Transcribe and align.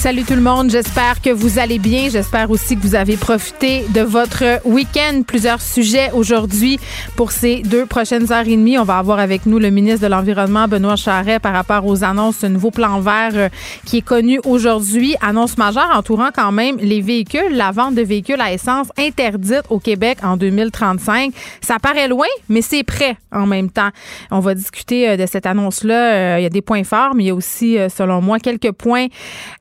Salut 0.00 0.24
tout 0.24 0.34
le 0.34 0.40
monde, 0.40 0.70
j'espère 0.70 1.20
que 1.20 1.28
vous 1.28 1.58
allez 1.58 1.78
bien. 1.78 2.08
J'espère 2.08 2.50
aussi 2.50 2.74
que 2.74 2.80
vous 2.80 2.94
avez 2.94 3.18
profité 3.18 3.84
de 3.90 4.00
votre 4.00 4.66
week-end. 4.66 5.20
Plusieurs 5.26 5.60
sujets 5.60 6.10
aujourd'hui 6.12 6.80
pour 7.16 7.32
ces 7.32 7.56
deux 7.60 7.84
prochaines 7.84 8.32
heures 8.32 8.48
et 8.48 8.56
demie. 8.56 8.78
On 8.78 8.84
va 8.84 8.96
avoir 8.96 9.18
avec 9.18 9.44
nous 9.44 9.58
le 9.58 9.68
ministre 9.68 10.00
de 10.00 10.06
l'Environnement, 10.06 10.68
Benoît 10.68 10.96
Charret, 10.96 11.38
par 11.38 11.52
rapport 11.52 11.84
aux 11.84 12.02
annonces 12.02 12.40
de 12.40 12.48
nouveau 12.48 12.70
plan 12.70 13.00
vert 13.00 13.32
euh, 13.34 13.48
qui 13.84 13.98
est 13.98 14.02
connu 14.02 14.40
aujourd'hui. 14.46 15.16
Annonce 15.20 15.58
majeure 15.58 15.90
entourant 15.94 16.30
quand 16.34 16.50
même 16.50 16.78
les 16.78 17.02
véhicules, 17.02 17.52
la 17.52 17.70
vente 17.70 17.94
de 17.94 18.02
véhicules 18.02 18.40
à 18.40 18.54
essence 18.54 18.88
interdite 18.96 19.64
au 19.68 19.80
Québec 19.80 20.16
en 20.22 20.38
2035. 20.38 21.34
Ça 21.60 21.78
paraît 21.78 22.08
loin, 22.08 22.26
mais 22.48 22.62
c'est 22.62 22.84
prêt 22.84 23.18
en 23.32 23.46
même 23.46 23.68
temps. 23.68 23.90
On 24.30 24.40
va 24.40 24.54
discuter 24.54 25.10
euh, 25.10 25.16
de 25.18 25.26
cette 25.26 25.44
annonce-là. 25.44 26.14
Euh, 26.14 26.40
il 26.40 26.42
y 26.42 26.46
a 26.46 26.50
des 26.50 26.62
points 26.62 26.84
forts, 26.84 27.14
mais 27.14 27.24
il 27.24 27.26
y 27.26 27.30
a 27.30 27.34
aussi, 27.34 27.76
selon 27.94 28.22
moi, 28.22 28.38
quelques 28.38 28.72
points 28.72 29.08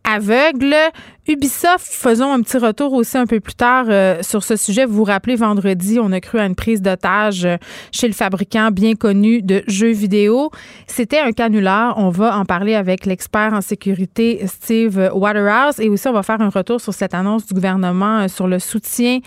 à 0.06 0.28
aveugle. 0.30 0.91
Ubisoft, 1.30 1.85
faisons 1.85 2.33
un 2.33 2.41
petit 2.41 2.58
retour 2.58 2.91
aussi 2.94 3.16
un 3.16 3.27
peu 3.27 3.39
plus 3.39 3.53
tard 3.53 3.85
euh, 3.89 4.17
sur 4.23 4.44
ce 4.44 4.55
sujet. 4.55 4.85
Vous 4.85 4.95
vous 4.95 5.03
rappelez, 5.03 5.35
vendredi, 5.35 5.99
on 6.02 6.11
a 6.11 6.19
cru 6.19 6.39
à 6.39 6.45
une 6.47 6.55
prise 6.55 6.81
d'otage 6.81 7.45
euh, 7.45 7.58
chez 7.91 8.08
le 8.08 8.16
fabricant 8.16 8.72
bien 8.72 8.95
connu 8.95 9.44
de 9.44 9.61
jeux 9.67 9.91
vidéo. 9.91 10.50
C'était 10.88 11.19
un 11.19 11.31
canular. 11.31 12.00
On 12.00 12.09
va 12.09 12.35
en 12.35 12.45
parler 12.45 12.73
avec 12.73 13.05
l'expert 13.05 13.53
en 13.53 13.61
sécurité 13.61 14.41
Steve 14.47 15.11
Waterhouse 15.13 15.80
et 15.80 15.88
aussi 15.89 16.07
on 16.07 16.13
va 16.13 16.23
faire 16.23 16.41
un 16.41 16.50
retour 16.50 16.81
sur 16.81 16.95
cette 16.95 17.13
annonce 17.13 17.45
du 17.45 17.53
gouvernement 17.53 18.22
euh, 18.22 18.27
sur 18.27 18.47
le 18.47 18.57
soutien 18.57 19.19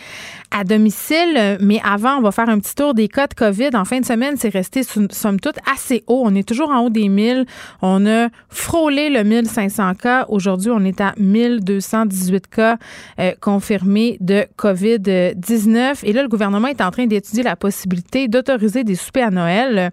à 0.50 0.64
domicile. 0.64 1.56
Mais 1.60 1.80
avant, 1.84 2.16
on 2.16 2.20
va 2.20 2.32
faire 2.32 2.48
un 2.48 2.58
petit 2.58 2.74
tour 2.74 2.94
des 2.94 3.06
cas 3.06 3.28
de 3.28 3.34
COVID. 3.34 3.70
En 3.74 3.84
fin 3.84 4.00
de 4.00 4.04
semaine, 4.04 4.34
c'est 4.36 4.48
resté 4.52 4.82
somme 4.82 5.38
toute 5.38 5.58
assez 5.72 6.02
haut. 6.08 6.22
On 6.24 6.34
est 6.34 6.46
toujours 6.46 6.70
en 6.70 6.80
haut 6.80 6.90
des 6.90 7.08
1000. 7.08 7.46
On 7.80 8.04
a 8.06 8.26
frôlé 8.48 9.08
le 9.08 9.22
1500 9.22 9.94
cas. 9.94 10.26
Aujourd'hui, 10.28 10.72
on 10.72 10.84
est 10.84 11.00
à 11.00 11.14
1200 11.16 11.91
118 11.92 12.46
cas 12.48 12.78
euh, 13.18 13.32
confirmés 13.40 14.16
de 14.20 14.46
COVID-19. 14.56 16.00
Et 16.04 16.12
là, 16.12 16.22
le 16.22 16.28
gouvernement 16.28 16.68
est 16.68 16.80
en 16.80 16.90
train 16.90 17.06
d'étudier 17.06 17.42
la 17.42 17.56
possibilité 17.56 18.28
d'autoriser 18.28 18.82
des 18.82 18.94
soupers 18.94 19.26
à 19.26 19.30
Noël 19.30 19.90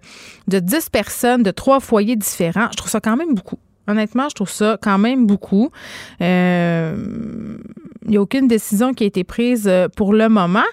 de 0.48 0.58
10 0.58 0.88
personnes 0.88 1.42
de 1.42 1.50
trois 1.50 1.80
foyers 1.80 2.16
différents. 2.16 2.68
Je 2.72 2.76
trouve 2.76 2.90
ça 2.90 3.00
quand 3.00 3.16
même 3.16 3.34
beaucoup. 3.34 3.58
Honnêtement, 3.86 4.28
je 4.28 4.34
trouve 4.34 4.50
ça 4.50 4.78
quand 4.80 4.98
même 4.98 5.26
beaucoup. 5.26 5.70
Euh, 6.22 6.94
il 8.04 8.10
n'y 8.10 8.16
a 8.16 8.20
aucune 8.22 8.48
décision 8.48 8.94
qui 8.94 9.04
a 9.04 9.06
été 9.06 9.24
prise 9.24 9.66
euh, 9.66 9.88
pour 9.88 10.12
le 10.14 10.28
moment. 10.28 10.64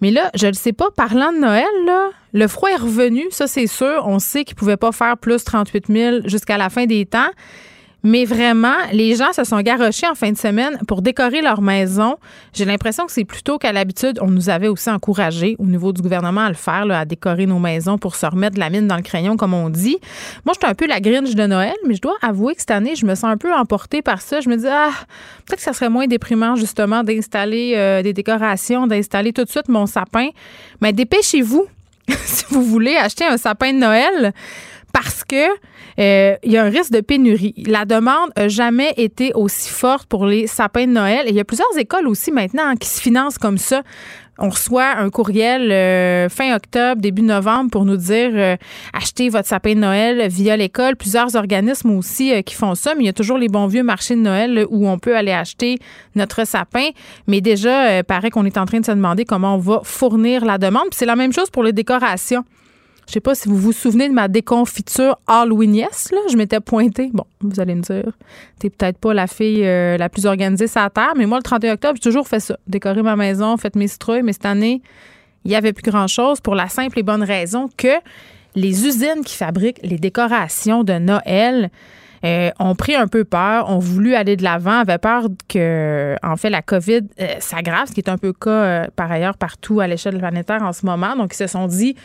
Mais 0.00 0.10
là, 0.10 0.30
je 0.34 0.46
ne 0.46 0.52
sais 0.52 0.72
pas, 0.72 0.90
parlant 0.96 1.32
de 1.32 1.38
Noël, 1.38 1.64
le 2.32 2.46
froid 2.48 2.70
est 2.70 2.76
revenu, 2.76 3.24
ça 3.30 3.46
c'est 3.46 3.66
sûr. 3.66 4.04
On 4.06 4.18
sait 4.18 4.44
qu'il 4.44 4.54
ne 4.54 4.58
pouvait 4.58 4.76
pas 4.76 4.92
faire 4.92 5.18
plus 5.18 5.44
38 5.44 5.86
000 5.88 6.16
jusqu'à 6.24 6.56
la 6.56 6.70
fin 6.70 6.86
des 6.86 7.04
temps. 7.06 7.30
Mais 8.02 8.24
vraiment, 8.24 8.76
les 8.92 9.14
gens 9.14 9.32
se 9.32 9.44
sont 9.44 9.60
garochés 9.60 10.06
en 10.06 10.14
fin 10.14 10.32
de 10.32 10.38
semaine 10.38 10.78
pour 10.88 11.02
décorer 11.02 11.42
leur 11.42 11.60
maison. 11.60 12.16
J'ai 12.54 12.64
l'impression 12.64 13.06
que 13.06 13.12
c'est 13.12 13.24
plutôt 13.24 13.58
qu'à 13.58 13.72
l'habitude, 13.72 14.18
on 14.22 14.30
nous 14.30 14.48
avait 14.48 14.68
aussi 14.68 14.88
encouragé 14.90 15.56
au 15.58 15.66
niveau 15.66 15.92
du 15.92 16.00
gouvernement 16.00 16.42
à 16.42 16.48
le 16.48 16.54
faire, 16.54 16.90
à 16.90 17.04
décorer 17.04 17.46
nos 17.46 17.58
maisons 17.58 17.98
pour 17.98 18.16
se 18.16 18.24
remettre 18.26 18.54
de 18.54 18.60
la 18.60 18.70
mine 18.70 18.86
dans 18.86 18.96
le 18.96 19.02
crayon, 19.02 19.36
comme 19.36 19.52
on 19.52 19.68
dit. 19.68 19.98
Moi, 20.44 20.54
je 20.54 20.60
suis 20.64 20.70
un 20.70 20.74
peu 20.74 20.86
la 20.86 21.00
gringe 21.00 21.34
de 21.34 21.46
Noël, 21.46 21.74
mais 21.86 21.94
je 21.94 22.00
dois 22.00 22.16
avouer 22.22 22.54
que 22.54 22.60
cette 22.60 22.70
année, 22.70 22.96
je 22.96 23.04
me 23.04 23.14
sens 23.14 23.24
un 23.24 23.36
peu 23.36 23.52
emportée 23.52 24.00
par 24.00 24.22
ça. 24.22 24.40
Je 24.40 24.48
me 24.48 24.56
dis, 24.56 24.66
ah, 24.66 24.90
peut-être 25.46 25.58
que 25.58 25.64
ça 25.64 25.72
serait 25.72 25.90
moins 25.90 26.06
déprimant, 26.06 26.56
justement, 26.56 27.02
d'installer 27.02 27.74
euh, 27.76 28.02
des 28.02 28.12
décorations, 28.12 28.86
d'installer 28.86 29.32
tout 29.32 29.44
de 29.44 29.50
suite 29.50 29.68
mon 29.68 29.86
sapin. 29.86 30.28
Mais 30.80 30.92
dépêchez-vous 30.92 31.66
si 32.24 32.44
vous 32.48 32.62
voulez 32.62 32.96
acheter 32.96 33.24
un 33.24 33.36
sapin 33.36 33.72
de 33.72 33.78
Noël 33.78 34.32
parce 34.92 35.24
que 35.24 35.46
euh, 36.00 36.36
il 36.42 36.52
y 36.52 36.56
a 36.56 36.64
un 36.64 36.70
risque 36.70 36.92
de 36.92 37.00
pénurie. 37.00 37.54
La 37.66 37.84
demande 37.84 38.30
n'a 38.36 38.48
jamais 38.48 38.94
été 38.96 39.32
aussi 39.34 39.68
forte 39.68 40.08
pour 40.08 40.24
les 40.24 40.46
sapins 40.46 40.86
de 40.86 40.92
Noël. 40.92 41.26
Il 41.28 41.34
y 41.34 41.40
a 41.40 41.44
plusieurs 41.44 41.76
écoles 41.78 42.08
aussi 42.08 42.32
maintenant 42.32 42.74
qui 42.76 42.88
se 42.88 43.00
financent 43.00 43.36
comme 43.36 43.58
ça. 43.58 43.82
On 44.38 44.48
reçoit 44.48 44.96
un 44.96 45.10
courriel 45.10 45.70
euh, 45.70 46.30
fin 46.30 46.56
octobre, 46.56 47.02
début 47.02 47.20
novembre 47.20 47.70
pour 47.70 47.84
nous 47.84 47.98
dire 47.98 48.30
euh, 48.32 48.56
achetez 48.94 49.28
votre 49.28 49.46
sapin 49.46 49.74
de 49.74 49.80
Noël 49.80 50.28
via 50.28 50.56
l'école. 50.56 50.96
Plusieurs 50.96 51.36
organismes 51.36 51.90
aussi 51.90 52.42
qui 52.44 52.54
font 52.54 52.74
ça, 52.74 52.94
mais 52.94 53.02
il 53.02 53.06
y 53.06 53.10
a 53.10 53.12
toujours 53.12 53.36
les 53.36 53.48
bons 53.48 53.66
vieux 53.66 53.82
marchés 53.82 54.14
de 54.14 54.20
Noël 54.20 54.64
où 54.70 54.88
on 54.88 54.98
peut 54.98 55.14
aller 55.14 55.32
acheter 55.32 55.76
notre 56.14 56.46
sapin. 56.46 56.88
Mais 57.26 57.42
déjà, 57.42 58.02
paraît 58.04 58.30
qu'on 58.30 58.46
est 58.46 58.56
en 58.56 58.64
train 58.64 58.80
de 58.80 58.86
se 58.86 58.92
demander 58.92 59.26
comment 59.26 59.56
on 59.56 59.58
va 59.58 59.82
fournir 59.84 60.46
la 60.46 60.56
demande. 60.56 60.86
c'est 60.92 61.04
la 61.04 61.16
même 61.16 61.34
chose 61.34 61.50
pour 61.50 61.62
les 61.62 61.74
décorations. 61.74 62.44
Je 63.10 63.14
sais 63.14 63.20
pas 63.20 63.34
si 63.34 63.48
vous 63.48 63.56
vous 63.56 63.72
souvenez 63.72 64.08
de 64.08 64.14
ma 64.14 64.28
déconfiture 64.28 65.18
Halloween 65.26 65.74
yes, 65.74 66.12
là. 66.12 66.18
Je 66.30 66.36
m'étais 66.36 66.60
pointée. 66.60 67.10
Bon, 67.12 67.24
vous 67.40 67.58
allez 67.58 67.74
me 67.74 67.80
dire, 67.80 68.12
t'es 68.60 68.70
peut-être 68.70 68.98
pas 68.98 69.12
la 69.12 69.26
fille 69.26 69.66
euh, 69.66 69.96
la 69.96 70.08
plus 70.08 70.26
organisée 70.26 70.68
sur 70.68 70.80
la 70.80 70.90
Terre, 70.90 71.14
mais 71.16 71.26
moi, 71.26 71.38
le 71.38 71.42
31 71.42 71.72
octobre, 71.72 71.94
j'ai 71.96 72.08
toujours 72.08 72.28
fait 72.28 72.38
ça. 72.38 72.56
Décorer 72.68 73.02
ma 73.02 73.16
maison, 73.16 73.56
fait 73.56 73.74
mes 73.74 73.88
citrouilles, 73.88 74.22
mais 74.22 74.32
cette 74.32 74.46
année, 74.46 74.80
il 75.44 75.50
y 75.50 75.56
avait 75.56 75.72
plus 75.72 75.90
grand-chose 75.90 76.40
pour 76.40 76.54
la 76.54 76.68
simple 76.68 77.00
et 77.00 77.02
bonne 77.02 77.24
raison 77.24 77.68
que 77.76 77.88
les 78.54 78.86
usines 78.86 79.24
qui 79.24 79.34
fabriquent 79.34 79.80
les 79.82 79.98
décorations 79.98 80.84
de 80.84 80.92
Noël 80.92 81.70
euh, 82.24 82.50
ont 82.60 82.76
pris 82.76 82.94
un 82.94 83.08
peu 83.08 83.24
peur, 83.24 83.70
ont 83.70 83.80
voulu 83.80 84.14
aller 84.14 84.36
de 84.36 84.44
l'avant, 84.44 84.82
avaient 84.82 84.98
peur 84.98 85.26
que, 85.48 86.14
en 86.22 86.36
fait, 86.36 86.50
la 86.50 86.62
COVID 86.62 87.00
euh, 87.20 87.26
s'aggrave, 87.40 87.88
ce 87.88 87.92
qui 87.92 88.02
est 88.02 88.08
un 88.08 88.18
peu 88.18 88.28
le 88.28 88.32
cas 88.34 88.86
par 88.94 89.10
ailleurs 89.10 89.36
partout 89.36 89.80
à 89.80 89.88
l'échelle 89.88 90.16
planétaire 90.16 90.62
en 90.62 90.72
ce 90.72 90.86
moment. 90.86 91.16
Donc, 91.16 91.32
ils 91.34 91.38
se 91.38 91.48
sont 91.48 91.66
dit, 91.66 91.96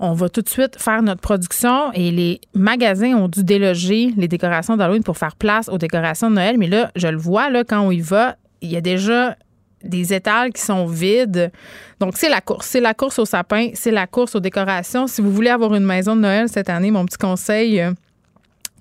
on 0.00 0.12
va 0.12 0.28
tout 0.28 0.42
de 0.42 0.48
suite 0.48 0.80
faire 0.80 1.02
notre 1.02 1.20
production 1.20 1.92
et 1.92 2.10
les 2.10 2.40
magasins 2.54 3.14
ont 3.14 3.28
dû 3.28 3.44
déloger 3.44 4.12
les 4.16 4.28
décorations 4.28 4.76
d'Halloween 4.76 5.04
pour 5.04 5.16
faire 5.16 5.36
place 5.36 5.68
aux 5.68 5.78
décorations 5.78 6.30
de 6.30 6.36
Noël. 6.36 6.58
Mais 6.58 6.66
là, 6.66 6.90
je 6.96 7.06
le 7.06 7.16
vois, 7.16 7.48
là, 7.48 7.64
quand 7.64 7.80
on 7.80 7.90
y 7.90 8.00
va, 8.00 8.36
il 8.60 8.70
y 8.70 8.76
a 8.76 8.80
déjà 8.80 9.36
des 9.84 10.12
étals 10.12 10.52
qui 10.52 10.62
sont 10.62 10.86
vides. 10.86 11.52
Donc, 12.00 12.16
c'est 12.16 12.28
la 12.28 12.40
course. 12.40 12.66
C'est 12.66 12.80
la 12.80 12.94
course 12.94 13.18
au 13.18 13.24
sapin, 13.24 13.70
c'est 13.74 13.90
la 13.90 14.06
course 14.06 14.34
aux 14.34 14.40
décorations. 14.40 15.06
Si 15.06 15.20
vous 15.20 15.30
voulez 15.30 15.50
avoir 15.50 15.74
une 15.74 15.84
maison 15.84 16.16
de 16.16 16.22
Noël 16.22 16.48
cette 16.48 16.70
année, 16.70 16.90
mon 16.90 17.04
petit 17.04 17.18
conseil, 17.18 17.80
euh, 17.80 17.92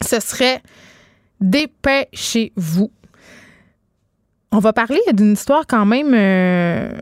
ce 0.01 0.19
serait 0.19 0.61
dépêchez-vous. 1.39 2.91
On 4.51 4.59
va 4.59 4.71
parler 4.71 5.01
d'une 5.13 5.33
histoire 5.33 5.65
quand 5.67 5.85
même 5.85 6.13
euh, 6.13 6.97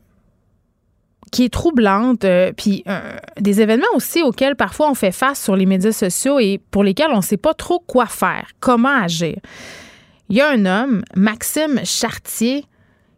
qui 1.31 1.45
est 1.45 1.49
troublante, 1.49 2.25
euh, 2.25 2.51
puis 2.55 2.83
euh, 2.87 3.15
des 3.39 3.61
événements 3.61 3.87
aussi 3.95 4.21
auxquels 4.21 4.55
parfois 4.55 4.91
on 4.91 4.93
fait 4.93 5.13
face 5.13 5.41
sur 5.41 5.55
les 5.55 5.65
médias 5.65 5.93
sociaux 5.93 6.39
et 6.39 6.59
pour 6.71 6.83
lesquels 6.83 7.11
on 7.11 7.17
ne 7.17 7.21
sait 7.21 7.37
pas 7.37 7.53
trop 7.53 7.79
quoi 7.79 8.05
faire, 8.05 8.47
comment 8.59 9.01
agir. 9.01 9.37
Il 10.29 10.35
y 10.35 10.41
a 10.41 10.49
un 10.49 10.65
homme, 10.65 11.03
Maxime 11.15 11.81
Chartier, 11.85 12.65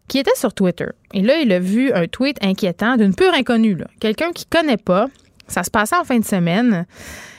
qui 0.08 0.20
était 0.20 0.36
sur 0.36 0.54
Twitter. 0.54 0.88
Et 1.14 1.22
là, 1.22 1.38
il 1.38 1.52
a 1.52 1.60
vu 1.60 1.92
un 1.92 2.08
tweet 2.08 2.38
inquiétant 2.44 2.98
d'une 2.98 3.16
pure 3.16 3.34
inconnue, 3.34 3.78
quelqu'un 4.00 4.32
qu'il 4.32 4.48
ne 4.52 4.60
connaît 4.60 4.78
pas. 4.78 5.08
Ça 5.48 5.64
se 5.64 5.72
passait 5.72 5.96
en 5.96 6.04
fin 6.04 6.20
de 6.20 6.26
semaine. 6.26 6.86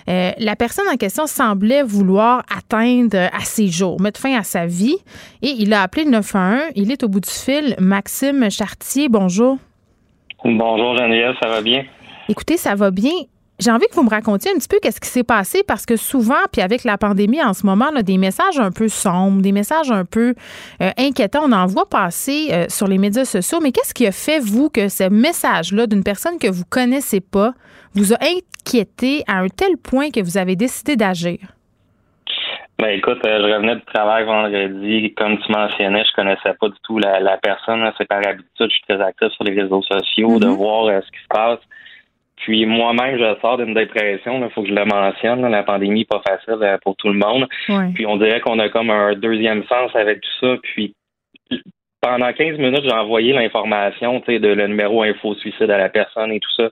Euh, 0.08 0.32
la 0.38 0.56
personne 0.56 0.86
en 0.92 0.96
question 0.96 1.26
semblait 1.26 1.82
vouloir 1.82 2.44
atteindre 2.54 3.30
à 3.32 3.40
ses 3.44 3.68
jours, 3.68 4.00
mettre 4.00 4.20
fin 4.20 4.36
à 4.38 4.42
sa 4.42 4.66
vie. 4.66 4.96
Et 5.40 5.50
il 5.50 5.72
a 5.72 5.82
appelé 5.82 6.04
le 6.04 6.10
911. 6.10 6.72
Il 6.74 6.92
est 6.92 7.02
au 7.02 7.08
bout 7.08 7.20
du 7.20 7.30
fil. 7.30 7.74
Maxime 7.78 8.50
Chartier, 8.50 9.08
bonjour. 9.08 9.58
Bonjour 10.44 10.94
Geneviève, 10.98 11.34
ça 11.42 11.48
va 11.48 11.62
bien? 11.62 11.84
Écoutez, 12.28 12.58
ça 12.58 12.74
va 12.74 12.90
bien. 12.90 13.12
J'ai 13.58 13.70
envie 13.70 13.86
que 13.86 13.94
vous 13.94 14.02
me 14.02 14.10
racontiez 14.10 14.50
un 14.50 14.58
petit 14.58 14.68
peu 14.68 14.78
qu'est-ce 14.82 15.00
qui 15.00 15.08
s'est 15.08 15.24
passé 15.24 15.62
parce 15.66 15.86
que 15.86 15.96
souvent, 15.96 16.34
puis 16.52 16.60
avec 16.60 16.84
la 16.84 16.98
pandémie 16.98 17.42
en 17.42 17.54
ce 17.54 17.64
moment, 17.64 17.90
là, 17.92 18.02
des 18.02 18.18
messages 18.18 18.58
un 18.58 18.70
peu 18.70 18.88
sombres, 18.88 19.40
des 19.40 19.52
messages 19.52 19.90
un 19.90 20.04
peu 20.04 20.34
euh, 20.82 20.90
inquiétants, 20.98 21.44
on 21.44 21.52
en 21.52 21.64
voit 21.64 21.88
passer 21.88 22.48
euh, 22.50 22.66
sur 22.68 22.88
les 22.88 22.98
médias 22.98 23.24
sociaux. 23.24 23.60
Mais 23.62 23.72
qu'est-ce 23.72 23.94
qui 23.94 24.06
a 24.06 24.12
fait, 24.12 24.38
vous, 24.38 24.68
que 24.68 24.88
ce 24.88 25.08
message-là 25.08 25.86
d'une 25.86 26.02
personne 26.02 26.38
que 26.38 26.50
vous 26.50 26.64
connaissez 26.68 27.20
pas 27.20 27.54
vous 27.94 28.12
a 28.12 28.18
inquiété 28.20 29.22
à 29.26 29.38
un 29.38 29.48
tel 29.48 29.78
point 29.78 30.10
que 30.10 30.20
vous 30.20 30.36
avez 30.36 30.56
décidé 30.56 30.96
d'agir? 30.96 31.38
Ben 32.78 32.88
écoute, 32.88 33.24
euh, 33.24 33.38
je 33.38 33.54
revenais 33.54 33.76
du 33.76 33.84
travail 33.84 34.24
vendredi. 34.24 35.14
Comme 35.14 35.38
tu 35.38 35.52
mentionnais, 35.52 36.04
je 36.04 36.12
connaissais 36.12 36.54
pas 36.58 36.68
du 36.68 36.76
tout 36.82 36.98
la, 36.98 37.36
personne. 37.38 37.88
C'est 37.96 38.08
par 38.08 38.26
habitude, 38.26 38.46
je 38.58 38.68
suis 38.68 38.82
très 38.88 39.00
actif 39.00 39.28
sur 39.28 39.44
les 39.44 39.60
réseaux 39.60 39.82
sociaux, 39.82 40.38
de 40.40 40.46
mm-hmm. 40.46 40.56
voir 40.56 40.86
euh, 40.86 41.00
ce 41.00 41.10
qui 41.10 41.22
se 41.22 41.28
passe. 41.28 41.60
Puis 42.36 42.66
moi-même, 42.66 43.16
je 43.16 43.40
sors 43.40 43.58
d'une 43.58 43.74
dépression. 43.74 44.44
Il 44.44 44.50
faut 44.50 44.62
que 44.62 44.68
je 44.68 44.74
le 44.74 44.84
mentionne. 44.84 45.46
la 45.48 45.62
pandémie 45.62 46.00
n'est 46.00 46.04
pas 46.04 46.22
facile 46.26 46.58
euh, 46.62 46.76
pour 46.82 46.96
tout 46.96 47.08
le 47.08 47.14
monde. 47.14 47.46
Puis 47.94 48.06
on 48.06 48.16
dirait 48.16 48.40
qu'on 48.40 48.58
a 48.58 48.68
comme 48.68 48.90
un 48.90 49.14
deuxième 49.14 49.64
sens 49.64 49.94
avec 49.94 50.20
tout 50.20 50.46
ça. 50.46 50.56
Puis 50.62 50.94
pendant 52.00 52.32
15 52.32 52.58
minutes, 52.58 52.82
j'ai 52.84 52.92
envoyé 52.92 53.32
l'information 53.32 54.20
de 54.26 54.48
le 54.48 54.66
numéro 54.66 55.02
info 55.02 55.34
suicide 55.36 55.70
à 55.70 55.78
la 55.78 55.88
personne 55.88 56.32
et 56.32 56.40
tout 56.40 56.52
ça. 56.56 56.68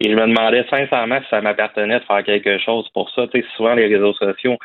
Et 0.00 0.10
je 0.10 0.16
me 0.16 0.26
demandais 0.26 0.64
sincèrement 0.68 1.20
si 1.20 1.28
ça 1.30 1.40
m'appartenait 1.40 2.00
de 2.00 2.04
faire 2.04 2.24
quelque 2.24 2.58
chose 2.58 2.88
pour 2.92 3.08
ça. 3.10 3.28
Tu 3.28 3.40
sais, 3.40 3.46
souvent 3.56 3.74
les 3.74 3.86
réseaux 3.86 4.14
sociaux, 4.14 4.56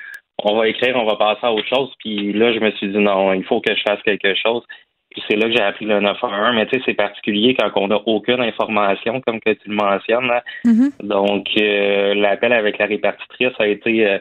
on 0.44 0.56
va 0.56 0.68
écrire, 0.68 0.96
on 0.96 1.06
va 1.06 1.16
passer 1.16 1.46
à 1.46 1.52
autre 1.52 1.68
chose. 1.68 1.92
Puis 2.00 2.34
là, 2.34 2.54
je 2.54 2.60
me 2.60 2.72
suis 2.72 2.90
dit 2.90 2.98
non, 2.98 3.34
il 3.34 3.44
faut 3.44 3.62
que 3.62 3.76
je 3.76 3.82
fasse 3.82 4.02
quelque 4.04 4.36
chose. 4.36 4.64
Puis 5.10 5.24
c'est 5.28 5.36
là 5.36 5.48
que 5.48 5.54
j'ai 5.54 5.62
appris 5.62 5.86
le 5.86 6.00
911. 6.00 6.56
Mais 6.56 6.66
tu 6.68 6.78
sais, 6.78 6.84
c'est 6.86 6.94
particulier 6.94 7.56
quand 7.56 7.72
on 7.76 7.88
n'a 7.88 8.00
aucune 8.06 8.42
information, 8.42 9.22
comme 9.22 9.40
que 9.40 9.52
tu 9.52 9.70
le 9.70 9.76
mentionnes. 9.76 10.30
Hein. 10.30 10.42
Mm-hmm. 10.66 11.08
Donc, 11.08 11.48
euh, 11.60 12.14
l'appel 12.14 12.54
avec 12.54 12.78
la 12.78 12.86
répartitrice 12.86 13.54
a 13.60 13.68
été 13.68 14.06
euh, 14.06 14.20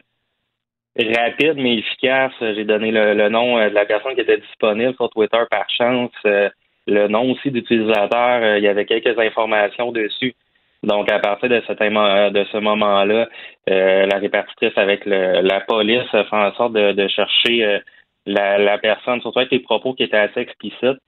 rapide 0.99 1.57
mais 1.57 1.79
efficace. 1.79 2.33
J'ai 2.41 2.65
donné 2.65 2.93
le, 2.93 3.29
nom 3.29 3.59
euh, 3.59 3.69
de 3.69 3.75
la 3.75 3.85
personne 3.85 4.15
qui 4.15 4.21
était 4.21 4.39
disponible 4.39 4.95
sur 4.95 5.11
Twitter 5.11 5.43
par 5.51 5.69
chance. 5.69 6.13
le 6.25 7.09
nom 7.09 7.33
aussi 7.33 7.51
d'utilisateur. 7.51 8.57
il 8.57 8.63
y 8.63 8.69
avait 8.69 8.87
quelques 8.87 9.19
informations 9.19 9.93
dessus. 9.93 10.35
Donc, 10.87 11.11
à 11.11 11.19
partir 11.19 11.49
de, 11.49 12.31
de 12.31 12.47
ce 12.53 12.59
moment-là, 12.59 13.29
euh, 13.69 14.07
la 14.07 14.19
répartitrice 14.19 14.77
avec 14.77 15.05
la 15.05 15.61
police 15.63 16.09
fait 16.11 16.25
en 16.31 16.55
sorte 16.55 16.75
de, 16.75 17.09
chercher 17.09 17.65
euh, 17.65 17.79
la, 18.25 18.79
personne, 18.79 19.21
surtout 19.21 19.41
avec 19.41 19.51
les 19.51 19.59
propos 19.59 19.95
qui 19.95 20.05
étaient 20.05 20.17
assez 20.17 20.41
explicites. 20.41 20.99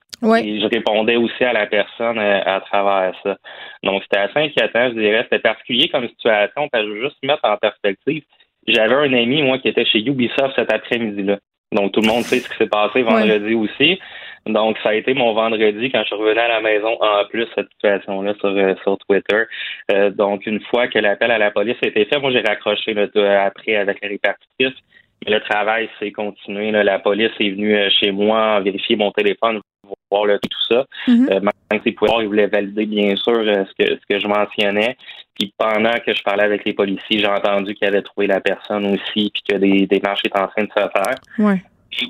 Et 0.43 0.61
je 0.61 0.67
répondais 0.67 1.15
aussi 1.15 1.45
à 1.45 1.53
la 1.53 1.67
personne 1.67 2.19
euh, 2.19 2.41
à 2.45 2.61
travers 2.61 3.15
ça. 3.23 3.37
Donc, 3.85 4.03
c'était 4.03 4.19
assez 4.19 4.41
inquiétant, 4.41 4.89
je 4.89 5.01
dirais. 5.01 5.23
C'était 5.23 5.39
particulier 5.39 5.89
comme 5.89 6.09
situation, 6.09 6.69
parce 6.69 6.83
que 6.85 6.89
je 6.89 6.95
veux 6.95 7.05
juste 7.05 7.23
mettre 7.23 7.45
en 7.45 7.57
perspective. 7.57 8.25
J'avais 8.67 8.97
un 8.97 9.13
ami, 9.13 9.43
moi, 9.43 9.59
qui 9.59 9.69
était 9.69 9.85
chez 9.85 10.01
Ubisoft 10.01 10.57
cet 10.57 10.73
après-midi-là. 10.73 11.39
Donc, 11.71 11.93
tout 11.93 12.01
le 12.01 12.09
monde 12.09 12.25
sait 12.25 12.41
ce 12.41 12.49
qui 12.49 12.57
s'est 12.57 12.67
passé 12.67 13.03
vendredi 13.03 13.55
aussi. 13.55 14.01
Donc, 14.49 14.79
ça 14.83 14.91
a 14.91 14.95
été 14.95 15.15
mon 15.15 15.35
vendredi 15.35 15.91
quand 15.91 16.03
je 16.09 16.15
revenais 16.15 16.41
à 16.41 16.49
la 16.49 16.61
maison, 16.61 16.97
en 17.00 17.25
plus, 17.29 17.47
cette 17.55 17.69
situation-là 17.75 18.35
sur, 18.41 18.49
euh, 18.49 18.75
sur 18.83 18.97
Twitter. 18.99 19.45
Euh, 19.93 20.11
donc, 20.11 20.47
une 20.47 20.61
fois 20.62 20.89
que 20.89 20.99
l'appel 20.99 21.31
à 21.31 21.39
la 21.39 21.50
police 21.50 21.77
a 21.83 21.89
été 21.89 22.05
fait, 22.06 22.19
moi, 22.19 22.31
j'ai 22.31 22.41
raccroché 22.41 22.95
là, 22.95 23.06
après 23.45 23.77
avec 23.77 23.99
la 24.03 24.09
répartitrice. 24.09 24.79
Mais 25.25 25.33
le 25.33 25.41
travail 25.41 25.89
s'est 25.99 26.12
continué. 26.12 26.71
La 26.71 26.99
police 27.00 27.33
est 27.41 27.50
venue 27.50 27.77
euh, 27.77 27.91
chez 27.91 28.12
moi 28.12 28.61
vérifier 28.61 28.97
mon 28.97 29.11
téléphone, 29.11 29.61
voir 30.11 30.27
tout 30.41 30.75
ça. 30.75 30.85
Mm 31.09 31.27
-hmm. 31.27 32.23
ils 32.23 32.29
voulaient 32.29 32.47
valider, 32.47 32.87
bien 32.87 33.17
sûr, 33.17 33.35
ce, 33.35 33.73
que, 33.79 33.87
ce 34.01 34.05
que 34.09 34.19
je 34.21 34.29
mentionnais. 34.29 34.97
Puis 35.35 35.53
pendant 35.59 35.97
que 36.05 36.15
je 36.15 36.23
parlais 36.23 36.44
avec 36.44 36.65
les 36.65 36.73
policiers, 36.73 37.19
j'ai 37.19 37.27
entendu 37.27 37.75
qu'ils 37.75 37.89
avaient 37.89 38.03
trouvé 38.11 38.27
la 38.29 38.41
personne 38.41 38.85
aussi, 38.94 39.31
puis 39.35 39.43
que 39.49 39.56
des 39.56 39.87
démarches 39.87 40.25
étaient 40.25 40.44
en 40.47 40.47
train 40.49 40.65
de 40.65 40.73
se 40.79 40.89
faire. 40.97 41.17
Ouais 41.47 41.61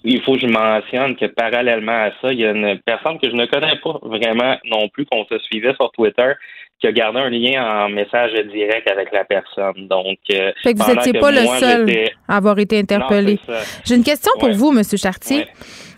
il 0.05 0.23
faut 0.23 0.35
que 0.35 0.41
je 0.41 0.47
mentionne 0.47 1.17
que 1.17 1.27
parallèlement 1.27 1.93
à 1.93 2.11
ça, 2.21 2.33
il 2.33 2.41
y 2.41 2.47
a 2.47 2.51
une 2.51 2.79
personne 2.85 3.19
que 3.19 3.29
je 3.31 3.35
ne 3.35 3.47
connais 3.47 3.77
pas 3.83 3.99
vraiment 4.03 4.57
non 4.65 4.89
plus, 4.89 5.07
qu'on 5.07 5.25
se 5.27 5.39
suivait 5.39 5.75
sur 5.75 5.91
Twitter, 5.93 6.33
qui 6.81 6.87
a 6.87 6.93
gardé 6.93 7.19
un 7.19 7.31
lien 7.31 7.85
en 7.85 7.89
message 7.89 8.33
direct 8.53 8.89
avec 8.89 9.13
la 9.13 9.25
personne. 9.25 9.89
Donc, 9.89 10.19
euh, 10.33 10.53
fait 10.63 10.75
que 10.75 10.83
vous 10.83 10.95
n'étiez 10.95 11.13
pas 11.13 11.33
le 11.33 11.45
seul 11.59 12.11
à 12.29 12.37
avoir 12.37 12.59
été 12.59 12.79
interpellé. 12.79 13.39
J'ai 13.85 13.97
une 13.97 14.05
question 14.05 14.33
pour 14.39 14.51
vous, 14.51 14.77
M. 14.77 14.83
Chartier. 14.97 15.47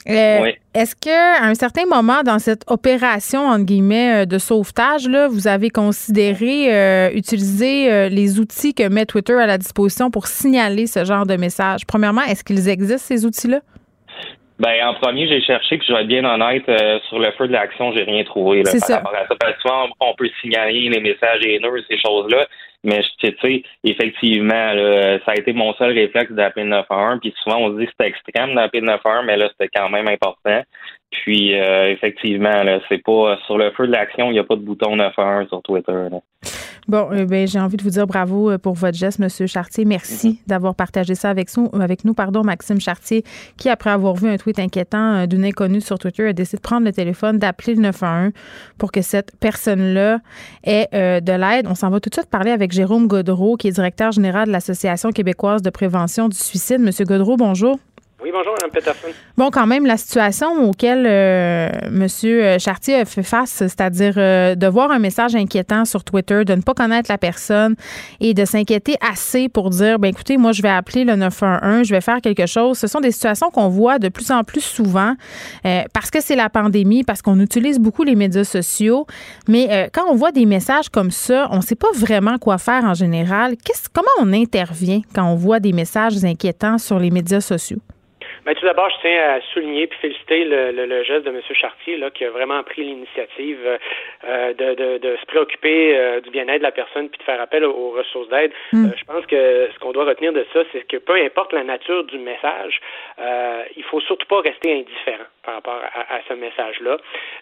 Euh, 0.09 0.51
est-ce 0.73 0.97
que 0.97 1.43
à 1.43 1.47
un 1.47 1.55
certain 1.55 1.85
moment 1.85 2.23
dans 2.23 2.39
cette 2.39 2.65
opération 2.69 3.47
entre 3.47 3.67
guillemets 3.67 4.23
euh, 4.23 4.25
de 4.25 4.39
sauvetage, 4.39 5.07
là, 5.07 5.29
vous 5.29 5.47
avez 5.47 5.69
considéré 5.69 7.11
utiliser 7.15 8.09
les 8.09 8.41
outils 8.41 8.73
que 8.73 8.89
met 8.89 9.05
Twitter 9.05 9.35
à 9.35 9.47
la 9.47 9.59
disposition 9.59 10.11
pour 10.11 10.27
signaler 10.27 10.87
ce 10.87 11.05
genre 11.05 11.27
de 11.27 11.37
message? 11.37 11.83
Premièrement, 11.87 12.23
est-ce 12.23 12.43
qu'ils 12.43 12.69
existent 12.69 13.07
ces 13.07 13.27
outils-là? 13.27 13.61
Ben, 14.61 14.87
en 14.87 14.95
premier, 14.95 15.27
j'ai 15.27 15.41
cherché, 15.41 15.79
puis 15.79 15.87
je 15.89 15.93
vais 15.95 16.03
être 16.03 16.07
bien 16.07 16.23
honnête, 16.23 16.69
euh, 16.69 16.99
sur 17.09 17.19
le 17.19 17.31
feu 17.33 17.49
de 17.49 17.53
l'action, 17.53 17.93
j'ai 17.93 18.03
rien 18.03 18.23
trouvé 18.25 18.59
là, 18.62 18.71
par 18.71 18.81
ça. 18.81 18.97
rapport 18.97 19.15
à 19.15 19.27
ça. 19.27 19.35
Parce 19.41 19.55
que 19.55 19.61
souvent, 19.62 19.89
on 20.01 20.15
peut 20.15 20.29
signaler 20.43 20.91
les 20.91 21.01
messages 21.01 21.41
haineux, 21.43 21.83
ces 21.89 21.99
choses-là, 21.99 22.47
mais 22.85 23.01
tu 23.19 23.35
sais, 23.41 23.62
effectivement, 23.85 24.73
là, 24.75 25.19
ça 25.25 25.33
a 25.33 25.35
été 25.37 25.55
mon 25.55 25.73
seul 25.75 25.93
réflexe 25.93 26.33
d'appeler 26.33 26.65
le 26.65 26.71
911, 26.73 27.21
puis 27.23 27.35
souvent, 27.43 27.57
on 27.57 27.73
se 27.73 27.79
dit 27.79 27.87
que 27.87 27.93
c'était 27.93 28.11
extrême 28.11 28.55
d'appeler 28.55 28.81
le 28.81 28.89
911, 28.89 29.25
mais 29.25 29.39
là, 29.39 29.49
c'était 29.49 29.71
quand 29.75 29.89
même 29.89 30.09
important. 30.09 30.62
Puis, 31.11 31.59
euh, 31.59 31.91
effectivement, 31.91 32.62
là, 32.62 32.81
c'est 32.91 33.03
pas 33.03 33.39
sur 33.47 33.57
le 33.57 33.71
feu 33.71 33.87
de 33.87 33.93
l'action, 33.93 34.31
il 34.31 34.35
n'y 34.35 34.39
a 34.41 34.45
pas 34.45 34.57
de 34.57 34.61
bouton 34.61 34.95
911 34.97 35.49
sur 35.49 35.62
Twitter. 35.62 35.93
Là. 36.11 36.19
Bon, 36.91 37.09
euh, 37.13 37.25
ben, 37.25 37.47
j'ai 37.47 37.61
envie 37.61 37.77
de 37.77 37.85
vous 37.85 37.91
dire 37.91 38.09
bravo 38.09 38.51
euh, 38.51 38.59
pour 38.59 38.75
votre 38.75 38.99
geste, 38.99 39.21
Monsieur 39.21 39.47
Chartier. 39.47 39.85
Merci 39.85 40.29
mm-hmm. 40.31 40.49
d'avoir 40.49 40.75
partagé 40.75 41.15
ça 41.15 41.31
avec 41.31 41.57
nous, 41.57 41.71
avec 41.81 42.05
nous, 42.05 42.15
pardon, 42.15 42.43
Maxime 42.43 42.81
Chartier, 42.81 43.23
qui, 43.57 43.69
après 43.69 43.91
avoir 43.91 44.17
vu 44.17 44.29
un 44.29 44.37
tweet 44.37 44.59
inquiétant 44.59 45.15
euh, 45.15 45.27
d'une 45.27 45.45
inconnue 45.45 45.81
sur 45.81 46.01
Twitter, 46.01 46.27
a 46.27 46.33
décidé 46.33 46.57
de 46.57 46.63
prendre 46.63 46.85
le 46.85 46.93
téléphone, 46.93 47.39
d'appeler 47.39 47.77
le 47.77 47.83
911 47.83 48.33
pour 48.77 48.91
que 48.91 49.03
cette 49.03 49.37
personne-là 49.39 50.19
ait 50.65 50.89
de 51.21 51.33
l'aide. 51.33 51.69
On 51.69 51.77
s'en 51.77 51.91
va 51.91 52.01
tout 52.01 52.11
de 52.11 52.15
suite 52.17 52.29
parler 52.29 52.51
avec 52.51 52.73
Jérôme 52.73 53.07
Godreau, 53.07 53.57
qui 53.57 53.69
est 53.69 53.73
directeur 53.73 54.11
général 54.11 54.49
de 54.49 54.53
l'Association 54.53 55.13
québécoise 55.13 55.63
de 55.63 55.71
prévention 55.71 56.29
du 56.29 56.37
suicide. 56.37 56.81
Monsieur 56.81 57.05
Godreau, 57.05 57.37
bonjour. 57.37 57.79
Oui, 58.23 58.31
bonjour, 58.35 58.53
Mme 58.59 58.71
Peterson. 58.71 59.09
Bon, 59.39 59.51
quand 59.51 59.67
même, 59.67 59.87
la 59.87 59.97
situation 59.97 60.69
auquel 60.69 61.07
euh, 61.07 61.71
M. 61.87 62.59
Chartier 62.59 62.97
a 62.97 63.05
fait 63.07 63.23
face, 63.23 63.51
c'est-à-dire 63.51 64.15
euh, 64.19 64.55
de 64.55 64.67
voir 64.67 64.91
un 64.91 64.99
message 64.99 65.35
inquiétant 65.35 65.87
sur 65.87 66.05
Twitter, 66.05 66.45
de 66.45 66.55
ne 66.55 66.61
pas 66.61 66.75
connaître 66.75 67.11
la 67.11 67.17
personne 67.17 67.77
et 68.21 68.35
de 68.35 68.45
s'inquiéter 68.45 68.97
assez 69.01 69.49
pour 69.49 69.71
dire, 69.71 69.99
ben 69.99 70.09
écoutez, 70.09 70.37
moi, 70.37 70.53
je 70.53 70.61
vais 70.61 70.69
appeler 70.69 71.05
le 71.05 71.17
911, 71.17 71.87
je 71.87 71.95
vais 71.95 72.03
faire 72.03 72.21
quelque 72.21 72.45
chose. 72.45 72.77
Ce 72.77 72.87
sont 72.87 73.01
des 73.01 73.11
situations 73.11 73.49
qu'on 73.51 73.69
voit 73.69 73.99
de 73.99 74.11
plus 74.11 74.31
en 74.31 74.45
plus 74.45 74.61
souvent 74.61 75.15
euh, 75.65 75.83
parce 75.95 76.11
que 76.11 76.21
c'est 76.21 76.37
la 76.37 76.51
pandémie, 76.51 77.05
parce 77.05 77.23
qu'on 77.23 77.41
utilise 77.41 77.79
beaucoup 77.79 78.03
les 78.03 78.17
médias 78.17 78.45
sociaux. 78.45 79.07
Mais 79.49 79.89
quand 79.95 80.05
on 80.11 80.15
voit 80.15 80.33
des 80.33 80.45
messages 80.45 80.91
comme 80.91 81.11
ça, 81.11 81.49
on 81.51 81.57
ne 81.57 81.63
sait 81.63 81.75
pas 81.75 81.91
vraiment 81.95 82.37
quoi 82.37 82.59
faire 82.59 82.85
en 82.85 82.95
général. 82.95 83.55
comment 83.95 84.09
on 84.21 84.33
intervient 84.35 85.01
quand 85.15 85.25
on 85.25 85.37
voit 85.37 85.61
des 85.61 85.73
messages 85.73 86.23
inquiétants 86.23 86.77
sur 86.77 86.99
les 86.99 87.11
médias 87.11 87.41
sociaux? 87.41 87.81
Ben, 88.50 88.57
tout 88.57 88.66
d'abord, 88.66 88.90
je 88.90 88.97
tiens 89.00 89.37
à 89.37 89.40
souligner 89.52 89.85
et 89.85 89.90
féliciter 90.00 90.45
le, 90.45 90.73
le, 90.73 91.04
geste 91.04 91.25
de 91.25 91.30
M. 91.30 91.40
Chartier 91.52 91.97
là, 91.97 92.11
qui 92.11 92.25
a 92.25 92.30
vraiment 92.30 92.61
pris 92.64 92.83
l'initiative 92.83 93.61
euh, 94.25 94.54
de, 94.54 94.75
de, 94.75 94.99
de, 94.99 95.16
se 95.21 95.26
préoccuper 95.26 95.97
euh, 95.97 96.21
du 96.21 96.30
bien-être 96.30 96.59
de 96.59 96.64
la 96.64 96.73
personne 96.73 97.09
puis 97.09 97.19
de 97.19 97.23
faire 97.23 97.40
appel 97.40 97.64
aux, 97.64 97.90
ressources 97.90 98.28
d'aide. 98.28 98.50
Mm. 98.73 98.87
Euh, 98.87 98.88
je 98.97 99.04
pense 99.04 99.25
que 99.26 99.69
ce 99.73 99.78
qu'on 99.78 99.92
doit 99.92 100.04
retenir 100.04 100.33
de 100.33 100.45
ça, 100.52 100.64
c'est 100.73 100.85
que 100.88 100.97
peu 100.97 101.14
importe 101.14 101.52
la 101.52 101.62
nature 101.62 102.02
du 102.02 102.19
message, 102.19 102.80
il 103.77 103.83
faut 103.85 104.00
surtout 104.00 104.27
pas 104.27 104.41
rester 104.41 104.73
indifférent 104.73 105.25
par 105.45 105.55
rapport 105.55 105.81
à, 105.95 106.21
ce 106.29 106.35
message-là. 106.35 106.99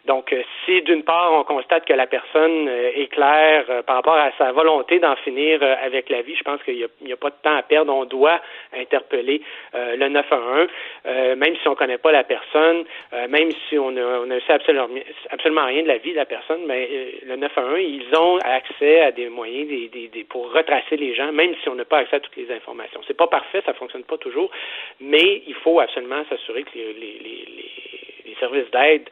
Donc, 0.07 0.35
si 0.65 0.83
d'une 0.83 1.03
part 1.03 1.33
on 1.33 1.45
constate 1.45 1.85
que 1.85 1.93
la 1.93 2.07
personne 2.07 2.69
est 2.69 3.09
claire 3.13 3.65
par 3.87 3.97
rapport 3.97 4.17
à 4.17 4.31
sa 4.39 4.53
volonté 4.53 4.99
d'en 4.99 5.17
finir 5.17 5.63
avec 5.63 6.09
la 6.09 6.23
vie, 6.23 6.35
je 6.35 6.43
pense 6.43 6.63
qu'il 6.63 6.89
n'y 7.03 7.13
a, 7.13 7.17
pas 7.17 7.31
de 7.31 7.37
temps 7.43 7.57
à 7.57 7.63
perdre. 7.63 7.95
On 7.95 8.05
doit 8.05 8.41
interpeller 8.73 9.43
le 9.75 10.09
911. 10.09 10.69
Euh, 11.07 11.37
même 11.37 11.57
si 11.57 11.69
on 11.69 11.73
ne 11.73 11.77
connaît 11.77 11.99
pas 11.99 12.13
la 12.13 12.25
personne, 12.25 12.85
euh, 13.13 13.29
même 13.29 13.51
si 13.69 13.79
on 13.79 13.91
ne 13.91 14.41
sait 14.41 14.53
absolument, 14.53 15.67
rien 15.67 15.83
de 15.83 15.89
la 15.89 15.99
vie 15.99 16.13
de 16.13 16.17
la 16.17 16.27
personne, 16.27 16.63
mais 16.67 16.89
euh, 16.91 17.11
le 17.27 17.37
911, 17.37 17.81
ils 17.81 18.17
ont 18.17 18.39
accès 18.39 19.01
à 19.01 19.13
des 19.13 19.29
moyens 19.29 19.69
des, 19.69 20.27
pour 20.29 20.53
retracer 20.53 20.97
les 20.97 21.15
gens, 21.15 21.33
même 21.33 21.55
si 21.63 21.69
on 21.69 21.75
n'a 21.75 21.85
pas 21.85 21.99
accès 21.99 22.17
à 22.17 22.21
toutes 22.21 22.37
les 22.37 22.51
informations. 22.53 23.01
C'est 23.07 23.17
pas 23.17 23.27
parfait, 23.27 23.63
ça 23.65 23.75
fonctionne 23.75 24.05
pas 24.05 24.19
toujours, 24.19 24.51
mais 25.01 25.43
il 25.47 25.55
faut 25.55 25.68
absolument 25.81 26.25
s'assurer 26.29 26.63
que 26.65 26.75
les, 26.75 26.93
les, 26.93 27.49
les 28.27 28.37
services 28.39 28.71
d'aide, 28.71 29.09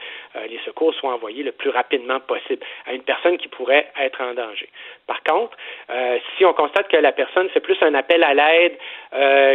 les 0.48 0.60
secours 0.64 0.94
soient 0.94 1.14
envoyés 1.14 1.42
le 1.42 1.52
plus 1.52 1.70
rapidement 1.70 2.20
possible 2.20 2.62
à 2.86 2.92
une 2.92 3.02
personne 3.02 3.38
qui 3.38 3.48
pourrait 3.48 3.90
être 3.98 4.20
en 4.20 4.34
danger. 4.34 4.68
Par 5.06 5.22
contre, 5.22 5.56
si 6.36 6.44
on 6.44 6.52
constate 6.52 6.88
que 6.88 6.96
la 6.96 7.12
personne 7.12 7.48
fait 7.48 7.60
plus 7.60 7.76
un 7.80 7.94
appel 7.94 8.22
à 8.22 8.34
l'aide 8.34 8.76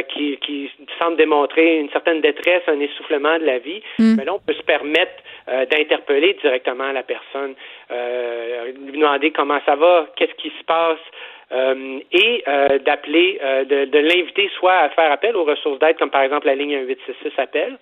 qui, 0.09 0.37
qui 0.37 0.71
semble 0.99 1.17
démontrer 1.17 1.77
une 1.77 1.89
certaine 1.91 2.21
détresse, 2.21 2.63
un 2.67 2.79
essoufflement 2.79 3.37
de 3.37 3.45
la 3.45 3.59
vie, 3.59 3.81
mm. 3.99 4.15
mais 4.17 4.25
là, 4.25 4.33
on 4.33 4.39
peut 4.39 4.53
se 4.53 4.63
permettre 4.63 5.13
euh, 5.47 5.65
d'interpeller 5.65 6.37
directement 6.41 6.91
la 6.91 7.03
personne, 7.03 7.55
euh, 7.89 8.71
lui 8.85 8.99
demander 8.99 9.31
comment 9.31 9.59
ça 9.65 9.75
va, 9.75 10.07
qu'est-ce 10.15 10.35
qui 10.35 10.49
se 10.49 10.63
passe, 10.65 10.99
euh, 10.99 11.40
et 11.51 12.43
d'appeler, 12.85 13.39
de, 13.69 13.85
de 13.85 13.99
l'inviter 13.99 14.49
soit 14.57 14.73
à 14.73 14.89
faire 14.89 15.11
appel 15.11 15.35
aux 15.35 15.43
ressources 15.43 15.79
d'aide, 15.79 15.97
comme 15.97 16.09
par 16.09 16.21
exemple 16.21 16.47
la 16.47 16.55
ligne 16.55 16.79
1866 16.79 17.39
appel, 17.39 17.77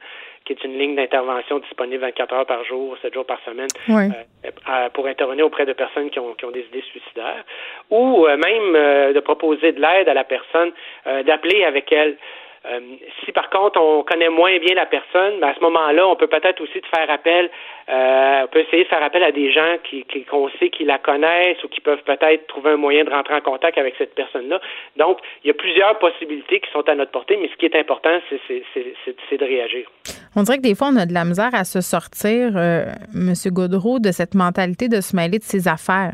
qui 0.50 0.54
est 0.54 0.64
une 0.64 0.80
ligne 0.80 0.96
d'intervention 0.96 1.60
disponible 1.60 2.02
24 2.02 2.34
heures 2.34 2.46
par 2.46 2.64
jour, 2.64 2.98
7 3.04 3.14
jours 3.14 3.26
par 3.26 3.40
semaine, 3.46 3.68
euh, 3.90 4.90
pour 4.94 5.06
intervenir 5.06 5.46
auprès 5.46 5.66
de 5.66 5.74
personnes 5.74 6.10
qui 6.10 6.20
ont, 6.20 6.34
qui 6.34 6.46
ont 6.46 6.52
des 6.52 6.62
idées 6.62 6.84
suicidaires, 6.90 7.44
ou 7.92 8.26
euh, 8.26 8.36
même 8.36 8.76
euh, 8.76 9.14
de 9.14 9.20
proposer 9.20 9.74
de 9.74 9.80
l'aide 9.80 10.10
à 10.10 10.14
la 10.14 10.24
personne, 10.24 10.72
d'appeler 11.06 11.64
avec 11.64 11.92
elle. 11.92 12.18
Euh, 12.66 12.80
si 13.24 13.32
par 13.32 13.50
contre 13.50 13.80
on 13.80 14.04
connaît 14.04 14.30
moins 14.30 14.58
bien 14.60 14.76
la 14.76 14.86
personne, 14.86 15.40
ben 15.40 15.48
à 15.48 15.56
ce 15.56 15.62
moment-là, 15.62 16.08
on 16.08 16.16
peut 16.16 16.28
peut-être 16.28 16.62
aussi 16.62 16.82
faire 16.94 17.10
appel, 17.10 17.50
euh, 17.90 18.42
on 18.44 18.48
peut 18.48 18.60
essayer 18.60 18.84
de 18.84 18.90
faire 18.90 19.02
appel 19.02 19.24
à 19.24 19.32
des 19.32 19.52
gens 19.52 19.78
qui 19.84 20.06
qu'on 20.30 20.50
sait 20.60 20.70
qui 20.70 20.84
la 20.84 20.98
connaissent 20.98 21.64
ou 21.64 21.70
qui 21.70 21.80
peuvent 21.80 22.04
peut-être 22.04 22.48
trouver 22.48 22.72
un 22.72 22.78
moyen 22.78 23.06
de 23.06 23.10
rentrer 23.10 23.36
en 23.36 23.42
contact 23.42 23.78
avec 23.78 23.96
cette 23.98 24.14
personne-là. 24.14 24.60
Donc, 24.98 25.20
il 25.44 25.48
y 25.48 25.52
a 25.52 25.54
plusieurs 25.54 25.98
possibilités 26.00 26.60
qui 26.60 26.70
sont 26.72 26.88
à 26.88 26.96
notre 26.96 27.12
portée, 27.12 27.38
mais 27.42 27.50
ce 27.50 27.56
qui 27.56 27.66
est 27.66 27.76
important, 27.76 28.20
c'est 28.30 29.38
de 29.38 29.46
réagir. 29.46 29.88
On 30.36 30.44
dirait 30.44 30.58
que 30.58 30.64
des 30.64 30.76
fois, 30.76 30.90
on 30.92 30.98
a 30.98 31.06
de 31.06 31.14
la 31.14 31.26
misère 31.26 31.54
à 31.54 31.64
se 31.64 31.82
sortir, 31.82 32.52
euh, 32.56 32.86
M. 33.16 33.34
Gaudreau, 33.52 34.00
de 34.00 34.12
cette 34.12 34.36
mentalité 34.36 34.88
de 34.90 35.02
se 35.02 35.16
mêler 35.16 35.40
de 35.40 35.44
ses 35.44 35.68
affaires. 35.68 36.14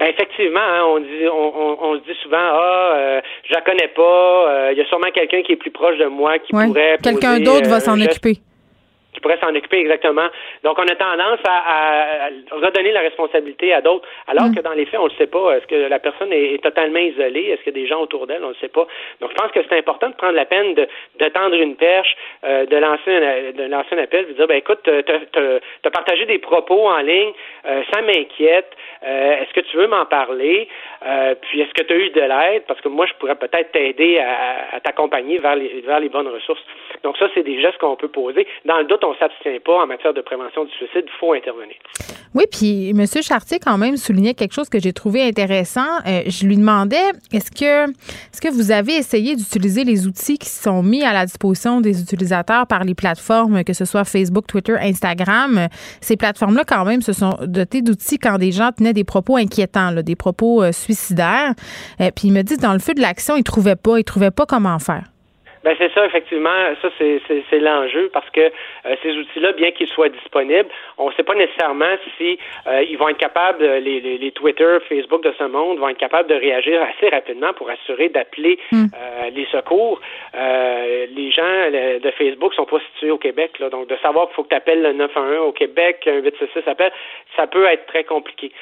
Ben 0.00 0.08
effectivement, 0.08 0.60
hein, 0.60 0.82
on 0.86 1.00
dit, 1.00 1.28
on, 1.30 1.84
on, 1.84 1.94
se 1.96 2.04
dit 2.10 2.18
souvent, 2.22 2.38
ah, 2.40 2.94
euh, 2.96 3.20
je 3.44 3.52
la 3.52 3.60
connais 3.60 3.88
pas. 3.88 4.46
Il 4.46 4.54
euh, 4.54 4.72
y 4.72 4.80
a 4.80 4.86
sûrement 4.86 5.10
quelqu'un 5.12 5.42
qui 5.42 5.52
est 5.52 5.56
plus 5.56 5.70
proche 5.70 5.98
de 5.98 6.06
moi 6.06 6.38
qui 6.38 6.52
pourrait. 6.52 6.96
Quelqu'un 7.02 7.38
d'autre 7.38 7.68
va 7.68 7.76
euh, 7.76 7.80
s'en 7.80 8.00
occuper 8.00 8.38
qui 9.20 9.22
pourrait 9.22 9.38
s'en 9.40 9.54
occuper 9.54 9.80
exactement. 9.80 10.28
Donc, 10.64 10.78
on 10.78 10.88
a 10.88 10.96
tendance 10.96 11.40
à, 11.46 12.28
redonner 12.50 12.92
la 12.92 13.00
responsabilité 13.00 13.72
à 13.72 13.80
d'autres, 13.80 14.08
alors 14.26 14.46
mm. 14.46 14.54
que 14.54 14.60
dans 14.60 14.72
les 14.72 14.86
faits, 14.86 15.00
on 15.00 15.04
ne 15.04 15.10
le 15.10 15.16
sait 15.16 15.26
pas. 15.26 15.56
Est-ce 15.56 15.66
que 15.66 15.88
la 15.88 15.98
personne 15.98 16.32
est, 16.32 16.62
totalement 16.62 16.98
isolée? 16.98 17.50
Est-ce 17.50 17.62
qu'il 17.62 17.76
y 17.76 17.80
a 17.80 17.82
des 17.82 17.86
gens 17.86 18.00
autour 18.00 18.26
d'elle? 18.26 18.42
On 18.42 18.48
ne 18.48 18.52
le 18.52 18.58
sait 18.60 18.68
pas. 18.68 18.86
Donc, 19.20 19.30
je 19.30 19.34
pense 19.34 19.50
que 19.52 19.60
c'est 19.68 19.78
important 19.78 20.08
de 20.08 20.14
prendre 20.14 20.34
la 20.34 20.44
peine 20.44 20.74
de, 20.74 20.88
de 21.18 21.28
tendre 21.28 21.56
une 21.56 21.76
perche, 21.76 22.16
euh, 22.44 22.66
de, 22.66 22.76
lancer 22.76 23.10
un, 23.10 23.52
de 23.52 23.68
lancer 23.68 23.94
un 23.94 23.98
appel, 23.98 24.26
de 24.28 24.32
dire, 24.32 24.46
ben 24.46 24.56
écoute, 24.56 24.80
tu 24.84 24.90
as, 25.86 25.90
partagé 25.90 26.24
des 26.26 26.38
propos 26.38 26.88
en 26.88 26.98
ligne, 26.98 27.32
euh, 27.66 27.82
ça 27.92 28.00
m'inquiète. 28.02 28.70
Euh, 29.02 29.42
est-ce 29.42 29.52
que 29.52 29.60
tu 29.60 29.76
veux 29.76 29.86
m'en 29.86 30.06
parler? 30.06 30.68
puis, 31.42 31.62
est-ce 31.62 31.72
que 31.72 31.82
tu 31.82 31.92
as 31.94 31.96
eu 31.96 32.10
de 32.10 32.20
l'aide? 32.20 32.64
Parce 32.66 32.80
que 32.80 32.88
moi, 32.88 33.06
je 33.06 33.14
pourrais 33.14 33.34
peut-être 33.34 33.72
t'aider 33.72 34.18
à, 34.18 34.76
à 34.76 34.80
t'accompagner 34.80 35.38
vers 35.38 35.56
les, 35.56 35.80
vers 35.80 35.98
les 35.98 36.08
bonnes 36.08 36.28
ressources. 36.28 36.62
Donc, 37.02 37.16
ça, 37.16 37.28
c'est 37.34 37.42
des 37.42 37.60
gestes 37.60 37.78
qu'on 37.78 37.96
peut 37.96 38.08
poser. 38.08 38.46
Dans 38.64 38.78
le 38.78 38.84
doute, 38.84 39.02
on 39.04 39.09
s'abstient 39.14 39.60
pas 39.64 39.82
en 39.82 39.86
matière 39.86 40.14
de 40.14 40.20
prévention 40.20 40.64
du 40.64 40.70
suicide, 40.72 41.04
il 41.06 41.18
faut 41.18 41.32
intervenir. 41.32 41.76
Oui, 42.34 42.44
puis 42.50 42.90
M. 42.90 43.04
Chartier 43.22 43.58
quand 43.58 43.76
même 43.76 43.96
soulignait 43.96 44.34
quelque 44.34 44.54
chose 44.54 44.68
que 44.68 44.78
j'ai 44.78 44.92
trouvé 44.92 45.22
intéressant. 45.22 45.86
Euh, 46.06 46.22
je 46.26 46.46
lui 46.46 46.56
demandais 46.56 47.02
est-ce 47.32 47.50
que 47.50 47.90
est-ce 47.90 48.40
que 48.40 48.48
vous 48.48 48.70
avez 48.70 48.94
essayé 48.94 49.34
d'utiliser 49.34 49.82
les 49.82 50.06
outils 50.06 50.38
qui 50.38 50.48
sont 50.48 50.82
mis 50.82 51.02
à 51.02 51.12
la 51.12 51.26
disposition 51.26 51.80
des 51.80 52.00
utilisateurs 52.00 52.66
par 52.66 52.84
les 52.84 52.94
plateformes, 52.94 53.64
que 53.64 53.72
ce 53.72 53.84
soit 53.84 54.04
Facebook, 54.04 54.46
Twitter, 54.46 54.76
Instagram? 54.80 55.68
Ces 56.00 56.16
plateformes-là, 56.16 56.64
quand 56.64 56.84
même, 56.84 57.02
se 57.02 57.12
sont 57.12 57.36
dotées 57.42 57.82
d'outils 57.82 58.18
quand 58.18 58.38
des 58.38 58.52
gens 58.52 58.70
tenaient 58.70 58.92
des 58.92 59.04
propos 59.04 59.36
inquiétants, 59.36 59.92
des 59.92 60.16
propos 60.16 60.62
euh, 60.62 60.72
suicidaires. 60.72 61.54
Euh, 62.00 62.10
puis 62.14 62.28
il 62.28 62.32
me 62.32 62.42
dit 62.42 62.56
dans 62.56 62.72
le 62.72 62.78
feu 62.78 62.94
de 62.94 63.00
l'action, 63.00 63.36
il 63.36 63.42
trouvait 63.42 63.76
pas, 63.76 63.98
il 63.98 64.04
trouvait 64.04 64.30
pas 64.30 64.46
comment 64.46 64.78
faire. 64.78 65.04
Ben 65.62 65.74
c'est 65.76 65.92
ça, 65.92 66.06
effectivement. 66.06 66.74
Ça, 66.80 66.88
c'est 66.98 67.58
l'enjeu 67.58 68.08
parce 68.12 68.28
que 68.30 68.40
euh, 68.40 68.96
ces 69.02 69.14
outils-là, 69.14 69.52
bien 69.52 69.70
qu'ils 69.72 69.88
soient 69.88 70.08
disponibles, 70.08 70.70
on 70.96 71.10
ne 71.10 71.14
sait 71.14 71.22
pas 71.22 71.34
nécessairement 71.34 71.96
si 72.16 72.38
euh, 72.66 72.82
ils 72.82 72.96
vont 72.96 73.10
être 73.10 73.18
capables, 73.18 73.62
les, 73.64 74.00
les, 74.00 74.16
les, 74.16 74.32
Twitter, 74.32 74.78
Facebook 74.88 75.22
de 75.22 75.34
ce 75.38 75.44
monde 75.44 75.78
vont 75.78 75.88
être 75.90 75.98
capables 75.98 76.28
de 76.30 76.34
réagir 76.34 76.80
assez 76.82 77.10
rapidement 77.10 77.52
pour 77.52 77.68
assurer 77.68 78.08
d'appeler 78.08 78.58
hmm. 78.72 78.86
euh, 78.94 79.30
les 79.30 79.46
secours. 79.46 80.00
les 80.34 81.30
gens 81.30 81.70
de 81.70 82.10
Facebook 82.12 82.54
sont 82.54 82.64
pas 82.64 82.80
situés 82.92 83.10
au 83.10 83.18
Québec, 83.18 83.58
là, 83.58 83.68
donc 83.68 83.86
de 83.88 83.96
savoir 84.02 84.26
qu'il 84.26 84.36
faut 84.36 84.44
que 84.44 84.48
tu 84.48 84.54
appelles 84.54 84.82
le 84.82 84.92
911 84.92 85.48
au 85.48 85.52
Québec, 85.52 86.06
un 86.06 86.20
866 86.22 86.68
appelle, 86.68 86.92
ça 87.36 87.46
peut 87.46 87.66
être 87.66 87.86
très 87.86 88.04
compliqué. 88.04 88.52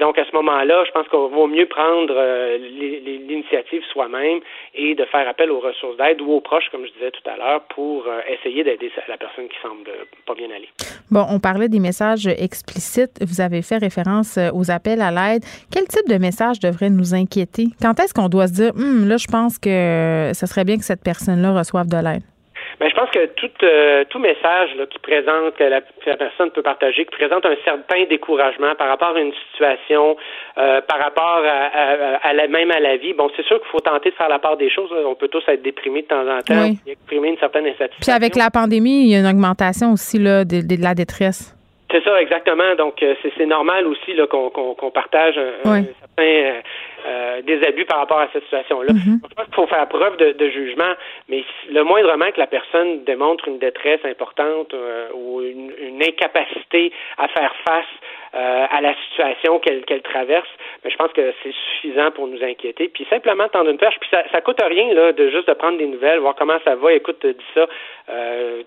donc 0.00 0.18
à 0.18 0.24
ce 0.24 0.32
moment-là, 0.32 0.84
je 0.86 0.90
pense 0.90 1.06
qu'il 1.08 1.18
vaut 1.18 1.46
mieux 1.46 1.66
prendre 1.66 2.14
l'initiative 2.56 3.84
soi-même 3.92 4.40
et 4.74 4.94
de 4.94 5.04
faire 5.04 5.28
appel 5.28 5.50
aux 5.50 5.60
ressources 5.60 5.96
d'aide 5.96 6.20
aux 6.32 6.40
proches, 6.40 6.68
comme 6.70 6.84
je 6.86 6.92
disais 6.92 7.10
tout 7.10 7.28
à 7.28 7.36
l'heure, 7.36 7.62
pour 7.74 8.06
euh, 8.06 8.20
essayer 8.28 8.64
d'aider 8.64 8.90
la 9.08 9.16
personne 9.16 9.48
qui 9.48 9.56
semble 9.62 9.90
pas 10.26 10.34
bien 10.34 10.50
aller. 10.50 10.68
Bon, 11.10 11.24
on 11.28 11.38
parlait 11.40 11.68
des 11.68 11.80
messages 11.80 12.26
explicites. 12.26 13.22
Vous 13.22 13.40
avez 13.40 13.62
fait 13.62 13.78
référence 13.78 14.36
euh, 14.36 14.50
aux 14.52 14.70
appels 14.70 15.00
à 15.00 15.10
l'aide. 15.10 15.44
Quel 15.72 15.86
type 15.86 16.08
de 16.08 16.18
message 16.18 16.60
devrait 16.60 16.90
nous 16.90 17.14
inquiéter? 17.14 17.68
Quand 17.80 17.98
est-ce 18.00 18.14
qu'on 18.14 18.28
doit 18.28 18.48
se 18.48 18.54
dire, 18.54 18.72
hum, 18.76 19.08
là, 19.08 19.16
je 19.16 19.26
pense 19.26 19.58
que 19.58 20.32
ce 20.34 20.46
serait 20.46 20.64
bien 20.64 20.78
que 20.78 20.84
cette 20.84 21.02
personne-là 21.02 21.52
reçoive 21.52 21.88
de 21.88 21.96
l'aide? 21.96 22.22
Mais 22.80 22.90
je 22.90 22.94
pense 22.94 23.10
que 23.10 23.26
tout, 23.26 23.50
euh, 23.62 24.04
tout 24.10 24.18
message 24.18 24.70
qui 24.90 24.98
présente, 24.98 25.56
que 25.56 25.64
la, 25.64 25.80
personne 26.16 26.50
peut 26.50 26.62
partager, 26.62 27.04
qui 27.04 27.10
présente 27.16 27.46
un 27.46 27.56
certain 27.64 28.04
découragement 28.04 28.74
par 28.74 28.88
rapport 28.88 29.16
à 29.16 29.20
une 29.20 29.32
situation, 29.50 30.16
euh, 30.58 30.80
par 30.82 30.98
rapport 30.98 31.42
à, 31.44 32.32
la, 32.32 32.48
même 32.48 32.70
à 32.70 32.80
la 32.80 32.96
vie, 32.96 33.12
bon, 33.12 33.30
c'est 33.36 33.44
sûr 33.44 33.60
qu'il 33.60 33.70
faut 33.70 33.80
tenter 33.80 34.10
de 34.10 34.14
faire 34.14 34.28
la 34.28 34.38
part 34.38 34.56
des 34.56 34.70
choses. 34.70 34.90
On 35.06 35.14
peut 35.14 35.28
tous 35.28 35.42
être 35.48 35.62
déprimés 35.62 36.02
de 36.02 36.08
temps 36.08 36.28
en 36.28 36.40
temps, 36.40 36.72
et 36.86 36.92
exprimer 36.92 37.28
une 37.28 37.38
certaine 37.38 37.66
insatisfaction. 37.66 38.00
Puis 38.00 38.12
avec 38.12 38.36
la 38.36 38.50
pandémie, 38.50 39.04
il 39.04 39.12
y 39.12 39.14
a 39.14 39.20
une 39.20 39.26
augmentation 39.26 39.92
aussi 39.92 40.18
là, 40.18 40.44
de, 40.44 40.82
la 40.82 40.94
détresse. 40.94 41.54
C'est 41.90 42.02
ça, 42.02 42.20
exactement. 42.20 42.74
Donc, 42.76 43.02
euh, 43.02 43.14
c'est 43.36 43.46
normal 43.46 43.86
aussi 43.86 44.16
qu'on 44.28 44.90
partage 44.90 45.38
un, 45.64 45.84
certain 45.84 46.60
euh, 47.06 47.42
des 47.42 47.62
abus 47.66 47.84
par 47.84 47.98
rapport 47.98 48.18
à 48.18 48.28
cette 48.32 48.44
situation-là. 48.44 48.92
Mhm. 48.92 49.20
Je 49.28 49.34
pense 49.34 49.44
qu'il 49.44 49.54
faut 49.54 49.66
faire 49.66 49.86
preuve 49.88 50.16
de, 50.16 50.48
jugement, 50.48 50.92
mais 51.28 51.44
le 51.70 51.82
moindrement 51.82 52.30
que 52.30 52.40
la 52.40 52.46
personne 52.46 53.04
démontre 53.04 53.48
une 53.48 53.58
détresse 53.58 54.00
importante 54.04 54.72
euh, 54.72 55.08
ou 55.14 55.42
une, 55.42 56.02
incapacité 56.02 56.92
à 57.18 57.28
faire 57.28 57.54
face 57.64 57.86
euh, 58.34 58.66
à 58.70 58.80
la 58.80 58.94
situation 59.06 59.58
qu'elle 59.58 59.84
qu'elle 59.84 60.02
traverse, 60.02 60.48
mais 60.84 60.90
je 60.90 60.96
pense 60.96 61.12
que 61.12 61.32
c'est 61.42 61.52
suffisant 61.52 62.10
pour 62.10 62.26
nous 62.26 62.42
inquiéter. 62.42 62.88
Puis 62.88 63.06
simplement 63.08 63.48
tendre 63.48 63.70
une 63.70 63.78
perche, 63.78 63.98
puis 64.00 64.08
ça, 64.10 64.24
ça 64.32 64.40
coûte 64.40 64.60
rien 64.60 64.92
là 64.92 65.12
de 65.12 65.30
juste 65.30 65.48
de 65.48 65.54
prendre 65.54 65.78
des 65.78 65.86
nouvelles, 65.86 66.18
voir 66.18 66.34
comment 66.34 66.58
ça 66.64 66.74
va. 66.74 66.92
Écoute, 66.92 67.24
dis 67.24 67.44
ça. 67.54 67.66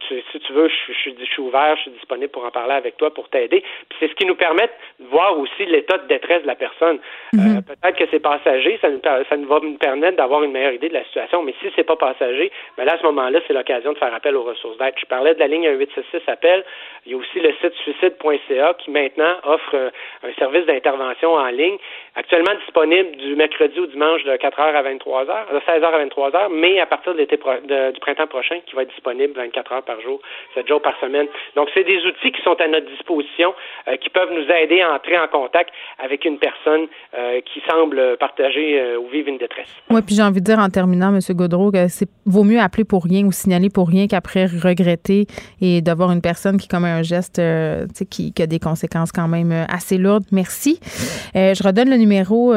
si 0.07 0.39
tu 0.39 0.53
veux, 0.53 0.69
je, 0.69 0.93
je, 0.93 1.09
je, 1.19 1.25
suis 1.25 1.41
ouvert, 1.41 1.75
je 1.77 1.81
suis 1.83 1.91
disponible 1.91 2.29
pour 2.29 2.45
en 2.45 2.51
parler 2.51 2.73
avec 2.73 2.97
toi, 2.97 3.13
pour 3.13 3.29
t'aider. 3.29 3.61
Puis 3.89 3.97
c'est 3.99 4.07
ce 4.07 4.15
qui 4.15 4.25
nous 4.25 4.35
permet 4.35 4.69
de 4.99 5.05
voir 5.05 5.37
aussi 5.37 5.65
l'état 5.65 5.97
de 5.97 6.07
détresse 6.07 6.43
de 6.43 6.47
la 6.47 6.55
personne. 6.55 6.99
Mhm. 7.33 7.63
Peut-être 7.63 7.97
que 7.97 8.05
c'est 8.09 8.19
passager, 8.19 8.79
ça 8.81 8.89
nous, 8.89 9.01
ça 9.03 9.37
nous 9.37 9.47
va 9.47 9.59
nous 9.61 9.77
permettre 9.77 10.17
d'avoir 10.17 10.43
une 10.43 10.51
meilleure 10.51 10.73
idée 10.73 10.89
de 10.89 10.93
la 10.93 11.03
situation. 11.05 11.43
Mais 11.43 11.53
si 11.61 11.67
c'est 11.75 11.83
pas 11.83 11.95
passager, 11.95 12.51
ben 12.77 12.85
là, 12.85 12.93
à 12.93 12.97
ce 12.97 13.03
moment-là, 13.03 13.39
c'est 13.47 13.53
l'occasion 13.53 13.93
de 13.93 13.97
faire 13.97 14.13
appel 14.13 14.35
aux 14.35 14.43
ressources 14.43 14.77
d'aide. 14.77 14.93
Je 14.97 15.05
parlais 15.05 15.33
de 15.33 15.39
la 15.39 15.47
ligne 15.47 15.69
1866 15.69 16.29
appel. 16.29 16.63
Il 17.05 17.11
y 17.11 17.15
a 17.15 17.17
aussi 17.17 17.39
le 17.39 17.53
site 17.61 17.73
suicide.ca 17.83 18.73
qui 18.75 18.91
maintenant 18.91 19.35
offre 19.43 19.56
euh, 19.73 19.89
un 20.23 20.33
service 20.39 20.65
d'intervention 20.65 21.33
en 21.33 21.47
ligne, 21.47 21.77
actuellement 22.15 22.53
disponible 22.65 23.15
du 23.17 23.35
mercredi 23.35 23.79
au 23.79 23.85
dimanche 23.85 24.23
de 24.23 24.31
4h 24.31 24.59
à 24.59 24.83
23h, 24.83 25.53
de 25.53 25.59
16h 25.59 25.83
à 25.83 26.05
23h, 26.05 26.49
mais 26.51 26.79
à 26.79 26.85
partir 26.85 27.13
de 27.13 27.19
l'été 27.19 27.37
du 27.37 27.99
printemps 27.99 28.27
prochain, 28.27 28.57
qui 28.65 28.75
va 28.75 28.83
être 28.83 28.89
disponible 28.89 29.33
24 29.35 29.71
heures 29.71 29.83
par 29.83 30.01
jour, 30.01 30.19
7 30.55 30.67
jours 30.67 30.81
par 30.81 30.99
semaine. 30.99 31.27
Donc, 31.55 31.69
c'est 31.73 31.83
des 31.83 32.03
outils 32.05 32.31
qui 32.31 32.41
sont 32.41 32.59
à 32.59 32.67
notre 32.67 32.87
disposition, 32.87 33.53
euh, 33.87 33.97
qui 33.97 34.09
peuvent 34.09 34.31
nous 34.31 34.49
aider 34.49 34.81
à 34.81 34.93
entrer 34.93 35.17
en 35.17 35.27
contact 35.27 35.71
avec 35.99 36.25
une 36.25 36.39
personne 36.39 36.87
euh, 37.17 37.41
qui 37.41 37.61
semble 37.67 38.17
partager 38.17 38.97
ou 38.97 39.07
vivre 39.07 39.29
une 39.29 39.37
détresse. 39.37 39.73
Oui, 39.89 40.01
puis 40.05 40.15
j'ai 40.15 40.23
envie 40.23 40.41
de 40.41 40.45
dire 40.45 40.59
en 40.59 40.69
terminant, 40.69 41.13
M. 41.13 41.19
Gaudreau, 41.35 41.71
que 41.71 41.87
c'est 41.87 42.07
vaut 42.25 42.43
mieux 42.43 42.59
appeler 42.59 42.83
pour 42.83 43.03
rien 43.03 43.25
ou 43.25 43.31
signaler 43.31 43.69
pour 43.69 43.87
rien 43.87 44.07
qu'après 44.07 44.45
regretter 44.45 45.25
et 45.61 45.81
d'avoir 45.81 46.11
une 46.11 46.21
personne 46.21 46.57
qui 46.57 46.67
commet 46.67 46.89
un 46.89 47.03
geste 47.03 47.41
qui, 48.09 48.33
a 48.41 48.47
des 48.47 48.59
conséquences 48.59 49.11
quand 49.11 49.27
même 49.27 49.46
euh, 49.51 49.65
assez 49.69 49.97
lourdes. 49.97 50.25
Merci. 50.31 50.79
je 51.35 51.63
redonne 51.63 51.89
le 51.89 51.97
numéro 51.97 52.53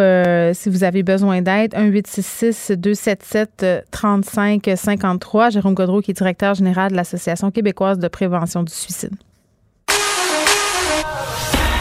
si 0.54 0.68
vous 0.68 0.85
avez 0.85 1.02
besoin 1.02 1.42
d'aide 1.42 1.75
1866 1.76 2.73
277 2.76 3.66
3553 3.90 5.50
Jérôme 5.50 5.75
Gaudreau 5.75 6.00
qui 6.00 6.11
est 6.11 6.14
directeur 6.14 6.54
général 6.54 6.90
de 6.92 6.97
l'Association 6.97 7.50
québécoise 7.50 7.99
de 7.99 8.09
prévention 8.09 8.62
du 8.62 8.73
suicide. 8.73 9.12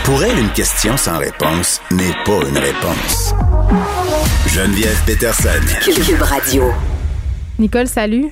Pour 0.10 0.24
elle, 0.24 0.39
une 0.39 0.51
question 0.54 0.98
sans 0.98 1.20
réponse 1.20 1.80
n'est 1.92 2.16
pas 2.25 2.42
une 2.50 2.58
réponse. 2.58 3.36
Geneviève 4.48 5.00
Peterson. 5.06 5.50
Cube 5.84 6.22
Radio. 6.22 6.63
Nicole, 7.60 7.88
salut. 7.88 8.32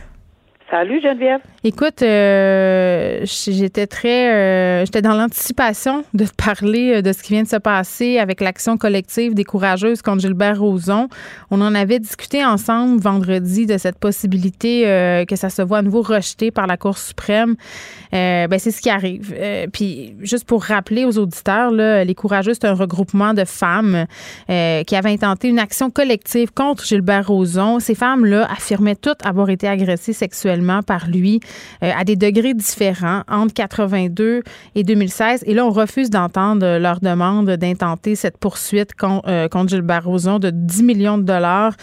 Salut 0.72 1.00
Geneviève. 1.02 1.42
Écoute, 1.68 2.02
euh, 2.02 3.26
j'étais 3.26 3.88
très, 3.88 4.32
euh, 4.32 4.86
j'étais 4.86 5.02
dans 5.02 5.16
l'anticipation 5.16 6.06
de 6.14 6.26
parler 6.38 6.94
euh, 6.94 7.02
de 7.02 7.12
ce 7.12 7.22
qui 7.22 7.34
vient 7.34 7.44
de 7.44 7.48
se 7.50 7.58
passer 7.58 8.20
avec 8.20 8.40
l'action 8.40 8.78
collective 8.78 9.34
des 9.34 9.44
courageuses 9.44 10.02
contre 10.02 10.22
Gilbert 10.22 10.62
Rozon. 10.62 11.10
On 11.52 11.60
en 11.60 11.76
avait 11.76 12.00
discuté 12.00 12.46
ensemble 12.46 13.02
vendredi 13.02 13.66
de 13.66 13.78
cette 13.78 14.00
possibilité 14.00 14.84
que 15.28 15.36
ça 15.36 15.50
se 15.50 15.62
voit 15.62 15.80
à 15.80 15.82
nouveau 15.82 16.02
rejeté 16.02 16.52
par 16.52 16.68
la 16.68 16.78
Cour 16.78 16.98
suprême. 16.98 17.56
ben 18.14 18.58
c'est 18.60 18.72
ce 18.72 18.82
qui 18.82 18.90
arrive. 18.90 19.36
puis 19.74 20.16
juste 20.22 20.46
pour 20.46 20.64
rappeler 20.64 21.04
aux 21.04 21.18
auditeurs, 21.18 21.72
là, 21.72 22.06
les 22.06 22.16
courageuses 22.16 22.60
c'est 22.62 22.68
un 22.68 22.76
regroupement 22.76 23.34
de 23.34 23.44
femmes 23.44 24.06
qui 24.48 24.96
avaient 24.96 25.12
intenté 25.12 25.50
une 25.50 25.60
action 25.60 25.90
collective 25.90 26.54
contre 26.54 26.86
Gilbert 26.86 27.28
Rozon. 27.28 27.82
Ces 27.82 27.96
femmes-là 27.96 28.48
affirmaient 28.50 28.96
toutes 28.96 29.26
avoir 29.26 29.50
été 29.50 29.68
agressées 29.68 30.14
sexuellement 30.14 30.82
par 30.82 31.08
lui 31.10 31.42
à 31.82 32.04
des 32.04 32.16
degrés 32.16 32.54
différents 32.54 33.22
entre 33.30 33.54
82 33.54 34.44
et 34.76 34.84
2016. 34.84 35.44
Et 35.48 35.54
là, 35.54 35.66
on 35.66 35.72
refuse 35.72 36.10
d'entendre 36.10 36.78
leur 36.78 37.00
demande 37.00 37.50
d'intenter 37.50 38.16
cette 38.16 38.38
poursuite 38.38 38.94
contre 38.96 39.70
Gilles 39.70 39.82
Barroson 39.82 40.40
de 40.40 40.50
10 40.52 40.84
millions 40.84 41.18
de 41.18 41.24
dollars. 41.24 41.74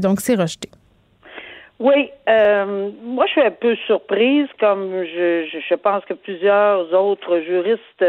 donc, 0.00 0.20
c'est 0.20 0.34
rejeté. 0.34 0.68
Oui, 1.82 2.10
euh, 2.28 2.90
moi 3.02 3.26
je 3.26 3.32
suis 3.32 3.40
un 3.40 3.50
peu 3.50 3.74
surprise, 3.86 4.46
comme 4.60 5.02
je, 5.02 5.48
je, 5.68 5.74
pense 5.74 6.04
que 6.04 6.14
plusieurs 6.14 6.94
autres 6.94 7.40
juristes 7.40 8.04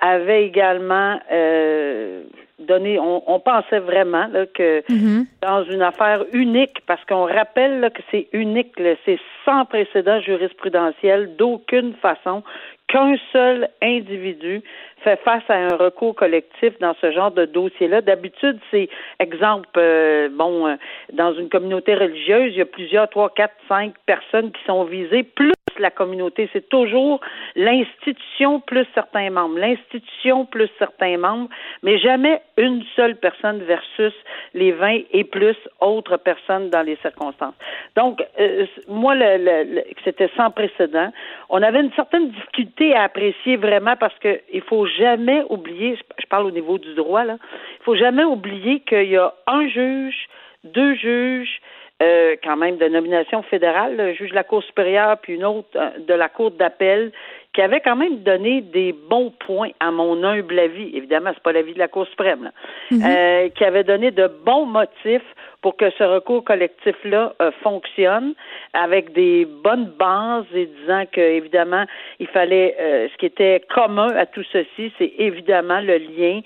avaient 0.00 0.46
également 0.46 1.20
euh, 1.30 2.22
donné. 2.60 2.98
On, 2.98 3.40
pensait 3.40 3.78
vraiment 3.78 4.28
que 4.54 4.80
mm-hmm. 4.80 5.26
dans 5.42 5.64
une 5.64 5.82
affaire 5.82 6.24
unique, 6.32 6.80
parce 6.86 7.04
qu'on 7.04 7.26
rappelle 7.26 7.90
que 7.94 8.02
c'est 8.10 8.28
unique, 8.32 8.72
c'est 9.04 9.18
sans 9.44 9.64
précédent 9.64 10.20
jurisprudentiel 10.20 11.36
d'aucune 11.36 11.94
façon 11.94 12.42
qu'un 12.90 13.14
seul 13.32 13.68
individu 13.82 14.62
fait 15.04 15.18
face 15.24 15.44
à 15.48 15.54
un 15.54 15.76
recours 15.76 16.14
collectif 16.14 16.78
dans 16.80 16.94
ce 17.00 17.10
genre 17.12 17.30
de 17.30 17.44
dossier-là. 17.44 18.02
D'habitude, 18.02 18.58
c'est 18.70 18.88
exemple, 19.18 19.68
euh, 19.76 20.28
bon, 20.30 20.66
euh, 20.66 20.74
dans 21.12 21.32
une 21.34 21.48
communauté 21.48 21.94
religieuse, 21.94 22.52
il 22.52 22.58
y 22.58 22.60
a 22.60 22.66
plusieurs, 22.66 23.08
trois, 23.08 23.30
quatre, 23.30 23.54
cinq 23.68 23.94
personnes 24.06 24.50
qui 24.52 24.62
sont 24.66 24.84
visées, 24.84 25.22
plus 25.22 25.52
la 25.80 25.90
communauté. 25.90 26.48
C'est 26.52 26.68
toujours 26.68 27.20
l'institution 27.56 28.60
plus 28.60 28.86
certains 28.94 29.30
membres, 29.30 29.58
l'institution 29.58 30.46
plus 30.46 30.68
certains 30.78 31.18
membres, 31.18 31.48
mais 31.82 31.98
jamais 31.98 32.40
une 32.56 32.82
seule 32.96 33.16
personne 33.16 33.58
versus 33.60 34.12
les 34.54 34.72
20 34.72 35.00
et 35.12 35.24
plus 35.24 35.56
autres 35.80 36.16
personnes 36.16 36.70
dans 36.70 36.82
les 36.82 36.96
circonstances. 36.96 37.54
Donc, 37.96 38.22
euh, 38.38 38.66
moi, 38.88 39.14
le, 39.16 39.82
c'était 40.04 40.30
sans 40.36 40.50
précédent. 40.50 41.10
On 41.48 41.62
avait 41.62 41.80
une 41.80 41.92
certaine 41.92 42.30
difficulté 42.30 42.94
à 42.94 43.04
apprécier 43.04 43.56
vraiment 43.56 43.96
parce 43.96 44.16
que 44.18 44.40
il 44.52 44.62
faut 44.62 44.86
jamais 44.86 45.42
oublier, 45.48 45.98
je 46.18 46.26
parle 46.26 46.46
au 46.46 46.50
niveau 46.50 46.78
du 46.78 46.94
droit, 46.94 47.24
là, 47.24 47.36
il 47.80 47.84
faut 47.84 47.96
jamais 47.96 48.24
oublier 48.24 48.80
qu'il 48.80 49.10
y 49.10 49.16
a 49.16 49.32
un 49.46 49.68
juge, 49.68 50.28
deux 50.64 50.94
juges, 50.94 51.60
euh, 52.02 52.36
quand 52.42 52.56
même 52.56 52.78
de 52.78 52.88
nomination 52.88 53.42
fédérale, 53.42 53.94
le 53.94 54.14
juge 54.14 54.30
de 54.30 54.34
la 54.34 54.44
Cour 54.44 54.62
supérieure, 54.62 55.18
puis 55.18 55.34
une 55.34 55.44
autre 55.44 55.68
euh, 55.76 55.90
de 55.98 56.14
la 56.14 56.30
Cour 56.30 56.50
d'appel, 56.50 57.12
qui 57.52 57.60
avait 57.60 57.80
quand 57.80 57.96
même 57.96 58.20
donné 58.20 58.62
des 58.62 58.94
bons 58.94 59.32
points 59.44 59.70
à 59.80 59.90
mon 59.90 60.24
humble 60.24 60.58
avis. 60.58 60.96
Évidemment, 60.96 61.32
c'est 61.34 61.42
pas 61.42 61.52
l'avis 61.52 61.74
de 61.74 61.78
la 61.78 61.88
Cour 61.88 62.06
suprême, 62.06 62.44
là. 62.44 62.52
Mhm. 62.90 63.02
Euh, 63.04 63.48
qui 63.50 63.64
avait 63.64 63.84
donné 63.84 64.12
de 64.12 64.28
bons 64.28 64.64
motifs 64.64 65.34
pour 65.60 65.76
que 65.76 65.90
ce 65.90 66.04
recours 66.04 66.42
collectif-là 66.42 67.34
fonctionne 67.62 68.32
avec 68.72 69.12
des 69.12 69.44
bonnes 69.44 69.92
bases 69.98 70.46
et 70.54 70.64
disant 70.64 71.04
que 71.12 71.20
évidemment 71.20 71.84
il 72.18 72.28
fallait 72.28 72.74
ce 73.12 73.16
qui 73.18 73.26
était 73.26 73.60
commun 73.74 74.08
à 74.16 74.24
tout 74.24 74.44
ceci, 74.52 74.90
c'est 74.96 75.12
évidemment 75.18 75.80
le 75.80 75.98
lien 75.98 76.40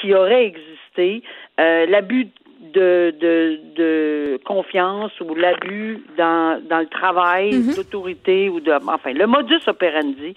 qui 0.00 0.14
aurait 0.14 0.44
existé, 0.44 1.24
l'abus 1.58 2.28
de, 2.72 3.14
de, 3.20 3.60
de 3.76 4.40
confiance 4.44 5.12
ou 5.20 5.34
l'abus 5.34 6.02
dans, 6.16 6.62
dans 6.68 6.78
le 6.78 6.86
travail 6.86 7.52
mhm. 7.52 7.74
d'autorité 7.74 8.48
ou 8.48 8.60
de 8.60 8.72
enfin 8.72 9.12
le 9.12 9.26
modus 9.26 9.66
operandi 9.66 10.34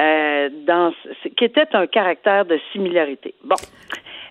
euh, 0.00 0.48
dans 0.66 0.92
qui 1.36 1.44
était 1.44 1.74
un 1.74 1.86
caractère 1.86 2.44
de 2.44 2.58
similarité. 2.72 3.34
Bon. 3.44 3.56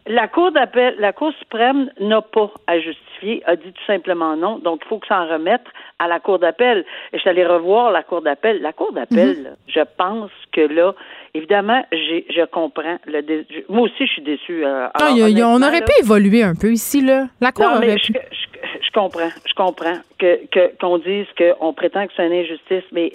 La 0.07 0.27
Cour 0.27 0.51
d'appel, 0.51 0.95
la 0.99 1.13
Cour 1.13 1.33
suprême 1.39 1.89
n'a 1.99 2.21
pas 2.21 2.51
à 2.67 2.79
justifier, 2.79 3.41
a 3.47 3.55
dit 3.55 3.73
tout 3.73 3.85
simplement 3.87 4.37
non. 4.37 4.59
Donc, 4.59 4.81
il 4.85 4.87
faut 4.87 4.99
que 4.99 5.07
ça 5.07 5.19
en 5.19 5.27
remette 5.27 5.65
à 5.97 6.07
la 6.07 6.19
Cour 6.19 6.37
d'appel. 6.37 6.85
Je 7.11 7.17
suis 7.17 7.29
allée 7.29 7.43
revoir 7.43 7.91
la 7.91 8.03
Cour 8.03 8.21
d'appel. 8.21 8.61
La 8.61 8.71
Cour 8.71 8.93
d'appel, 8.93 9.35
mhm. 9.35 9.55
je 9.67 9.79
pense 9.97 10.29
que 10.51 10.61
là, 10.61 10.93
Évidemment, 11.35 11.83
je 11.91 12.45
comprends. 12.45 12.97
Le 13.05 13.21
Moi 13.67 13.81
aussi, 13.81 14.07
je 14.07 14.11
suis 14.13 14.21
déçue. 14.21 14.65
Euh, 14.65 14.87
on 15.01 15.61
aurait 15.61 15.81
pu 15.81 15.91
évoluer 15.99 16.43
un 16.43 16.55
peu 16.55 16.71
ici, 16.71 17.01
là. 17.01 17.25
La 17.41 17.51
Cour 17.51 17.65
aurait 17.75 17.97
je, 17.97 18.13
Je, 18.13 18.91
comprends, 18.93 19.27
je 19.45 19.53
comprends 19.53 19.97
que 20.17 20.39
qu'on 20.79 20.97
dise 20.97 21.27
qu'on 21.37 21.73
prétend 21.73 22.07
que 22.07 22.13
c'est 22.15 22.25
une 22.25 22.31
injustice, 22.31 22.85
mais 22.93 23.11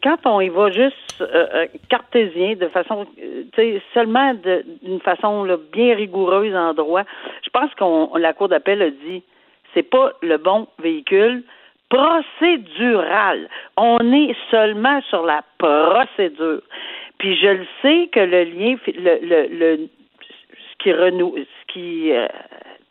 quand 0.00 0.18
on 0.26 0.40
y 0.40 0.48
va 0.48 0.70
juste 0.70 1.20
euh, 1.20 1.46
euh, 1.54 1.66
cartésien, 1.88 2.54
de 2.54 2.68
façon, 2.68 3.04
tu 3.16 3.48
sais, 3.56 3.82
seulement 3.92 4.32
d'une 4.34 5.00
façon 5.00 5.44
bien 5.72 5.96
rigoureuse 5.96 6.54
en 6.54 6.72
droit, 6.72 7.02
je 7.42 7.50
pense 7.50 7.74
qu'on 7.74 8.14
la 8.16 8.32
Cour 8.32 8.48
d'appel 8.48 8.80
a 8.80 8.90
dit 8.90 9.24
c'est 9.74 9.82
pas 9.82 10.12
le 10.22 10.36
bon 10.36 10.68
véhicule 10.80 11.42
procédural. 11.88 13.48
On 13.76 13.98
est 14.12 14.36
seulement 14.52 15.00
sur 15.10 15.26
la 15.26 15.42
procédure. 15.58 16.62
Puis 17.18 17.36
je 17.36 17.48
le 17.48 17.66
sais 17.82 18.08
que 18.12 18.20
le 18.20 18.44
lien, 18.44 18.76
le, 18.86 19.18
le, 19.22 19.46
le 19.48 19.88
ce 20.26 20.84
qui 20.84 20.92
renoue, 20.92 21.34
ce 21.36 21.72
qui 21.72 22.12
euh, 22.12 22.28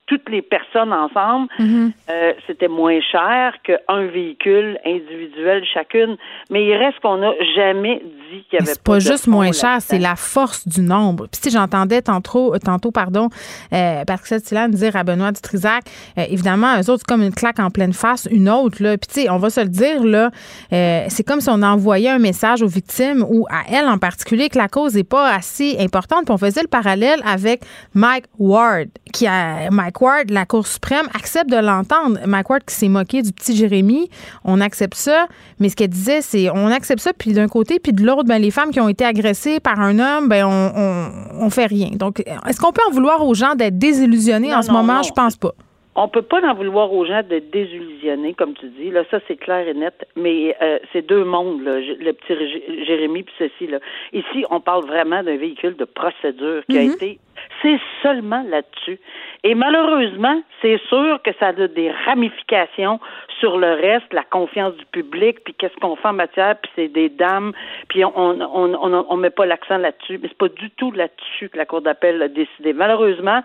toutes 0.07 0.29
les 0.29 0.41
personnes 0.41 0.93
ensemble, 0.93 1.47
mhm. 1.57 1.91
euh, 2.09 2.33
c'était 2.45 2.67
moins 2.67 2.99
cher 3.01 3.55
qu'un 3.63 4.05
véhicule 4.05 4.77
individuel 4.85 5.63
chacune. 5.73 6.17
Mais 6.51 6.63
il 6.63 6.75
reste 6.75 6.99
qu'on 6.99 7.17
n'a 7.17 7.31
jamais 7.55 8.01
dit 8.31 8.43
qu'il 8.49 8.59
y 8.59 8.61
avait 8.61 8.73
C'est 8.73 8.83
pas, 8.83 8.99
juste 8.99 9.27
moins 9.27 9.51
cher, 9.51 9.77
c'est 9.79 9.97
la 9.97 10.15
force 10.15 10.67
du 10.67 10.81
nombre. 10.81 11.27
Puis 11.31 11.41
si 11.43 11.49
j'entendais 11.49 12.03
tantôt, 12.03 12.55
tantôt 12.59 12.91
pardon, 12.91 13.29
euh, 13.73 14.05
Patrick 14.05 14.43
Tillan 14.43 14.69
dire 14.69 14.95
à 14.95 15.03
Benoît 15.03 15.31
Dutrisac, 15.31 15.83
euh, 16.17 16.23
évidemment, 16.29 16.75
eux 16.75 16.89
autres, 16.91 17.03
c'est 17.07 17.07
comme 17.07 17.23
une 17.23 17.33
claque 17.33 17.59
en 17.59 17.71
pleine 17.71 17.93
face, 17.93 18.27
une 18.29 18.49
autre, 18.49 18.83
là. 18.83 18.97
Puis 18.97 19.07
tu 19.07 19.21
sais, 19.21 19.29
on 19.29 19.37
va 19.37 19.49
se 19.49 19.61
le 19.61 19.69
dire, 19.69 20.03
là, 20.03 20.29
euh, 20.71 21.05
c'est 21.09 21.23
comme 21.23 21.41
si 21.41 21.49
on 21.49 21.61
envoyait 21.63 22.09
un 22.09 22.19
message 22.19 22.61
aux 22.61 22.67
victimes 22.67 23.25
ou 23.27 23.47
à 23.49 23.63
elles 23.71 23.87
en 23.87 23.97
particulier 23.97 24.49
que 24.49 24.57
la 24.57 24.67
cause 24.67 24.93
n'est 24.95 25.03
pas 25.03 25.31
assez 25.31 25.77
importante. 25.79 26.25
Puis 26.25 26.33
on 26.33 26.37
faisait 26.37 26.61
le 26.61 26.67
parallèle 26.67 27.21
avec 27.25 27.63
Mike 27.95 28.25
Ward, 28.37 28.89
qui 29.11 29.25
a 29.25 29.71
Mike 29.71 29.94
Ward, 30.01 30.29
la 30.31 30.45
Cour 30.45 30.67
suprême, 30.67 31.05
accepte 31.13 31.49
de 31.49 31.57
l'entendre. 31.57 32.19
Mike 32.25 32.49
Ward 32.49 32.63
qui 32.63 32.75
s'est 32.75 32.89
moqué 32.89 33.21
du 33.21 33.31
petit 33.31 33.55
Jérémy, 33.55 34.09
on 34.43 34.61
accepte 34.61 34.95
ça. 34.95 35.27
Mais 35.59 35.69
ce 35.69 35.75
qu'elle 35.75 35.89
disait, 35.89 36.21
c'est 36.21 36.49
on 36.49 36.67
accepte 36.67 37.01
ça, 37.01 37.13
puis 37.13 37.33
d'un 37.33 37.47
côté, 37.47 37.79
puis 37.79 37.93
de 37.93 38.03
l'autre, 38.03 38.25
ben, 38.25 38.41
les 38.41 38.51
femmes 38.51 38.71
qui 38.71 38.79
ont 38.79 38.89
été 38.89 39.05
agressées 39.05 39.59
par 39.59 39.79
un 39.79 39.99
homme, 39.99 40.29
ben, 40.29 40.45
on, 40.45 41.45
on, 41.45 41.49
fait 41.49 41.65
rien. 41.65 41.89
Donc, 41.93 42.19
est-ce 42.19 42.59
qu'on 42.59 42.71
peut 42.71 42.81
en 42.87 42.91
vouloir 42.91 43.25
aux 43.25 43.33
gens 43.33 43.55
d'être 43.55 43.77
désillusionnés 43.77 44.53
en 44.53 44.61
ce 44.61 44.71
moment? 44.71 45.03
Je 45.03 45.11
pense 45.11 45.37
pas. 45.37 45.51
On 45.97 46.09
peut 46.09 46.23
pas 46.23 46.41
en 46.41 46.53
vouloir 46.53 46.91
aux 46.91 47.05
gens 47.05 47.23
de 47.23 47.39
désillusionner, 47.39 48.33
comme 48.33 48.53
tu 48.53 48.67
dis. 48.67 48.91
Là, 48.91 49.03
ça 49.09 49.19
c'est 49.29 49.37
clair 49.37 49.65
et 49.65 49.73
net. 49.73 50.05
Mais 50.17 50.55
euh, 50.61 50.77
c'est 50.91 51.07
deux 51.07 51.23
mondes, 51.23 51.63
là, 51.63 51.79
le 51.79 52.11
petit 52.11 52.85
Jérémy 52.85 53.23
puis 53.23 53.33
ceci 53.39 53.67
là. 53.67 53.79
Ici, 54.11 54.43
on 54.49 54.59
parle 54.59 54.85
vraiment 54.85 55.23
d'un 55.23 55.37
véhicule 55.37 55.77
de 55.77 55.85
procédure 55.85 56.63
qui 56.69 56.77
a 56.77 56.81
mm-hmm. 56.81 56.95
été. 56.95 57.19
C'est 57.61 57.79
seulement 58.03 58.43
là-dessus. 58.43 58.99
Et 59.47 59.53
malheureusement, 59.53 60.41
c'est 60.59 60.81
sûr 60.89 61.21
que 61.23 61.29
ça 61.39 61.49
a 61.49 61.53
des 61.53 61.91
ramifications 62.07 62.99
sur 63.39 63.57
le 63.57 63.73
reste, 63.73 64.11
la 64.13 64.23
confiance 64.23 64.75
du 64.75 64.85
public, 64.85 65.43
puis 65.43 65.53
qu'est-ce 65.53 65.75
qu'on 65.75 65.95
fait 65.95 66.07
en 66.07 66.13
matière, 66.13 66.55
puis 66.61 66.71
c'est 66.75 66.87
des 66.87 67.09
dames, 67.09 67.51
puis 67.89 68.03
on 68.05 68.13
on, 68.15 68.73
on, 68.73 69.05
on, 69.09 69.17
met 69.17 69.29
pas 69.29 69.45
l'accent 69.45 69.77
là-dessus. 69.77 70.19
Mais 70.21 70.27
c'est 70.29 70.37
pas 70.37 70.49
du 70.49 70.69
tout 70.71 70.91
là-dessus 70.91 71.49
que 71.49 71.57
la 71.57 71.65
Cour 71.65 71.81
d'appel 71.81 72.21
a 72.21 72.27
décidé. 72.27 72.73
Malheureusement, 72.73 73.41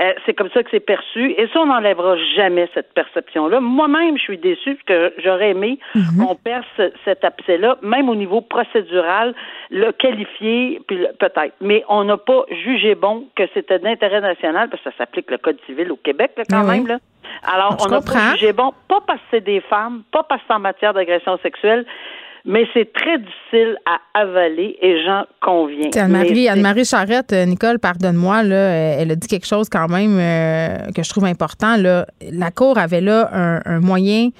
euh, 0.00 0.12
c'est 0.24 0.34
comme 0.34 0.50
ça 0.50 0.62
que 0.62 0.70
c'est 0.70 0.80
perçu, 0.80 1.32
et 1.32 1.48
ça, 1.52 1.60
on 1.60 1.66
n'enlèvera 1.66 2.16
jamais 2.36 2.68
cette 2.74 2.92
perception-là. 2.94 3.60
Moi-même, 3.60 4.16
je 4.16 4.22
suis 4.22 4.38
déçue, 4.38 4.76
parce 4.76 4.98
que 4.98 5.14
j'aurais 5.22 5.50
aimé 5.50 5.78
mhm. 5.94 6.26
qu'on 6.26 6.34
perce 6.34 6.80
cet 7.04 7.24
abcès-là, 7.24 7.78
même 7.82 8.08
au 8.08 8.14
niveau 8.14 8.40
procédural, 8.40 9.34
le 9.70 9.92
qualifier, 9.92 10.80
puis 10.86 10.98
peut-être. 11.18 11.54
Mais 11.60 11.84
on 11.88 12.04
n'a 12.04 12.16
pas 12.16 12.44
jugé 12.50 12.94
bon 12.94 13.24
que 13.36 13.44
c'était 13.54 13.78
d'intérêt 13.78 14.20
national, 14.20 14.68
parce 14.70 14.82
que 14.82 14.90
ça 14.90 14.96
s'applique 14.98 15.30
le 15.30 15.38
Code 15.38 15.58
civil 15.66 15.92
au 15.92 15.96
Québec, 15.96 16.32
quand 16.48 16.64
même. 16.64 16.86
Là. 16.86 16.98
Alors, 17.42 17.76
on 17.80 17.92
a 17.92 18.00
pas 18.00 18.32
jugé 18.32 18.52
bon, 18.52 18.72
pas 18.88 19.00
parce 19.06 19.20
que 19.20 19.26
c'est 19.30 19.44
des 19.44 19.60
femmes, 19.60 20.02
pas 20.12 20.22
parce 20.22 20.40
que 20.42 20.46
c'est 20.48 20.54
en 20.54 20.60
matière 20.60 20.94
d'agression 20.94 21.38
sexuelle, 21.42 21.84
mais 22.44 22.66
c'est 22.74 22.92
très 22.92 23.18
difficile 23.18 23.76
à 23.86 24.20
avaler 24.20 24.76
et 24.80 25.02
j'en 25.04 25.24
conviens. 25.40 25.90
Anne-Marie, 25.96 26.48
Anne-Marie 26.48 26.84
Charrette, 26.84 27.32
euh, 27.32 27.46
Nicole, 27.46 27.78
pardonne-moi, 27.78 28.42
là, 28.42 28.68
elle 29.00 29.10
a 29.10 29.16
dit 29.16 29.28
quelque 29.28 29.46
chose 29.46 29.68
quand 29.68 29.88
même 29.88 30.18
euh, 30.18 30.90
que 30.94 31.02
je 31.02 31.08
trouve 31.08 31.24
important. 31.24 31.76
Là. 31.76 32.06
La 32.32 32.50
Cour 32.50 32.78
avait 32.78 33.00
là 33.00 33.30
un 33.64 33.80
moyen 33.80 34.30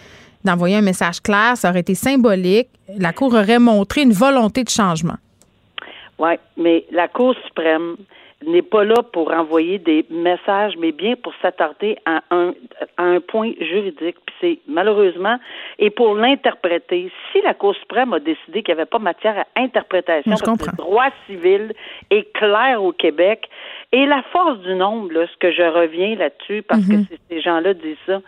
d'envoyer 0.44 0.76
un 0.76 0.82
message 0.82 1.20
clair, 1.20 1.56
ça 1.56 1.70
aurait 1.70 1.80
été 1.80 1.94
symbolique. 1.94 2.68
La 2.98 3.12
Cour 3.12 3.34
aurait 3.34 3.58
montré 3.58 4.02
une 4.02 4.12
volonté 4.12 4.62
de 4.62 4.68
changement. 4.68 5.16
Oui, 6.18 6.34
mais 6.56 6.84
la 6.92 7.08
Cour 7.08 7.34
suprême, 7.46 7.96
n'est 8.46 8.62
pas 8.62 8.84
là 8.84 9.02
pour 9.12 9.32
envoyer 9.32 9.78
des 9.78 10.04
messages, 10.10 10.74
mais 10.78 10.92
bien 10.92 11.14
pour 11.16 11.32
s'attarder 11.40 11.96
à 12.04 12.22
un, 12.30 12.52
à 12.96 13.02
un 13.02 13.20
point 13.20 13.52
juridique. 13.60 14.16
Puis 14.26 14.34
c'est 14.40 14.58
malheureusement, 14.66 15.38
et 15.78 15.90
pour 15.90 16.14
l'interpréter, 16.14 17.10
si 17.32 17.40
la 17.42 17.54
Cour 17.54 17.74
suprême 17.76 18.12
a 18.12 18.20
décidé 18.20 18.62
qu'il 18.62 18.74
n'y 18.74 18.80
avait 18.80 18.88
pas 18.88 18.98
matière 18.98 19.38
à 19.38 19.60
interprétation, 19.60 20.30
parce 20.30 20.42
que 20.42 20.70
le 20.70 20.76
droit 20.76 21.08
civil 21.26 21.72
est 22.10 22.32
clair 22.32 22.82
au 22.82 22.92
Québec, 22.92 23.48
et 23.92 24.06
la 24.06 24.22
force 24.32 24.58
du 24.60 24.74
nombre, 24.74 25.12
là, 25.12 25.26
ce 25.26 25.36
que 25.38 25.52
je 25.52 25.62
reviens 25.62 26.16
là-dessus, 26.16 26.62
parce 26.62 26.86
que 26.86 26.94
mhm. 26.94 27.06
ces 27.28 27.40
gens-là 27.40 27.74
disent 27.74 27.96
ça, 28.06 28.20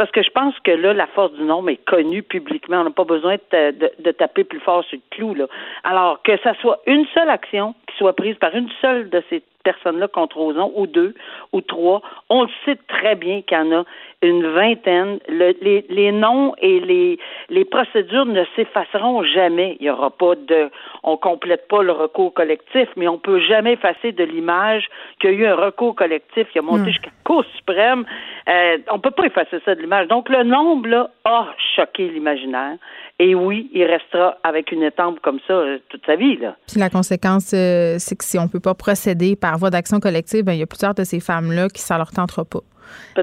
parce 0.00 0.12
que 0.12 0.22
je 0.22 0.30
pense 0.30 0.58
que 0.60 0.70
là, 0.70 0.94
la 0.94 1.06
force 1.08 1.34
du 1.34 1.42
nombre 1.42 1.68
est 1.68 1.84
connue 1.84 2.22
publiquement. 2.22 2.80
On 2.80 2.84
n'a 2.84 2.90
pas 2.90 3.04
besoin 3.04 3.36
de, 3.52 3.92
de, 4.02 4.10
taper 4.12 4.44
plus 4.44 4.60
fort 4.60 4.82
sur 4.84 4.96
le 4.96 5.02
clou. 5.14 5.34
Là. 5.34 5.44
Alors, 5.84 6.22
que 6.22 6.38
ça 6.38 6.54
soit 6.54 6.80
une 6.86 7.04
seule 7.12 7.28
action 7.28 7.74
qui 7.86 7.98
soit 7.98 8.16
prise 8.16 8.34
par 8.36 8.54
une 8.54 8.70
seule 8.80 9.10
de 9.10 9.22
ces 9.28 9.42
personnes-là 9.62 10.08
contre 10.08 10.38
Roson, 10.38 10.72
ou 10.74 10.86
deux, 10.86 11.14
ou 11.52 11.60
trois, 11.60 12.02
on 12.28 12.42
le 12.42 12.48
sait 12.64 12.78
très 12.88 13.14
bien 13.14 13.42
qu'il 13.42 13.56
y 13.56 13.60
en 13.60 13.72
a 13.72 13.84
une 14.22 14.46
vingtaine. 14.46 15.18
les, 15.28 15.86
les 15.88 16.12
noms 16.12 16.54
et 16.58 16.80
les, 16.80 17.18
les 17.48 17.64
procédures 17.64 18.26
ne 18.26 18.44
s'effaceront 18.56 19.24
jamais. 19.24 19.76
Il 19.80 19.84
n'y 19.84 19.90
aura 19.90 20.10
pas 20.10 20.34
de, 20.34 20.70
on 21.02 21.16
complète 21.16 21.68
pas 21.68 21.82
le 21.82 21.92
recours 21.92 22.34
collectif, 22.34 22.88
mais 22.96 23.08
on 23.08 23.18
peut 23.18 23.40
jamais 23.40 23.74
effacer 23.74 24.12
de 24.12 24.24
l'image 24.24 24.88
qu'il 25.20 25.30
y 25.30 25.34
a 25.34 25.36
eu 25.36 25.46
un 25.46 25.56
recours 25.56 25.94
collectif 25.94 26.48
qui 26.50 26.58
a 26.58 26.62
monté 26.62 26.82
hmm. 26.82 26.86
jusqu'à 26.86 27.06
la 27.06 27.12
Cour 27.24 27.44
suprême. 27.56 28.04
Euh, 28.48 28.78
on 28.90 28.98
peut 28.98 29.10
pas 29.10 29.26
effacer 29.26 29.60
ça 29.64 29.74
de 29.74 29.80
l'image. 29.80 30.08
Donc 30.08 30.28
le 30.28 30.42
nombre 30.42 30.88
là 30.88 31.10
a 31.24 31.46
choqué 31.76 32.08
l'imaginaire. 32.08 32.76
Et 33.22 33.34
oui, 33.34 33.70
il 33.74 33.84
restera 33.84 34.38
avec 34.42 34.72
une 34.72 34.82
étampe 34.82 35.20
comme 35.20 35.40
ça 35.46 35.52
euh, 35.52 35.78
toute 35.90 36.06
sa 36.06 36.16
vie. 36.16 36.38
Là. 36.38 36.56
Puis 36.66 36.80
la 36.80 36.88
conséquence, 36.88 37.52
euh, 37.52 37.96
c'est 37.98 38.16
que 38.16 38.24
si 38.24 38.38
on 38.38 38.44
ne 38.44 38.48
peut 38.48 38.60
pas 38.60 38.74
procéder 38.74 39.36
par 39.36 39.58
voie 39.58 39.68
d'action 39.68 40.00
collective, 40.00 40.42
ben, 40.42 40.54
il 40.54 40.60
y 40.60 40.62
a 40.62 40.66
plusieurs 40.66 40.94
de 40.94 41.04
ces 41.04 41.20
femmes-là 41.20 41.68
qui 41.68 41.82
ça 41.82 41.98
leur 41.98 42.12
tentera 42.12 42.46
pas 42.46 42.60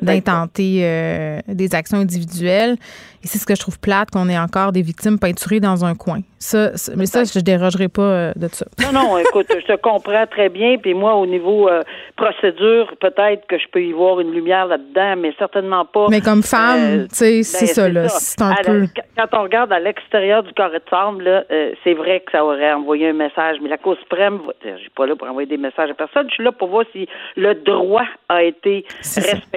d'intenter 0.01 0.82
euh, 0.84 1.39
des 1.47 1.75
actions 1.75 1.97
individuelles. 1.97 2.75
Et 3.23 3.27
c'est 3.27 3.39
ce 3.39 3.47
que 3.47 3.56
je 3.56 3.60
trouve 3.60 3.80
plate, 3.80 4.12
qu'on 4.12 4.30
ait 4.30 4.38
encore 4.38 4.71
des 4.71 4.84
victimes 4.84 5.17
peinturées 5.17 5.60
dans 5.60 5.84
un 5.84 5.95
coin. 5.95 6.19
Ça, 6.38 6.71
mais 6.95 7.08
ça, 7.08 7.23
je 7.23 7.39
ne 7.39 7.43
dérogerai 7.43 7.88
pas 7.88 8.01
euh, 8.01 8.34
de 8.36 8.47
ça. 8.47 8.65
Non, 8.88 8.93
non, 8.93 9.17
écoute, 9.17 9.47
je 9.49 9.65
te 9.65 9.75
comprends 9.82 10.25
très 10.27 10.49
bien. 10.49 10.77
Puis 10.77 10.93
moi, 10.93 11.15
au 11.15 11.25
niveau 11.25 11.67
euh, 11.67 11.84
procédure, 12.15 12.93
peut-être 13.01 13.45
que 13.47 13.58
je 13.58 13.67
peux 13.71 13.84
y 13.84 13.91
voir 13.91 14.19
une 14.19 14.32
lumière 14.32 14.67
là-dedans, 14.67 15.15
mais 15.17 15.34
certainement 15.38 15.84
pas. 15.84 16.08
Mais 16.10 16.21
comme 16.21 16.43
femme, 16.43 17.08
tu 17.10 17.15
sais, 17.15 17.43
c'est 17.43 17.65
ben, 17.65 17.73
ça, 17.73 17.89
là. 17.89 18.08
C'est 18.10 18.41
un 18.41 18.56
peu. 18.63 18.86
quand 19.17 19.39
on 19.39 19.43
regarde 19.43 19.73
à 19.73 19.80
l'extérieur 19.80 20.43
du 20.43 20.53
carré 20.53 20.80
de 20.80 21.23
là, 21.23 21.43
c'est 21.84 21.93
vrai 21.93 22.21
que 22.21 22.32
ça 22.32 22.45
aurait 22.45 22.71
envoyé 22.71 23.10
un 23.10 23.13
message. 23.13 23.58
Mais 23.62 23.69
la 23.69 23.77
Cour 23.77 23.97
suprême, 23.99 24.39
je 24.63 24.77
suis 24.77 24.89
pas 24.91 25.06
là 25.06 25.15
pour 25.15 25.27
envoyer 25.27 25.49
des 25.49 25.58
messages 25.58 25.89
à 25.89 25.93
personne. 25.95 26.27
Je 26.30 26.36
suis 26.36 26.43
là 26.43 26.51
pour 26.51 26.69
voir 26.69 26.86
si 26.93 27.08
le 27.36 27.56
droit 27.56 28.06
a 28.30 28.43
été 28.43 28.86
respecté. 29.15 29.57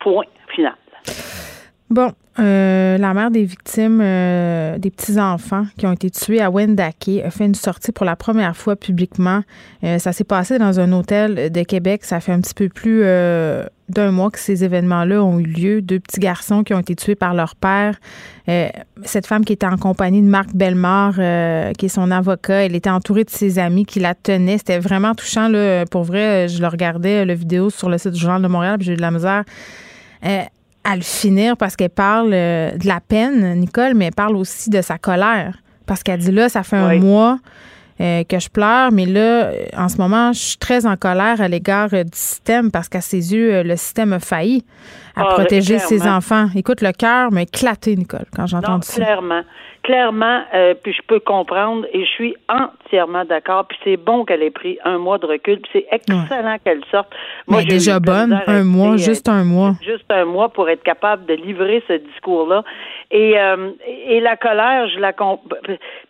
Point 0.00 0.30
final. 0.54 0.74
Bon, 1.90 2.12
euh, 2.38 2.98
la 2.98 3.14
mère 3.14 3.32
des 3.32 3.42
victimes 3.42 4.00
euh, 4.00 4.78
des 4.78 4.90
petits-enfants 4.90 5.66
qui 5.76 5.86
ont 5.86 5.92
été 5.92 6.08
tués 6.08 6.40
à 6.40 6.48
Wendake 6.48 7.10
a 7.24 7.30
fait 7.30 7.46
une 7.46 7.56
sortie 7.56 7.90
pour 7.90 8.06
la 8.06 8.14
première 8.14 8.56
fois 8.56 8.76
publiquement. 8.76 9.42
Euh, 9.82 9.98
ça 9.98 10.12
s'est 10.12 10.22
passé 10.22 10.58
dans 10.58 10.78
un 10.78 10.92
hôtel 10.92 11.50
de 11.50 11.62
Québec. 11.64 12.04
Ça 12.04 12.20
fait 12.20 12.30
un 12.30 12.40
petit 12.40 12.54
peu 12.54 12.68
plus 12.68 13.02
d'un 13.88 14.12
mois 14.12 14.30
que 14.30 14.38
ces 14.38 14.62
événements-là 14.62 15.20
ont 15.24 15.40
eu 15.40 15.46
lieu. 15.46 15.82
Deux 15.82 15.98
petits 15.98 16.20
garçons 16.20 16.62
qui 16.62 16.74
ont 16.74 16.78
été 16.78 16.94
tués 16.94 17.16
par 17.16 17.34
leur 17.34 17.56
père. 17.56 17.98
cette 19.02 19.26
femme 19.26 19.44
qui 19.44 19.52
était 19.52 19.66
en 19.66 19.76
compagnie 19.76 20.22
de 20.22 20.28
Marc 20.28 20.54
Bellemare, 20.54 21.16
qui 21.76 21.86
est 21.86 21.88
son 21.88 22.12
avocat, 22.12 22.66
elle 22.66 22.76
était 22.76 22.90
entourée 22.90 23.24
de 23.24 23.30
ses 23.30 23.58
amis 23.58 23.84
qui 23.84 23.98
la 23.98 24.14
tenaient. 24.14 24.58
C'était 24.58 24.78
vraiment 24.78 25.16
touchant. 25.16 25.48
Là. 25.48 25.86
Pour 25.86 26.04
vrai, 26.04 26.46
je 26.46 26.60
le 26.60 26.68
regardais, 26.68 27.24
la 27.24 27.34
vidéo 27.34 27.68
sur 27.68 27.88
le 27.88 27.98
site 27.98 28.12
du 28.12 28.20
Journal 28.20 28.40
de 28.40 28.48
Montréal, 28.48 28.78
puis 28.78 28.86
j'ai 28.86 28.92
eu 28.92 28.96
de 28.96 29.02
la 29.02 29.10
misère 29.10 29.42
à 30.84 30.96
le 30.96 31.02
finir 31.02 31.56
parce 31.56 31.76
qu'elle 31.76 31.90
parle 31.90 32.30
euh, 32.32 32.70
de 32.72 32.86
la 32.86 33.00
peine, 33.00 33.54
Nicole, 33.54 33.94
mais 33.94 34.06
elle 34.06 34.14
parle 34.14 34.36
aussi 34.36 34.70
de 34.70 34.80
sa 34.82 34.98
colère. 34.98 35.58
Parce 35.86 36.02
qu'elle 36.02 36.20
dit 36.20 36.32
là, 36.32 36.48
ça 36.48 36.62
fait 36.62 36.76
un 36.76 36.98
mois 36.98 37.38
euh, 38.00 38.22
que 38.24 38.38
je 38.38 38.48
pleure, 38.48 38.92
mais 38.92 39.06
là, 39.06 39.50
en 39.76 39.88
ce 39.88 39.96
moment, 39.96 40.32
je 40.32 40.38
suis 40.38 40.56
très 40.56 40.86
en 40.86 40.96
colère 40.96 41.40
à 41.40 41.48
l'égard 41.48 41.88
euh, 41.92 42.04
du 42.04 42.16
système 42.16 42.70
parce 42.70 42.88
qu'à 42.88 43.00
ses 43.00 43.34
yeux, 43.34 43.62
le 43.62 43.76
système 43.76 44.12
a 44.12 44.20
failli 44.20 44.64
à 45.16 45.22
ah, 45.22 45.34
protéger 45.34 45.78
ses 45.78 46.06
enfants. 46.06 46.48
Écoute, 46.54 46.80
le 46.80 46.92
cœur 46.92 47.32
m'a 47.32 47.42
éclaté, 47.42 47.96
Nicole, 47.96 48.26
quand 48.34 48.46
j'entends 48.46 48.80
ça. 48.82 48.94
Clairement 48.94 49.42
clairement, 49.82 50.42
euh, 50.54 50.74
puis 50.74 50.92
je 50.92 51.02
peux 51.06 51.20
comprendre 51.20 51.86
et 51.92 52.04
je 52.04 52.10
suis 52.10 52.36
entièrement 52.48 53.24
d'accord. 53.24 53.66
Puis 53.66 53.78
c'est 53.84 53.96
bon 53.96 54.24
qu'elle 54.24 54.42
ait 54.42 54.50
pris 54.50 54.78
un 54.84 54.98
mois 54.98 55.18
de 55.18 55.26
recul. 55.26 55.60
Puis 55.60 55.70
c'est 55.72 55.86
excellent 55.90 56.56
qu'elle 56.64 56.84
sorte. 56.90 57.08
Moi, 57.46 57.60
Mais 57.60 57.66
déjà 57.66 58.00
bonne, 58.00 58.40
un 58.46 58.64
mois, 58.64 58.96
juste 58.96 59.28
un 59.28 59.44
mois. 59.44 59.74
Juste 59.82 60.10
un 60.10 60.24
mois 60.24 60.48
pour 60.48 60.68
être 60.68 60.82
capable 60.82 61.26
de 61.26 61.34
livrer 61.34 61.82
ce 61.88 61.94
discours-là. 61.94 62.64
Et, 63.10 63.38
euh, 63.38 63.70
et 64.08 64.20
la 64.20 64.36
colère, 64.36 64.88
je 64.88 64.98
la 64.98 65.12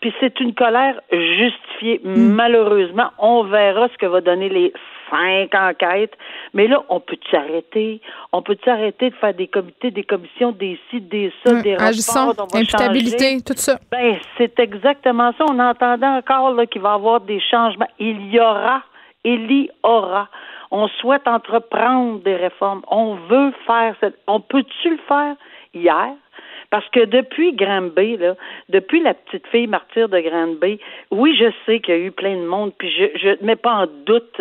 puis 0.01 0.15
c'est 0.21 0.39
une 0.41 0.55
colère 0.55 1.01
justifiée. 1.11 2.01
Mm. 2.05 2.33
Malheureusement, 2.33 3.11
on 3.19 3.45
verra 3.45 3.89
ce 3.89 3.99
que 3.99 4.07
va 4.07 4.21
donner 4.21 4.49
les 4.49 4.73
cinq 5.11 5.55
enquêtes. 5.55 6.17
Mais 6.55 6.67
là, 6.67 6.83
on 6.89 7.01
peut-tu 7.01 7.37
arrêter? 7.37 8.01
On 8.33 8.43
peut-tu 8.43 8.69
arrêter 8.69 9.11
de 9.11 9.15
faire 9.17 9.35
des 9.35 9.49
comités, 9.49 9.91
des 9.91 10.05
commissions, 10.05 10.53
des 10.53 10.79
sites, 10.91 11.09
des 11.09 11.33
ça, 11.45 11.61
des 11.61 11.77
rapports? 11.77 12.47
imputabilité, 12.55 13.39
tout 13.45 13.55
ça. 13.57 13.79
Ben, 13.91 14.17
c'est 14.39 14.59
exactement 14.59 15.33
ça. 15.37 15.45
On 15.49 15.59
entendait 15.59 16.07
encore 16.07 16.57
qu'il 16.71 16.81
va 16.81 16.93
y 16.93 16.95
avoir 16.95 17.21
des 17.21 17.41
changements. 17.41 17.89
Il 17.99 18.33
y 18.33 18.41
aura, 18.41 18.83
il 19.25 19.51
y 19.51 19.71
aura. 19.83 20.29
On 20.71 20.87
souhaite 20.89 21.27
entreprendre 21.27 22.21
des 22.21 22.37
réformes. 22.37 22.83
On 22.89 23.15
veut 23.29 23.53
faire 23.67 23.95
cette. 24.01 24.17
On 24.27 24.41
peut-tu 24.41 24.91
le 24.91 25.01
faire 25.09 25.35
hier? 25.75 26.15
Parce 26.71 26.89
que 26.91 27.05
depuis 27.05 27.53
Granby, 27.53 28.17
là, 28.17 28.37
depuis 28.69 29.03
la 29.03 29.15
petite 29.15 29.47
fille 29.49 29.67
martyre 29.67 30.09
de 30.09 30.21
Granby, 30.21 30.79
oui, 31.11 31.37
je 31.37 31.51
sais 31.67 31.81
qu'il 31.81 31.95
y 31.95 31.99
a 31.99 32.01
eu 32.01 32.13
plein 32.13 32.37
de 32.37 32.47
monde, 32.47 32.73
puis 32.79 32.89
je 32.91 33.41
ne 33.41 33.45
mets 33.45 33.57
pas 33.57 33.75
en 33.75 33.87
doute 34.07 34.41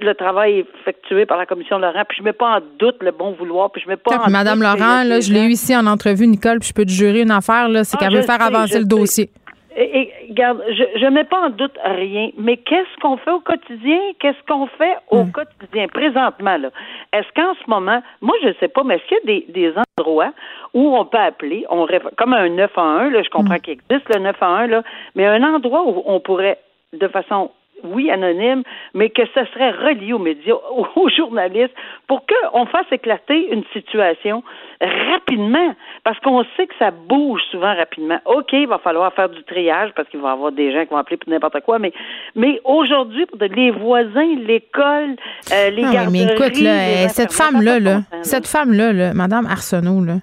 le 0.00 0.14
travail 0.14 0.64
effectué 0.80 1.26
par 1.26 1.38
la 1.38 1.46
commission 1.46 1.78
Laurent, 1.78 2.04
puis 2.08 2.18
je 2.18 2.22
mets 2.22 2.32
pas 2.32 2.58
en 2.58 2.60
doute 2.78 3.02
le 3.02 3.12
bon 3.12 3.32
vouloir, 3.32 3.70
puis 3.70 3.82
je 3.82 3.88
mets 3.88 3.96
pas 3.96 4.16
en 4.16 4.30
Madame 4.30 4.60
Laurent, 4.60 5.04
là, 5.04 5.20
je 5.20 5.32
l'ai 5.32 5.44
eu 5.44 5.50
ici 5.50 5.76
en 5.76 5.86
entrevue, 5.86 6.26
Nicole, 6.26 6.58
puis 6.60 6.68
je 6.68 6.74
peux 6.74 6.84
te 6.84 6.90
jurer 6.90 7.22
une 7.22 7.30
affaire, 7.30 7.68
là, 7.68 7.84
c'est 7.84 7.96
ah, 8.00 8.04
qu'elle 8.04 8.16
veut 8.16 8.22
faire 8.22 8.42
avancer 8.42 8.78
le 8.78 8.84
dossier. 8.84 9.30
Et, 9.76 10.12
regarde, 10.28 10.62
je 10.68 11.04
ne 11.04 11.10
mets 11.10 11.24
pas 11.24 11.46
en 11.46 11.50
doute 11.50 11.76
rien, 11.84 12.30
mais 12.38 12.58
qu'est-ce 12.58 13.00
qu'on 13.00 13.16
fait 13.16 13.32
au 13.32 13.40
quotidien? 13.40 13.98
Qu'est-ce 14.20 14.40
qu'on 14.46 14.68
fait 14.68 14.96
au 15.10 15.24
hmm. 15.24 15.32
quotidien? 15.32 15.88
Présentement? 15.88 16.58
là 16.58 16.70
Est-ce 17.12 17.26
qu'en 17.34 17.54
ce 17.54 17.68
moment, 17.68 18.00
moi 18.20 18.36
je 18.42 18.48
ne 18.48 18.54
sais 18.60 18.68
pas, 18.68 18.84
mais 18.84 18.96
est-ce 18.96 19.06
qu'il 19.08 19.16
y 19.16 19.20
a 19.20 19.24
des, 19.24 19.52
des 19.52 19.74
endroits 19.98 20.32
où 20.74 20.96
on 20.96 21.04
peut 21.04 21.18
appeler, 21.18 21.66
on 21.70 21.88
comme 22.16 22.34
un 22.34 22.48
9 22.50 22.70
à 22.76 22.82
1, 22.82 23.10
là, 23.10 23.22
je 23.22 23.30
comprends 23.30 23.56
hmm. 23.56 23.60
qu'il 23.60 23.72
existe 23.72 24.14
le 24.14 24.20
9 24.20 24.36
à 24.40 24.46
1, 24.46 24.66
là, 24.68 24.82
mais 25.16 25.26
un 25.26 25.42
endroit 25.42 25.82
où 25.86 26.04
on 26.06 26.20
pourrait, 26.20 26.58
de 26.92 27.08
façon 27.08 27.50
oui, 27.84 28.10
anonyme, 28.10 28.62
mais 28.94 29.10
que 29.10 29.22
ce 29.34 29.44
serait 29.52 29.70
relié 29.70 30.12
aux 30.12 30.18
médias, 30.18 30.54
aux 30.96 31.08
journalistes, 31.08 31.74
pour 32.06 32.24
qu'on 32.26 32.66
fasse 32.66 32.86
éclater 32.90 33.52
une 33.52 33.64
situation 33.72 34.42
rapidement, 34.80 35.74
parce 36.02 36.18
qu'on 36.20 36.44
sait 36.56 36.66
que 36.66 36.74
ça 36.78 36.90
bouge 36.90 37.40
souvent 37.50 37.74
rapidement. 37.74 38.18
OK, 38.26 38.52
il 38.52 38.66
va 38.66 38.78
falloir 38.78 39.12
faire 39.14 39.28
du 39.28 39.42
triage, 39.44 39.90
parce 39.94 40.08
qu'il 40.08 40.20
va 40.20 40.30
y 40.30 40.32
avoir 40.32 40.52
des 40.52 40.72
gens 40.72 40.84
qui 40.84 40.90
vont 40.90 40.96
appeler 40.96 41.16
pour 41.16 41.30
n'importe 41.30 41.60
quoi, 41.60 41.78
mais, 41.78 41.92
mais 42.34 42.60
aujourd'hui, 42.64 43.26
les 43.40 43.70
voisins, 43.70 44.36
l'école, 44.46 45.16
euh, 45.52 45.70
les 45.70 45.82
garderies... 45.82 46.12
mais 46.12 46.34
écoute, 46.34 46.60
là, 46.60 47.08
cette 47.08 47.32
femme-là, 47.32 47.78
là, 47.78 48.00
cette 48.22 48.46
femme-là, 48.46 48.92
là, 48.92 49.14
Madame 49.14 49.46
Arsenault, 49.46 50.04
là, 50.04 50.14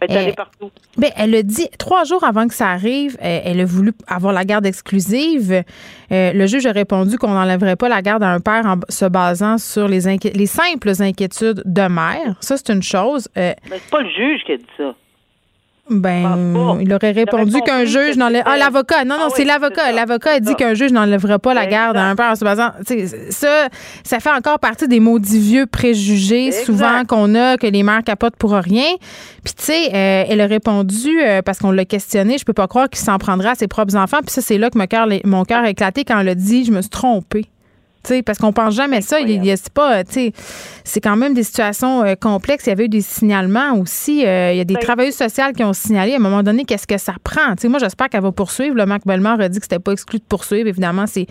elle 0.00 0.28
est 0.28 0.36
partout. 0.36 0.70
Ben, 0.96 1.10
elle 1.16 1.34
a 1.34 1.42
dit 1.42 1.68
trois 1.78 2.04
jours 2.04 2.24
avant 2.24 2.48
que 2.48 2.54
ça 2.54 2.68
arrive, 2.68 3.16
euh, 3.22 3.40
elle 3.44 3.60
a 3.60 3.64
voulu 3.64 3.92
avoir 4.06 4.32
la 4.32 4.44
garde 4.44 4.66
exclusive. 4.66 5.62
Euh, 6.12 6.32
le 6.32 6.46
juge 6.46 6.66
a 6.66 6.72
répondu 6.72 7.18
qu'on 7.18 7.32
n'enlèverait 7.32 7.76
pas 7.76 7.88
la 7.88 8.02
garde 8.02 8.22
à 8.22 8.28
un 8.30 8.40
père 8.40 8.66
en 8.66 8.76
se 8.88 9.04
basant 9.04 9.58
sur 9.58 9.88
les, 9.88 10.00
les 10.34 10.46
simples 10.46 10.92
inquiétudes 11.00 11.62
de 11.64 11.88
mère. 11.88 12.36
Ça, 12.40 12.56
c'est 12.56 12.72
une 12.72 12.82
chose. 12.82 13.28
Euh, 13.36 13.52
Mais 13.70 13.78
c'est 13.78 13.90
pas 13.90 14.02
le 14.02 14.10
juge 14.10 14.42
qui 14.44 14.52
a 14.52 14.56
dit 14.56 14.64
ça. 14.76 14.94
Ben, 15.88 16.78
il 16.80 16.92
aurait 16.92 17.12
répondu 17.12 17.60
qu'un 17.62 17.84
juge 17.84 18.16
n'enlève. 18.16 18.42
Ah, 18.44 18.56
l'avocat. 18.56 19.04
Non, 19.04 19.16
non, 19.18 19.26
ah 19.28 19.32
c'est 19.34 19.44
l'avocat. 19.44 19.92
L'avocat 19.92 20.32
a 20.32 20.40
dit 20.40 20.54
qu'un 20.56 20.74
juge 20.74 20.90
n'enlèverait 20.90 21.38
pas 21.38 21.54
la 21.54 21.66
garde 21.66 21.96
à 21.96 22.04
un 22.04 22.16
père 22.16 22.32
en 22.32 22.34
se 22.34 22.44
basant. 22.44 22.70
Ça, 23.30 23.68
ça 24.02 24.20
fait 24.20 24.30
encore 24.30 24.58
partie 24.58 24.88
des 24.88 24.98
maudits 24.98 25.38
vieux 25.38 25.66
préjugés 25.66 26.50
souvent 26.50 27.04
qu'on 27.06 27.34
a 27.34 27.56
que 27.56 27.66
les 27.66 27.82
mères 27.84 28.02
capotent 28.02 28.36
pour 28.36 28.52
rien. 28.52 28.96
Puis, 29.44 29.54
tu 29.54 29.64
sais, 29.64 29.94
euh, 29.94 30.24
elle 30.28 30.40
a 30.40 30.46
répondu 30.46 31.20
euh, 31.22 31.40
parce 31.42 31.58
qu'on 31.58 31.70
l'a 31.70 31.84
questionné. 31.84 32.36
Je 32.38 32.44
peux 32.44 32.52
pas 32.52 32.66
croire 32.66 32.88
qu'il 32.88 32.98
s'en 33.04 33.18
prendra 33.18 33.50
à 33.50 33.54
ses 33.54 33.68
propres 33.68 33.94
enfants. 33.94 34.18
Puis, 34.22 34.30
ça, 34.30 34.42
c'est 34.42 34.58
là 34.58 34.70
que 34.70 34.78
mon 34.78 34.86
cœur, 34.86 35.06
mon 35.24 35.44
cœur 35.44 35.62
a 35.62 35.70
éclaté 35.70 36.04
quand 36.04 36.18
elle 36.18 36.30
a 36.30 36.34
dit 36.34 36.64
Je 36.64 36.72
me 36.72 36.80
suis 36.80 36.90
trompée 36.90 37.46
parce 38.24 38.38
qu'on 38.38 38.52
pense 38.52 38.74
jamais 38.74 39.00
ça. 39.00 39.20
Il, 39.20 39.30
il 39.30 39.54
pas, 39.74 40.02
c'est 40.04 41.00
quand 41.00 41.16
même 41.16 41.34
des 41.34 41.42
situations 41.42 42.04
euh, 42.04 42.14
complexes. 42.14 42.66
Il 42.66 42.70
y 42.70 42.72
avait 42.72 42.86
eu 42.86 42.88
des 42.88 43.00
signalements 43.00 43.74
aussi. 43.80 44.26
Euh, 44.26 44.52
il 44.52 44.58
y 44.58 44.60
a 44.60 44.64
des 44.64 44.74
ben 44.74 44.80
travailleurs 44.80 45.12
sociaux 45.12 45.52
qui 45.56 45.64
ont 45.64 45.72
signalé 45.72 46.12
à 46.12 46.16
un 46.16 46.20
moment 46.20 46.42
donné 46.42 46.64
qu'est-ce 46.64 46.86
que 46.86 46.98
ça 46.98 47.14
prend? 47.22 47.54
moi, 47.68 47.78
j'espère 47.78 48.08
qu'elle 48.08 48.22
va 48.22 48.32
poursuivre. 48.32 48.76
Le 48.76 48.86
Marc 48.86 49.06
Bellemare 49.06 49.40
a 49.40 49.48
dit 49.48 49.58
que 49.58 49.64
c'était 49.64 49.82
pas 49.82 49.92
exclu 49.92 50.18
de 50.18 50.24
poursuivre. 50.24 50.68
Évidemment, 50.68 51.06
c'est 51.06 51.26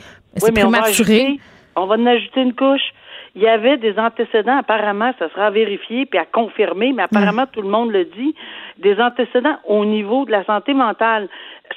prématuré. 0.54 1.40
On 1.76 1.88
va, 1.88 1.96
en 1.96 2.06
ajouter 2.06 2.42
une 2.42 2.54
couche. 2.54 2.94
il 3.36 3.42
y 3.42 3.48
avait 3.48 3.78
des 3.78 3.98
antécédents, 4.00 4.58
apparemment, 4.58 5.12
ça 5.20 5.30
sera 5.30 5.50
vérifié 5.50 6.06
puis 6.06 6.18
à 6.18 6.26
confirmer, 6.26 6.94
mais 6.94 7.04
apparemment, 7.04 7.44
mm. 7.44 7.50
tout 7.52 7.62
le 7.62 7.68
monde 7.68 7.92
le 7.92 8.06
dit, 8.06 8.34
des 8.78 8.98
antécédents 9.00 9.58
au 9.68 9.84
niveau 9.86 10.26
de 10.26 10.32
la 10.32 10.46
santé 10.46 10.74
mentale. 10.74 11.28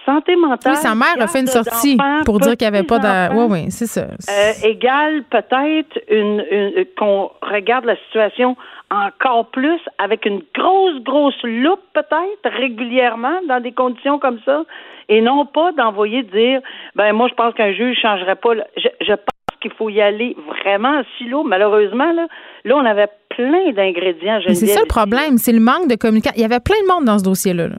Santé 0.05 0.37
mentale. 0.37 0.73
Oui, 0.73 0.79
sa 0.79 0.95
mère 0.95 1.15
a 1.19 1.27
fait 1.27 1.41
une 1.41 1.47
sortie 1.47 1.99
pour 2.25 2.41
dire 2.41 2.57
qu'il 2.57 2.69
n'y 2.69 2.77
avait 2.77 2.87
pas 2.87 2.99
de. 2.99 3.35
Oui, 3.35 3.47
oui, 3.51 3.71
c'est 3.71 3.87
ça. 3.87 4.03
Euh, 4.03 4.53
égale 4.69 5.25
peut-être 5.31 5.99
une, 6.09 6.45
une 6.51 6.85
qu'on 6.97 7.31
regarde 7.43 7.85
la 7.85 7.97
situation 8.07 8.57
encore 8.91 9.51
plus 9.51 9.81
avec 9.99 10.25
une 10.25 10.43
grosse, 10.55 11.03
grosse 11.03 11.43
loupe 11.43 11.83
peut-être 11.93 12.57
régulièrement 12.59 13.41
dans 13.47 13.61
des 13.61 13.73
conditions 13.73 14.19
comme 14.19 14.39
ça 14.47 14.65
et 15.11 15.21
non 15.21 15.45
pas 15.47 15.73
d'envoyer 15.73 16.23
dire 16.23 16.61
ben 16.97 17.13
moi 17.13 17.29
je 17.29 17.35
pense 17.35 17.55
qu'un 17.55 17.73
juge 17.73 17.99
changerait 18.01 18.37
pas. 18.37 18.55
Je, 18.77 18.89
je 19.03 19.13
pense 19.13 19.61
qu'il 19.61 19.73
faut 19.73 19.91
y 19.91 20.01
aller 20.01 20.37
vraiment 20.47 21.01
en 21.01 21.03
silo. 21.19 21.43
Malheureusement, 21.43 22.13
là, 22.13 22.29
là 22.65 22.77
on 22.77 22.85
avait 22.85 23.09
plein 23.31 23.73
d'ingrédients. 23.73 24.41
C'est 24.47 24.55
ça 24.55 24.81
le 24.81 24.87
problème, 24.87 25.37
c'est 25.39 25.53
le 25.53 25.61
manque 25.61 25.89
de 25.89 25.97
communication. 25.97 26.37
Il 26.37 26.43
y 26.43 26.47
avait 26.47 26.61
plein 26.61 26.81
de 26.83 26.89
monde 26.93 27.05
dans 27.05 27.19
ce 27.19 27.25
dossier-là. 27.25 27.69
là 27.69 27.77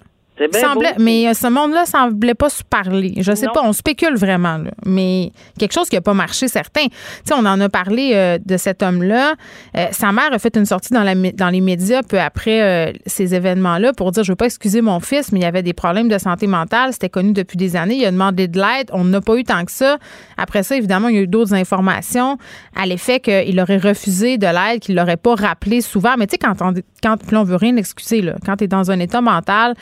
semblait, 0.54 0.96
mais 0.98 1.28
euh, 1.28 1.34
ce 1.34 1.48
monde-là 1.48 1.86
semblait 1.86 2.34
pas 2.34 2.50
se 2.50 2.64
parler. 2.64 3.14
Je 3.18 3.34
sais 3.34 3.48
pas, 3.54 3.62
on 3.64 3.74
spécule 3.74 4.16
vraiment, 4.16 4.60
mais 4.86 5.32
quelque 5.58 5.74
chose 5.74 5.90
qui 5.90 5.98
a 5.98 6.02
pas 6.02 6.14
marché, 6.14 6.48
certain. 6.48 6.86
Tu 6.86 6.92
sais, 7.26 7.34
on 7.34 7.46
en 7.46 7.60
a 7.60 7.70
parlé 7.70 8.12
euh, 8.14 8.38
de 8.44 8.58
cet 8.58 8.84
homme-là. 8.84 9.36
Euh, 9.78 9.88
sa 9.92 10.12
mère 10.12 10.32
a 10.32 10.40
fait 10.40 10.56
une 10.56 10.66
sortie 10.66 10.94
dans, 10.94 11.04
la, 11.04 11.16
dans 11.16 11.50
les 11.50 11.62
médias 11.62 12.04
peu 12.04 12.20
après 12.20 12.94
ces 13.06 13.36
événements-là 13.36 13.94
pour 13.94 14.12
dire, 14.12 14.24
je 14.24 14.32
veux 14.32 14.36
pas 14.36 14.46
excuser 14.46 14.82
mon 14.82 15.00
fils, 15.00 15.32
mais 15.32 15.40
il 15.40 15.44
y 15.44 15.46
avait 15.46 15.64
des 15.64 15.74
problèmes 15.74 16.08
de 16.08 16.18
santé 16.18 16.48
mentale. 16.48 16.94
C'était 16.94 17.10
connu 17.10 17.34
depuis 17.34 17.58
des 17.58 17.76
années. 17.76 17.96
Il 17.96 18.06
a 18.06 18.12
demandé 18.12 18.48
de 18.48 18.60
l'aide. 18.60 18.90
On 18.94 19.04
n'a 19.04 19.22
pas 19.22 19.36
eu 19.36 19.44
tant 19.44 19.64
que 19.66 19.72
ça. 19.72 19.98
Après 20.38 20.64
ça, 20.64 20.76
évidemment, 20.76 21.08
il 21.08 21.16
y 21.16 21.18
a 21.20 21.22
eu 21.22 21.28
d'autres 21.28 21.54
informations 21.54 22.38
à 22.76 22.86
l'effet 22.86 23.20
qu'il 23.20 23.60
aurait 23.60 23.78
refusé 23.78 24.38
de 24.38 24.48
l'aide, 24.48 24.80
qu'il 24.80 24.96
l'aurait 24.96 25.18
pas 25.18 25.36
rappelé 25.36 25.82
souvent. 25.82 26.16
Mais 26.18 26.28
tu 26.28 26.32
sais, 26.34 26.38
quand 26.38 26.62
on, 26.62 26.74
quand, 27.02 27.18
on 27.34 27.44
veut 27.44 27.56
rien 27.56 27.76
excuser, 27.78 28.22
là, 28.22 28.36
quand 28.46 28.58
tu 28.58 28.66
es 28.66 28.68
dans 28.68 28.92
un 28.92 29.00
état 29.00 29.22
mental, 29.22 29.76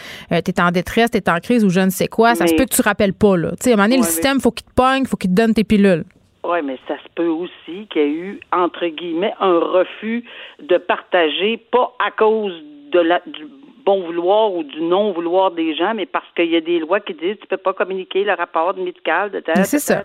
tu 0.52 0.62
en 0.62 0.72
détresse, 0.72 1.12
tu 1.12 1.18
es 1.18 1.30
en 1.30 1.40
crise 1.40 1.64
ou 1.64 1.70
je 1.70 1.80
ne 1.80 1.90
sais 1.90 2.08
quoi, 2.08 2.36
ça 2.36 2.48
se 2.48 2.56
peut 2.56 2.66
que 2.66 2.76
tu 2.76 2.82
rappelles 2.82 3.14
pas. 3.14 3.38
Là. 3.38 3.50
à 3.50 3.68
un 3.68 3.72
moment 3.72 3.84
donné, 3.84 3.98
le 3.98 4.04
système, 4.04 4.40
faut 4.40 4.52
qu'il 4.52 4.66
te 4.66 4.74
pogne, 4.74 5.06
faut 5.06 5.18
qu'il 5.18 5.30
te 5.30 5.36
donne 5.36 5.54
tes 5.54 5.64
pilules. 5.64 6.04
Oui, 6.44 6.60
mais 6.64 6.80
ça 6.88 6.96
se 6.96 7.10
peut 7.14 7.28
aussi 7.28 7.88
qu'il 7.88 8.02
y 8.02 8.06
ait 8.06 8.10
eu, 8.10 8.40
entre 8.54 8.88
guillemets, 8.88 9.34
un 9.40 9.60
refus 9.60 10.24
de 10.62 10.78
partager, 10.78 11.58
pas 11.58 11.94
à 12.06 12.12
cause 12.12 12.54
de 12.92 13.00
la, 13.00 13.22
du 13.26 13.48
bon 13.86 14.02
vouloir 14.02 14.54
ou 14.54 14.64
du 14.64 14.82
non 14.82 15.12
vouloir 15.14 15.52
des 15.52 15.76
gens, 15.76 15.94
mais 15.94 16.06
parce 16.06 16.28
qu'il 16.36 16.52
y 16.52 16.56
a 16.56 16.62
des 16.62 16.80
lois 16.80 17.00
qui 17.00 17.14
disent 17.14 17.38
tu 17.42 17.48
peux 17.48 17.58
pas 17.58 17.74
communiquer 17.74 18.24
le 18.24 18.34
rapport 18.34 18.76
médical 18.76 19.32
de 19.32 19.40
tel. 19.40 19.66
C'est 19.66 19.80
ça. 19.80 20.04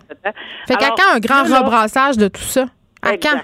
Fait 0.67 0.75
qu'à 0.75 0.89
quand 0.89 1.15
un 1.15 1.19
grand 1.19 1.43
rebrassage 1.43 2.17
de 2.17 2.27
tout 2.27 2.41
ça? 2.41 2.65
À 3.01 3.17
quand? 3.17 3.41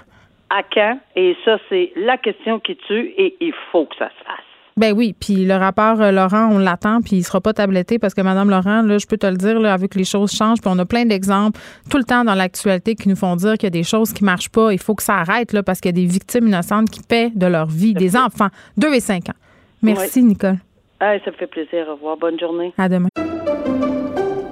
À 0.50 0.62
quand? 0.62 0.98
Et 1.14 1.36
ça, 1.44 1.58
c'est 1.68 1.92
la 1.96 2.16
question 2.18 2.58
qui 2.58 2.76
tue 2.76 3.14
et 3.16 3.36
il 3.40 3.54
faut 3.70 3.86
que 3.86 3.96
ça 3.96 4.08
se 4.08 4.24
fasse. 4.24 4.49
Ben 4.76 4.94
oui, 4.96 5.14
puis 5.18 5.44
le 5.44 5.54
rapport 5.54 6.00
euh, 6.00 6.10
Laurent, 6.10 6.48
on 6.50 6.58
l'attend, 6.58 7.00
puis 7.02 7.16
il 7.16 7.24
sera 7.24 7.40
pas 7.40 7.52
tabletté 7.52 7.98
parce 7.98 8.14
que 8.14 8.20
Madame 8.20 8.50
Laurent, 8.50 8.82
là, 8.82 8.98
je 8.98 9.06
peux 9.06 9.18
te 9.18 9.26
le 9.26 9.36
dire, 9.36 9.58
là, 9.60 9.74
avec 9.74 9.94
les 9.94 10.04
choses 10.04 10.32
changent, 10.32 10.60
puis 10.60 10.70
on 10.72 10.78
a 10.78 10.86
plein 10.86 11.04
d'exemples 11.04 11.60
tout 11.90 11.98
le 11.98 12.04
temps 12.04 12.24
dans 12.24 12.34
l'actualité 12.34 12.94
qui 12.94 13.08
nous 13.08 13.16
font 13.16 13.36
dire 13.36 13.54
qu'il 13.54 13.64
y 13.64 13.66
a 13.66 13.70
des 13.70 13.82
choses 13.82 14.12
qui 14.12 14.24
marchent 14.24 14.48
pas. 14.48 14.72
Il 14.72 14.78
faut 14.78 14.94
que 14.94 15.02
ça 15.02 15.16
arrête 15.16 15.52
là, 15.52 15.62
parce 15.62 15.80
qu'il 15.80 15.90
y 15.90 16.00
a 16.00 16.00
des 16.00 16.10
victimes 16.10 16.48
innocentes 16.48 16.90
qui 16.90 17.00
paient 17.02 17.30
de 17.34 17.46
leur 17.46 17.66
vie, 17.66 17.94
des 17.94 18.16
enfants, 18.16 18.48
2 18.76 18.94
et 18.94 19.00
5 19.00 19.28
ans. 19.28 19.34
Merci, 19.82 20.22
Nicole. 20.22 20.58
ça 21.00 21.14
me 21.14 21.36
fait 21.36 21.46
plaisir. 21.46 21.86
Au 21.88 21.94
revoir. 21.94 22.16
Bonne 22.16 22.38
journée. 22.38 22.72
À 22.78 22.88
demain. 22.88 23.08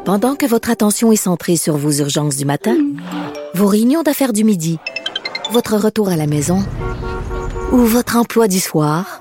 Pendant 0.05 0.37
que 0.37 0.47
votre 0.47 0.71
attention 0.71 1.13
est 1.13 1.17
centrée 1.17 1.57
sur 1.57 1.77
vos 1.77 1.93
urgences 1.93 2.37
du 2.37 2.47
matin, 2.47 2.77
vos 3.55 3.67
réunions 3.67 4.03
d'affaires 4.03 4.33
du 4.33 4.43
midi, 4.43 4.79
votre 5.53 5.77
retour 5.77 6.09
à 6.09 6.17
la 6.17 6.27
maison 6.27 6.61
ou 7.73 7.79
votre 7.79 8.17
emploi 8.17 8.49
du 8.49 8.59
soir, 8.59 9.21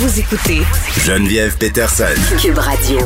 Vous 0.00 0.20
écoutez 0.20 0.60
Geneviève 1.04 1.58
Peterson. 1.58 2.04
Cube 2.40 2.58
Radio. 2.58 3.00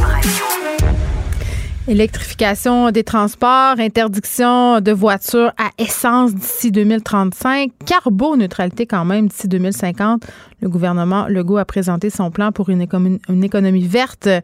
Électrification 1.88 2.90
des 2.90 3.02
transports, 3.02 3.76
interdiction 3.78 4.82
de 4.82 4.92
voitures 4.92 5.52
à 5.56 5.70
essence 5.78 6.34
d'ici 6.34 6.70
2035, 6.70 7.70
carboneutralité 7.86 8.84
quand 8.84 9.06
même 9.06 9.28
d'ici 9.28 9.48
2050. 9.48 10.24
Le 10.60 10.68
gouvernement 10.68 11.28
Legault 11.28 11.56
a 11.56 11.64
présenté 11.64 12.10
son 12.10 12.30
plan 12.30 12.52
pour 12.52 12.68
une 12.68 12.82
économie, 12.82 13.22
une 13.30 13.42
économie 13.42 13.86
verte 13.86 14.26
euh, 14.26 14.40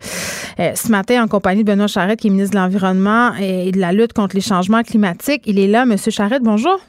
ce 0.74 0.90
matin 0.90 1.22
en 1.22 1.28
compagnie 1.28 1.64
de 1.64 1.70
Benoît 1.70 1.86
Charette, 1.86 2.20
qui 2.20 2.28
est 2.28 2.30
ministre 2.30 2.54
de 2.54 2.60
l'Environnement 2.60 3.34
et 3.34 3.72
de 3.72 3.78
la 3.78 3.92
lutte 3.92 4.14
contre 4.14 4.34
les 4.34 4.40
changements 4.40 4.82
climatiques. 4.84 5.42
Il 5.44 5.58
est 5.58 5.68
là, 5.68 5.84
Monsieur 5.84 6.10
Charette, 6.10 6.42
bonjour. 6.42 6.80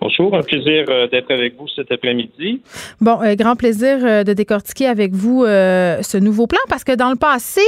Bonjour, 0.00 0.34
un 0.34 0.42
plaisir 0.42 0.86
euh, 0.88 1.08
d'être 1.08 1.30
avec 1.30 1.58
vous 1.58 1.68
cet 1.68 1.92
après-midi. 1.92 2.62
Bon, 3.02 3.20
euh, 3.22 3.34
grand 3.34 3.54
plaisir 3.54 3.98
euh, 4.02 4.24
de 4.24 4.32
décortiquer 4.32 4.86
avec 4.86 5.12
vous 5.12 5.44
ce 5.44 6.16
nouveau 6.16 6.46
plan 6.46 6.60
parce 6.70 6.84
que 6.84 6.94
dans 6.94 7.10
le 7.10 7.16
passé, 7.16 7.60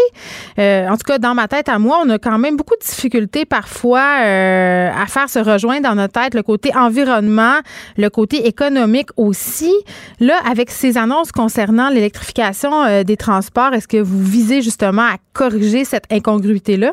en 0.59 0.97
tout 0.97 1.05
cas 1.07 1.19
dans 1.19 1.35
ma 1.35 1.47
tête 1.47 1.69
à 1.69 1.79
moi, 1.79 2.01
on 2.05 2.09
a 2.09 2.19
quand 2.19 2.39
même 2.39 2.57
beaucoup 2.57 2.75
de 2.75 2.85
difficultés 2.85 3.45
parfois 3.45 4.01
à 4.01 5.07
faire 5.09 5.29
se 5.29 5.39
rejoindre 5.39 5.83
dans 5.83 5.95
notre 5.95 6.21
tête 6.21 6.35
le 6.35 6.43
côté 6.43 6.71
environnement, 6.75 7.59
le 7.97 8.09
côté 8.09 8.47
économique 8.47 9.11
aussi. 9.17 9.73
Là, 10.21 10.37
avec 10.51 10.71
ces 10.71 10.97
annonces 10.97 11.33
concernant 11.33 11.91
l'électrification 11.91 13.03
des 13.05 13.17
transports, 13.17 13.75
est-ce 13.75 13.89
que 13.89 13.99
vous 13.99 14.23
visez 14.23 14.63
justement 14.63 15.03
à 15.03 15.17
corriger 15.35 15.85
cette 15.85 16.11
incongruité-là? 16.11 16.93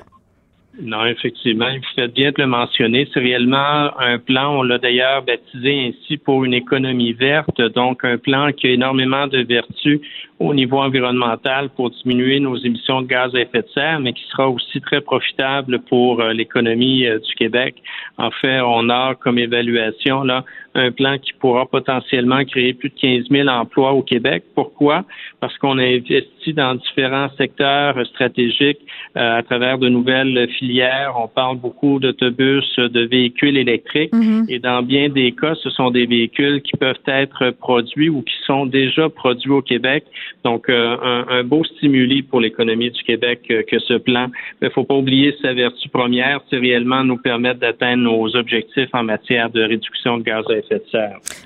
Non, 0.82 1.06
effectivement, 1.06 1.68
vous 1.70 1.82
faites 1.96 2.14
bien 2.14 2.30
de 2.30 2.36
le 2.38 2.48
mentionner. 2.48 3.08
C'est 3.14 3.20
réellement 3.20 3.92
un 4.00 4.18
plan, 4.18 4.60
on 4.60 4.64
l'a 4.64 4.78
d'ailleurs 4.78 5.24
baptisé 5.24 5.88
ainsi 5.88 6.18
pour 6.18 6.46
une 6.46 6.54
économie 6.54 7.12
verte, 7.12 7.62
donc 7.74 8.06
un 8.06 8.18
plan 8.18 8.52
qui 8.54 8.68
a 8.68 8.72
énormément 8.72 9.28
de 9.28 9.40
vertus 9.40 10.00
au 10.40 10.54
niveau 10.54 10.80
environnemental 10.80 11.70
pour 11.76 11.90
diminuer 11.90 12.40
nos 12.40 12.56
émissions 12.56 13.02
de 13.02 13.08
gaz 13.08 13.36
à 13.36 13.42
effet 13.42 13.62
de 13.62 13.68
serre, 13.74 14.00
mais 14.00 14.14
qui 14.14 14.24
sera 14.30 14.50
aussi 14.50 14.80
très 14.80 15.02
profitable 15.02 15.80
pour 15.90 16.22
euh, 16.22 16.32
l'économie 16.32 17.06
euh, 17.06 17.20
du 17.20 17.36
Québec. 17.36 17.76
En 18.18 18.32
fait, 18.32 18.62
on 18.62 18.90
a 18.90 19.16
comme 19.16 19.38
évaluation 19.38 20.24
là 20.24 20.46
un 20.76 20.92
plan 20.92 21.18
qui 21.18 21.34
pourra 21.34 21.66
potentiellement 21.66 22.44
créer 22.46 22.74
plus 22.74 22.90
de 22.90 22.96
15 22.96 23.30
000 23.30 23.48
emplois 23.48 23.94
au 23.94 24.04
Québec. 24.04 24.44
Pourquoi? 24.56 25.06
Parce 25.40 25.58
qu'on 25.58 25.78
a 25.78 25.84
investi 25.84 26.54
dans 26.54 26.76
différents 26.76 27.30
secteurs 27.38 27.96
stratégiques 28.08 28.80
euh, 29.18 29.38
à 29.38 29.44
travers 29.44 29.78
de 29.78 29.90
nouvelles 29.90 30.48
filières. 30.58 31.16
On 31.18 31.28
parle 31.28 31.58
beaucoup 31.58 32.00
d'autobus, 32.00 32.66
de 32.78 33.02
véhicules 33.06 33.58
électriques 33.58 34.14
mm-hmm. 34.14 34.46
et 34.50 34.60
dans 34.60 34.84
bien 34.84 35.10
des 35.10 35.32
cas, 35.32 35.56
ce 35.56 35.70
sont 35.70 35.92
des 35.92 36.06
véhicules 36.06 36.62
qui 36.62 36.78
peuvent 36.78 36.96
être 37.08 37.52
produits 37.52 38.10
ou 38.10 38.22
qui 38.22 38.36
sont 38.46 38.66
déjà 38.66 39.10
produits 39.10 39.52
au 39.52 39.62
Québec. 39.62 40.06
Donc, 40.44 40.70
euh, 40.70 41.26
un, 41.30 41.44
beau 41.44 41.64
stimuli 41.64 42.22
pour 42.22 42.40
l'économie 42.40 42.92
du 42.92 43.04
Québec 43.04 43.42
euh, 43.50 43.64
que 43.64 43.80
ce 43.80 43.96
plan. 43.96 44.28
Il 44.62 44.66
ne 44.66 44.70
faut 44.70 44.84
pas 44.84 44.96
oublier 44.96 45.36
sa 45.42 45.54
vertu 45.54 45.90
première, 45.90 46.42
c'est 46.50 46.58
réellement 46.58 47.04
nous 47.04 47.18
permettre 47.18 47.60
d'atteindre 47.60 48.04
nos 48.04 48.36
objectifs 48.36 48.90
en 48.94 49.04
matière 49.04 49.50
de 49.50 49.62
réduction 49.62 50.18
de 50.18 50.24
gaz 50.24 50.46
à 50.50 50.59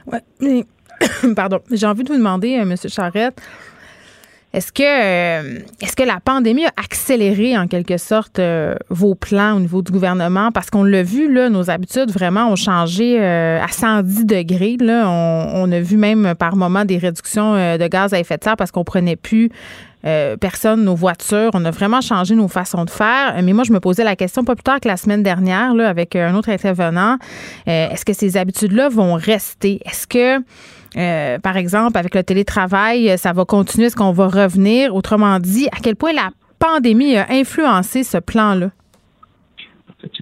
Oui, 0.08 0.20
mais, 0.40 0.66
pardon, 1.36 1.60
j'ai 1.72 1.86
envie 1.86 2.04
de 2.04 2.10
vous 2.10 2.18
demander, 2.18 2.58
euh, 2.58 2.62
M. 2.62 2.76
Charrette, 2.88 3.42
est-ce 4.54 4.72
que, 4.72 4.84
euh, 4.84 5.60
est-ce 5.82 5.96
que 5.96 6.04
la 6.04 6.20
pandémie 6.24 6.66
a 6.66 6.72
accéléré 6.78 7.58
en 7.58 7.68
quelque 7.68 7.98
sorte 7.98 8.38
euh, 8.38 8.76
vos 8.90 9.16
plans 9.16 9.56
au 9.56 9.60
niveau 9.60 9.82
du 9.82 9.92
gouvernement? 9.92 10.52
Parce 10.52 10.70
qu'on 10.70 10.84
l'a 10.84 11.02
vu, 11.02 11.34
là, 11.34 11.50
nos 11.50 11.72
habitudes 11.72 12.12
vraiment 12.12 12.50
ont 12.50 12.56
changé 12.56 13.20
à 13.20 13.68
110 13.68 14.26
degrés. 14.26 14.78
Là. 14.80 15.10
On, 15.10 15.72
a 15.72 15.80
vu 15.80 15.98
même 15.98 16.36
par 16.38 16.56
moments 16.56 16.86
des 16.86 17.00
réductions 17.00 17.54
de 17.54 17.88
gaz 17.88 18.14
à 18.14 18.20
effet 18.20 18.38
de 18.38 18.44
serre 18.44 18.58
parce 18.58 18.72
qu'on 18.72 18.84
prenait 18.84 19.16
plus 19.16 19.50
personne 20.04 20.84
nos 20.84 20.96
voitures. 20.96 21.50
On 21.54 21.66
a 21.66 21.72
vraiment 21.72 22.02
changé 22.02 22.36
nos 22.36 22.48
façons 22.48 22.86
de 22.86 22.90
faire. 22.90 23.36
Mais 23.44 23.54
moi, 23.54 23.64
je 23.64 23.72
me 23.72 23.80
posais 23.80 24.04
la 24.04 24.16
question 24.16 24.44
pas 24.44 24.56
plus 24.56 24.64
tard 24.64 24.80
que 24.80 24.88
la 24.88 24.98
semaine 24.98 25.24
dernière 25.24 25.74
là, 25.74 25.90
avec 25.90 26.16
un 26.16 26.36
autre 26.36 26.50
intervenant. 26.50 27.18
est-ce 27.66 28.06
que 28.06 28.14
ces 28.14 28.38
habitudes-là 28.38 28.90
vont 28.90 29.16
rester? 29.16 29.80
Est-ce 29.86 30.06
que 30.06 30.44
euh, 30.96 31.40
par 31.40 31.58
exemple, 31.58 31.98
avec 31.98 32.16
le 32.16 32.24
télétravail, 32.24 33.18
ça 33.18 33.34
va 33.34 33.46
continuer, 33.46 33.88
est-ce 33.88 33.96
qu'on 33.96 34.12
va 34.12 34.28
revenir? 34.28 34.96
Autrement 34.96 35.40
dit, 35.40 35.68
à 35.68 35.80
quel 35.82 35.96
point 35.96 36.14
la 36.14 36.30
pandémie 36.60 37.18
a 37.18 37.28
influencé 37.30 38.04
ce 38.04 38.18
plan-là? 38.18 38.70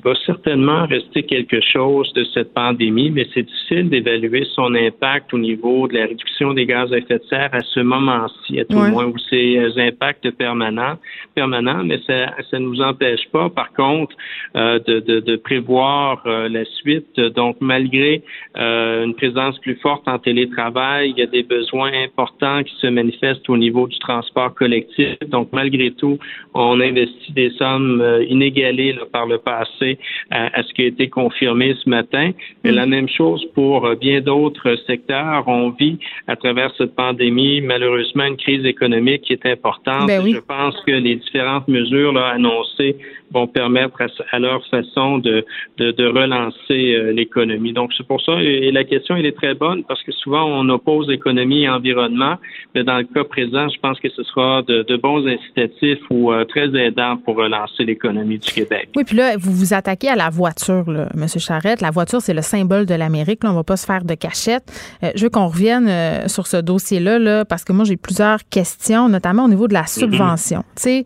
Va 0.04 0.14
certainement 0.26 0.88
rester 0.88 1.22
quelque 1.22 1.62
chose 1.62 2.12
de 2.14 2.24
cette 2.34 2.54
pandémie, 2.56 3.12
mais 3.12 3.28
c'est 3.34 3.44
difficile 3.44 3.90
d'évaluer 3.90 4.48
son 4.56 4.74
impact 4.74 5.32
au 5.32 5.38
niveau 5.38 5.88
de 5.88 5.94
la 5.94 6.08
réduction 6.08 6.54
des 6.54 6.66
gaz 6.66 6.92
à 6.92 6.98
effet 6.98 7.20
de 7.20 7.24
serre 7.30 7.50
à 7.54 7.60
ce 7.60 7.82
moment-ci, 7.82 8.60
à 8.60 8.66
tout 8.66 8.82
le 8.82 8.90
moins, 8.90 9.06
où 9.06 9.16
c'est 9.30 9.60
euh, 9.60 9.70
impacts 9.78 10.32
permanents, 10.32 10.98
permanents, 11.36 11.84
mais 11.84 12.00
ça 12.08 12.34
ne 12.54 12.60
nous 12.60 12.82
empêche 12.82 13.28
pas, 13.32 13.50
par 13.50 13.72
contre, 13.74 14.16
euh, 14.56 14.80
de, 14.80 15.02
de, 15.02 15.20
de, 15.20 15.36
prévoir 15.36 16.24
euh, 16.26 16.50
la 16.50 16.66
suite. 16.66 17.20
Donc, 17.36 17.58
malgré 17.60 18.24
une 18.56 19.14
présence 19.16 19.60
plus 19.60 19.76
forte 19.76 20.08
en 20.08 20.18
télétravail, 20.18 21.12
il 21.12 21.20
y 21.20 21.24
a 21.24 21.28
des 21.28 21.44
besoins 21.44 21.92
importants 22.04 22.64
qui 22.64 22.74
se 22.78 22.88
manifestent 22.88 23.48
au 23.50 23.58
niveau 23.58 23.88
du 23.88 23.98
transport 24.00 24.54
collectif. 24.56 25.18
Donc, 25.28 25.50
malgré 25.52 25.92
tout, 25.92 26.18
on 26.54 26.80
investit 26.80 27.34
des 27.34 27.52
sommes 27.52 28.04
inégalées 28.28 28.96
par 29.12 29.26
le 29.26 29.38
passé 29.38 29.91
à, 30.30 30.64
ce 30.64 30.74
qui 30.74 30.84
a 30.84 30.86
été 30.86 31.10
confirmé 31.10 31.76
ce 31.84 31.90
matin. 31.90 32.32
Mais 32.64 32.72
la 32.72 32.86
mm. 32.86 32.90
même 32.90 33.10
chose 33.10 33.46
pour 33.54 33.86
euh, 33.86 33.96
bien 33.96 34.22
d'autres 34.22 34.76
secteurs. 34.88 35.48
On 35.48 35.70
vit 35.72 35.98
à 36.28 36.36
travers 36.36 36.72
cette 36.78 36.96
pandémie, 36.96 37.62
malheureusement, 37.62 38.26
une 38.26 38.38
crise 38.38 38.66
économique 38.66 39.24
qui 39.24 39.34
est 39.34 39.46
importante. 39.46 40.08
Ben 40.08 40.26
Je 40.26 40.40
pense 40.40 40.76
que 40.86 40.92
les 40.92 41.16
différentes 41.16 41.68
mesures 41.68 42.14
là, 42.14 42.30
annoncées 42.30 42.98
vont 43.34 43.48
permettre 43.48 43.98
à, 44.32 44.40
leur 44.40 44.66
façon 44.68 45.18
de, 45.18 45.46
de, 45.78 45.92
de 45.92 46.06
relancer 46.06 46.96
euh, 46.96 47.12
l'économie. 47.12 47.74
Donc, 47.74 47.92
c'est 47.98 48.06
pour 48.06 48.22
ça, 48.22 48.34
et 48.42 48.72
la 48.72 48.84
question, 48.84 49.16
elle 49.16 49.26
est 49.26 49.36
très 49.36 49.54
bonne 49.54 49.84
parce 49.84 50.02
que 50.04 50.12
souvent, 50.12 50.44
on 50.46 50.68
oppose 50.70 51.10
économie 51.10 51.64
et 51.64 51.70
environnement, 51.70 52.36
mais 52.76 52.84
dans 52.84 52.98
le 52.98 53.06
cas 53.06 53.24
présent, 53.24 53.70
je 53.70 53.80
pense 53.80 54.00
que 54.00 54.10
ce 54.10 54.24
sera 54.24 54.62
de, 54.64 54.84
de 54.84 54.98
bons 54.98 55.26
incitatifs 55.28 56.00
ou 56.10 56.32
euh, 56.32 56.46
très 56.46 56.68
aidants 56.76 57.18
pour 57.18 57.38
relancer 57.38 57.84
l'économie 57.84 58.40
du 58.40 58.52
Québec. 58.52 58.90
Oui, 58.96 59.04
puis 59.04 59.16
là, 59.16 59.38
vous 59.38 59.52
vous 59.52 59.74
attaquez 59.74 60.10
à 60.10 60.16
la 60.16 60.30
voiture, 60.30 60.90
là, 60.90 61.08
M. 61.14 61.28
Charrette. 61.28 61.82
La 61.82 61.92
voiture, 61.92 62.22
c'est 62.22 62.34
le 62.34 62.42
symbole 62.42 62.86
de 62.86 62.96
l'Amérique. 62.96 63.44
Là, 63.44 63.52
on 63.52 63.56
va 63.56 63.64
pas 63.64 63.78
se 63.78 63.86
faire 63.86 64.04
de 64.04 64.16
cachette. 64.16 64.64
Euh, 65.04 65.12
je 65.16 65.24
veux 65.24 65.30
qu'on 65.30 65.48
revienne 65.48 65.90
sur 66.28 66.48
ce 66.48 66.58
dossier-là, 66.58 67.20
là, 67.20 67.46
parce 67.46 67.64
que 67.64 67.74
moi, 67.74 67.86
j'ai 67.86 67.98
plusieurs 67.98 68.40
questions, 68.50 69.10
notamment 69.10 69.46
au 69.46 69.50
niveau 69.50 69.68
de 69.68 69.74
la 69.74 69.84
mm-hmm. 69.84 70.00
subvention. 70.00 70.64
Tu 70.76 71.04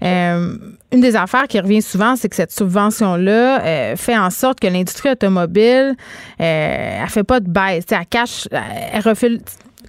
sais, 0.00 0.48
une 0.94 1.00
des 1.00 1.16
affaires 1.16 1.48
qui 1.48 1.58
revient 1.58 1.82
souvent, 1.82 2.14
c'est 2.16 2.28
que 2.28 2.36
cette 2.36 2.52
subvention-là 2.52 3.64
euh, 3.64 3.96
fait 3.96 4.16
en 4.16 4.30
sorte 4.30 4.60
que 4.60 4.68
l'industrie 4.68 5.10
automobile, 5.10 5.94
euh, 6.40 7.00
elle 7.02 7.08
fait 7.08 7.24
pas 7.24 7.40
de 7.40 7.48
baisse. 7.48 7.84
Elle 7.90 8.06
cache, 8.08 8.48
elle 8.52 9.02
refile 9.02 9.40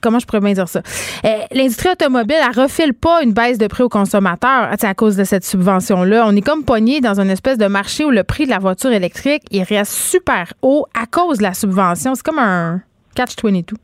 comment 0.01 0.19
je 0.19 0.25
pourrais 0.25 0.41
bien 0.41 0.53
dire 0.53 0.67
ça? 0.67 0.81
Euh, 1.25 1.29
l'industrie 1.51 1.89
automobile, 1.89 2.37
elle 2.39 2.61
refile 2.61 2.93
pas 2.93 3.23
une 3.23 3.33
baisse 3.33 3.57
de 3.57 3.67
prix 3.67 3.83
aux 3.83 3.89
consommateurs 3.89 4.69
à 4.81 4.93
cause 4.93 5.15
de 5.15 5.23
cette 5.23 5.45
subvention-là. 5.45 6.25
On 6.27 6.35
est 6.35 6.45
comme 6.45 6.63
pogné 6.63 7.01
dans 7.01 7.19
une 7.19 7.29
espèce 7.29 7.57
de 7.57 7.67
marché 7.67 8.03
où 8.03 8.11
le 8.11 8.23
prix 8.23 8.45
de 8.45 8.51
la 8.51 8.59
voiture 8.59 8.91
électrique, 8.91 9.43
il 9.51 9.63
reste 9.63 9.93
super 9.93 10.53
haut 10.61 10.85
à 10.99 11.05
cause 11.05 11.37
de 11.37 11.43
la 11.43 11.53
subvention. 11.53 12.13
C'est 12.15 12.25
comme 12.25 12.39
un 12.39 12.81
catch-22. 13.15 13.75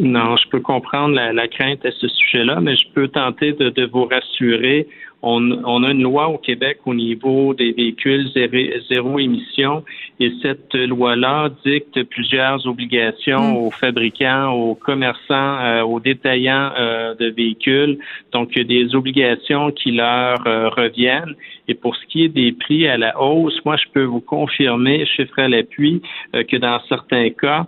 Non, 0.00 0.36
je 0.36 0.48
peux 0.48 0.60
comprendre 0.60 1.14
la, 1.14 1.48
crainte 1.48 1.84
à 1.84 1.90
ce 1.90 2.06
sujet-là, 2.06 2.60
mais 2.60 2.76
je 2.76 2.86
peux 2.94 3.08
tenter 3.08 3.52
de 3.52 3.90
vous 3.92 4.04
rassurer 4.04 4.86
on, 5.22 5.82
a 5.82 5.90
une 5.90 6.02
loi 6.02 6.28
au 6.28 6.38
Québec 6.38 6.78
au 6.86 6.94
niveau 6.94 7.52
des 7.52 7.72
véhicules 7.72 8.30
zéro, 8.88 9.18
émission 9.18 9.82
et 10.20 10.32
cette 10.42 10.74
loi-là 10.74 11.50
dicte 11.64 12.02
plusieurs 12.04 12.66
obligations 12.66 13.54
mm. 13.54 13.56
aux 13.56 13.70
fabricants, 13.70 14.52
aux 14.52 14.74
commerçants, 14.74 15.58
euh, 15.60 15.82
aux 15.82 16.00
détaillants 16.00 16.70
euh, 16.78 17.14
de 17.16 17.30
véhicules. 17.30 17.98
Donc, 18.32 18.50
il 18.54 18.58
y 18.58 18.60
a 18.60 18.84
des 18.84 18.94
obligations 18.94 19.70
qui 19.72 19.92
leur 19.92 20.38
euh, 20.46 20.68
reviennent. 20.68 21.34
Et 21.66 21.74
pour 21.74 21.96
ce 21.96 22.06
qui 22.06 22.24
est 22.24 22.28
des 22.28 22.52
prix 22.52 22.86
à 22.88 22.96
la 22.96 23.20
hausse, 23.20 23.58
moi, 23.64 23.76
je 23.76 23.84
peux 23.92 24.04
vous 24.04 24.20
confirmer, 24.20 25.04
chiffre 25.04 25.38
à 25.38 25.48
l'appui, 25.48 26.00
que 26.32 26.56
dans 26.56 26.80
certains 26.88 27.28
cas, 27.28 27.66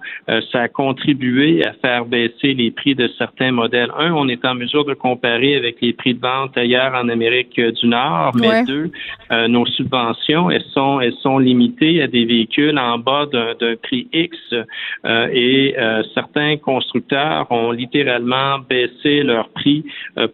ça 0.51 0.63
a 0.63 0.69
contribué 0.69 1.63
à 1.67 1.75
faire 1.75 2.07
baisser 2.07 2.55
les 2.55 2.71
prix 2.71 2.95
de 2.95 3.11
certains 3.19 3.53
modèles. 3.53 3.91
Un, 3.99 4.13
on 4.15 4.27
est 4.29 4.43
en 4.47 4.55
mesure 4.55 4.87
de 4.87 4.95
comparer 4.95 5.55
avec 5.55 5.83
les 5.83 5.93
prix 5.93 6.15
de 6.15 6.21
vente 6.21 6.57
ailleurs 6.57 6.95
en 6.95 7.11
Amérique 7.11 7.40
du 7.43 7.87
Nord, 7.87 8.33
mais 8.35 8.65
deux, 8.65 8.91
euh, 9.33 9.49
nos 9.49 9.67
subventions, 9.67 10.51
elles 10.51 10.65
sont, 10.73 11.01
elles 11.01 11.15
sont 11.23 11.39
limitées 11.39 12.03
à 12.03 12.07
des 12.07 12.25
véhicules 12.25 12.79
en 12.79 12.99
bas 12.99 13.27
d'un 13.27 13.77
prix 13.83 14.09
X 14.13 14.37
euh, 14.53 15.29
et 15.33 15.75
euh, 15.79 16.03
certains 16.15 16.57
constructeurs 16.57 17.47
ont 17.51 17.71
littéralement 17.71 18.59
baissé 18.59 19.23
leur 19.23 19.49
prix 19.51 19.85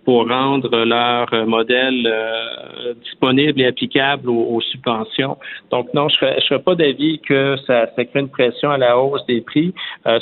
pour 0.05 0.29
rendre 0.29 0.85
leur 0.85 1.47
modèle 1.47 2.13
disponible 3.03 3.61
et 3.61 3.67
applicable 3.67 4.29
aux, 4.29 4.61
subventions. 4.61 5.37
Donc 5.71 5.93
non, 5.95 6.09
je 6.09 6.25
ne 6.25 6.41
serais 6.41 6.63
pas 6.63 6.75
d'avis 6.75 7.21
que 7.21 7.57
ça, 7.67 7.87
ça 7.95 8.05
crée 8.05 8.21
une 8.21 8.29
pression 8.29 8.71
à 8.71 8.79
la 8.79 8.99
hausse 8.99 9.25
des 9.27 9.41
prix. 9.41 9.73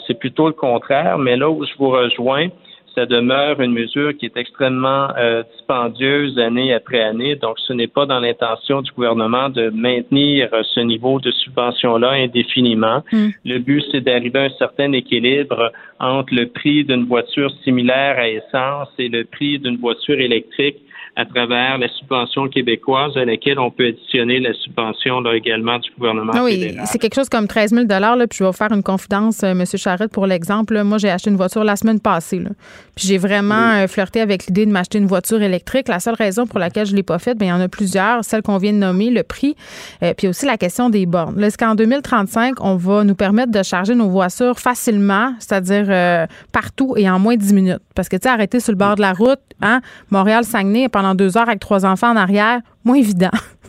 C'est 0.07 0.19
plutôt 0.19 0.47
le 0.47 0.53
contraire, 0.53 1.19
mais 1.19 1.37
là 1.37 1.51
où 1.51 1.65
je 1.65 1.73
vous 1.79 1.91
rejoins, 1.91 2.49
ça 2.95 3.07
demeure 3.07 3.61
une 3.61 3.73
mesure 3.73 4.17
qui 4.17 4.27
est 4.27 4.37
extrêmement 4.37 5.09
euh, 5.19 5.43
dispendieuse 5.53 6.39
année 6.39 6.73
après 6.73 7.01
année. 7.01 7.37
Donc, 7.37 7.59
ce 7.59 7.73
n'est 7.73 7.89
pas 7.89 8.07
dans 8.07 8.21
l'intention 8.21 8.83
du 8.83 8.93
gouvernement 8.93 9.49
de 9.49 9.71
maintenir 9.71 10.49
euh, 10.53 10.63
ce 10.75 10.81
niveau 10.81 11.21
de 11.21 11.31
subvention-là 11.31 12.11
indéfiniment. 12.11 13.03
Hmm. 13.13 13.31
Le 13.45 13.59
but, 13.59 13.85
c'est 13.91 14.01
d'arriver 14.01 14.39
à 14.39 14.43
un 14.45 14.57
certain 14.59 14.93
équilibre 14.93 15.73
entre 15.99 16.35
le 16.35 16.47
prix 16.47 16.85
d'une 16.85 17.05
voiture 17.05 17.51
similaire 17.65 18.19
à 18.19 18.29
essence 18.29 18.89
et 18.99 19.09
le 19.09 19.25
prix 19.25 19.59
d'une 19.59 19.77
voiture 19.77 20.21
électrique 20.21 20.79
à 21.17 21.25
travers 21.25 21.79
la 21.79 21.89
subvention 21.89 22.49
québécoise 22.49 23.17
à 23.17 23.25
laquelle 23.25 23.59
on 23.59 23.71
peut 23.71 23.87
additionner 23.87 24.41
la 24.41 24.53
subvention 24.55 25.21
là, 25.21 25.35
également 25.35 25.79
du 25.79 25.91
gouvernement 25.97 26.33
ah 26.35 26.43
oui, 26.43 26.77
c'est 26.87 26.99
quelque 26.99 27.15
chose 27.15 27.29
comme 27.29 27.47
13 27.47 27.71
000 27.71 27.87
là, 27.87 28.17
puis 28.29 28.39
je 28.39 28.45
vais 28.45 28.51
vous 28.51 28.57
faire 28.57 28.73
une 28.73 28.83
confidence, 28.83 29.43
euh, 29.43 29.53
M. 29.53 29.65
Charrette, 29.77 30.13
pour 30.13 30.27
l'exemple. 30.27 30.83
Moi, 30.83 30.99
j'ai 30.99 31.11
acheté 31.11 31.31
une 31.31 31.37
voiture 31.37 31.65
la 31.65 31.77
semaine 31.77 32.01
passée. 32.01 32.39
Là, 32.39 32.51
puis 32.97 33.07
j'ai 33.07 33.19
vraiment 33.19 33.75
euh, 33.75 33.87
flirté 33.87 34.21
avec 34.21 34.47
l'idée 34.47 34.67
de 34.67 34.71
m'acheter 34.71 34.99
une 34.99 35.07
voiture 35.07 35.43
électrique. 35.43 35.89
La 35.89 36.01
seule 36.01 36.15
raison 36.15 36.47
pour 36.47 36.59
laquelle 36.59 36.87
je 36.87 36.93
ne 36.93 36.97
l'ai 36.97 37.03
pas 37.03 37.19
faite, 37.19 37.39
bien, 37.39 37.49
il 37.49 37.51
y 37.51 37.53
en 37.53 37.61
a 37.61 37.69
plusieurs. 37.69 38.25
Celle 38.25 38.43
qu'on 38.43 38.59
vient 38.59 38.73
de 38.73 38.79
nommer, 38.79 39.11
le 39.11 39.23
prix, 39.23 39.55
euh, 40.03 40.15
puis 40.17 40.29
aussi 40.29 40.47
la 40.47 40.57
question 40.57 40.91
des 40.91 41.07
bornes. 41.07 41.43
Est-ce 41.43 41.59
qu'en 41.59 41.75
2035, 41.75 42.61
on 42.61 42.77
va 42.77 43.05
nous 43.05 43.15
permettre 43.15 43.53
de 43.53 43.63
charger 43.63 43.95
nos 43.95 44.09
voitures 44.09 44.59
facilement, 44.59 45.35
c'est-à-dire 45.39 46.27
partout 46.53 46.95
et 46.97 47.09
en 47.09 47.19
moins 47.19 47.37
de 47.37 47.41
10 47.41 47.55
minutes? 47.55 47.83
Parce 47.95 48.09
que, 48.09 48.17
tu 48.17 48.23
sais, 48.23 48.29
arrêter 48.29 48.61
sur 48.61 48.73
le 48.73 48.79
bord 48.79 48.97
de 48.97 49.01
la 49.01 49.13
route, 49.13 49.41
hein, 49.61 49.81
Montréal-Saguenay, 50.11 50.89
pendant 50.89 51.04
deux 51.13 51.37
heures 51.37 51.49
avec 51.49 51.61
trois 51.61 51.85
enfants 51.85 52.11
en 52.11 52.17
arrière, 52.17 52.61
moins 52.85 52.97
évident. 52.97 53.31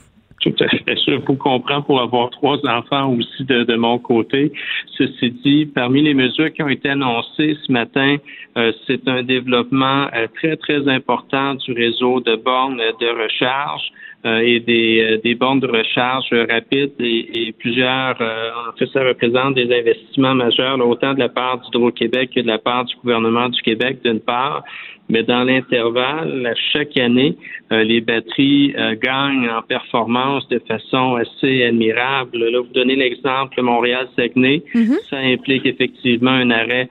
Tout 0.45 0.53
à 0.63 0.67
fait. 0.67 0.95
Je 1.07 1.15
vous 1.25 1.35
comprends 1.35 1.81
pour 1.81 1.99
avoir 1.99 2.29
trois 2.29 2.59
enfants 2.67 3.11
aussi 3.13 3.43
de, 3.45 3.75
mon 3.75 3.97
côté. 3.97 4.51
Ceci 4.95 5.31
dit, 5.43 5.65
parmi 5.65 6.03
les 6.03 6.13
mesures 6.13 6.53
qui 6.53 6.61
ont 6.61 6.69
été 6.69 6.89
annoncées 6.89 7.57
ce 7.65 7.71
matin, 7.71 8.17
euh, 8.55 8.71
c'est 8.85 9.07
un 9.07 9.23
développement 9.23 10.07
euh, 10.13 10.27
très, 10.35 10.55
très 10.55 10.87
important 10.87 11.55
du 11.55 11.71
réseau 11.71 12.19
de 12.19 12.35
bornes 12.35 12.77
de 12.77 13.23
recharge. 13.23 13.91
Euh, 14.25 14.39
et 14.39 14.59
des, 14.59 15.19
des 15.23 15.35
bornes 15.35 15.59
de 15.59 15.67
recharge 15.67 16.25
rapides 16.49 16.93
et, 16.99 17.53
plusieurs, 17.59 18.15
en 18.15 18.75
fait, 18.75 18.87
ça 18.91 19.03
représente 19.03 19.53
des 19.53 19.71
investissements 19.71 20.33
majeurs, 20.33 20.79
autant 20.79 21.13
de 21.13 21.19
la 21.19 21.29
part 21.29 21.59
d'Hydro-Québec 21.59 22.31
que 22.35 22.39
de 22.41 22.47
la 22.47 22.57
part 22.57 22.85
du 22.85 22.95
gouvernement 23.03 23.49
du 23.49 23.61
Québec, 23.61 23.99
d'une 24.03 24.19
part, 24.19 24.63
mais 25.09 25.23
dans 25.23 25.43
l'intervalle, 25.43 26.53
chaque 26.73 26.97
année, 26.97 27.37
euh, 27.71 27.83
les 27.83 28.01
batteries 28.01 28.73
euh, 28.77 28.95
gagnent 29.01 29.49
en 29.49 29.61
performance 29.61 30.47
de 30.49 30.59
façon 30.67 31.15
assez 31.15 31.63
admirable. 31.63 32.37
Là, 32.37 32.59
vous 32.61 32.73
donnez 32.73 32.95
l'exemple 32.95 33.61
Montréal-Saguenay. 33.61 34.63
Mhm. 34.73 34.97
Ça 35.09 35.17
implique 35.17 35.65
effectivement 35.65 36.31
un 36.31 36.49
arrêt 36.49 36.89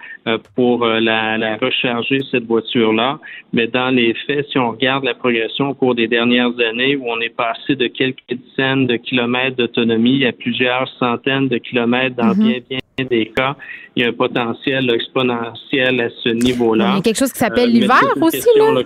pour 0.54 0.86
la, 0.86 1.36
la, 1.36 1.56
recharger, 1.56 2.20
cette 2.30 2.44
voiture-là. 2.44 3.18
Mais 3.52 3.66
dans 3.66 3.90
les 3.90 4.14
faits, 4.26 4.46
si 4.50 4.58
on 4.58 4.70
regarde 4.70 5.04
la 5.04 5.14
progression 5.14 5.70
au 5.70 5.74
cours 5.74 5.94
des 5.94 6.08
dernières 6.08 6.52
années, 6.70 6.96
où 6.96 7.04
on 7.08 7.20
est 7.20 7.34
passé 7.34 7.76
de 7.76 7.86
quelques 7.86 8.22
dizaines 8.30 8.86
de 8.86 8.96
kilomètres 8.96 9.56
d'autonomie 9.56 10.24
à 10.24 10.32
plusieurs 10.32 10.88
centaines 10.98 11.48
de 11.48 11.58
kilomètres 11.58 12.16
dans 12.16 12.34
mhm. 12.34 12.42
bien, 12.42 12.58
bien 12.70 13.06
des 13.10 13.26
cas, 13.34 13.56
il 13.96 14.02
y 14.02 14.06
a 14.06 14.10
un 14.10 14.12
potentiel 14.12 14.90
exponentiel 14.90 16.00
à 16.00 16.08
ce 16.22 16.28
niveau-là. 16.28 16.90
Il 16.92 16.96
y 16.96 16.98
a 16.98 17.02
quelque 17.02 17.18
chose 17.18 17.32
qui 17.32 17.38
s'appelle 17.38 17.70
euh, 17.70 17.72
l'hiver 17.72 18.02
aussi, 18.20 18.48
là? 18.56 18.82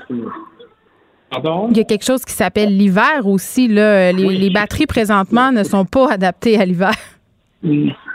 Pardon? 1.31 1.69
Il 1.71 1.77
y 1.77 1.81
a 1.81 1.85
quelque 1.85 2.05
chose 2.05 2.25
qui 2.25 2.33
s'appelle 2.33 2.77
l'hiver 2.77 3.27
aussi. 3.27 3.69
Là. 3.69 4.13
Les, 4.13 4.51
batteries 4.51 4.87
présentement 4.87 5.53
ne 5.53 5.63
sont 5.63 5.85
pas 5.85 6.11
adaptées 6.11 6.59
à 6.59 6.65
l'hiver. 6.65 6.95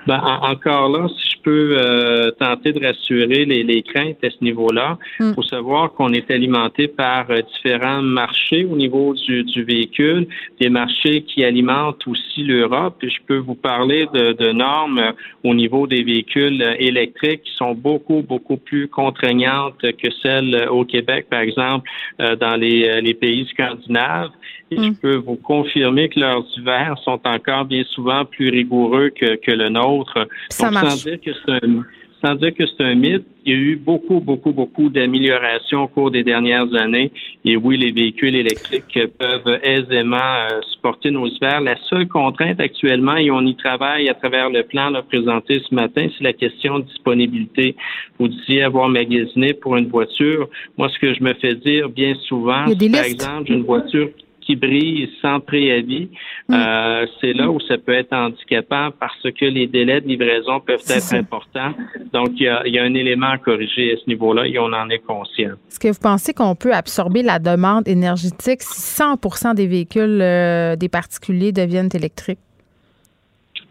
Hmm. 0.05 0.09
Ben, 0.09 0.21
encore 0.41 0.89
là, 0.89 1.07
si 1.07 1.29
je 1.29 1.41
peux 1.43 1.77
euh, 1.77 2.31
tenter 2.31 2.71
de 2.71 2.85
rassurer 2.85 3.45
les, 3.45 3.63
les, 3.63 3.83
craintes 3.83 4.23
à 4.23 4.29
ce 4.29 4.43
niveau-là. 4.43 4.97
Il 5.19 5.27
mm. 5.27 5.33
faut 5.35 5.43
savoir 5.43 5.93
qu'on 5.93 6.13
est 6.13 6.31
alimenté 6.31 6.87
par 6.87 7.29
euh, 7.29 7.41
différents 7.53 8.01
marchés 8.01 8.65
au 8.65 8.75
niveau 8.75 9.13
du, 9.13 9.43
du, 9.43 9.63
véhicule, 9.63 10.27
des 10.59 10.69
marchés 10.69 11.21
qui 11.21 11.43
alimentent 11.43 12.07
aussi 12.07 12.43
l'Europe. 12.43 12.95
je 13.01 13.17
peux 13.27 13.37
vous 13.37 13.55
parler 13.55 14.07
de, 14.13 14.33
de, 14.33 14.51
normes 14.51 15.13
au 15.43 15.53
niveau 15.53 15.87
des 15.87 16.03
véhicules 16.03 16.61
électriques 16.79 17.43
qui 17.43 17.53
sont 17.55 17.73
beaucoup, 17.73 18.21
beaucoup 18.21 18.57
plus 18.57 18.87
contraignantes 18.87 19.81
que 19.81 20.11
celles 20.21 20.67
au 20.69 20.85
Québec, 20.85 21.27
par 21.29 21.41
exemple, 21.41 21.89
dans 22.19 22.55
les, 22.55 23.01
les 23.01 23.13
pays 23.13 23.47
scandinaves. 23.51 24.29
Je 24.75 24.89
mm. 24.89 24.95
peux 24.95 25.15
vous 25.15 25.35
confirmer 25.35 26.09
que 26.09 26.19
leurs 26.19 26.45
hivers 26.57 26.97
sont 27.03 27.19
encore 27.25 27.65
bien 27.65 27.83
souvent 27.91 28.25
plus 28.25 28.49
rigoureux 28.49 29.09
que, 29.09 29.35
que 29.35 29.51
le 29.51 29.69
nôtre. 29.69 30.27
Ça 30.49 30.69
Donc, 30.69 30.79
sans 30.79 31.09
dire 31.09 31.19
que 31.21 31.31
c'est 31.45 31.65
un 31.65 31.83
sans 32.23 32.35
dire 32.35 32.53
que 32.53 32.63
c'est 32.65 32.83
un 32.83 32.95
mythe, 32.95 33.25
il 33.45 33.51
y 33.51 33.55
a 33.55 33.59
eu 33.59 33.75
beaucoup, 33.75 34.21
beaucoup, 34.21 34.53
beaucoup 34.53 34.89
d'améliorations 34.89 35.83
au 35.83 35.87
cours 35.87 36.09
des 36.09 36.23
dernières 36.23 36.73
années. 36.73 37.11
Et 37.43 37.57
oui, 37.57 37.77
les 37.77 37.91
véhicules 37.91 38.35
électriques 38.35 38.97
peuvent 39.19 39.59
aisément 39.61 40.15
euh, 40.15 40.61
supporter 40.71 41.11
nos 41.11 41.27
hivers. 41.27 41.59
La 41.59 41.75
seule 41.89 42.07
contrainte 42.07 42.61
actuellement, 42.61 43.17
et 43.17 43.29
on 43.29 43.41
y 43.41 43.55
travaille 43.57 44.07
à 44.07 44.13
travers 44.13 44.49
le 44.49 44.63
plan 44.63 44.89
là, 44.89 45.01
présenté 45.01 45.61
ce 45.67 45.75
matin, 45.75 46.07
c'est 46.17 46.23
la 46.23 46.31
question 46.31 46.79
de 46.79 46.85
disponibilité. 46.85 47.75
Vous 48.17 48.29
disiez 48.29 48.63
avoir 48.63 48.87
magasiné 48.87 49.53
pour 49.53 49.75
une 49.75 49.89
voiture. 49.89 50.47
Moi, 50.77 50.87
ce 50.87 50.99
que 50.99 51.13
je 51.13 51.21
me 51.21 51.33
fais 51.33 51.55
dire 51.55 51.89
bien 51.89 52.15
souvent, 52.27 52.63
par 52.63 53.03
exemple, 53.03 53.51
une 53.51 53.63
voiture 53.63 54.09
qui 54.45 54.55
brille 54.55 55.09
sans 55.21 55.39
préavis, 55.39 56.09
hmm. 56.49 56.53
euh, 56.53 57.05
c'est 57.19 57.33
là 57.33 57.49
où 57.49 57.59
ça 57.61 57.77
peut 57.77 57.93
être 57.93 58.13
handicapant 58.13 58.89
parce 58.99 59.21
que 59.23 59.45
les 59.45 59.67
délais 59.67 60.01
de 60.01 60.07
livraison 60.07 60.59
peuvent 60.59 60.83
être 60.89 61.13
importants. 61.13 61.73
Donc, 62.11 62.31
il 62.39 62.43
y, 62.43 62.79
a, 62.79 62.83
un 62.83 62.93
élément 62.93 63.29
à 63.29 63.37
corriger 63.37 63.93
à 63.93 63.97
ce 63.97 64.09
niveau-là 64.09 64.47
et 64.47 64.57
on 64.59 64.65
en 64.65 64.89
est 64.89 64.99
conscient. 64.99 65.51
Est-ce 65.69 65.79
que 65.79 65.87
vous 65.87 65.99
pensez 66.01 66.33
qu'on 66.33 66.55
peut 66.55 66.73
absorber 66.73 67.23
la 67.23 67.39
demande 67.39 67.87
énergétique 67.87 68.61
si 68.61 69.01
100% 69.01 69.55
des 69.55 69.67
véhicules 69.67 70.21
euh, 70.21 70.75
des 70.75 70.89
particuliers 70.89 71.51
deviennent 71.51 71.89
électriques? 71.93 72.39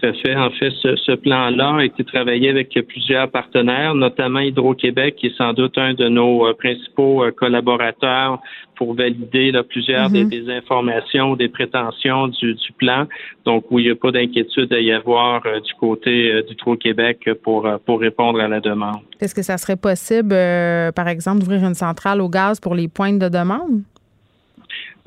Tout 0.02 0.08
à 0.08 0.12
fait. 0.14 0.34
En 0.34 0.50
fait, 0.50 0.70
ce, 0.82 1.14
plan-là 1.14 1.76
a 1.76 1.84
été 1.84 2.02
travaillé 2.02 2.50
avec 2.50 2.76
plusieurs 2.88 3.30
partenaires, 3.30 3.94
notamment 3.94 4.40
Hydro-Québec, 4.40 5.14
qui 5.16 5.28
est 5.28 5.36
sans 5.36 5.52
doute 5.52 5.78
un 5.78 5.94
de 5.94 6.08
nos 6.08 6.46
euh, 6.46 6.54
principaux 6.54 7.24
collaborateurs 7.36 8.40
pour 8.82 8.94
valider 8.94 9.52
plusieurs 9.68 10.10
mhm. 10.10 10.28
des, 10.28 10.50
informations, 10.50 11.36
des 11.36 11.48
prétentions 11.48 12.26
du, 12.28 12.56
plan. 12.76 13.06
Donc, 13.44 13.64
où 13.70 13.78
il 13.78 13.84
n'y 13.84 13.90
a 13.92 13.94
pas 13.94 14.10
d'inquiétude 14.10 14.72
à 14.72 14.80
y 14.80 14.90
avoir 14.90 15.42
euh, 15.46 15.60
du 15.60 15.72
côté 15.74 16.32
euh, 16.32 16.42
du 16.42 16.56
Trou-Québec 16.56 17.30
pour, 17.44 17.66
euh, 17.66 17.76
pour 17.84 18.00
répondre 18.00 18.40
à 18.40 18.48
la 18.48 18.58
demande. 18.58 19.00
Est-ce 19.20 19.36
que 19.36 19.42
ça 19.42 19.56
serait 19.56 19.76
possible, 19.76 20.34
par 20.96 21.06
exemple, 21.06 21.40
d'ouvrir 21.40 21.64
une 21.64 21.74
centrale 21.74 22.20
au 22.20 22.28
gaz 22.28 22.58
pour 22.58 22.74
les 22.74 22.88
pointes 22.88 23.20
de 23.20 23.28
demande? 23.28 23.82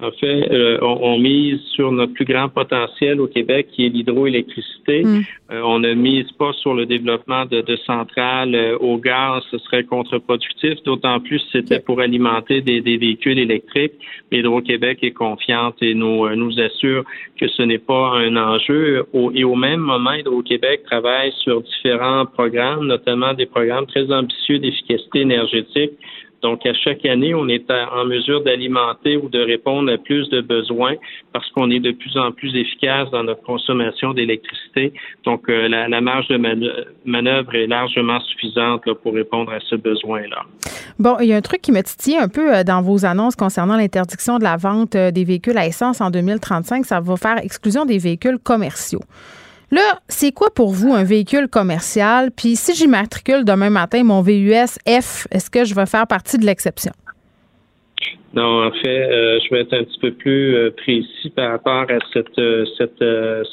En 0.02 0.12
fait, 0.12 0.52
euh, 0.52 0.78
on, 0.82 1.18
mise 1.18 1.62
sur 1.74 1.90
notre 1.94 2.12
plus 2.12 2.26
grand 2.26 2.50
potentiel 2.50 3.22
au 3.22 3.28
Québec, 3.28 3.68
qui 3.72 3.86
est 3.86 3.90
l'hydroélectricité. 3.90 5.04
Mm. 5.04 5.22
Euh, 5.52 5.62
on 5.64 5.80
ne 5.80 5.94
mise 5.94 6.30
pas 6.34 6.52
sur 6.52 6.74
le 6.74 6.86
développement 6.86 7.46
de, 7.46 7.64
centrales 7.86 8.56
euh, 8.56 8.78
au 8.80 8.98
gaz, 8.98 9.42
ce 9.52 9.58
serait 9.60 9.86
contre-productif, 9.86 10.84
d'autant 10.84 11.22
plus 11.22 11.40
si 11.40 11.48
c'était 11.54 11.80
pour 11.80 12.02
alimenter 12.02 12.62
des, 12.62 12.82
véhicules 12.82 13.40
électriques. 13.40 13.94
Hydro-Québec 14.34 15.00
est 15.02 15.12
confiante 15.12 15.76
et 15.82 15.94
nous, 15.94 16.28
nous 16.36 16.60
assure 16.60 17.06
que 17.40 17.48
ce 17.48 17.62
n'est 17.62 17.78
pas 17.78 18.18
un 18.18 18.36
enjeu. 18.36 19.06
et 19.34 19.44
au 19.46 19.56
même 19.56 19.80
moment, 19.80 20.12
Hydro-Québec 20.12 20.84
travaille 20.84 21.32
sur 21.44 21.62
différents 21.62 22.26
programmes, 22.26 22.86
notamment 22.86 23.34
des 23.34 23.46
programmes 23.46 23.86
très 23.86 24.12
ambitieux 24.12 24.60
d'efficacité 24.60 25.22
énergétique 25.22 25.92
donc, 26.42 26.66
à 26.66 26.74
chaque 26.74 27.06
année, 27.06 27.34
on 27.34 27.48
est 27.48 27.66
en 27.72 28.06
mesure 28.06 28.44
d'alimenter 28.44 29.18
ou 29.18 29.30
de 29.30 29.40
répondre 29.40 29.92
à 29.92 29.98
plus 29.98 30.30
de 30.30 30.42
besoins 30.42 30.96
parce 31.34 31.50
qu'on 31.52 31.72
est 31.72 31.80
de 31.80 31.92
plus 31.92 32.16
en 32.18 32.32
plus 32.32 32.56
efficace 32.56 33.10
dans 33.12 33.24
notre 33.24 33.42
consommation 33.44 34.14
d'électricité. 34.14 34.94
Donc, 35.24 35.50
euh, 35.50 35.68
la, 35.68 36.02
marge 36.02 36.28
de 36.28 36.38
manœuvre 37.06 37.56
est 37.56 37.68
largement 37.68 38.20
suffisante 38.20 38.84
pour 39.02 39.14
répondre 39.14 39.52
à 39.52 39.60
ce 39.62 39.76
besoin-là. 39.76 40.44
Bon, 41.00 41.18
il 41.20 41.28
y 41.28 41.34
a 41.34 41.38
un 41.38 41.42
truc 41.42 41.62
qui 41.62 41.72
me 41.72 41.82
titille 41.82 42.18
un 42.18 42.30
peu 42.30 42.56
euh, 42.56 42.64
dans 42.64 42.82
vos 42.82 43.06
annonces 43.06 43.36
concernant 43.36 43.76
l'interdiction 43.76 44.38
de 44.38 44.44
la 44.44 44.56
vente 44.56 44.96
euh, 44.96 45.12
des 45.12 45.24
véhicules 45.24 45.58
à 45.58 45.66
essence 45.66 46.00
en 46.00 46.12
2035. 46.12 46.86
Ça 46.86 47.00
va 47.00 47.18
faire 47.18 47.38
exclusion 47.44 47.86
des 47.86 47.98
véhicules 47.98 48.38
commerciaux. 48.38 49.02
Là, 49.72 50.00
c'est 50.08 50.32
quoi 50.32 50.50
pour 50.54 50.72
vous 50.72 50.94
un 50.94 51.04
véhicule 51.04 51.48
commercial? 51.48 52.30
Puis 52.32 52.56
si 52.56 52.76
j'immatricule 52.76 53.44
demain 53.44 53.70
matin 53.70 54.04
mon 54.04 54.22
VUS 54.22 54.78
F, 54.88 55.28
est-ce 55.32 55.50
que 55.50 55.66
je 55.66 55.74
vais 55.74 55.86
faire 55.86 56.08
partie 56.08 56.38
de 56.38 56.46
l'exception? 56.46 56.92
Non, 58.36 58.66
en 58.66 58.72
fait, 58.72 59.10
euh, 59.10 59.40
je 59.40 59.56
vais 59.56 59.62
être 59.62 59.74
un 59.74 59.84
petit 59.86 60.00
peu 60.00 60.12
plus 60.12 60.56
euh, 60.56 60.72
précis 60.72 61.30
par 61.34 61.52
rapport 61.52 61.86
à 61.90 62.00
cette, 62.12 62.38
euh, 62.38 62.66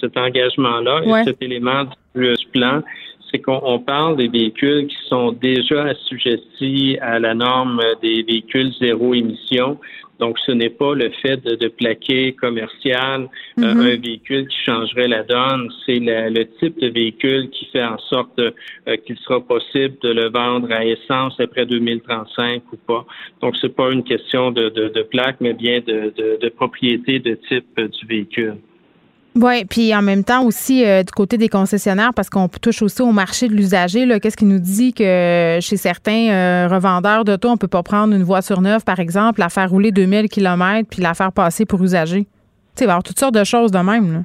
cet 0.00 0.16
engagement-là 0.16 1.02
et 1.04 1.24
cet 1.24 1.40
élément 1.40 1.84
du 2.16 2.34
plan. 2.52 2.82
C'est 3.30 3.38
qu'on 3.38 3.78
parle 3.78 4.16
des 4.16 4.28
véhicules 4.28 4.88
qui 4.88 4.96
sont 5.08 5.32
déjà 5.32 5.84
assujettis 5.84 6.98
à 7.00 7.18
la 7.18 7.32
norme 7.34 7.80
des 8.02 8.22
véhicules 8.24 8.72
zéro 8.78 9.14
émission. 9.14 9.78
Donc, 10.22 10.38
ce 10.46 10.52
n'est 10.52 10.70
pas 10.70 10.94
le 10.94 11.10
fait 11.20 11.38
de, 11.44 11.66
plaquer 11.66 12.32
commercial 12.34 13.28
euh, 13.58 13.74
mhm. 13.74 13.80
un 13.80 13.96
véhicule 13.96 14.46
qui 14.46 14.56
changerait 14.64 15.08
la 15.08 15.24
donne. 15.24 15.68
C'est 15.84 15.98
le 15.98 16.44
type 16.60 16.78
de 16.80 16.90
véhicule 16.90 17.50
qui 17.50 17.64
fait 17.72 17.82
en 17.82 17.98
sorte 17.98 18.38
euh, 18.38 18.52
qu'il 19.04 19.18
sera 19.18 19.40
possible 19.40 19.96
de 20.00 20.10
le 20.10 20.30
vendre 20.30 20.70
à 20.70 20.84
essence 20.84 21.34
après 21.40 21.66
2035 21.66 22.62
ou 22.72 22.76
pas. 22.76 23.04
Donc, 23.40 23.56
c'est 23.60 23.74
pas 23.74 23.90
une 23.90 24.04
question 24.04 24.52
de, 24.52 24.68
de, 24.68 25.02
plaque, 25.02 25.38
mais 25.40 25.54
bien 25.54 25.80
de, 25.80 26.14
de 26.40 26.48
propriété 26.50 27.18
de 27.18 27.34
type 27.48 27.80
du 27.80 28.06
véhicule. 28.06 28.58
Oui, 29.34 29.64
puis 29.64 29.94
en 29.94 30.02
même 30.02 30.24
temps 30.24 30.44
aussi 30.44 30.84
euh, 30.84 31.02
du 31.02 31.10
côté 31.10 31.38
des 31.38 31.48
concessionnaires, 31.48 32.12
parce 32.14 32.28
qu'on 32.28 32.48
touche 32.48 32.82
aussi 32.82 33.00
au 33.00 33.12
marché 33.12 33.48
de 33.48 33.54
l'usager, 33.54 34.06
qu'est-ce 34.20 34.36
qui 34.36 34.44
nous 34.44 34.58
dit 34.58 34.92
que 34.92 35.58
chez 35.60 35.76
certains 35.78 36.28
euh, 36.30 36.68
revendeurs 36.70 37.24
d'auto, 37.24 37.48
on 37.48 37.56
peut 37.56 37.68
pas 37.68 37.82
prendre 37.82 38.14
une 38.14 38.24
voiture 38.24 38.60
neuve, 38.60 38.84
par 38.84 39.00
exemple, 39.00 39.40
la 39.40 39.48
faire 39.48 39.70
rouler 39.70 39.90
2000 39.90 40.28
km 40.28 40.86
puis 40.90 41.00
la 41.00 41.14
faire 41.14 41.32
passer 41.32 41.64
pour 41.64 41.82
usager? 41.82 42.24
Tu 42.24 42.28
sais, 42.74 42.84
il 42.84 42.86
va 42.86 42.90
y 42.90 42.94
avoir 42.94 43.02
toutes 43.02 43.18
sortes 43.18 43.34
de 43.34 43.44
choses 43.44 43.70
de 43.70 43.78
même. 43.78 44.12
Là. 44.12 44.18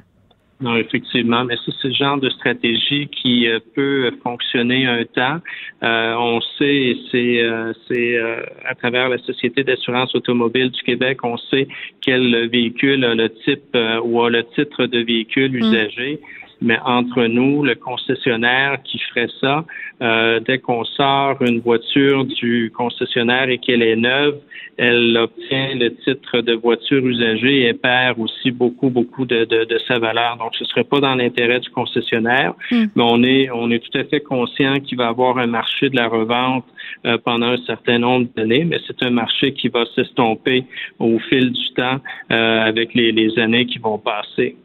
Non, 0.60 0.76
effectivement, 0.76 1.44
mais 1.44 1.54
ça, 1.56 1.72
c'est 1.80 1.88
le 1.88 1.94
genre 1.94 2.18
de 2.18 2.28
stratégie 2.30 3.06
qui 3.08 3.46
euh, 3.46 3.60
peut 3.76 4.10
fonctionner 4.24 4.86
un 4.86 5.04
temps. 5.04 5.38
Euh, 5.84 6.14
on 6.18 6.40
sait, 6.58 6.96
c'est 7.12 7.42
euh, 7.42 7.72
c'est 7.86 8.18
à 8.64 8.74
travers 8.74 9.08
la 9.08 9.18
Société 9.18 9.62
d'assurance 9.62 10.12
automobile 10.16 10.70
du 10.70 10.82
Québec, 10.82 11.22
on 11.22 11.36
sait 11.36 11.68
quel 12.00 12.48
véhicule 12.48 13.04
a 13.04 13.14
le 13.14 13.28
type 13.44 13.76
ou 14.02 14.20
a 14.22 14.30
le 14.30 14.44
titre 14.54 14.86
de 14.86 14.98
véhicule 14.98 15.52
mm. 15.52 15.56
usagé 15.56 16.20
mais 16.60 16.78
entre 16.84 17.24
nous, 17.24 17.62
le 17.64 17.74
concessionnaire 17.74 18.82
qui 18.82 18.98
ferait 18.98 19.28
ça, 19.40 19.64
euh, 20.02 20.40
dès 20.40 20.58
qu'on 20.58 20.84
sort 20.84 21.36
une 21.42 21.60
voiture 21.60 22.24
du 22.24 22.72
concessionnaire 22.76 23.48
et 23.48 23.58
qu'elle 23.58 23.82
est 23.82 23.96
neuve, 23.96 24.36
elle 24.76 25.16
obtient 25.16 25.74
le 25.74 25.94
titre 25.96 26.40
de 26.40 26.54
voiture 26.54 27.04
usagée 27.04 27.66
et 27.66 27.74
perd 27.74 28.18
aussi 28.20 28.52
beaucoup, 28.52 28.90
beaucoup 28.90 29.26
de, 29.26 29.44
de, 29.44 29.64
de 29.64 29.78
sa 29.88 29.98
valeur. 29.98 30.36
Donc, 30.36 30.54
ce 30.56 30.64
serait 30.66 30.84
pas 30.84 31.00
dans 31.00 31.16
l'intérêt 31.16 31.58
du 31.58 31.68
concessionnaire, 31.70 32.54
hmm. 32.70 32.84
mais 32.94 33.02
on 33.04 33.22
est, 33.24 33.50
on 33.50 33.70
est 33.70 33.80
tout 33.80 33.98
à 33.98 34.04
fait 34.04 34.20
conscient 34.20 34.74
qu'il 34.80 34.98
va 34.98 35.06
y 35.06 35.08
avoir 35.08 35.38
un 35.38 35.48
marché 35.48 35.90
de 35.90 35.96
la 35.96 36.06
revente 36.08 36.64
euh, 37.06 37.18
pendant 37.24 37.48
un 37.48 37.64
certain 37.66 37.98
nombre 37.98 38.28
d'années, 38.36 38.64
mais 38.64 38.78
c'est 38.86 39.02
un 39.02 39.10
marché 39.10 39.52
qui 39.52 39.68
va 39.68 39.84
s'estomper 39.94 40.64
au 40.98 41.18
fil 41.18 41.50
du 41.50 41.68
temps 41.74 42.00
euh, 42.30 42.60
avec 42.62 42.94
les, 42.94 43.10
les 43.10 43.36
années 43.38 43.66
qui 43.66 43.78
vont 43.78 43.98
passer. 43.98 44.56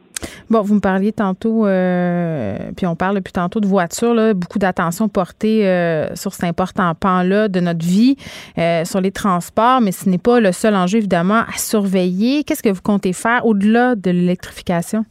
Bon, 0.49 0.61
vous 0.61 0.75
me 0.75 0.79
parliez 0.79 1.11
tantôt, 1.11 1.65
euh, 1.65 2.57
puis 2.75 2.85
on 2.85 2.95
parle 2.95 3.15
depuis 3.15 3.31
tantôt 3.31 3.59
de 3.59 3.65
voitures, 3.65 4.35
beaucoup 4.35 4.59
d'attention 4.59 5.07
portée 5.07 5.67
euh, 5.67 6.13
sur 6.15 6.33
cet 6.33 6.43
important 6.43 6.93
pan-là 6.95 7.47
de 7.47 7.59
notre 7.59 7.85
vie, 7.85 8.17
euh, 8.57 8.83
sur 8.85 8.99
les 8.99 9.11
transports, 9.11 9.81
mais 9.81 9.91
ce 9.91 10.09
n'est 10.09 10.17
pas 10.17 10.39
le 10.39 10.51
seul 10.51 10.75
enjeu, 10.75 10.97
évidemment, 10.97 11.41
à 11.47 11.57
surveiller. 11.57 12.43
Qu'est-ce 12.43 12.63
que 12.63 12.69
vous 12.69 12.81
comptez 12.81 13.13
faire 13.13 13.45
au-delà 13.45 13.95
de 13.95 14.11
l'électrification? 14.11 15.05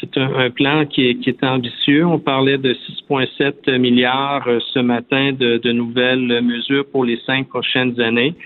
C'est 0.00 0.16
un, 0.16 0.50
plan 0.50 0.86
qui 0.86 1.08
est, 1.08 1.44
ambitieux. 1.44 2.06
On 2.06 2.20
parlait 2.20 2.56
de 2.56 2.72
6,7 2.72 3.78
milliards 3.78 4.46
ce 4.72 4.78
matin 4.78 5.32
de, 5.32 5.72
nouvelles 5.72 6.40
mesures 6.40 6.86
pour 6.86 7.04
les 7.04 7.18
cinq 7.26 7.48
prochaines 7.48 8.00
années. 8.00 8.36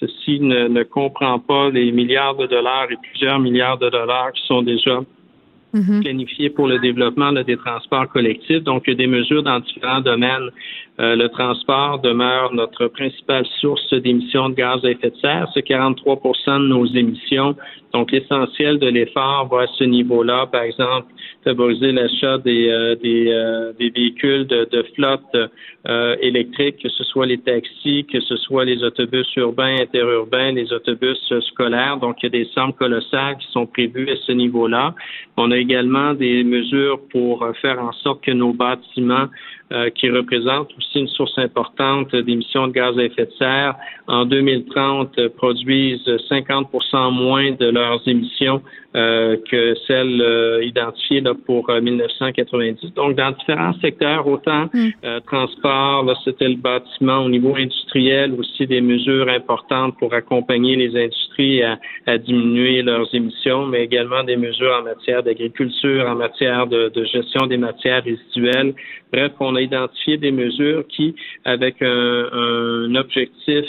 Ceci 0.00 0.40
ne, 0.40 0.82
comprend 0.82 1.38
pas 1.38 1.70
les 1.70 1.90
milliards 1.92 2.36
de 2.36 2.46
dollars 2.46 2.90
et 2.90 2.96
plusieurs 2.96 3.38
milliards 3.38 3.78
de 3.78 3.88
dollars 3.88 4.32
qui 4.32 4.46
sont 4.46 4.62
déjà 4.62 5.00
mhm. 5.72 6.02
planifiés 6.02 6.50
pour 6.50 6.66
le 6.66 6.78
développement 6.78 7.32
des 7.32 7.56
transports 7.56 8.08
collectifs. 8.08 8.62
Donc, 8.62 8.84
il 8.86 8.90
y 8.90 8.92
a 8.92 8.96
des 8.96 9.06
mesures 9.06 9.42
dans 9.42 9.60
différents 9.60 10.00
domaines 10.00 10.50
le 10.98 11.26
transport 11.28 11.98
demeure 12.00 12.54
notre 12.54 12.86
principale 12.88 13.44
source 13.60 13.92
d'émissions 13.92 14.48
de 14.48 14.54
gaz 14.54 14.84
à 14.84 14.90
effet 14.90 15.10
de 15.10 15.16
serre. 15.16 15.48
C'est 15.52 15.62
43 15.62 16.16
de 16.16 16.58
nos 16.68 16.86
émissions. 16.86 17.54
Donc, 17.96 18.12
l'essentiel 18.12 18.78
de 18.78 18.88
l'effort 18.88 19.48
va 19.50 19.62
à 19.62 19.66
ce 19.78 19.84
niveau-là. 19.84 20.46
Par 20.52 20.62
exemple, 20.62 21.06
favoriser 21.44 21.92
l'achat 21.92 22.36
des, 22.36 22.68
euh, 22.68 22.94
des, 22.96 23.28
euh, 23.28 23.72
des, 23.78 23.88
véhicules 23.88 24.46
de, 24.46 24.68
de 24.70 24.82
flotte 24.94 25.34
euh, 25.88 26.16
électrique, 26.20 26.82
que 26.82 26.90
ce 26.90 27.04
soit 27.04 27.24
les 27.24 27.38
taxis, 27.38 28.04
que 28.04 28.20
ce 28.20 28.36
soit 28.36 28.64
les 28.64 28.82
autobus 28.82 29.26
urbains, 29.36 29.76
interurbains, 29.80 30.52
les 30.52 30.70
autobus 30.72 31.18
scolaires. 31.48 31.96
Donc, 31.96 32.16
il 32.22 32.26
y 32.26 32.26
a 32.26 32.44
des 32.44 32.50
sommes 32.52 32.74
colossales 32.74 33.38
qui 33.38 33.50
sont 33.52 33.66
prévues 33.66 34.10
à 34.10 34.16
ce 34.26 34.32
niveau-là. 34.32 34.94
On 35.38 35.50
a 35.50 35.56
également 35.56 36.12
des 36.12 36.44
mesures 36.44 37.00
pour 37.10 37.46
faire 37.62 37.78
en 37.82 37.92
sorte 37.92 38.22
que 38.24 38.32
nos 38.32 38.52
bâtiments 38.52 39.28
euh, 39.72 39.90
qui 39.90 40.08
représentent 40.08 40.70
aussi 40.78 41.00
une 41.00 41.08
source 41.08 41.36
importante 41.38 42.14
d'émissions 42.14 42.68
de 42.68 42.72
gaz 42.72 42.96
à 42.98 43.02
effet 43.02 43.26
de 43.26 43.32
serre, 43.38 43.74
en 44.06 44.24
2030 44.24 45.28
produisent 45.30 46.06
50% 46.30 47.12
moins 47.12 47.50
de 47.50 47.66
leurs 47.66 48.06
émissions 48.06 48.62
euh, 48.96 49.36
que 49.50 49.74
celles 49.86 50.22
euh, 50.22 50.64
identifiées 50.64 51.20
là, 51.20 51.34
pour 51.34 51.70
1990. 51.70 52.82
Euh, 52.82 52.88
Donc, 52.96 53.14
dans 53.14 53.30
différents 53.32 53.74
secteurs, 53.82 54.26
autant 54.26 54.70
mm. 54.72 55.20
transport, 55.26 56.04
là, 56.04 56.14
c'était 56.24 56.48
le 56.48 56.56
bâtiment, 56.56 57.18
au 57.18 57.28
niveau 57.28 57.54
industriel, 57.56 58.32
aussi 58.38 58.66
des 58.66 58.80
mesures 58.80 59.28
importantes 59.28 59.98
pour 59.98 60.14
accompagner 60.14 60.76
les 60.76 60.96
industries 60.96 61.62
à, 61.62 61.78
à 62.06 62.16
diminuer 62.16 62.80
leurs 62.80 63.14
émissions, 63.14 63.66
mais 63.66 63.84
également 63.84 64.24
des 64.24 64.36
mesures 64.36 64.74
en 64.80 64.84
matière 64.84 65.22
d'agriculture, 65.22 66.06
en 66.08 66.14
matière 66.14 66.66
de, 66.66 66.88
de, 66.88 67.04
gestion 67.04 67.46
des 67.46 67.58
matières 67.58 68.02
résiduelles. 68.02 68.72
Bref, 69.12 69.32
on 69.40 69.56
a 69.56 69.60
identifié 69.60 70.16
des 70.16 70.32
mesures 70.32 70.84
qui, 70.88 71.14
avec 71.44 71.82
un, 71.82 72.28
un 72.32 72.94
objectif 72.94 73.66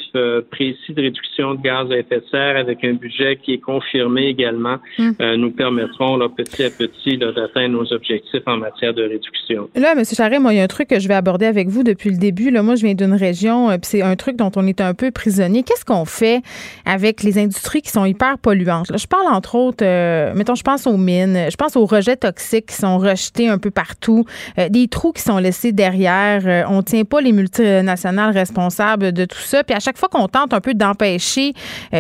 précis 0.51 0.93
de 0.93 1.01
réduction 1.01 1.55
de 1.55 1.61
gaz 1.61 1.91
à 1.91 1.97
effet 1.97 2.21
de 2.21 2.25
serre, 2.31 2.57
avec 2.57 2.83
un 2.83 2.93
budget 2.93 3.35
qui 3.35 3.53
est 3.53 3.59
confirmé 3.59 4.27
également, 4.27 4.77
mm. 4.97 5.16
Euh, 5.19 5.35
nous 5.35 5.49
permettront 5.49 6.15
là, 6.15 6.29
petit 6.29 6.63
à 6.63 6.69
petit 6.69 7.17
d'atteindre 7.17 7.69
nos 7.69 7.91
objectifs 7.91 8.43
en 8.45 8.57
matière 8.57 8.93
de 8.93 9.01
réduction. 9.01 9.67
Là, 9.75 9.93
M. 9.93 10.03
Charret, 10.05 10.37
moi, 10.37 10.53
il 10.53 10.57
y 10.57 10.59
a 10.59 10.63
un 10.63 10.67
truc 10.67 10.89
que 10.89 10.99
je 10.99 11.07
vais 11.07 11.15
aborder 11.15 11.47
avec 11.47 11.69
vous 11.69 11.83
depuis 11.83 12.11
le 12.11 12.17
début. 12.17 12.51
Là, 12.51 12.61
moi, 12.61 12.75
je 12.75 12.85
viens 12.85 12.93
d'une 12.93 13.15
région, 13.15 13.71
euh, 13.71 13.77
puis 13.77 13.89
c'est 13.89 14.01
un 14.03 14.15
truc 14.15 14.35
dont 14.35 14.51
on 14.55 14.67
est 14.67 14.79
un 14.79 14.93
peu 14.93 15.09
prisonnier. 15.09 15.63
Qu'est-ce 15.63 15.85
qu'on 15.85 16.05
fait 16.05 16.43
avec 16.85 17.23
les 17.23 17.39
industries 17.39 17.81
qui 17.81 17.89
sont 17.89 18.05
hyper 18.05 18.37
polluantes? 18.37 18.91
Là, 18.91 18.97
je 18.97 19.07
parle 19.07 19.25
entre 19.27 19.55
autres, 19.55 19.83
euh, 19.83 20.33
mettons, 20.35 20.53
je 20.53 20.61
pense 20.61 20.85
aux 20.85 20.97
mines, 20.97 21.47
je 21.49 21.55
pense 21.55 21.75
aux 21.75 21.85
rejets 21.85 22.17
toxiques 22.17 22.67
qui 22.67 22.75
sont 22.75 22.99
rejetés 22.99 23.49
un 23.49 23.57
peu 23.57 23.71
partout, 23.71 24.25
des 24.69 24.87
trous 24.87 25.13
qui 25.13 25.21
sont 25.21 25.37
laissés 25.37 25.71
derrière. 25.71 26.67
on 26.69 26.77
ne 26.77 26.81
tient 26.81 27.05
pas 27.05 27.21
les 27.21 27.31
multinationales 27.31 28.33
responsables 28.33 29.11
de 29.11 29.25
tout 29.25 29.37
ça. 29.37 29.63
Puis 29.63 29.75
à 29.75 29.79
chaque 29.79 29.97
fois 29.97 30.09
qu'on 30.09 30.27
tente 30.27 30.53
un 30.53 30.61
peu 30.61 30.73
d'empêcher 30.73 31.53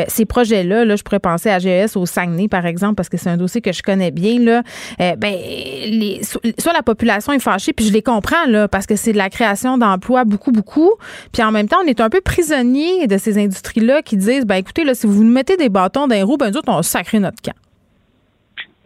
ces 0.07 0.25
projets-là, 0.25 0.85
là, 0.85 0.95
je 0.95 1.03
pourrais 1.03 1.19
penser 1.19 1.49
à 1.49 1.59
GES 1.59 1.95
au 1.95 2.05
Saguenay, 2.05 2.47
par 2.47 2.65
exemple, 2.65 2.95
parce 2.95 3.06
que 3.09 3.17
c'est 3.17 3.29
un 3.29 3.37
dossier 3.37 3.61
que 3.61 3.71
je 3.71 3.81
connais 3.81 4.11
bien, 4.11 4.39
là, 4.39 4.63
euh, 5.01 5.15
ben, 5.15 5.33
les, 5.33 6.21
soit 6.23 6.73
la 6.73 6.83
population 6.83 7.33
est 7.33 7.39
fâchée, 7.39 7.73
puis 7.73 7.85
je 7.85 7.93
les 7.93 8.01
comprends, 8.01 8.45
là, 8.47 8.67
parce 8.67 8.85
que 8.85 8.95
c'est 8.95 9.13
de 9.13 9.17
la 9.17 9.29
création 9.29 9.77
d'emplois 9.77 10.25
beaucoup, 10.25 10.51
beaucoup. 10.51 10.93
Puis 11.31 11.43
en 11.43 11.51
même 11.51 11.67
temps, 11.67 11.77
on 11.83 11.87
est 11.87 12.01
un 12.01 12.09
peu 12.09 12.21
prisonnier 12.21 13.07
de 13.07 13.17
ces 13.17 13.37
industries-là 13.37 14.01
qui 14.01 14.17
disent, 14.17 14.45
ben 14.45 14.55
écoutez, 14.55 14.83
là, 14.83 14.93
si 14.93 15.07
vous 15.07 15.23
nous 15.23 15.31
mettez 15.31 15.57
des 15.57 15.69
bâtons 15.69 16.07
dans 16.07 16.15
les 16.15 16.23
roues, 16.23 16.37
ben 16.37 16.49
nous 16.49 16.57
autres, 16.57 16.69
on 16.71 16.81
sacré 16.81 17.19
notre 17.19 17.41
camp. 17.41 17.55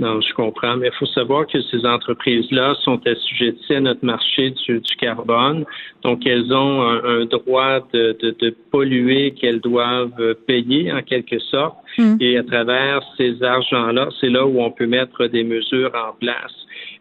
Non, 0.02 0.20
je 0.20 0.34
comprends, 0.34 0.78
mais 0.78 0.88
il 0.88 0.98
faut 0.98 1.06
savoir 1.06 1.46
que 1.46 1.62
ces 1.62 1.86
entreprises-là 1.86 2.74
sont 2.84 3.00
assujetties 3.06 3.76
à 3.76 3.82
notre 3.82 4.04
marché 4.04 4.50
du, 4.50 4.82
carbone. 5.00 5.64
Donc, 6.02 6.26
elles 6.26 6.52
ont 6.52 6.82
un, 6.82 7.26
droit 7.26 7.82
de, 7.94 8.56
polluer 8.72 9.36
qu'elles 9.40 9.62
doivent 9.62 10.34
payer 10.48 10.92
en 10.92 11.04
quelque 11.04 11.38
sorte. 11.38 11.78
Hmm. 11.98 12.18
Et 12.20 12.38
à 12.38 12.44
travers 12.44 13.02
ces 13.18 13.42
argents-là, 13.44 14.10
c'est 14.20 14.30
là 14.30 14.46
où 14.46 14.62
on 14.62 14.72
peut 14.72 14.88
mettre 14.88 15.28
des 15.28 15.44
mesures 15.44 15.92
en 15.94 16.14
place. 16.20 16.54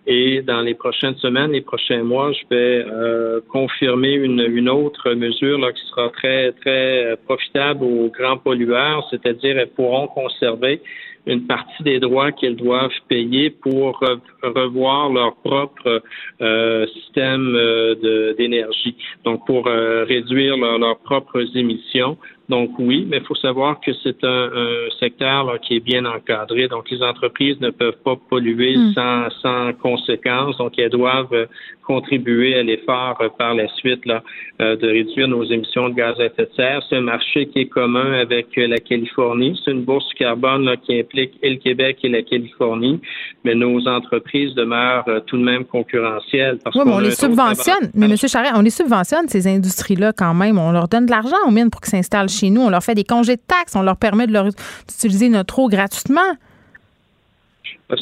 Et 0.07 0.43
dans 0.43 0.63
les 0.63 0.75
prochaines 0.75 1.17
semaines, 1.17 1.53
les 1.53 1.61
prochains 1.61 2.03
mois, 2.03 2.33
je 2.33 2.43
vais 2.51 2.85
euh, 2.87 3.41
confirmer 3.49 4.13
une, 4.13 4.41
une, 4.41 4.69
autre 4.69 5.13
mesure 5.13 5.59
là, 5.59 5.73
qui 5.73 5.83
sera 5.91 6.09
très, 6.11 6.53
très 6.53 7.17
profitable 7.27 7.85
aux 7.85 8.09
grands 8.09 8.39
pollueurs, 8.39 9.07
c'est-à-dire 9.11 9.59
elles 9.59 9.71
pourront 9.71 10.09
conserver 10.09 10.81
une 11.27 11.47
partie 11.47 11.83
des 11.83 11.99
droits 11.99 12.33
qu'elles 12.33 12.57
doivent 12.57 12.91
payer 13.09 13.51
pour 13.51 14.01
revoir 14.43 15.11
leur 15.11 15.37
propre 15.37 16.03
euh, 16.41 16.87
système 16.89 17.55
euh, 17.55 18.35
d'énergie, 18.35 18.97
donc 19.25 19.47
pour 19.47 19.67
euh, 19.67 20.05
réduire 20.05 20.57
leurs 20.57 20.99
propres 20.99 21.45
émissions. 21.57 22.17
Donc 22.51 22.71
oui, 22.81 23.07
mais 23.09 23.19
il 23.19 23.25
faut 23.25 23.37
savoir 23.37 23.81
que 23.81 23.93
c'est 24.03 24.25
un, 24.25 24.51
secteur 24.99 25.59
qui 25.61 25.77
est 25.77 25.81
bien 25.81 26.05
encadré. 26.05 26.67
Donc 26.69 26.91
les 26.91 27.01
entreprises 27.03 27.59
ne 27.61 27.71
peuvent 27.71 28.03
pas 28.05 28.17
polluer 28.29 28.77
hmm. 28.77 28.93
sans, 28.93 29.31
sans 29.41 29.73
conséquence. 29.75 30.59
Donc 30.59 30.79
elles 30.79 30.91
doivent 30.91 31.47
contribuer 31.91 32.57
à 32.57 32.63
l'effort 32.63 33.19
euh, 33.21 33.29
par 33.37 33.55
la 33.55 33.67
suite 33.75 34.07
là, 34.07 34.23
euh, 34.61 34.77
de 34.77 34.87
réduire 34.87 35.27
nos 35.27 35.45
émissions 35.45 35.89
de 35.89 35.95
gaz 35.95 36.15
à 36.21 36.27
effet 36.27 36.45
de 36.45 36.55
serre. 36.55 36.83
C'est 36.89 36.97
un 36.97 37.01
marché 37.01 37.47
qui 37.47 37.61
est 37.61 37.67
commun 37.67 38.13
avec 38.13 38.47
euh, 38.59 38.69
la 38.69 38.79
Californie. 38.79 39.61
C'est 39.65 39.73
une 39.73 39.83
bourse 39.83 40.07
carbone 40.15 40.65
là, 40.67 40.77
qui 40.77 41.01
implique 41.01 41.33
et 41.43 41.51
le 41.51 41.57
Québec 41.57 41.99
et 42.05 42.09
la 42.09 42.23
Californie, 42.23 43.01
mais 43.45 43.55
nos 43.57 43.89
entreprises 43.89 44.55
demeurent 44.55 45.09
tout 45.27 45.37
de 45.37 45.43
même 45.43 45.65
concurrentielles. 45.65 46.59
Parce 46.63 46.77
oui, 46.77 46.83
mais 46.87 46.93
on, 46.93 46.99
les 47.01 47.11
subventionne. 47.11 47.91
Mais 47.95 48.07
M. 48.07 48.17
Charret, 48.17 48.51
on 48.55 48.63
les 48.63 48.71
subventionne, 48.71 49.27
ces 49.29 49.49
industries-là, 49.49 50.13
quand 50.17 50.35
même. 50.35 50.59
On 50.59 50.71
leur 50.71 50.87
donne 50.87 51.07
de 51.07 51.11
l'argent 51.11 51.43
aux 51.47 51.51
mines 51.51 51.71
pour 51.71 51.81
qu'ils 51.81 51.91
s'installent 51.91 52.29
chez 52.29 52.40
nous. 52.49 52.63
On 52.63 52.71
leur 52.71 52.83
fait 52.83 52.95
des 52.95 53.05
congés 53.05 53.37
de 53.37 53.43
taxes. 53.47 53.77
On 53.77 53.83
leur 53.83 53.97
permet 53.97 54.27
de 54.27 54.33
leur 54.33 54.47
d'utiliser 54.89 55.29
notre 55.29 55.59
eau 55.59 55.69
gratuitement. 55.69 56.37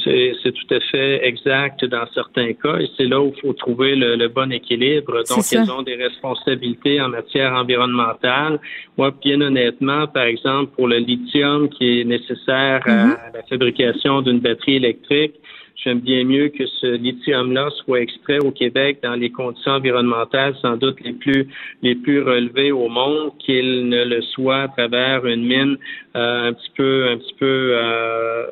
C'est 0.05 0.53
tout 0.53 0.75
à 0.75 0.81
fait 0.81 1.27
exact 1.27 1.85
dans 1.87 2.07
certains 2.13 2.53
cas 2.53 2.79
et 2.79 2.91
c'est 2.97 3.07
là 3.07 3.21
où 3.21 3.33
il 3.35 3.41
faut 3.41 3.55
trouver 3.55 3.97
le, 3.97 4.29
bon 4.29 4.53
équilibre. 4.53 5.23
Donc, 5.29 5.45
elles 5.51 5.71
ont 5.71 5.83
des 5.83 5.95
responsabilités 5.95 7.01
en 7.01 7.09
matière 7.09 7.55
environnementale. 7.55 8.61
Moi, 8.99 9.13
bien 9.23 9.41
honnêtement, 9.41 10.07
par 10.07 10.25
exemple, 10.25 10.73
pour 10.77 10.89
le 10.89 10.99
lithium 10.99 11.71
qui 11.71 12.01
est 12.01 12.05
nécessaire 12.05 12.83
à 12.85 12.91
mm-hmm. 12.91 13.17
la 13.35 13.43
fabrication 13.49 14.21
d'une 14.21 14.41
batterie 14.41 14.77
électrique, 14.77 15.35
j'aime 15.83 16.01
bien 16.01 16.25
mieux 16.25 16.49
que 16.49 16.67
ce 16.81 16.87
lithium-là 16.97 17.71
soit 17.85 18.01
extrait 18.01 18.39
au 18.39 18.51
Québec 18.51 18.99
dans 19.03 19.15
les 19.15 19.31
conditions 19.31 19.73
environnementales 19.73 20.55
sans 20.61 20.77
doute 20.77 21.01
les 21.01 21.13
plus 21.13 21.49
les 21.83 21.95
plus 21.95 22.23
relevées 22.23 22.73
au 22.73 22.89
monde 22.89 23.33
qu'il 23.39 23.89
ne 23.89 24.05
le 24.05 24.21
soit 24.23 24.63
à 24.63 24.69
travers 24.69 25.25
une 25.27 25.47
mine 25.47 25.77
euh, 26.17 26.49
un 26.49 26.53
petit 26.53 26.71
peu 26.77 27.09
un 27.09 27.17
petit 27.17 27.35
peu 27.39 27.71
euh, 27.75 28.47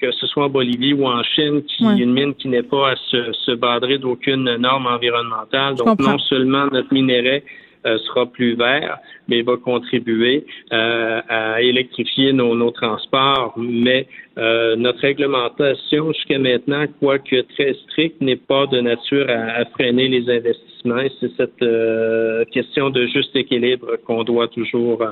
que 0.00 0.12
ce 0.12 0.26
soit 0.26 0.44
en 0.44 0.48
Bolivie 0.48 0.92
ou 0.92 1.06
en 1.06 1.22
Chine, 1.22 1.62
qui 1.62 1.84
une 1.84 2.12
mine 2.12 2.34
qui 2.34 2.48
n'est 2.48 2.62
pas 2.62 2.90
à 2.90 2.96
se, 2.96 3.32
se 3.32 3.52
badrer 3.52 3.98
d'aucune 3.98 4.56
norme 4.56 4.86
environnementale. 4.86 5.74
Donc, 5.74 5.98
non 6.00 6.18
seulement 6.18 6.66
notre 6.66 6.92
minerai 6.92 7.44
euh, 7.86 7.98
sera 7.98 8.26
plus 8.26 8.54
vert, 8.54 8.98
mais 9.28 9.42
va 9.42 9.56
contribuer 9.56 10.44
euh, 10.72 11.20
à 11.28 11.60
électrifier 11.62 12.32
nos, 12.32 12.70
transports. 12.70 13.54
Mais 13.56 14.06
euh, 14.38 14.76
notre 14.76 15.00
réglementation 15.00 16.12
jusqu'à 16.12 16.38
maintenant, 16.38 16.84
quoique 17.00 17.40
très 17.54 17.74
stricte, 17.84 18.20
n'est 18.20 18.36
pas 18.36 18.66
de 18.66 18.80
nature 18.80 19.26
à, 19.28 19.64
freiner 19.66 20.08
les 20.08 20.28
investissements. 20.30 21.02
C'est 21.20 21.30
cette 21.36 21.62
euh, 21.62 22.44
question 22.52 22.90
de 22.90 23.06
juste 23.06 23.34
équilibre 23.34 23.96
qu'on 24.06 24.24
doit 24.24 24.48
toujours 24.48 25.02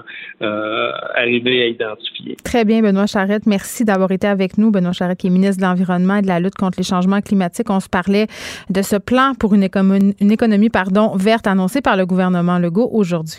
arriver 0.41 1.63
à 1.63 1.67
identifier. 1.67 2.37
Très 2.45 2.65
bien, 2.65 2.81
Benoît 2.83 3.07
Charrette. 3.07 3.47
Merci 3.47 3.85
d'avoir 3.85 4.11
été 4.13 4.27
avec 4.27 4.59
nous. 4.59 4.71
Benoît 4.71 4.93
Charrette, 4.93 5.19
qui 5.19 5.27
est 5.27 5.31
ministre 5.31 5.61
de 5.61 5.67
l'Environnement 5.67 6.17
et 6.17 6.23
de 6.23 6.29
la 6.29 6.41
lutte 6.41 6.55
contre 6.55 6.79
les 6.79 6.85
changements 6.85 7.21
climatiques. 7.21 7.71
On 7.71 7.81
se 7.81 7.89
parlait 7.89 8.27
de 8.71 8.83
ce 8.83 8.97
plan 8.97 9.33
pour 9.39 9.55
une 9.55 9.63
économie, 9.63 10.71
verte 11.17 11.47
annoncé 11.47 11.81
par 11.81 11.97
le 11.97 12.07
gouvernement 12.07 12.59
Legault 12.59 12.89
aujourd'hui. 12.93 13.39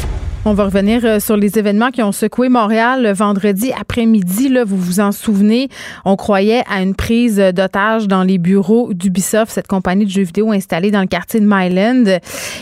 On 0.43 0.53
va 0.53 0.65
revenir 0.65 1.05
euh, 1.05 1.19
sur 1.19 1.37
les 1.37 1.59
événements 1.59 1.91
qui 1.91 2.01
ont 2.01 2.11
secoué 2.11 2.49
Montréal 2.49 3.03
le 3.03 3.13
vendredi 3.13 3.71
après-midi. 3.79 4.49
Là, 4.49 4.63
vous 4.63 4.75
vous 4.75 4.99
en 4.99 5.11
souvenez, 5.11 5.69
on 6.03 6.15
croyait 6.15 6.63
à 6.67 6.81
une 6.81 6.95
prise 6.95 7.37
d'otage 7.37 8.07
dans 8.07 8.23
les 8.23 8.39
bureaux 8.39 8.91
d'Ubisoft, 8.91 9.51
cette 9.51 9.67
compagnie 9.67 10.05
de 10.05 10.09
jeux 10.09 10.23
vidéo 10.23 10.51
installée 10.51 10.89
dans 10.89 11.01
le 11.01 11.05
quartier 11.05 11.41
de 11.41 11.45
Myland. 11.45 12.17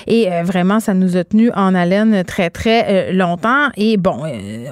Et 0.08 0.30
euh, 0.30 0.44
vraiment, 0.44 0.82
ça 0.82 0.94
nous 0.94 1.16
a 1.16 1.24
tenu 1.24 1.52
en 1.56 1.74
haleine 1.74 2.26
très, 2.26 2.50
très 2.50 3.12
euh, 3.12 3.14
longtemps. 3.14 3.70
Et 3.78 3.96
bon, 3.96 4.24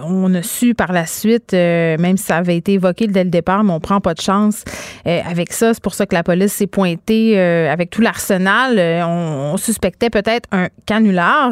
on 0.04 0.34
a 0.36 0.42
su 0.42 0.76
par 0.76 0.92
la 0.92 1.06
suite, 1.06 1.54
même 1.54 2.18
si 2.18 2.26
ça 2.26 2.36
avait 2.36 2.58
été 2.58 2.74
évoqué 2.74 3.08
dès 3.08 3.24
le 3.24 3.30
départ, 3.30 3.64
mais 3.64 3.72
on 3.72 3.80
prend 3.80 4.02
pas 4.02 4.16
de 4.16 4.22
chance 4.22 4.66
avec 5.06 5.54
ça. 5.54 5.74
C'est 5.74 5.82
pour 5.82 5.94
ça 5.94 6.06
que 6.06 6.14
la 6.14 6.24
police 6.24 6.52
s'est 6.52 6.68
pointée 6.68 7.40
avec 7.40 7.90
tout 7.90 8.02
l'arsenal. 8.02 8.78
On, 9.08 9.56
suspectait 9.58 10.10
peut-être 10.10 10.48
un 10.52 10.68
canular. 10.86 11.52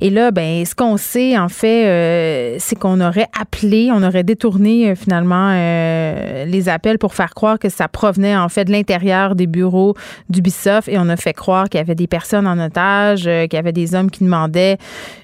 Et 0.00 0.10
là, 0.10 0.30
ben, 0.30 0.64
qu'on 0.82 0.96
sait, 0.96 1.38
en 1.38 1.48
fait, 1.48 1.86
euh, 1.86 2.56
c'est 2.58 2.76
qu'on 2.76 3.00
aurait 3.00 3.28
appelé, 3.40 3.90
on 3.92 4.02
aurait 4.02 4.24
détourné 4.24 4.90
euh, 4.90 4.94
finalement 4.96 5.50
euh, 5.52 6.44
les 6.44 6.68
appels 6.68 6.98
pour 6.98 7.14
faire 7.14 7.34
croire 7.34 7.60
que 7.60 7.68
ça 7.68 7.86
provenait 7.86 8.36
en 8.36 8.48
fait 8.48 8.64
de 8.64 8.72
l'intérieur 8.72 9.36
des 9.36 9.46
bureaux 9.46 9.94
d'Ubisoft 10.28 10.88
et 10.88 10.98
on 10.98 11.08
a 11.08 11.16
fait 11.16 11.34
croire 11.34 11.68
qu'il 11.68 11.78
y 11.78 11.80
avait 11.80 11.94
des 11.94 12.08
personnes 12.08 12.48
en 12.48 12.58
otage, 12.58 13.22
qu'il 13.22 13.52
y 13.52 13.56
avait 13.56 13.72
des 13.72 13.94
hommes 13.94 14.10
qui 14.10 14.24
demandaient 14.24 14.76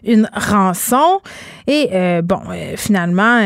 une 0.05 0.31
rançon. 0.33 1.21
Et 1.67 1.91
bon, 2.23 2.41
finalement, 2.77 3.41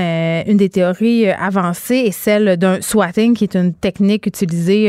une 0.47 0.57
des 0.57 0.69
théories 0.69 1.29
avancées 1.29 2.05
est 2.07 2.13
celle 2.13 2.57
d'un 2.57 2.81
swatting, 2.81 3.35
qui 3.35 3.45
est 3.45 3.57
une 3.57 3.75
technique 3.75 4.27
utilisée 4.27 4.87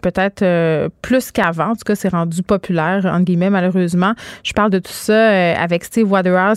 peut-être 0.00 0.88
plus 1.02 1.32
qu'avant. 1.32 1.72
En 1.72 1.74
tout 1.74 1.84
cas, 1.84 1.94
c'est 1.94 2.08
rendu 2.08 2.42
populaire, 2.42 3.04
entre 3.04 3.24
guillemets, 3.24 3.50
malheureusement. 3.50 4.14
Je 4.42 4.54
parle 4.54 4.70
de 4.70 4.78
tout 4.78 4.92
ça 4.92 5.60
avec 5.60 5.84
Steve 5.84 6.06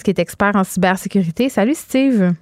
Qui 0.03 0.11
est 0.11 0.19
expert 0.19 0.55
en 0.55 0.63
cybersécurité. 0.63 1.49
Salut, 1.49 1.75
Steve. 1.75 2.34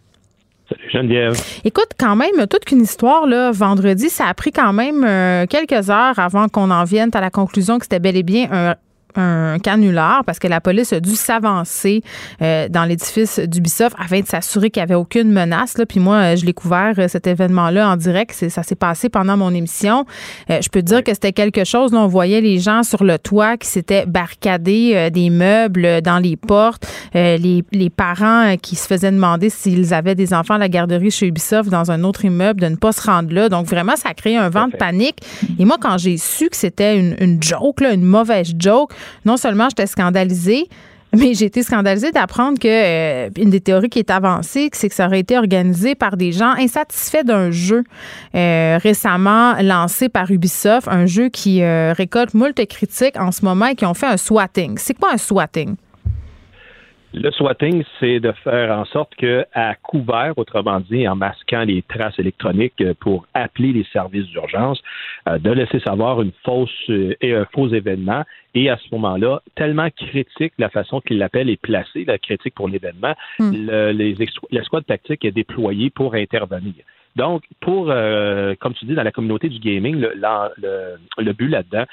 Salut 0.69 0.89
Geneviève. 0.91 1.33
Écoute, 1.63 1.91
quand 1.97 2.15
même, 2.15 2.45
toute 2.49 2.65
qu'une 2.65 2.81
histoire, 2.81 3.25
là, 3.25 3.51
vendredi, 3.51 4.09
ça 4.09 4.25
a 4.27 4.33
pris 4.33 4.51
quand 4.51 4.73
même 4.73 5.03
euh, 5.05 5.45
quelques 5.45 5.89
heures 5.89 6.19
avant 6.19 6.49
qu'on 6.49 6.71
en 6.71 6.83
vienne 6.83 7.09
à 7.13 7.21
la 7.21 7.29
conclusion 7.29 7.79
que 7.79 7.85
c'était 7.85 7.99
bel 7.99 8.17
et 8.17 8.23
bien 8.23 8.49
un 8.51 8.75
un 9.15 9.59
canular 9.59 10.23
parce 10.25 10.39
que 10.39 10.47
la 10.47 10.61
police 10.61 10.93
a 10.93 10.99
dû 10.99 11.15
s'avancer 11.15 12.01
euh, 12.41 12.69
dans 12.69 12.85
l'édifice 12.85 13.39
d'Ubisoft 13.39 13.95
afin 13.99 14.21
de 14.21 14.27
s'assurer 14.27 14.69
qu'il 14.69 14.81
n'y 14.81 14.85
avait 14.85 14.95
aucune 14.95 15.31
menace. 15.31 15.77
Là. 15.77 15.85
Puis 15.85 15.99
moi, 15.99 16.35
je 16.35 16.45
l'ai 16.45 16.53
couvert 16.53 16.93
euh, 16.97 17.07
cet 17.07 17.27
événement-là 17.27 17.89
en 17.89 17.95
direct. 17.95 18.33
Ça 18.49 18.63
s'est 18.63 18.75
passé 18.75 19.09
pendant 19.09 19.37
mon 19.37 19.53
émission. 19.53 20.05
Euh, 20.49 20.59
je 20.61 20.69
peux 20.69 20.81
dire 20.81 21.03
que 21.03 21.13
c'était 21.13 21.33
quelque 21.33 21.63
chose. 21.63 21.91
Là, 21.91 21.99
on 21.99 22.07
voyait 22.07 22.41
les 22.41 22.59
gens 22.59 22.83
sur 22.83 23.03
le 23.03 23.17
toit 23.17 23.57
qui 23.57 23.67
s'étaient 23.67 24.05
barricadés 24.05 25.09
des 25.11 25.29
meubles 25.29 26.01
dans 26.01 26.19
les 26.19 26.35
portes. 26.35 26.85
Les, 27.13 27.63
les, 27.71 27.89
parents 27.89 28.55
qui 28.61 28.75
se 28.75 28.85
faisaient 28.85 29.11
demander 29.11 29.49
s'ils 29.49 29.93
avaient 29.93 30.13
des 30.13 30.33
enfants 30.33 30.55
à 30.55 30.57
la 30.57 30.69
garderie 30.69 31.09
chez 31.09 31.27
Ubisoft 31.27 31.69
dans 31.69 31.89
un 31.89 32.03
autre 32.03 32.25
immeuble 32.25 32.61
de 32.61 32.67
ne 32.67 32.75
pas 32.75 32.91
se 32.91 33.01
rendre 33.01 33.33
là. 33.33 33.49
Donc 33.49 33.65
vraiment, 33.65 33.95
ça 33.95 34.09
a 34.09 34.13
créé 34.13 34.37
un 34.37 34.49
vent 34.49 34.67
de 34.67 34.75
panique. 34.75 35.19
Et 35.57 35.65
moi, 35.65 35.77
quand 35.79 35.97
j'ai 35.97 36.17
su 36.17 36.49
que 36.49 36.55
c'était 36.55 36.97
une, 36.97 37.15
une 37.19 37.41
joke, 37.41 37.81
là, 37.81 37.93
une 37.93 38.03
mauvaise 38.03 38.53
joke, 38.59 38.91
non 39.25 39.37
seulement 39.37 39.67
j'étais 39.69 39.87
scandalisée, 39.87 40.67
mais 41.15 41.33
j'ai 41.33 41.45
été 41.45 41.63
scandalisée 41.63 42.11
d'apprendre 42.11 42.59
que 42.59 42.67
euh, 42.67 43.29
une 43.37 43.49
des 43.49 43.61
théories 43.61 43.89
qui 43.89 43.99
est 43.99 44.11
avancée, 44.11 44.69
c'est 44.73 44.89
que 44.89 44.95
ça 44.95 45.07
aurait 45.07 45.21
été 45.21 45.37
organisé 45.37 45.95
par 45.95 46.17
des 46.17 46.31
gens 46.31 46.53
insatisfaits 46.57 47.23
d'un 47.23 47.49
jeu 47.51 47.83
euh, 48.35 48.77
récemment 48.81 49.55
lancé 49.61 50.09
par 50.09 50.29
Ubisoft, 50.29 50.87
un 50.87 51.05
jeu 51.05 51.29
qui 51.29 51.61
euh, 51.61 51.93
récolte 51.93 52.33
moult 52.33 52.53
critiques 52.67 53.17
en 53.17 53.31
ce 53.31 53.45
moment 53.45 53.67
et 53.67 53.75
qui 53.75 53.85
ont 53.85 53.93
fait 53.93 54.07
un 54.07 54.17
swatting. 54.17 54.77
C'est 54.77 54.95
quoi 54.95 55.13
un 55.13 55.17
swatting? 55.17 55.75
Le 57.13 57.31
swatting, 57.31 57.83
c'est 57.99 58.19
de 58.19 58.31
faire 58.43 58.77
en 58.77 58.83
sorte 58.85 59.15
que, 59.15 59.45
à 59.53 59.75
couvert, 59.75 60.33
autrement 60.35 60.81
dit, 60.81 61.07
en 61.07 61.15
masquant 61.15 61.63
les 61.63 61.81
traces 61.81 62.19
électroniques 62.19 62.83
pour 62.99 63.25
appeler 63.33 63.71
les 63.71 63.85
services 63.93 64.25
d'urgence, 64.27 64.81
euh, 65.29 65.37
de 65.37 65.51
laisser 65.51 65.79
savoir 65.79 66.21
une 66.21 66.33
fausse 66.43 66.69
euh, 66.89 67.15
et 67.21 67.33
un 67.33 67.45
faux 67.53 67.69
événement. 67.69 68.23
Et 68.55 68.69
à 68.69 68.77
ce 68.77 68.93
moment-là, 68.93 69.41
tellement 69.55 69.89
critique 69.89 70.53
la 70.57 70.69
façon 70.69 70.99
qu'il 70.99 71.17
l'appelle 71.17 71.49
est 71.49 71.61
placée, 71.61 72.03
la 72.05 72.17
critique 72.17 72.55
pour 72.55 72.67
l'événement, 72.67 73.15
hmm. 73.39 73.51
le, 73.53 73.91
l'escouade 74.51 74.85
tactique 74.85 75.23
est 75.23 75.31
déployée 75.31 75.89
pour 75.89 76.13
intervenir. 76.13 76.73
Donc, 77.15 77.43
pour, 77.61 77.89
euh, 77.89 78.53
comme 78.59 78.73
tu 78.73 78.85
dis, 78.85 78.93
dans 78.93 79.03
la 79.03 79.11
communauté 79.11 79.47
du 79.47 79.59
gaming, 79.59 79.95
le, 79.95 80.97
le 81.17 81.33
but 81.33 81.47
là-dedans, 81.47 81.85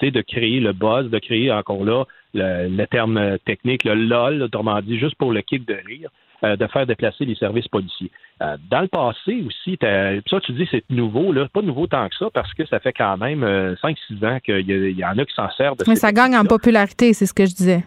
c'est 0.00 0.10
de 0.10 0.22
créer 0.22 0.60
le 0.60 0.72
buzz, 0.72 1.10
de 1.10 1.18
créer 1.18 1.52
encore 1.52 1.84
là 1.84 2.04
le, 2.34 2.84
terme 2.86 3.38
technique, 3.44 3.84
le 3.84 3.94
LOL, 3.94 4.42
autrement 4.42 4.80
dit, 4.80 4.98
juste 4.98 5.16
pour 5.16 5.32
le 5.32 5.40
kick 5.42 5.66
de 5.66 5.74
rire, 5.86 6.10
euh, 6.44 6.56
de 6.56 6.66
faire 6.66 6.86
déplacer 6.86 7.24
les 7.24 7.36
services 7.36 7.68
policiers. 7.68 8.10
Euh, 8.42 8.56
dans 8.68 8.80
le 8.80 8.88
passé 8.88 9.44
aussi, 9.46 9.78
ça 9.80 10.40
tu 10.40 10.52
dis 10.52 10.66
c'est 10.72 10.82
nouveau, 10.90 11.32
là, 11.32 11.46
pas 11.46 11.62
nouveau 11.62 11.86
tant 11.86 12.08
que 12.08 12.16
ça, 12.16 12.30
parce 12.34 12.52
que 12.54 12.66
ça 12.66 12.80
fait 12.80 12.92
quand 12.92 13.16
même 13.16 13.44
5-6 13.44 13.44
euh, 13.44 14.26
ans 14.26 14.40
qu'il 14.40 14.98
y, 14.98 15.04
en 15.04 15.16
a 15.18 15.24
qui 15.24 15.34
s'en 15.34 15.48
servent. 15.52 15.76
Mais 15.86 15.94
ça 15.94 16.10
gagne 16.10 16.36
en 16.36 16.44
popularité, 16.44 17.12
c'est 17.12 17.26
ce 17.26 17.32
que 17.32 17.46
je 17.46 17.54
disais. 17.54 17.84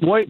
Oui, 0.00 0.20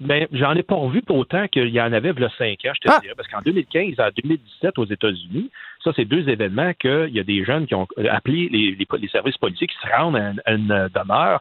ben, 0.00 0.28
j'en 0.30 0.54
ai 0.54 0.62
pas 0.62 0.76
revu 0.76 1.02
autant 1.08 1.48
qu'il 1.48 1.70
y 1.70 1.80
en 1.80 1.92
avait 1.92 2.12
il 2.16 2.20
y 2.20 2.24
a 2.24 2.30
5 2.38 2.44
ans, 2.66 2.72
je 2.74 2.88
te 2.88 2.88
ah! 2.88 3.00
dirais, 3.02 3.14
parce 3.16 3.28
qu'en 3.28 3.40
2015 3.40 3.98
à 3.98 4.12
2017 4.12 4.78
aux 4.78 4.86
États-Unis, 4.86 5.50
ça, 5.82 5.90
c'est 5.96 6.04
deux 6.04 6.28
événements 6.28 6.72
qu'il 6.74 7.10
y 7.10 7.18
a 7.18 7.24
des 7.24 7.44
jeunes 7.44 7.66
qui 7.66 7.74
ont 7.74 7.88
appelé 8.12 8.48
les, 8.48 8.76
les, 8.78 9.08
services 9.08 9.38
policiers 9.38 9.66
qui 9.66 9.76
se 9.82 9.92
rendent 9.92 10.16
à 10.44 10.52
une 10.52 10.88
demeure 10.94 11.40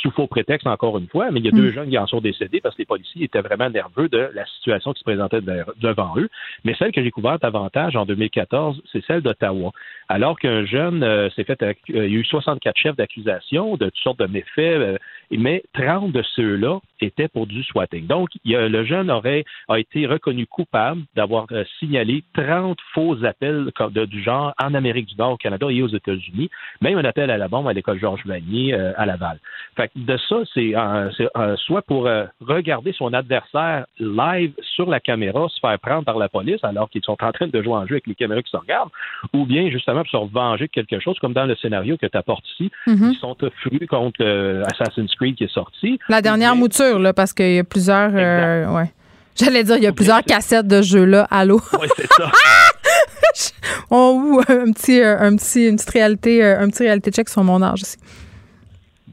sous 0.00 0.10
faux 0.10 0.26
prétexte 0.26 0.66
encore 0.66 0.96
une 0.98 1.08
fois, 1.08 1.30
mais 1.30 1.40
il 1.40 1.46
y 1.46 1.48
a 1.48 1.52
deux 1.52 1.70
hmm. 1.70 1.74
jeunes 1.74 1.90
qui 1.90 1.98
en 1.98 2.06
sont 2.06 2.20
décédés 2.20 2.60
parce 2.60 2.74
que 2.74 2.82
les 2.82 2.86
policiers 2.86 3.24
étaient 3.24 3.40
vraiment 3.40 3.68
nerveux 3.68 4.08
de 4.08 4.30
la 4.34 4.46
situation 4.46 4.92
qui 4.92 5.00
se 5.00 5.04
présentait 5.04 5.40
devant 5.40 6.14
eux. 6.16 6.28
Mais 6.64 6.74
celle 6.78 6.92
que 6.92 7.02
j'ai 7.02 7.10
couverte 7.10 7.42
davantage 7.42 7.94
en 7.96 8.06
2014, 8.06 8.82
c'est 8.90 9.04
celle 9.04 9.20
d'Ottawa. 9.20 9.72
Alors 10.08 10.38
qu'un 10.38 10.64
jeune 10.64 11.02
euh, 11.02 11.28
s'est 11.30 11.44
fait, 11.44 11.62
euh, 11.62 11.74
il 11.88 11.96
y 11.96 11.98
a 11.98 12.04
eu 12.06 12.24
64 12.24 12.76
chefs 12.76 12.96
d'accusation 12.96 13.76
de 13.76 13.86
toutes 13.86 13.98
sortes 13.98 14.18
de 14.18 14.26
méfaits, 14.26 14.58
euh, 14.58 14.98
mais 15.30 15.62
30 15.74 16.12
de 16.12 16.22
ceux-là 16.34 16.78
étaient 17.00 17.28
pour 17.28 17.46
du 17.46 17.62
swatting. 17.62 18.06
Donc, 18.06 18.30
il 18.44 18.52
y 18.52 18.56
a, 18.56 18.68
le 18.68 18.84
jeune 18.84 19.10
aurait 19.10 19.44
a 19.68 19.78
été 19.78 20.06
reconnu 20.06 20.46
coupable 20.46 21.02
d'avoir 21.14 21.46
signalé 21.78 22.22
30 22.34 22.78
faux 22.94 23.24
appels 23.24 23.70
de, 23.90 24.04
du 24.04 24.22
genre 24.22 24.54
en 24.58 24.74
Amérique 24.74 25.06
du 25.06 25.16
Nord, 25.16 25.32
au 25.32 25.36
Canada 25.36 25.66
et 25.70 25.82
aux 25.82 25.88
États-Unis, 25.88 26.50
même 26.80 26.98
un 26.98 27.04
appel 27.04 27.30
à 27.30 27.36
la 27.36 27.48
bombe 27.48 27.68
à 27.68 27.72
l'école 27.72 27.98
Georges 27.98 28.24
Vanier 28.24 28.74
à 28.74 29.06
Laval. 29.06 29.38
Fait 29.76 29.90
de 29.94 30.16
ça, 30.28 30.36
c'est 30.54 30.74
euh, 30.74 31.10
euh, 31.36 31.56
soit 31.56 31.82
pour 31.82 32.06
euh, 32.06 32.24
regarder 32.40 32.92
son 32.92 33.12
adversaire 33.12 33.86
live 33.98 34.52
sur 34.62 34.88
la 34.88 35.00
caméra, 35.00 35.48
se 35.48 35.60
faire 35.60 35.78
prendre 35.78 36.04
par 36.04 36.18
la 36.18 36.28
police 36.28 36.62
alors 36.62 36.88
qu'ils 36.88 37.02
sont 37.04 37.16
en 37.22 37.32
train 37.32 37.48
de 37.48 37.62
jouer 37.62 37.74
en 37.74 37.86
jeu 37.86 37.94
avec 37.94 38.06
les 38.06 38.14
caméras 38.14 38.42
qui 38.42 38.50
se 38.50 38.56
regardent, 38.56 38.90
ou 39.32 39.44
bien 39.44 39.68
justement 39.70 40.02
pour 40.04 40.28
se 40.28 40.32
venger 40.32 40.66
de 40.66 40.70
quelque 40.70 41.00
chose, 41.00 41.18
comme 41.18 41.32
dans 41.32 41.46
le 41.46 41.56
scénario 41.56 41.96
que 41.96 42.06
tu 42.06 42.16
apportes 42.16 42.46
ici. 42.52 42.70
Mm-hmm. 42.86 43.12
Ils 43.12 43.18
sont 43.18 43.36
furieux 43.58 43.86
contre 43.86 44.24
Assassin's 44.72 45.14
Creed 45.16 45.36
qui 45.36 45.44
est 45.44 45.52
sorti. 45.52 45.98
La 46.08 46.22
dernière 46.22 46.54
mouture, 46.56 46.98
là, 46.98 47.12
parce 47.12 47.32
qu'il 47.32 47.54
y 47.54 47.58
a 47.58 47.64
plusieurs. 47.64 48.12
ouais. 48.12 48.92
J'allais 49.38 49.64
dire, 49.64 49.76
il 49.76 49.82
y 49.82 49.86
a 49.86 49.92
plusieurs 49.92 50.22
cassettes 50.22 50.66
de 50.66 50.80
jeux-là. 50.80 51.26
Allô? 51.30 51.60
Oui, 51.78 51.88
c'est 51.96 52.08
ça. 52.16 52.30
On 53.90 54.40
un 54.48 54.72
petit, 54.72 55.02
un 55.02 55.36
petit, 55.36 55.68
une 55.68 55.76
petite 55.76 55.90
réalité, 55.90 56.42
un 56.42 56.68
petit 56.68 56.84
réalité 56.84 57.10
check 57.10 57.28
sur 57.28 57.44
mon 57.44 57.62
âge 57.62 57.82
aussi. 57.82 57.96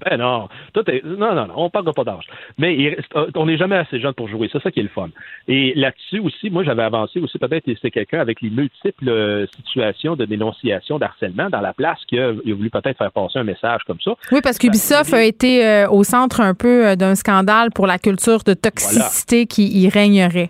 Ben 0.10 0.18
non, 0.18 0.50
tout 0.74 0.90
est, 0.90 1.04
non, 1.04 1.34
non, 1.36 1.48
non, 1.48 1.54
on 1.56 1.70
parle 1.70 1.92
pas 1.94 2.04
d'âge. 2.04 2.26
Mais 2.58 2.98
euh, 3.16 3.28
on 3.36 3.46
n'est 3.46 3.58
jamais 3.58 3.78
assez 3.78 4.00
jeune 4.00 4.14
pour 4.14 4.28
jouer. 4.28 4.50
C'est 4.52 4.62
ça 4.62 4.72
qui 4.72 4.80
est 4.80 4.84
le 4.84 4.90
fun. 4.90 5.10
Et 5.48 5.74
là-dessus 5.76 6.20
aussi, 6.20 6.50
moi, 6.50 6.64
j'avais 6.64 6.84
avancé 6.84 7.20
aussi 7.20 7.38
peut-être 7.38 7.64
c'est 7.82 7.92
quelqu'un 7.92 8.20
avec 8.20 8.42
les 8.42 8.50
multiples 8.50 9.10
euh, 9.10 9.46
situations 9.56 10.16
de 10.16 10.26
dénonciation, 10.26 11.00
d'harcèlement 11.00 11.50
dans 11.50 11.62
la 11.62 11.74
place 11.74 12.00
qui 12.08 12.20
a, 12.20 12.32
voulu 12.32 12.70
peut-être 12.70 12.98
faire 12.98 13.12
passer 13.12 13.40
un 13.40 13.44
message 13.44 13.82
comme 13.86 14.00
ça. 14.04 14.14
Oui, 14.32 14.40
parce 14.44 14.58
qu'Ubisoft 14.58 15.14
a 15.14 15.24
été 15.24 15.66
euh, 15.66 15.90
au 15.90 16.04
centre 16.04 16.42
un 16.42 16.54
peu 16.54 16.96
d'un 16.96 17.16
scandale 17.16 17.70
pour 17.72 17.88
la 17.88 17.98
culture 17.98 18.44
de 18.44 18.54
toxicité 18.54 19.46
qui 19.46 19.68
y 19.82 19.90
régnerait. 19.90 20.50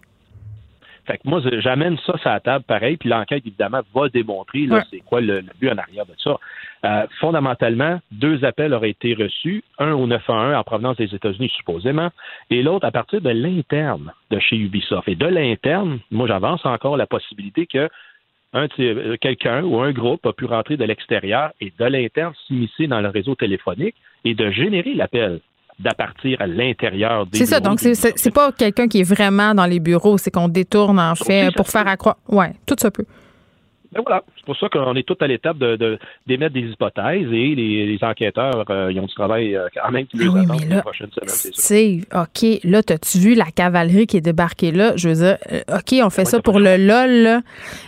Fait 1.05 1.17
que 1.17 1.27
moi, 1.27 1.41
j'amène 1.59 1.97
ça 2.05 2.17
sur 2.17 2.29
la 2.29 2.39
table 2.39 2.63
pareil, 2.65 2.97
puis 2.97 3.09
l'enquête, 3.09 3.45
évidemment, 3.45 3.81
va 3.93 4.07
démontrer 4.07 4.65
là, 4.65 4.83
c'est 4.89 5.01
quoi 5.01 5.19
le, 5.19 5.43
but 5.59 5.69
en 5.69 5.77
arrière 5.77 6.05
de 6.05 6.13
ça. 6.17 6.37
Euh, 6.85 7.05
fondamentalement, 7.19 7.99
deux 8.11 8.43
appels 8.45 8.73
auraient 8.73 8.91
été 8.91 9.13
reçus, 9.13 9.63
un 9.79 9.93
au 9.93 10.07
911 10.07 10.55
en 10.55 10.63
provenance 10.63 10.97
des 10.97 11.13
États-Unis 11.13 11.49
supposément, 11.55 12.09
et 12.49 12.63
l'autre 12.63 12.85
à 12.85 12.91
partir 12.91 13.21
de 13.21 13.29
l'interne 13.29 14.13
de 14.31 14.39
chez 14.39 14.55
Ubisoft. 14.55 15.07
Et 15.07 15.15
de 15.15 15.25
l'interne, 15.25 15.99
moi 16.11 16.27
j'avance 16.27 16.65
encore 16.65 16.95
la 16.95 17.07
possibilité 17.07 17.67
que 17.67 17.89
euh, 18.55 19.17
quelqu'un 19.19 19.63
ou 19.63 19.81
un 19.81 19.91
groupe 19.91 20.25
a 20.25 20.33
pu 20.33 20.45
rentrer 20.45 20.77
de 20.77 20.85
l'extérieur 20.85 21.51
et 21.59 21.73
de 21.77 21.85
l'interne 21.85 22.33
s'immiscer 22.47 22.87
dans 22.87 23.01
le 23.01 23.09
réseau 23.09 23.35
téléphonique 23.35 23.95
et 24.25 24.35
de 24.35 24.51
générer 24.51 24.93
l'appel 24.93 25.39
d'appartir 25.79 26.41
à 26.41 26.47
l'intérieur 26.47 27.25
des 27.25 27.39
C'est 27.39 27.45
ça, 27.45 27.59
donc 27.59 27.79
c'est 27.79 28.33
pas 28.33 28.51
quelqu'un 28.51 28.87
qui 28.87 29.01
est 29.01 29.09
vraiment 29.09 29.53
dans 29.53 29.65
les 29.65 29.79
bureaux, 29.79 30.17
c'est 30.17 30.31
qu'on 30.31 30.47
détourne 30.47 30.99
en 30.99 31.15
fait 31.15 31.53
pour 31.55 31.67
faire 31.67 31.87
accroître. 31.87 32.19
Ouais, 32.27 32.53
tout 32.65 32.75
ça 32.77 32.91
peut. 32.91 33.05
Ben 33.93 34.01
voilà, 34.03 34.23
c'est 34.35 34.45
pour 34.45 34.57
ça 34.57 34.69
qu'on 34.69 34.95
est 34.95 35.03
tout 35.03 35.17
à 35.19 35.27
l'étape 35.27 35.57
de, 35.57 35.99
d'émettre 36.25 36.53
des 36.53 36.61
hypothèses 36.61 37.31
et 37.31 37.53
les, 37.55 37.99
enquêteurs, 38.01 38.65
euh, 38.69 38.91
ils 38.91 38.99
ont 38.99 39.05
du 39.05 39.13
travail 39.13 39.55
euh, 39.55 39.67
quand 39.73 39.91
même 39.91 40.07
qui 40.07 40.17
les 40.17 40.27
oui, 40.27 40.41
les 40.67 40.81
prochaines 40.81 41.11
semaines, 41.11 41.51
c'est 41.53 41.99
OK, 42.13 42.59
là, 42.63 42.81
t'as-tu 42.81 43.19
vu 43.19 43.35
la 43.35 43.45
cavalerie 43.45 44.07
qui 44.07 44.17
est 44.17 44.21
débarquée 44.21 44.71
là? 44.71 44.93
Je 44.95 45.09
veux 45.09 45.15
dire, 45.15 45.37
euh, 45.51 45.61
OK, 45.77 45.93
on 46.03 46.09
fait 46.09 46.25
ça 46.25 46.41
pour 46.41 46.59
le 46.59 46.75
LOL, 46.77 47.43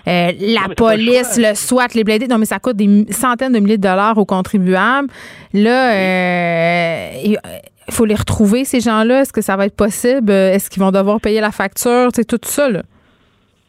la 0.06 0.76
police, 0.76 1.40
le 1.40 1.56
SWAT, 1.56 1.88
les 1.96 2.04
blindés. 2.04 2.28
Non, 2.28 2.38
mais 2.38 2.46
ça 2.46 2.60
coûte 2.60 2.78
des 2.78 3.12
centaines 3.12 3.54
de 3.54 3.60
milliers 3.60 3.78
de 3.78 3.88
dollars 3.88 4.18
aux 4.18 4.26
contribuables. 4.26 5.08
Là, 5.54 5.92
il 7.88 7.94
faut 7.94 8.06
les 8.06 8.16
retrouver, 8.16 8.66
ces 8.66 8.80
gens-là? 8.80 9.22
Est-ce 9.22 9.34
que 9.34 9.42
ça 9.42 9.56
va 9.56 9.66
être 9.66 9.76
possible? 9.76 10.32
Est-ce 10.32 10.70
qu'ils 10.70 10.82
vont 10.82 10.92
devoir 10.92 11.20
payer 11.22 11.42
la 11.42 11.52
facture? 11.52 12.10
C'est 12.14 12.26
tout 12.26 12.40
ça, 12.44 12.70
là 12.70 12.84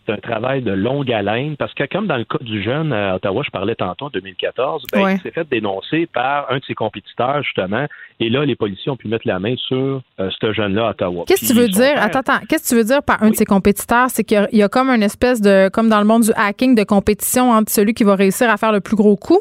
c'est 0.06 0.12
un 0.12 0.18
travail 0.18 0.62
de 0.62 0.72
longue 0.72 1.10
haleine 1.12 1.56
parce 1.56 1.74
que 1.74 1.84
comme 1.84 2.06
dans 2.06 2.16
le 2.16 2.24
cas 2.24 2.38
du 2.40 2.62
jeune 2.62 2.92
à 2.92 3.16
Ottawa, 3.16 3.42
je 3.44 3.50
parlais 3.50 3.74
tantôt 3.74 4.06
en 4.06 4.10
2014, 4.10 4.84
ben, 4.92 5.10
il 5.10 5.20
s'est 5.20 5.30
fait 5.30 5.48
dénoncer 5.48 6.06
par 6.06 6.50
un 6.50 6.58
de 6.58 6.64
ses 6.64 6.74
compétiteurs 6.74 7.42
justement, 7.42 7.86
et 8.20 8.28
là 8.28 8.44
les 8.44 8.56
policiers 8.56 8.90
ont 8.90 8.96
pu 8.96 9.08
mettre 9.08 9.26
la 9.26 9.38
main 9.38 9.54
sur 9.56 10.02
euh, 10.20 10.30
ce 10.40 10.52
jeune-là 10.52 10.88
à 10.88 10.90
Ottawa. 10.90 11.24
Qu'est-ce 11.26 11.48
que 11.48 11.52
tu 11.52 11.58
veux 11.58 11.68
dire? 11.68 11.94
Attends, 11.96 12.20
attends, 12.20 12.44
qu'est-ce 12.48 12.64
que 12.64 12.68
tu 12.68 12.74
veux 12.76 12.84
dire 12.84 13.02
par 13.02 13.22
un 13.22 13.30
de 13.30 13.34
ses 13.34 13.44
compétiteurs? 13.44 14.10
C'est 14.10 14.24
qu'il 14.24 14.48
y, 14.52 14.62
a 14.62 14.68
comme 14.68 14.90
une 14.90 15.02
espèce 15.02 15.40
de, 15.40 15.68
comme 15.68 15.88
dans 15.88 16.00
le 16.00 16.06
monde 16.06 16.22
du 16.22 16.32
hacking, 16.36 16.74
de 16.74 16.84
compétition 16.84 17.50
entre 17.50 17.72
celui 17.72 17.94
qui 17.94 18.04
va 18.04 18.14
réussir 18.14 18.48
à 18.50 18.56
faire 18.56 18.72
le 18.72 18.80
plus 18.80 18.96
gros 18.96 19.16
coup? 19.16 19.40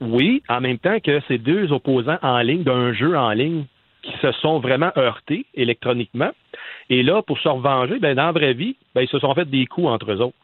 Oui, 0.00 0.42
en 0.48 0.60
même 0.60 0.78
temps 0.78 0.98
que 1.00 1.20
ces 1.28 1.38
deux 1.38 1.72
opposants 1.72 2.18
en 2.22 2.38
ligne 2.40 2.64
d'un 2.64 2.92
jeu 2.92 3.16
en 3.16 3.30
ligne 3.30 3.64
qui 4.02 4.12
se 4.20 4.32
sont 4.32 4.58
vraiment 4.58 4.92
heurtés 4.96 5.46
électroniquement. 5.54 6.30
Et 6.90 7.02
là, 7.02 7.22
pour 7.22 7.38
se 7.38 7.48
revenger, 7.48 7.98
ben, 7.98 8.14
dans 8.14 8.26
la 8.26 8.32
vraie 8.32 8.54
vie, 8.54 8.76
ben, 8.94 9.02
ils 9.02 9.08
se 9.08 9.18
sont 9.18 9.34
fait 9.34 9.48
des 9.48 9.66
coups 9.66 9.88
entre 9.88 10.12
eux 10.12 10.20
autres. 10.20 10.36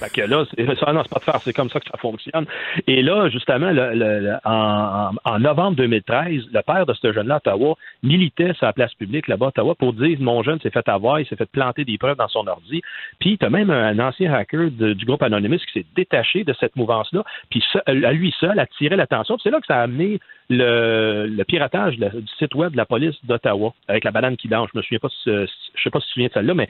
Fait 0.00 0.22
que 0.22 0.26
là, 0.26 0.44
c'est, 0.56 0.66
ça, 0.78 0.92
non, 0.92 1.02
c'est 1.02 1.12
pas 1.12 1.18
de 1.18 1.24
faire, 1.24 1.40
c'est 1.42 1.52
comme 1.52 1.68
ça 1.70 1.80
que 1.80 1.86
ça 1.90 1.98
fonctionne. 1.98 2.46
Et 2.86 3.02
là, 3.02 3.28
justement, 3.28 3.70
le, 3.70 4.36
en, 4.44 5.38
novembre 5.38 5.76
2013, 5.76 6.44
le 6.52 6.62
père 6.62 6.86
de 6.86 6.94
ce 6.94 7.12
jeune-là, 7.12 7.36
Ottawa, 7.36 7.76
militait 8.02 8.52
sur 8.54 8.66
la 8.66 8.72
place 8.72 8.94
publique 8.94 9.28
là-bas, 9.28 9.48
Ottawa, 9.48 9.74
pour 9.74 9.92
dire 9.92 10.16
mon 10.20 10.42
jeune 10.42 10.60
s'est 10.60 10.70
fait 10.70 10.88
avoir, 10.88 11.20
il 11.20 11.26
s'est 11.26 11.36
fait 11.36 11.50
planter 11.50 11.84
des 11.84 11.98
preuves 11.98 12.16
dans 12.16 12.28
son 12.28 12.46
ordi. 12.46 12.82
Puis, 13.18 13.38
tu 13.38 13.44
as 13.44 13.50
même 13.50 13.70
un 13.70 13.98
ancien 13.98 14.32
hacker 14.32 14.70
du 14.70 15.04
groupe 15.04 15.22
Anonymous 15.22 15.58
qui 15.58 15.80
s'est 15.80 15.86
détaché 15.94 16.44
de 16.44 16.54
cette 16.58 16.76
mouvance-là, 16.76 17.24
puis 17.50 17.62
à 17.86 18.12
lui 18.12 18.34
seul, 18.40 18.58
attiré 18.58 18.96
l'attention. 18.96 19.36
c'est 19.42 19.50
là 19.50 19.60
que 19.60 19.66
ça 19.66 19.78
a 19.78 19.82
amené 19.82 20.18
le, 20.50 21.42
piratage 21.44 21.96
du 21.96 22.10
site 22.38 22.54
web 22.54 22.72
de 22.72 22.76
la 22.76 22.84
police 22.84 23.14
d'Ottawa 23.24 23.72
avec 23.88 24.04
la 24.04 24.10
banane 24.10 24.36
qui 24.36 24.48
danse. 24.48 24.68
Je 24.72 24.78
me 24.78 24.82
souviens 24.82 24.98
pas, 24.98 25.08
je 25.26 25.46
sais 25.82 25.90
pas 25.90 26.00
si 26.00 26.06
tu 26.06 26.10
te 26.10 26.12
souviens 26.12 26.28
de 26.28 26.32
celle-là, 26.32 26.54
mais 26.54 26.68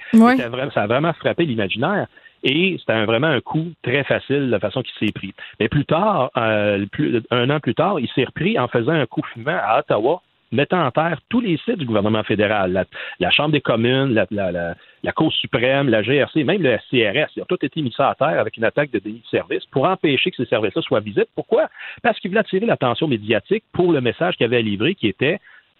ça 0.72 0.82
a 0.82 0.86
vraiment 0.86 1.12
frappé 1.14 1.44
l'imaginaire. 1.44 2.06
Et 2.42 2.76
c'était 2.78 3.04
vraiment 3.04 3.26
un 3.26 3.40
coup 3.40 3.72
très 3.82 4.04
facile, 4.04 4.48
la 4.48 4.58
façon 4.58 4.82
qu'il 4.82 4.94
s'est 4.98 5.12
pris. 5.12 5.34
Mais 5.58 5.68
plus 5.68 5.84
tard, 5.84 6.30
euh, 6.36 6.84
un 7.30 7.50
an 7.50 7.60
plus 7.60 7.74
tard, 7.74 8.00
il 8.00 8.08
s'est 8.08 8.24
repris 8.24 8.58
en 8.58 8.68
faisant 8.68 8.92
un 8.92 9.06
coup 9.06 9.22
fumant 9.32 9.58
à 9.62 9.80
Ottawa, 9.80 10.22
mettant 10.52 10.84
en 10.84 10.90
terre 10.90 11.20
tous 11.28 11.40
les 11.40 11.58
sites 11.58 11.78
du 11.78 11.84
gouvernement 11.84 12.22
fédéral, 12.24 12.86
la, 13.20 13.30
Chambre 13.30 13.52
des 13.52 13.60
communes, 13.60 14.14
la, 14.14 14.26
la, 14.30 15.12
Cour 15.12 15.32
suprême, 15.32 15.88
la 15.88 16.02
GRC, 16.02 16.44
même 16.44 16.62
le 16.62 16.76
CRS. 16.90 17.30
Ils 17.36 17.42
ont 17.42 17.46
tous 17.48 17.58
été 17.62 17.82
mis 17.82 17.92
ça 17.92 18.10
à 18.10 18.14
terre 18.14 18.40
avec 18.40 18.56
une 18.56 18.64
attaque 18.64 18.90
de 18.90 18.98
déni 18.98 19.20
de 19.20 19.26
service 19.26 19.64
pour 19.66 19.84
empêcher 19.84 20.30
que 20.30 20.36
ces 20.36 20.48
services-là 20.48 20.82
soient 20.82 21.00
visibles. 21.00 21.26
Pourquoi? 21.34 21.68
Parce 22.02 22.18
qu'il 22.18 22.30
voulait 22.30 22.40
attirer 22.40 22.66
l'attention 22.66 23.06
médiatique 23.06 23.64
pour 23.72 23.92
le 23.92 24.00
message 24.00 24.36
qu'il 24.36 24.46
avait 24.46 24.58
à 24.58 24.62
livrer 24.62 24.94
qui 24.94 25.08
était 25.08 25.38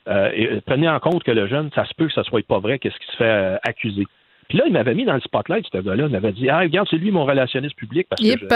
euh, 0.09 0.61
prenez 0.67 0.89
en 0.89 0.99
compte 0.99 1.23
que 1.25 1.31
le 1.31 1.47
jeune, 1.47 1.71
ça 1.75 1.85
se 1.85 1.95
peut 1.95 2.07
que 2.07 2.13
ça 2.13 2.25
soit 2.25 2.45
pas 2.47 2.59
vrai, 2.59 2.79
qu'est-ce 2.79 2.99
qui 2.99 3.07
se 3.13 3.17
fait 3.17 3.25
euh, 3.25 3.57
accuser. 3.63 4.07
Puis 4.51 4.59
là, 4.59 4.65
il 4.67 4.73
m'avait 4.73 4.95
mis 4.95 5.05
dans 5.05 5.15
le 5.15 5.21
spotlight, 5.21 5.65
ce 5.73 5.79
gars-là. 5.79 6.07
Il 6.07 6.13
m'avait 6.13 6.33
dit 6.33 6.51
Ah, 6.51 6.59
regarde, 6.59 6.89
c'est 6.91 6.97
lui 6.97 7.13
mon 7.13 7.25
relationniste 7.25 7.77
public. 7.77 8.09
Parce 8.11 8.21
que 8.21 8.27
je, 8.27 8.47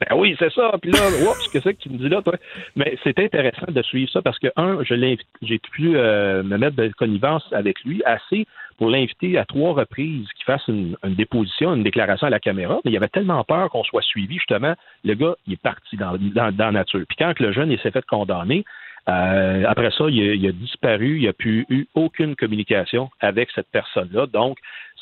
ben 0.00 0.16
oui, 0.16 0.34
c'est 0.38 0.50
ça. 0.52 0.72
Puis 0.80 0.90
là, 0.90 0.98
oups, 1.28 1.48
qu'est-ce 1.48 1.68
que 1.68 1.82
tu 1.82 1.90
me 1.90 1.98
dis 1.98 2.08
là, 2.08 2.22
toi? 2.22 2.34
Mais 2.74 2.96
c'est 3.04 3.18
intéressant 3.18 3.66
de 3.68 3.82
suivre 3.82 4.10
ça 4.10 4.22
parce 4.22 4.38
que, 4.38 4.48
un, 4.56 4.82
je 4.82 5.16
j'ai 5.42 5.58
pu 5.58 5.96
euh, 5.96 6.42
me 6.42 6.56
mettre 6.56 6.76
de 6.76 6.88
connivence 6.88 7.44
avec 7.52 7.82
lui 7.84 8.02
assez 8.04 8.46
pour 8.78 8.88
l'inviter 8.88 9.36
à 9.36 9.44
trois 9.44 9.74
reprises 9.74 10.26
qu'il 10.36 10.44
fasse 10.46 10.66
une, 10.68 10.96
déposition, 11.04 11.74
une 11.74 11.82
déclaration 11.82 12.26
à 12.26 12.30
la 12.30 12.40
caméra. 12.40 12.80
Mais 12.84 12.92
il 12.92 12.96
avait 12.96 13.08
tellement 13.08 13.44
peur 13.44 13.68
qu'on 13.68 13.84
soit 13.84 14.02
suivi, 14.02 14.36
justement. 14.36 14.74
Le 15.04 15.14
gars, 15.14 15.34
il 15.46 15.52
est 15.52 15.62
parti 15.62 15.98
dans, 15.98 16.16
dans, 16.18 16.50
dans 16.54 16.66
la 16.66 16.72
nature. 16.72 17.04
Puis 17.06 17.16
quand 17.18 17.38
le 17.40 17.52
jeune 17.52 17.70
il 17.70 17.78
s'est 17.80 17.90
fait 17.90 18.04
condamner, 18.06 18.64
euh, 19.08 19.64
après 19.68 19.90
ça, 19.92 20.06
il 20.08 20.46
a, 20.46 20.52
disparu, 20.52 21.16
il 21.16 21.20
n'y 21.20 21.28
a 21.28 21.32
plus 21.32 21.64
eu 21.68 21.86
aucune 21.94 22.34
communication 22.34 23.08
avec 23.20 23.50
cette 23.54 23.68
personne-là. 23.70 24.26
Donc, 24.26 24.58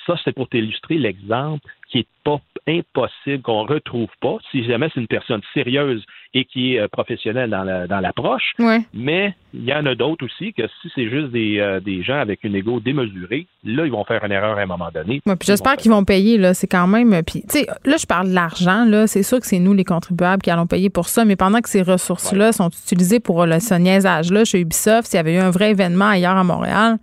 ça, 0.07 0.15
c'est 0.25 0.33
pour 0.33 0.49
t'illustrer 0.49 0.97
l'exemple 0.97 1.65
qui 1.91 2.01
est 2.01 2.07
pas 2.25 2.41
impossible, 2.67 3.43
qu'on 3.43 3.65
retrouve 3.65 4.09
pas, 4.21 4.39
si 4.51 4.65
jamais 4.65 4.89
c'est 4.93 5.01
une 5.01 5.07
personne 5.07 5.43
sérieuse 5.53 6.03
et 6.33 6.45
qui 6.45 6.75
est 6.75 6.81
euh, 6.81 6.89
professionnelle 6.89 7.51
dans 7.51 8.01
l'approche. 8.01 8.55
Mais 8.93 9.35
il 9.53 9.65
y 9.65 9.73
en 9.73 9.87
a 9.87 9.95
d'autres 9.95 10.25
aussi 10.25 10.53
que 10.53 10.63
si 10.81 10.91
c'est 10.95 11.09
juste 11.09 11.31
des, 11.31 11.59
euh, 11.61 11.79
des, 11.81 12.03
gens 12.03 12.19
avec 12.19 12.43
une 12.43 12.57
égo 12.57 12.81
démesurée, 12.81 13.47
là, 13.63 13.85
ils 13.85 13.93
vont 13.93 14.05
faire 14.05 14.25
une 14.25 14.33
erreur 14.33 14.59
à 14.59 14.63
un 14.63 14.67
moment 14.67 14.89
donné. 14.93 15.21
j'espère 15.43 15.77
qu'ils 15.77 15.93
vont 15.93 16.05
payer, 16.05 16.39
là. 16.39 16.55
C'est 16.55 16.67
quand 16.67 16.87
même. 16.87 17.23
Puis, 17.23 17.43
tu 17.43 17.61
sais, 17.61 17.67
là, 17.85 17.97
je 17.97 18.07
parle 18.07 18.31
de 18.31 18.35
l'argent, 18.35 18.85
là. 18.85 19.07
C'est 19.07 19.23
sûr 19.23 19.39
que 19.39 19.47
c'est 19.47 19.61
nous, 19.61 19.75
les 19.75 19.85
contribuables, 19.85 20.43
qui 20.43 20.51
allons 20.51 20.67
payer 20.67 20.91
pour 20.91 21.09
ça. 21.09 21.25
Mais 21.25 21.37
pendant 21.37 21.61
que 21.61 21.69
ces 21.69 21.83
ressources-là 21.83 22.53
sont 22.53 22.71
utilisées 22.71 23.21
pour 23.21 23.47
le, 23.47 23.61
ce 23.61 23.75
niaisage-là 23.75 24.45
chez 24.45 24.61
Ubisoft, 24.61 25.07
s'il 25.07 25.19
y 25.19 25.21
avait 25.21 25.35
eu 25.35 25.39
un 25.39 25.51
vrai 25.51 25.71
événement 25.71 26.09
ailleurs 26.09 26.37
à 26.37 26.45
Montréal, 26.45 26.99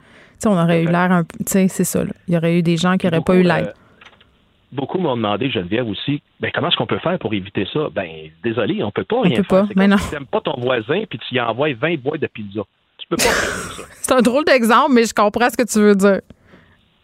on 0.48 0.58
aurait 0.58 0.84
eu 0.84 0.88
l'air 0.88 1.12
un 1.12 1.24
peu. 1.24 1.38
Tu 1.40 1.52
sais, 1.52 1.68
c'est 1.68 1.84
ça. 1.84 2.04
Il 2.28 2.34
y 2.34 2.38
aurait 2.38 2.58
eu 2.58 2.64
des 2.64 2.78
gens 2.78 2.98
qui 2.98 3.06
n'auraient 3.06 3.22
pas 3.22 3.36
eu 3.36 3.44
l'aide. 3.44 3.68
Euh, 3.68 3.74
beaucoup 4.72 5.00
m'ont 5.00 5.16
demandé, 5.16 5.50
Geneviève 5.50 5.88
aussi, 5.88 6.22
ben, 6.40 6.52
comment 6.54 6.70
est-ce 6.70 6.78
qu'on 6.78 6.86
peut 6.86 7.00
faire 7.00 7.18
pour 7.20 7.34
éviter 7.34 7.68
ça? 7.74 7.90
Ben, 7.94 8.10
désolé, 8.44 8.84
on 8.84 8.92
peut 8.92 9.04
pas 9.04 9.18
on 9.18 9.22
rien 9.22 9.38
peut 9.38 9.44
faire. 9.44 9.68
Pas, 9.68 9.74
mais 9.76 9.88
non. 9.88 9.98
Tu 9.98 10.16
n'aimes 10.16 10.26
pas 10.26 10.42
ton 10.42 10.60
voisin 10.60 11.04
puis 11.10 11.20
tu 11.20 11.36
y 11.36 11.42
envoies 11.42 11.74
20 11.74 12.00
boîtes 12.00 12.22
de 12.22 12.28
pizza. 12.28 12.62
Tu 12.98 13.08
peux 13.08 13.18
pas 13.18 13.24
faire 13.24 13.74
ça. 13.74 13.84
c'est 14.02 14.14
un 14.14 14.22
drôle 14.22 14.46
d'exemple, 14.46 14.94
mais 14.94 15.06
je 15.06 15.14
comprends 15.14 15.50
ce 15.50 15.58
que 15.58 15.64
tu 15.64 15.80
veux 15.80 15.96
dire. 15.96 16.22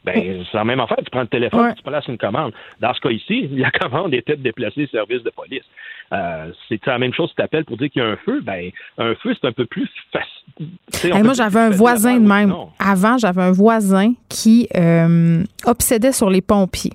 Ben, 0.08 0.46
c'est 0.50 0.58
la 0.58 0.64
même 0.64 0.80
affaire. 0.80 0.98
Tu 1.04 1.10
prends 1.12 1.22
le 1.22 1.28
téléphone, 1.28 1.74
tu 1.76 1.84
places 1.84 2.08
une 2.08 2.18
commande. 2.18 2.54
Dans 2.80 2.94
ce 2.94 3.02
cas 3.02 3.10
ici, 3.10 3.48
la 3.52 3.72
commande 3.72 4.14
était 4.14 4.38
de 4.38 4.42
déplacer 4.42 4.82
le 4.82 4.88
service 4.88 5.22
de 5.22 5.30
police. 5.32 5.66
Euh, 6.14 6.52
c'est 6.70 6.86
la 6.86 6.98
même 6.98 7.14
chose 7.14 7.30
si 7.30 7.36
tu 7.36 7.42
appelles 7.42 7.66
pour 7.66 7.76
dire 7.76 7.90
qu'il 7.90 8.02
y 8.02 8.06
a 8.06 8.08
un 8.08 8.16
feu. 8.18 8.40
Ben, 8.42 8.72
un 8.98 9.16
feu, 9.16 9.36
c'est 9.40 9.48
un 9.48 9.52
peu 9.52 9.66
plus 9.66 9.90
facile. 10.14 11.24
moi, 11.24 11.34
j'avais 11.34 11.60
un 11.60 11.70
voisin 11.72 12.18
de 12.18 12.26
même. 12.26 12.54
Avant, 12.80 13.18
j'avais 13.18 13.42
un 13.42 13.52
voisin 13.52 14.14
qui 14.30 14.70
euh, 14.78 15.44
obsédait 15.66 16.14
sur 16.14 16.30
les 16.30 16.42
pompiers. 16.42 16.94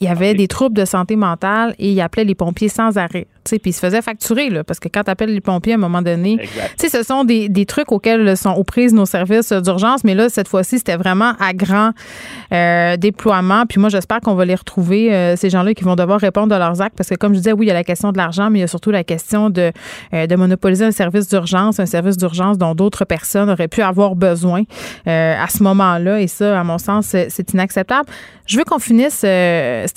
Il 0.00 0.06
y 0.06 0.08
avait 0.08 0.32
des 0.32 0.48
troubles 0.48 0.76
de 0.76 0.86
santé 0.86 1.14
mentale 1.14 1.74
et 1.78 1.90
il 1.90 2.00
appelait 2.00 2.24
les 2.24 2.34
pompiers 2.34 2.70
sans 2.70 2.96
arrêt. 2.96 3.26
Puis 3.44 3.70
il 3.70 3.72
se 3.72 3.80
faisait 3.80 4.02
facturer, 4.02 4.48
là, 4.48 4.64
parce 4.64 4.78
que 4.78 4.88
quand 4.88 5.04
tu 5.04 5.10
appelles 5.10 5.32
les 5.34 5.40
pompiers 5.40 5.72
à 5.72 5.76
un 5.76 5.78
moment 5.78 6.02
donné, 6.02 6.38
ce 6.78 7.02
sont 7.02 7.24
des, 7.24 7.48
des, 7.48 7.66
trucs 7.66 7.90
auxquels 7.92 8.36
sont 8.36 8.52
aux 8.52 8.64
prises 8.64 8.92
nos 8.92 9.06
services 9.06 9.52
d'urgence, 9.52 10.04
mais 10.04 10.14
là, 10.14 10.28
cette 10.28 10.48
fois-ci, 10.48 10.78
c'était 10.78 10.96
vraiment 10.96 11.32
à 11.40 11.52
grand 11.52 11.90
euh, 12.52 12.96
déploiement. 12.96 13.64
Puis 13.66 13.80
moi, 13.80 13.88
j'espère 13.88 14.20
qu'on 14.20 14.34
va 14.34 14.44
les 14.44 14.54
retrouver, 14.54 15.12
euh, 15.12 15.36
ces 15.36 15.50
gens-là 15.50 15.74
qui 15.74 15.84
vont 15.84 15.96
devoir 15.96 16.20
répondre 16.20 16.48
de 16.48 16.58
leurs 16.58 16.80
actes, 16.80 16.96
parce 16.96 17.08
que 17.08 17.14
comme 17.14 17.32
je 17.32 17.38
disais, 17.38 17.52
oui, 17.52 17.66
il 17.66 17.68
y 17.68 17.72
a 17.72 17.74
la 17.74 17.84
question 17.84 18.12
de 18.12 18.18
l'argent, 18.18 18.50
mais 18.50 18.58
il 18.58 18.62
y 18.62 18.64
a 18.64 18.68
surtout 18.68 18.90
la 18.90 19.04
question 19.04 19.50
de, 19.50 19.72
euh, 20.14 20.26
de 20.26 20.36
monopoliser 20.36 20.84
un 20.84 20.92
service 20.92 21.28
d'urgence, 21.28 21.80
un 21.80 21.86
service 21.86 22.16
d'urgence 22.16 22.58
dont 22.58 22.74
d'autres 22.74 23.04
personnes 23.04 23.50
auraient 23.50 23.68
pu 23.68 23.82
avoir 23.82 24.14
besoin 24.14 24.62
à 25.06 25.46
ce 25.48 25.62
moment-là. 25.62 26.20
Et 26.20 26.26
ça, 26.26 26.58
à 26.58 26.64
mon 26.64 26.78
sens, 26.78 27.06
c'est 27.06 27.52
inacceptable. 27.52 28.08
Je 28.46 28.58
veux 28.58 28.64
qu'on 28.64 28.78
finisse, 28.78 29.24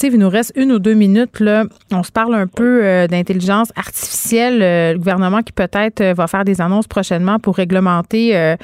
Il 0.01 0.17
nous 0.17 0.29
reste 0.29 0.53
une 0.55 0.71
ou 0.71 0.79
deux 0.79 0.93
minutes. 0.93 1.43
On 1.91 2.03
se 2.03 2.11
parle 2.11 2.35
un 2.35 2.47
peu 2.47 3.07
d'intelligence 3.07 3.71
artificielle, 3.75 4.61
euh, 4.61 4.93
le 4.93 4.97
gouvernement 4.97 5.41
qui 5.41 5.51
peut-être 5.51 6.01
euh, 6.01 6.13
va 6.13 6.27
faire 6.27 6.45
des 6.45 6.61
annonces 6.61 6.87
prochainement 6.87 7.39
pour 7.39 7.55
réglementer 7.55 8.35
euh, 8.35 8.55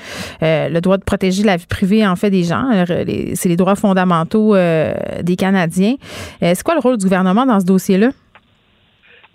le 0.42 0.80
droit 0.80 0.98
de 0.98 1.04
protéger 1.04 1.44
la 1.44 1.58
vie 1.58 1.66
privée 1.66 2.06
en 2.06 2.16
fait 2.16 2.30
des 2.30 2.44
gens. 2.44 2.86
C'est 3.36 3.50
les 3.50 3.56
droits 3.56 3.76
fondamentaux 3.76 4.56
des 4.56 5.36
Canadiens. 5.38 5.96
c'est 6.42 6.64
quoi 6.64 6.76
le 6.76 6.80
rôle 6.80 6.98
du 6.98 7.06
gouvernement 7.06 7.46
dans 7.46 7.60
ce 7.60 7.66
dossier-là? 7.66 8.10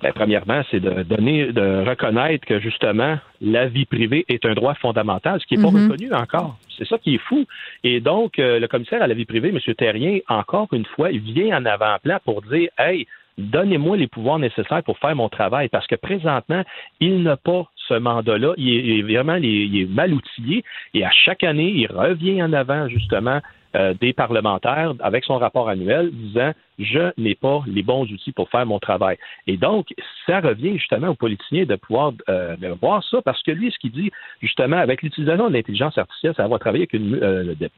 Bien, 0.00 0.12
premièrement, 0.12 0.62
c'est 0.70 0.80
de 0.80 1.02
donner, 1.02 1.52
de 1.52 1.88
reconnaître 1.88 2.46
que 2.46 2.58
justement 2.60 3.18
la 3.40 3.66
vie 3.66 3.86
privée 3.86 4.24
est 4.28 4.44
un 4.44 4.54
droit 4.54 4.74
fondamental, 4.74 5.40
ce 5.40 5.46
qui 5.46 5.56
n'est 5.56 5.62
pas 5.62 5.70
mm-hmm. 5.70 5.90
reconnu 5.90 6.12
encore. 6.12 6.58
C'est 6.76 6.86
ça 6.86 6.98
qui 6.98 7.14
est 7.14 7.18
fou. 7.18 7.44
Et 7.84 8.00
donc, 8.00 8.34
le 8.38 8.66
commissaire 8.66 9.02
à 9.02 9.06
la 9.06 9.14
vie 9.14 9.24
privée, 9.24 9.50
M. 9.50 9.74
Terrien, 9.74 10.18
encore 10.28 10.68
une 10.72 10.84
fois, 10.84 11.10
il 11.10 11.20
vient 11.20 11.58
en 11.58 11.64
avant-plan 11.64 12.18
pour 12.24 12.42
dire, 12.42 12.68
hey, 12.78 13.06
donnez-moi 13.38 13.96
les 13.96 14.06
pouvoirs 14.06 14.38
nécessaires 14.38 14.82
pour 14.82 14.98
faire 14.98 15.14
mon 15.16 15.28
travail, 15.28 15.68
parce 15.68 15.86
que 15.86 15.96
présentement, 15.96 16.62
il 17.00 17.22
n'a 17.22 17.36
pas 17.36 17.68
ce 17.88 17.94
mandat-là. 17.94 18.54
Il 18.56 18.98
est, 18.98 19.02
vraiment 19.02 19.36
il 19.36 19.80
est 19.80 19.88
mal 19.88 20.12
outillé 20.12 20.64
et 20.94 21.04
à 21.04 21.10
chaque 21.10 21.44
année, 21.44 21.70
il 21.74 21.86
revient 21.86 22.42
en 22.42 22.52
avant 22.52 22.88
justement 22.88 23.40
euh, 23.74 23.94
des 24.00 24.12
parlementaires 24.12 24.94
avec 25.00 25.24
son 25.24 25.38
rapport 25.38 25.68
annuel 25.68 26.10
disant 26.12 26.52
je 26.78 27.12
n'ai 27.20 27.34
pas 27.34 27.62
les 27.66 27.82
bons 27.82 28.02
outils 28.10 28.32
pour 28.32 28.48
faire 28.48 28.66
mon 28.66 28.78
travail. 28.78 29.16
Et 29.46 29.56
donc, 29.56 29.94
ça 30.26 30.40
revient 30.40 30.76
justement 30.76 31.08
aux 31.08 31.14
politiciens 31.14 31.64
de 31.64 31.76
pouvoir 31.76 32.12
euh, 32.28 32.56
voir 32.80 33.04
ça 33.04 33.22
parce 33.22 33.42
que 33.42 33.52
lui, 33.52 33.70
ce 33.70 33.78
qu'il 33.78 33.92
dit 33.92 34.10
justement 34.40 34.78
avec 34.78 35.02
l'utilisation 35.02 35.48
de 35.48 35.54
l'intelligence 35.54 35.96
artificielle, 35.96 36.34
ça 36.36 36.48
va 36.48 36.58
travailler 36.58 36.82
avec 36.82 36.94
une, 36.94 37.14
euh, 37.22 37.54
de, 37.54 37.70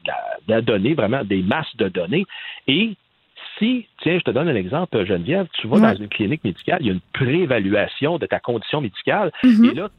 la, 0.47 0.61
donnée, 0.61 0.93
vraiment 0.93 1.23
des 1.23 1.43
masses 1.43 1.75
de 1.77 1.89
données 1.89 2.25
et 2.67 2.95
si, 3.59 3.87
tiens, 4.01 4.19
je 4.19 4.23
te 4.23 4.31
donne 4.31 4.49
un 4.49 4.55
exemple, 4.55 5.03
Geneviève, 5.03 5.47
tu 5.53 5.67
vas 5.67 5.79
dans 5.79 5.95
une 5.95 6.09
clinique 6.09 6.43
médicale, 6.43 6.77
il 6.81 6.87
y 6.87 6.89
a 6.89 6.93
une 6.93 7.01
préévaluation 7.13 8.19
de 8.19 8.27
ta 8.27 8.39
condition 8.39 8.81
médicale, 8.81 9.31
Mm-hmm. 9.43 9.71
et 9.71 9.73
là, 9.73 9.89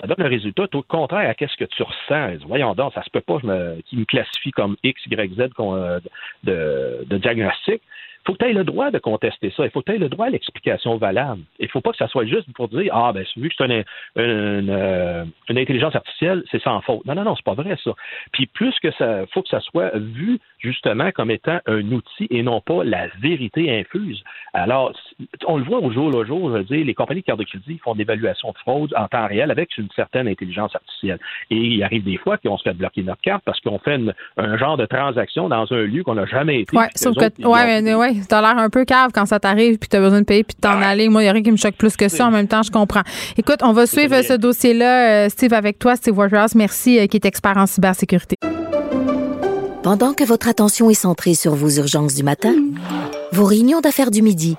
ça 0.00 0.06
donne 0.06 0.24
un 0.24 0.28
résultat 0.28 0.66
tout 0.68 0.82
contraire 0.82 1.28
à 1.28 1.34
qu'est-ce 1.34 1.56
que 1.56 1.64
tu 1.64 1.82
ressens. 1.82 2.44
Voyons 2.46 2.74
donc, 2.74 2.92
ça 2.94 3.02
se 3.02 3.10
peut 3.10 3.20
pas 3.20 3.38
je 3.40 3.46
me, 3.46 3.80
qu'il 3.82 4.00
me 4.00 4.04
classifie 4.04 4.50
comme 4.50 4.76
X, 4.82 5.00
Y, 5.06 5.34
Z 5.34 5.48
euh, 5.58 6.00
de, 6.44 7.04
de 7.06 7.18
diagnostic. 7.18 7.82
Il 8.26 8.32
faut 8.32 8.38
que 8.38 8.44
tu 8.44 8.50
aies 8.50 8.54
le 8.54 8.64
droit 8.64 8.90
de 8.90 8.98
contester 8.98 9.52
ça. 9.56 9.64
Il 9.64 9.70
faut 9.70 9.82
que 9.82 9.90
tu 9.92 9.96
aies 9.96 10.00
le 10.00 10.08
droit 10.08 10.26
à 10.26 10.30
l'explication 10.30 10.96
valable. 10.96 11.42
Il 11.60 11.66
ne 11.66 11.70
faut 11.70 11.80
pas 11.80 11.92
que 11.92 11.96
ça 11.96 12.08
soit 12.08 12.24
juste 12.26 12.52
pour 12.54 12.66
dire 12.68 12.90
Ah, 12.92 13.12
ben, 13.12 13.24
vu 13.36 13.48
que 13.48 13.54
c'est 13.56 13.64
une, 13.66 13.84
une, 14.16 14.70
euh, 14.70 15.24
une 15.48 15.58
intelligence 15.58 15.94
artificielle, 15.94 16.42
c'est 16.50 16.60
sans 16.60 16.80
faute. 16.80 17.04
Non, 17.06 17.14
non, 17.14 17.22
non, 17.22 17.36
c'est 17.36 17.44
pas 17.44 17.54
vrai, 17.54 17.76
ça. 17.84 17.92
Puis 18.32 18.46
plus 18.46 18.74
que 18.80 18.90
ça, 18.92 19.26
faut 19.32 19.42
que 19.42 19.48
ça 19.48 19.60
soit 19.60 19.96
vu 19.96 20.40
justement 20.58 21.12
comme 21.12 21.30
étant 21.30 21.60
un 21.66 21.82
outil 21.92 22.26
et 22.30 22.42
non 22.42 22.60
pas 22.60 22.82
la 22.82 23.06
vérité 23.20 23.70
infuse. 23.78 24.24
Alors, 24.54 24.92
on 25.46 25.58
le 25.58 25.64
voit 25.64 25.78
au 25.78 25.92
jour 25.92 26.10
le 26.10 26.24
jour, 26.24 26.50
je 26.50 26.56
veux 26.56 26.64
dire, 26.64 26.84
les 26.84 26.94
compagnies 26.94 27.20
de 27.20 27.26
carte 27.26 27.38
de 27.38 27.44
crédit 27.44 27.78
font 27.78 27.92
de 27.92 27.98
l'évaluation 27.98 28.50
de 28.50 28.58
fraude 28.58 28.92
en 28.96 29.06
temps 29.06 29.26
réel 29.28 29.52
avec 29.52 29.76
une 29.78 29.88
certaine 29.94 30.26
intelligence 30.26 30.74
artificielle. 30.74 31.18
Et 31.50 31.56
il 31.56 31.82
arrive 31.84 32.02
des 32.02 32.16
fois 32.16 32.38
qu'on 32.38 32.58
se 32.58 32.64
fait 32.64 32.74
bloquer 32.74 33.02
notre 33.04 33.22
carte 33.22 33.44
parce 33.44 33.60
qu'on 33.60 33.78
fait 33.78 33.94
une- 33.96 34.14
un 34.36 34.56
genre 34.56 34.76
de 34.76 34.86
transaction 34.86 35.48
dans 35.48 35.72
un 35.72 35.82
lieu 35.82 36.02
qu'on 36.02 36.14
n'a 36.16 36.26
jamais 36.26 36.62
été. 36.62 36.76
Sauf 36.96 37.14
que, 37.14 37.42
ouais, 37.96 38.15
ouais, 38.18 38.24
t'as 38.28 38.40
l'air 38.40 38.58
un 38.58 38.70
peu 38.70 38.84
cave 38.84 39.10
quand 39.14 39.26
ça 39.26 39.38
t'arrive 39.38 39.78
puis 39.78 39.88
t'as 39.88 40.00
besoin 40.00 40.20
de 40.20 40.24
payer 40.24 40.44
puis 40.44 40.54
de 40.54 40.60
t'en 40.60 40.80
aller. 40.80 41.08
Moi, 41.08 41.22
il 41.22 41.26
y 41.26 41.28
a 41.28 41.32
rien 41.32 41.42
qui 41.42 41.52
me 41.52 41.56
choque 41.56 41.76
plus 41.76 41.96
que 41.96 42.08
ça. 42.08 42.26
En 42.26 42.30
même 42.30 42.48
temps, 42.48 42.62
je 42.62 42.70
comprends. 42.70 43.02
Écoute, 43.36 43.60
on 43.62 43.72
va 43.72 43.86
suivre 43.86 44.22
ce 44.22 44.34
dossier-là, 44.34 45.26
euh, 45.26 45.28
Steve, 45.28 45.52
avec 45.52 45.78
toi, 45.78 45.96
Steve 45.96 46.16
Waterhouse. 46.16 46.54
Merci, 46.54 46.98
euh, 46.98 47.06
qui 47.06 47.16
est 47.16 47.24
expert 47.24 47.56
en 47.56 47.66
cybersécurité. 47.66 48.36
Pendant 49.82 50.14
que 50.14 50.24
votre 50.24 50.48
attention 50.48 50.90
est 50.90 50.94
centrée 50.94 51.34
sur 51.34 51.54
vos 51.54 51.70
urgences 51.70 52.14
du 52.14 52.24
matin, 52.24 52.54
vos 53.32 53.44
réunions 53.44 53.80
d'affaires 53.80 54.10
du 54.10 54.22
midi, 54.22 54.56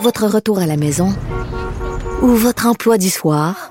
votre 0.00 0.26
retour 0.26 0.58
à 0.58 0.66
la 0.66 0.76
maison 0.76 1.14
ou 2.22 2.28
votre 2.28 2.66
emploi 2.66 2.98
du 2.98 3.08
soir, 3.08 3.70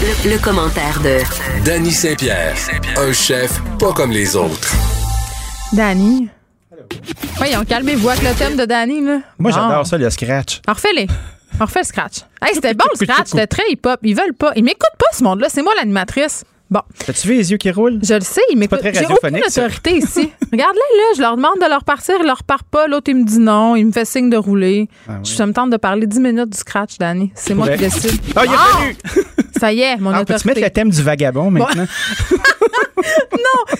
Le, 0.00 0.30
le 0.30 0.38
commentaire 0.38 1.00
de 1.00 1.18
Danny 1.64 1.90
Saint-Pierre, 1.90 2.54
un 2.96 3.12
chef 3.12 3.60
pas 3.78 3.92
comme 3.92 4.10
les 4.10 4.36
autres. 4.36 4.72
Danny. 5.72 6.28
Voyons, 7.36 7.64
calmez-vous 7.64 8.08
avec 8.08 8.22
le 8.22 8.34
thème 8.34 8.56
de 8.56 8.64
Danny, 8.64 9.04
là. 9.04 9.18
Moi, 9.38 9.50
j'adore 9.50 9.86
ça, 9.86 9.98
le 9.98 10.08
scratch. 10.10 10.60
Alors, 10.66 10.76
refais-les. 10.76 11.06
On 11.60 11.64
refait 11.64 11.80
le 11.80 11.84
scratch. 11.86 12.18
Hey, 12.42 12.54
c'était 12.54 12.74
bon, 12.74 12.84
le 12.92 13.04
scratch. 13.06 13.26
C'était 13.28 13.46
très 13.46 13.62
hip-hop. 13.70 13.98
Ils 14.02 14.14
veulent 14.16 14.34
pas. 14.34 14.52
Ils 14.56 14.62
m'écoutent 14.64 14.96
pas, 14.98 15.06
ce 15.16 15.22
monde-là. 15.24 15.48
C'est 15.50 15.62
moi 15.62 15.72
l'animatrice. 15.76 16.44
Bon, 16.70 16.82
T'as-tu 17.06 17.28
vu 17.28 17.34
les 17.36 17.50
yeux 17.50 17.56
qui 17.56 17.70
roulent? 17.70 17.98
je 18.02 18.12
le 18.12 18.20
sais, 18.20 18.42
ils 18.50 18.58
m'écoutent. 18.58 18.80
très 18.80 18.92
J'ai 18.92 19.06
aucune 19.06 19.38
autorité 19.38 19.96
ici. 19.96 20.30
Regarde-les, 20.52 20.98
là. 20.98 21.04
Je 21.16 21.20
leur 21.22 21.36
demande 21.36 21.58
de 21.62 21.66
leur 21.68 21.82
partir. 21.82 22.16
Ils 22.20 22.26
leur 22.26 22.42
partent 22.44 22.68
pas. 22.70 22.86
L'autre, 22.86 23.08
il 23.10 23.16
me 23.16 23.24
dit 23.24 23.38
non. 23.38 23.74
Il 23.74 23.86
me 23.86 23.92
fait 23.92 24.04
signe 24.04 24.28
de 24.30 24.36
rouler. 24.36 24.86
Ah 25.08 25.12
oui. 25.24 25.30
Je 25.36 25.42
me 25.42 25.52
tente 25.52 25.70
de 25.70 25.78
parler 25.78 26.06
10 26.06 26.20
minutes 26.20 26.50
du 26.50 26.58
scratch, 26.58 26.98
Danny. 26.98 27.32
C'est 27.34 27.54
moi 27.54 27.68
qui 27.70 27.78
décide. 27.78 28.20
Ah, 28.36 28.42
il 28.44 28.52
est 28.52 28.56
Ah! 28.56 28.78
venu! 28.80 29.24
Ça 29.58 29.72
y 29.72 29.80
est, 29.80 29.96
mon 29.98 30.10
Ah, 30.10 30.18
peux-tu 30.20 30.32
autorité. 30.32 30.48
mettre 30.48 30.60
le 30.62 30.70
thème 30.70 30.90
du 30.90 31.02
vagabond 31.02 31.50
maintenant? 31.50 31.84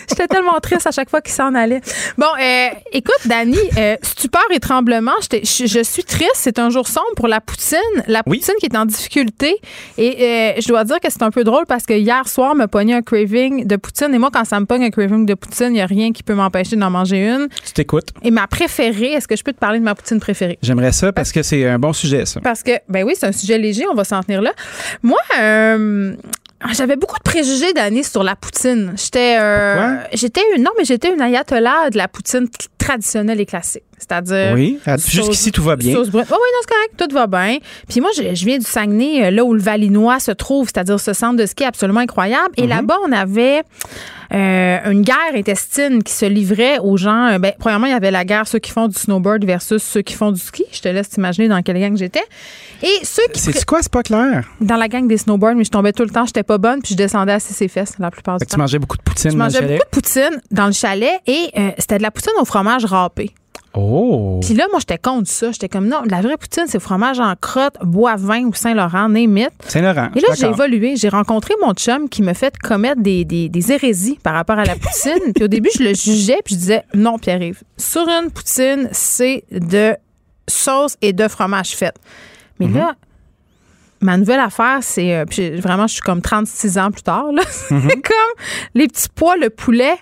J'étais 0.09 0.29
tellement 0.29 0.59
triste 0.61 0.87
à 0.87 0.91
chaque 0.91 1.11
fois 1.11 1.21
qu'il 1.21 1.33
s'en 1.33 1.55
allait. 1.55 1.81
Bon, 2.16 2.27
euh, 2.41 2.69
écoute, 2.93 3.19
Dani, 3.27 3.59
euh, 3.77 3.97
stupeur 4.03 4.45
et 4.53 4.61
tremblement, 4.61 5.12
je, 5.31 5.39
je 5.66 5.83
suis 5.83 6.05
triste. 6.05 6.31
C'est 6.35 6.59
un 6.59 6.71
jour 6.71 6.87
sombre 6.89 7.07
pour 7.16 7.29
la 7.29 7.41
poutine. 7.41 7.79
La 8.07 8.23
Oui. 8.27 8.39
poutine 8.39 8.55
qui 8.61 8.66
est 8.66 8.77
en 8.77 8.87
difficulté. 8.87 9.57
Et 9.97 10.16
euh, 10.57 10.61
je 10.61 10.69
dois 10.69 10.85
dire 10.85 11.01
que 11.01 11.11
c'est 11.11 11.23
un 11.23 11.31
peu 11.31 11.45
drôle 11.45 11.66
parce 11.66 11.85
que 11.85 11.93
hier 11.95 12.27
soir, 12.29 12.55
me 12.55 12.66
pognait 12.66 12.95
un 12.95 13.03
craving 13.03 13.66
de 13.66 13.77
poutine. 13.77 14.14
Et 14.14 14.19
moi, 14.19 14.31
quand 14.33 14.45
ça 14.45 14.59
me 14.61 14.66
pogne 14.66 14.85
un 14.85 14.91
craving 14.91 15.27
de 15.27 15.35
poutine, 15.35 15.69
il 15.69 15.73
n'y 15.73 15.81
a 15.81 15.87
rien 15.87 16.12
qui 16.12 16.23
peut 16.23 16.35
m'empêcher 16.35 16.77
d'en 16.77 16.91
manger 16.91 17.27
une. 17.29 17.49
Tu 17.66 17.73
t'écoutes. 17.73 18.09
Et 18.23 18.31
ma 18.31 18.47
préférée, 18.47 19.12
est-ce 19.12 19.29
que 19.29 19.37
je 19.37 19.43
peux 19.45 19.53
te 19.53 19.59
parler 19.59 19.79
de 19.79 19.85
ma 19.85 19.95
poutine 19.95 20.21
préférée? 20.21 20.59
J'aimerais 20.62 20.93
ça 20.93 21.12
parce 21.12 21.33
que 21.33 21.43
c'est 21.43 21.66
un 21.66 21.79
bon 21.79 21.93
sujet, 21.93 22.25
ça. 22.27 22.41
Parce 22.41 22.62
que, 22.62 22.73
ben 22.89 23.05
oui, 23.05 23.14
c'est 23.19 23.27
un 23.27 23.33
sujet 23.33 23.59
léger, 23.59 23.85
on 23.91 23.95
va 23.95 24.05
s'en 24.05 24.23
tenir 24.23 24.43
là. 24.43 24.53
Moi, 25.03 25.19
euh, 25.59 26.16
j'avais 26.72 26.96
beaucoup 26.96 27.18
de 27.18 27.22
préjugés 27.22 27.72
d'années 27.72 28.02
sur 28.02 28.22
la 28.22 28.36
poutine. 28.36 28.94
J'étais, 28.96 29.36
euh, 29.38 29.96
j'étais 30.12 30.40
une, 30.56 30.62
non, 30.62 30.70
mais 30.76 30.84
j'étais 30.84 31.12
une 31.12 31.20
ayatollah 31.20 31.90
de 31.90 31.96
la 31.96 32.09
poutine 32.09 32.48
t- 32.89 32.93
traditionnelle 32.93 33.41
et 33.41 33.47
classique. 33.47 33.82
C'est-à-dire. 33.99 34.53
Oui. 34.55 34.78
Jusqu'ici, 35.09 35.51
tout 35.53 35.62
va 35.62 35.76
bien. 35.76 35.93
Sauce 35.95 36.09
brune. 36.11 36.24
Oui, 36.28 36.36
oui, 36.36 36.39
non, 36.55 36.59
c'est 36.62 36.74
correct. 36.74 37.09
Tout 37.09 37.14
va 37.14 37.26
bien. 37.26 37.59
Puis 37.89 38.01
moi, 38.01 38.11
je, 38.16 38.34
je 38.34 38.45
viens 38.45 38.59
du 38.59 38.64
Saguenay, 38.64 39.24
euh, 39.26 39.30
là 39.30 39.45
où 39.45 39.53
le 39.55 39.61
Valinois 39.61 40.20
se 40.20 40.30
trouve, 40.30 40.66
c'est-à-dire 40.68 41.01
ce 41.01 41.12
centre 41.12 41.36
de 41.36 41.47
ski 41.47 41.64
absolument 41.64 42.01
incroyable. 42.01 42.55
Mhm. 42.59 42.64
Et 42.64 42.66
là-bas, 42.68 42.97
on 43.07 43.12
avait 43.12 43.62
euh, 44.32 44.78
une 44.91 45.03
guerre 45.03 45.16
intestine 45.34 46.03
qui 46.03 46.12
se 46.12 46.26
livrait 46.26 46.78
aux 46.78 46.97
gens. 46.97 47.26
Euh, 47.32 47.39
Ben, 47.39 47.53
premièrement, 47.59 47.86
il 47.86 47.93
y 47.93 47.97
avait 47.97 48.11
la 48.11 48.24
guerre 48.24 48.47
ceux 48.47 48.59
qui 48.59 48.70
font 48.70 48.86
du 48.89 48.97
snowboard 48.99 49.45
versus 49.45 49.82
ceux 49.82 50.03
qui 50.03 50.14
font 50.14 50.32
du 50.32 50.41
ski. 50.41 50.64
Je 50.70 50.80
te 50.80 50.89
laisse 50.89 51.09
t'imaginer 51.09 51.49
dans 51.49 51.61
quelle 51.62 51.80
gang 51.80 51.97
j'étais. 51.97 52.22
Et 52.82 53.05
ceux 53.05 53.22
qui 53.32 53.41
C'est 53.41 53.64
quoi? 53.64 53.80
C'est 53.82 53.91
pas 53.91 54.03
clair. 54.03 54.45
dans 54.61 54.76
la 54.76 54.86
gang 54.89 55.09
des 55.09 55.16
snowboards, 55.16 55.55
mais 55.57 55.64
je 55.64 55.70
tombais 55.70 55.93
tout 55.93 56.05
le 56.05 56.11
temps, 56.11 56.26
j'étais 56.26 56.43
pas 56.45 56.59
bonne, 56.59 56.80
puis 56.82 56.93
je 56.93 56.97
descendais 56.97 57.32
assez 57.32 57.53
ses 57.55 57.66
fesses 57.68 57.95
la 57.99 58.11
plupart 58.11 58.39
Fait 58.39 58.45
du 58.45 58.51
tu 58.51 58.55
temps. 58.55 58.59
mangeais 58.62 58.78
beaucoup 58.78 58.97
de 58.97 59.03
poutine 59.03 59.30
Je 59.32 59.36
mangeais 59.36 59.61
beaucoup 59.62 59.72
de 59.84 59.91
poutine 59.91 60.41
dans 60.53 60.66
le 60.66 60.72
chalet 60.72 61.20
et 61.26 61.51
euh, 61.57 61.70
c'était 61.78 61.99
de 61.99 62.03
la 62.03 62.11
poutine 62.12 62.32
au 62.41 62.45
fromage 62.45 62.78
râpé. 62.85 63.31
Oh! 63.74 64.41
Puis 64.43 64.55
là, 64.55 64.66
moi, 64.70 64.81
j'étais 64.81 64.99
contre 64.99 65.29
ça. 65.29 65.53
J'étais 65.53 65.68
comme, 65.68 65.87
non, 65.89 66.01
la 66.09 66.20
vraie 66.22 66.37
poutine, 66.39 66.64
c'est 66.66 66.81
fromage 66.81 67.20
en 67.20 67.35
crotte, 67.41 67.76
bois-vin 67.83 68.45
ou 68.45 68.55
Saint-Laurent, 68.55 69.09
némite. 69.11 69.51
Saint-Laurent. 69.66 70.09
Et 70.16 70.20
là, 70.20 70.29
j'ai 70.37 70.47
évolué. 70.47 70.97
J'ai 70.97 71.11
rencontré 71.11 71.55
mon 71.62 71.74
chum 71.74 72.09
qui 72.09 72.22
me 72.22 72.33
fait 72.33 72.57
commettre 72.59 73.03
des, 73.03 73.24
des, 73.24 73.49
des 73.49 73.72
hérésies 73.72 74.18
par 74.22 74.35
rapport 74.35 74.59
à 74.59 74.64
la 74.64 74.74
poutine. 74.74 75.33
puis 75.35 75.45
au 75.45 75.49
début, 75.49 75.68
je 75.79 75.83
le 75.85 75.95
jugeais, 75.95 76.39
puis 76.45 76.55
je 76.55 76.61
disais, 76.61 76.83
non, 76.95 77.18
Pierre-Yves, 77.18 77.62
sur 77.76 78.09
une 78.09 78.31
poutine, 78.31 78.89
c'est 78.91 79.45
de 79.53 79.95
sauce 80.49 80.97
et 81.03 81.12
de 81.12 81.29
fromage 81.29 81.76
fait. 81.76 81.95
Mais 82.59 82.66
Mhm. 82.66 82.76
là, 82.79 82.95
ma 84.01 84.16
nouvelle 84.16 84.41
affaire, 84.41 84.79
c'est. 84.81 85.14
euh, 85.14 85.24
puis 85.26 85.51
vraiment, 85.61 85.87
je 85.87 85.93
suis 85.95 86.03
comme 86.03 86.22
36 86.22 86.79
ans 86.79 86.91
plus 86.91 87.03
tard, 87.03 87.31
là. 87.33 87.43
Mhm. 87.70 87.83
c'est 87.91 88.01
comme 88.01 88.45
les 88.74 88.89
petits 88.89 89.09
pois, 89.14 89.37
le 89.37 89.51
poulet 89.51 89.95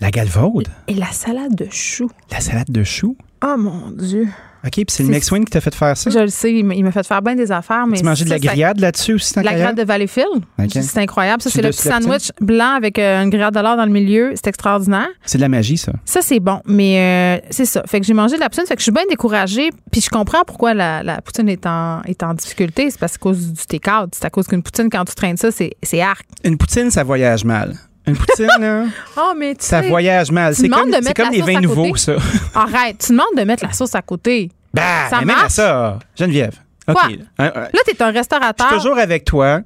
La 0.00 0.10
galvaude? 0.10 0.68
et 0.88 0.94
la 0.94 1.12
salade 1.12 1.54
de 1.54 1.66
choux. 1.70 2.10
La 2.30 2.40
salade 2.40 2.70
de 2.70 2.84
choux? 2.84 3.16
Oh 3.44 3.56
mon 3.58 3.90
Dieu. 3.90 4.28
OK, 4.66 4.72
puis 4.72 4.84
c'est 4.88 5.02
le 5.02 5.10
Mexicain 5.10 5.40
qui 5.40 5.50
t'a 5.50 5.60
fait 5.60 5.74
faire 5.74 5.94
ça? 5.94 6.08
Je 6.08 6.18
le 6.20 6.28
sais, 6.28 6.50
il 6.50 6.64
m'a 6.64 6.90
fait 6.90 7.06
faire 7.06 7.20
bien 7.20 7.34
des 7.34 7.52
affaires, 7.52 7.86
mais. 7.86 7.98
Tu 7.98 8.02
mangeais 8.04 8.24
de 8.24 8.30
la 8.30 8.38
grillade 8.38 8.80
là-dessus 8.80 9.12
aussi, 9.14 9.34
La 9.36 9.42
grillade 9.42 9.76
de 9.76 9.82
Valleyfield. 9.82 10.42
OK. 10.58 10.70
C'est 10.70 10.98
incroyable. 10.98 11.42
Ça, 11.42 11.50
c'est 11.50 11.60
le 11.60 11.68
petit 11.68 11.86
sandwich 11.86 12.30
blanc 12.40 12.74
avec 12.74 12.98
euh, 12.98 13.22
une 13.22 13.28
grillade 13.28 13.54
de 13.54 13.60
l'or 13.60 13.76
dans 13.76 13.84
le 13.84 13.92
milieu. 13.92 14.32
C'est 14.34 14.46
extraordinaire. 14.46 15.08
C'est 15.26 15.36
de 15.36 15.42
la 15.42 15.50
magie, 15.50 15.76
ça. 15.76 15.92
Ça, 16.06 16.22
c'est 16.22 16.40
bon. 16.40 16.62
Mais 16.64 17.40
euh, 17.42 17.46
c'est 17.50 17.66
ça. 17.66 17.82
Fait 17.86 18.00
que 18.00 18.06
j'ai 18.06 18.14
mangé 18.14 18.36
de 18.36 18.40
la 18.40 18.48
poutine. 18.48 18.64
Fait 18.66 18.74
que 18.74 18.80
je 18.80 18.84
suis 18.84 18.92
bien 18.92 19.04
découragée. 19.10 19.68
Puis 19.92 20.00
je 20.00 20.08
comprends 20.08 20.44
pourquoi 20.46 20.72
la, 20.72 21.02
la 21.02 21.20
poutine 21.20 21.50
est 21.50 21.66
en, 21.66 22.00
est 22.04 22.22
en 22.22 22.32
difficulté. 22.32 22.90
C'est 22.90 22.98
parce 22.98 23.18
que 23.18 23.22
cause 23.22 23.52
du 23.52 23.66
take-out. 23.66 24.14
C'est 24.14 24.24
à 24.24 24.30
cause 24.30 24.46
qu'une 24.46 24.62
poutine, 24.62 24.88
quand 24.88 25.04
tu 25.04 25.14
traînes 25.14 25.36
ça, 25.36 25.50
c'est 25.50 26.00
arc. 26.00 26.24
Une 26.42 26.56
poutine, 26.56 26.90
ça 26.90 27.04
voyage 27.04 27.44
mal. 27.44 27.74
Une 28.06 28.16
poutine, 28.16 28.46
là, 28.60 28.84
Oh, 29.16 29.32
mais 29.38 29.54
tu 29.54 29.64
ça 29.64 29.80
sais, 29.82 29.88
voyage 29.88 30.30
mal. 30.30 30.54
C'est 30.54 30.68
comme, 30.68 30.88
de 30.90 30.94
c'est 30.96 31.00
mettre 31.02 31.14
comme 31.22 31.32
la 31.32 31.44
les 31.46 31.54
vins 31.54 31.60
nouveaux, 31.60 31.96
ça. 31.96 32.12
Arrête. 32.54 32.98
Tu 32.98 33.12
demandes 33.12 33.26
de 33.36 33.42
mettre 33.44 33.64
la 33.64 33.72
sauce 33.72 33.94
à 33.94 34.02
côté. 34.02 34.50
Bah, 34.72 34.82
Ça 35.08 35.20
mais 35.20 35.26
même 35.26 35.36
à 35.36 35.40
marche? 35.42 35.52
ça, 35.52 35.98
Geneviève. 36.18 36.54
OK. 36.86 36.94
Quoi? 36.96 37.08
Là, 37.38 37.70
t'es 37.86 38.02
un 38.02 38.10
Je 38.12 38.18
restaurateur. 38.18 38.68
suis 38.68 38.76
toujours 38.76 38.98
avec 38.98 39.24
toi. 39.24 39.60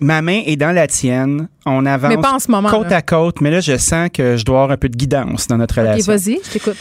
Ma 0.00 0.20
main 0.20 0.42
est 0.44 0.56
dans 0.56 0.72
la 0.74 0.86
tienne. 0.88 1.48
On 1.64 1.86
avance 1.86 2.10
Mais 2.14 2.20
pas 2.20 2.32
en 2.34 2.38
ce 2.38 2.50
moment. 2.50 2.68
côte 2.68 2.90
là. 2.90 2.96
à 2.98 3.02
côte. 3.02 3.40
Mais 3.40 3.50
là, 3.50 3.60
je 3.60 3.78
sens 3.78 4.10
que 4.12 4.36
je 4.36 4.44
dois 4.44 4.56
avoir 4.64 4.70
un 4.72 4.76
peu 4.76 4.90
de 4.90 4.96
guidance 4.96 5.46
dans 5.46 5.56
notre 5.56 5.80
OK, 5.80 5.86
relation. 5.86 6.12
vas-y, 6.12 6.38
je 6.44 6.50
t'écoute. 6.50 6.76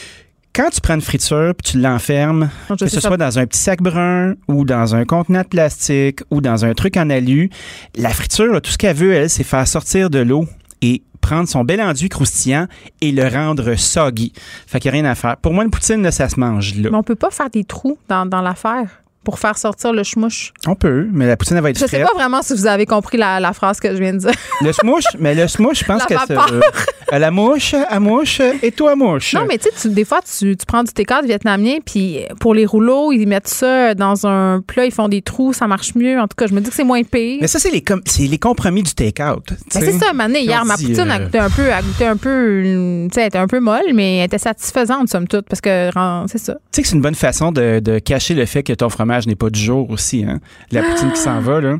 Quand 0.54 0.70
tu 0.72 0.82
prends 0.82 0.96
une 0.96 1.02
friture 1.02 1.54
puis 1.56 1.72
tu 1.72 1.80
l'enfermes, 1.80 2.50
je 2.72 2.74
que 2.74 2.80
sais 2.90 2.96
ce 2.96 3.00
ça- 3.02 3.08
soit 3.08 3.18
dans 3.18 3.40
un 3.40 3.46
petit 3.46 3.60
sac 3.62 3.82
brun 3.82 4.34
ou 4.50 4.66
dans 4.66 4.96
un 4.96 5.06
contenant 5.06 5.44
de 5.44 5.48
plastique 5.48 6.22
ou 6.32 6.42
dans 6.42 6.66
un 6.66 6.74
truc 6.74 6.98
en 6.98 7.10
alu, 7.10 7.50
la 7.96 8.10
friture, 8.10 8.52
là, 8.52 8.60
tout 8.60 8.72
ce 8.72 8.78
qu'elle 8.78 8.98
veut, 8.98 9.14
elle, 9.14 9.30
c'est 9.30 9.44
faire 9.46 9.66
sortir 9.68 10.10
de 10.10 10.20
l'eau 10.20 10.46
et 10.82 11.04
prendre 11.22 11.48
son 11.48 11.64
bel 11.64 11.82
enduit 11.82 12.10
croustillant 12.10 12.68
et 13.02 13.12
le 13.12 13.28
rendre 13.28 13.76
soggy. 13.76 14.32
Fait 14.68 14.80
qu'il 14.80 14.92
n'y 14.92 14.98
a 14.98 15.02
rien 15.02 15.12
à 15.12 15.16
faire. 15.16 15.38
Pour 15.38 15.54
moi, 15.54 15.64
une 15.64 15.70
poutine, 15.72 16.10
ça 16.12 16.30
se 16.30 16.40
mange 16.40 16.76
là. 16.76 16.90
Mais 16.92 16.98
on 16.98 17.04
peut 17.04 17.16
pas 17.16 17.32
faire 17.32 17.50
des 17.50 17.64
trous 17.64 17.98
dans 18.08 18.42
l'affaire 18.42 19.04
pour 19.30 19.38
faire 19.38 19.60
sortir 19.60 19.94
le 19.94 20.02
schmouche. 20.04 20.54
On 20.66 20.74
peut, 20.74 21.08
mais 21.12 21.28
la 21.28 21.38
poutine, 21.38 21.56
elle 21.58 21.62
va 21.62 21.70
être 21.70 21.78
Je 21.80 21.86
sais 21.86 22.02
pas 22.02 22.14
vraiment 22.16 22.42
si 22.42 22.56
vous 22.56 22.66
avez 22.66 22.88
compris 22.88 23.16
la, 23.18 23.40
la 23.40 23.54
phrase 23.54 23.80
que 23.80 23.92
je 23.96 24.02
viens 24.02 24.14
de 24.14 24.18
dire. 24.18 24.32
Le 24.62 24.74
smouche, 24.74 25.04
mais 25.20 25.36
le 25.36 25.48
smouche, 25.48 25.80
je 25.80 25.86
pense 25.86 26.04
que 26.06 26.16
c'est. 26.28 26.36
euh, 26.36 27.18
la 27.20 27.32
mouche, 27.32 27.74
à 27.88 28.00
mouche, 28.00 28.42
et 28.62 28.72
toi, 28.72 28.96
mouche. 28.96 29.34
Non, 29.34 29.46
mais 29.48 29.58
tu 29.58 29.70
sais, 29.74 29.88
des 29.90 30.04
fois, 30.04 30.20
tu, 30.22 30.58
tu 30.58 30.66
prends 30.66 30.84
du 30.84 30.92
T4 30.92 31.26
vietnamien, 31.26 31.78
puis 31.86 32.20
pour 32.42 32.54
les 32.56 32.66
rouleaux, 32.66 33.12
ils 33.14 33.26
mettent 33.28 33.48
ça 33.48 33.94
dans 33.96 34.26
un 34.28 34.62
plat, 34.66 34.86
ils 34.86 34.92
font 34.92 35.08
des 35.08 35.22
trous, 35.22 35.54
ça 35.54 35.66
marche 35.68 35.94
mieux. 35.96 36.20
En 36.20 36.28
tout 36.28 36.36
cas, 36.36 36.48
je 36.48 36.54
me 36.54 36.60
dis 36.60 36.70
que 36.70 36.76
c'est 36.76 36.84
moins 36.84 37.04
pire. 37.04 37.38
Mais 37.40 37.48
ça, 37.48 37.58
c'est 37.60 37.70
les, 37.72 37.82
com- 37.82 38.02
c'est 38.06 38.24
les 38.24 38.38
compromis 38.38 38.84
du 38.84 38.94
take-out. 38.94 39.44
Ben, 39.50 39.56
c'est 39.82 39.92
ça, 39.94 40.12
Mané. 40.12 40.42
Hier, 40.42 40.66
ma 40.66 40.76
poutine 40.76 41.10
a 41.10 41.20
euh, 41.20 41.26
goûté 41.26 41.40
un 41.40 41.50
peu, 41.50 41.72
a 41.72 41.82
goûté 41.82 42.06
un 42.06 42.18
peu, 42.18 42.62
tu 42.64 43.10
sais, 43.14 43.28
était 43.28 43.38
un 43.38 43.48
peu 43.48 43.60
molle, 43.62 43.94
mais 43.94 44.18
elle 44.18 44.26
était 44.26 44.38
satisfaisante, 44.38 45.08
somme 45.10 45.28
toute, 45.28 45.46
parce 45.48 45.62
que, 45.62 45.90
c'est 46.28 46.38
ça. 46.40 46.54
Tu 46.54 46.60
sais 46.72 46.82
que 46.82 46.88
c'est 46.90 46.96
une 46.96 47.02
bonne 47.02 47.16
façon 47.16 47.52
de, 47.54 47.80
de 47.80 48.00
cacher 48.00 48.34
le 48.34 48.46
fait 48.46 48.64
que 48.64 48.74
ton 48.74 48.90
fromage 48.90 49.19
n'est 49.28 49.36
pas 49.36 49.50
du 49.50 49.60
jour 49.60 49.90
aussi, 49.90 50.24
hein? 50.24 50.40
La 50.72 50.82
poutine 50.84 51.12
qui 51.12 51.20
s'en 51.20 51.40
va, 51.42 51.60
là. 51.62 51.76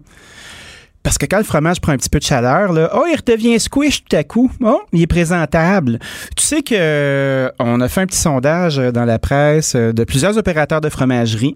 Parce 1.02 1.18
que 1.18 1.26
quand 1.26 1.38
le 1.38 1.46
fromage 1.46 1.80
prend 1.80 1.94
un 1.94 1.98
petit 1.98 2.10
peu 2.10 2.20
de 2.20 2.26
chaleur, 2.26 2.74
là, 2.74 2.92
oh, 2.94 3.06
il 3.10 3.16
redevient 3.16 3.58
squish 3.58 4.04
tout 4.04 4.16
à 4.18 4.26
coup. 4.26 4.52
Oh, 4.62 4.82
il 4.92 5.02
est 5.02 5.08
présentable. 5.08 5.98
Tu 6.36 6.46
sais 6.46 6.62
que 6.62 6.76
euh, 6.78 7.50
on 7.58 7.80
a 7.80 7.88
fait 7.88 8.02
un 8.02 8.06
petit 8.06 8.18
sondage 8.20 8.78
euh, 8.80 8.92
dans 8.92 9.06
la 9.06 9.18
presse 9.18 9.76
euh, 9.76 9.94
de 9.94 10.04
plusieurs 10.04 10.38
opérateurs 10.38 10.82
de 10.82 10.90
fromagerie. 10.90 11.56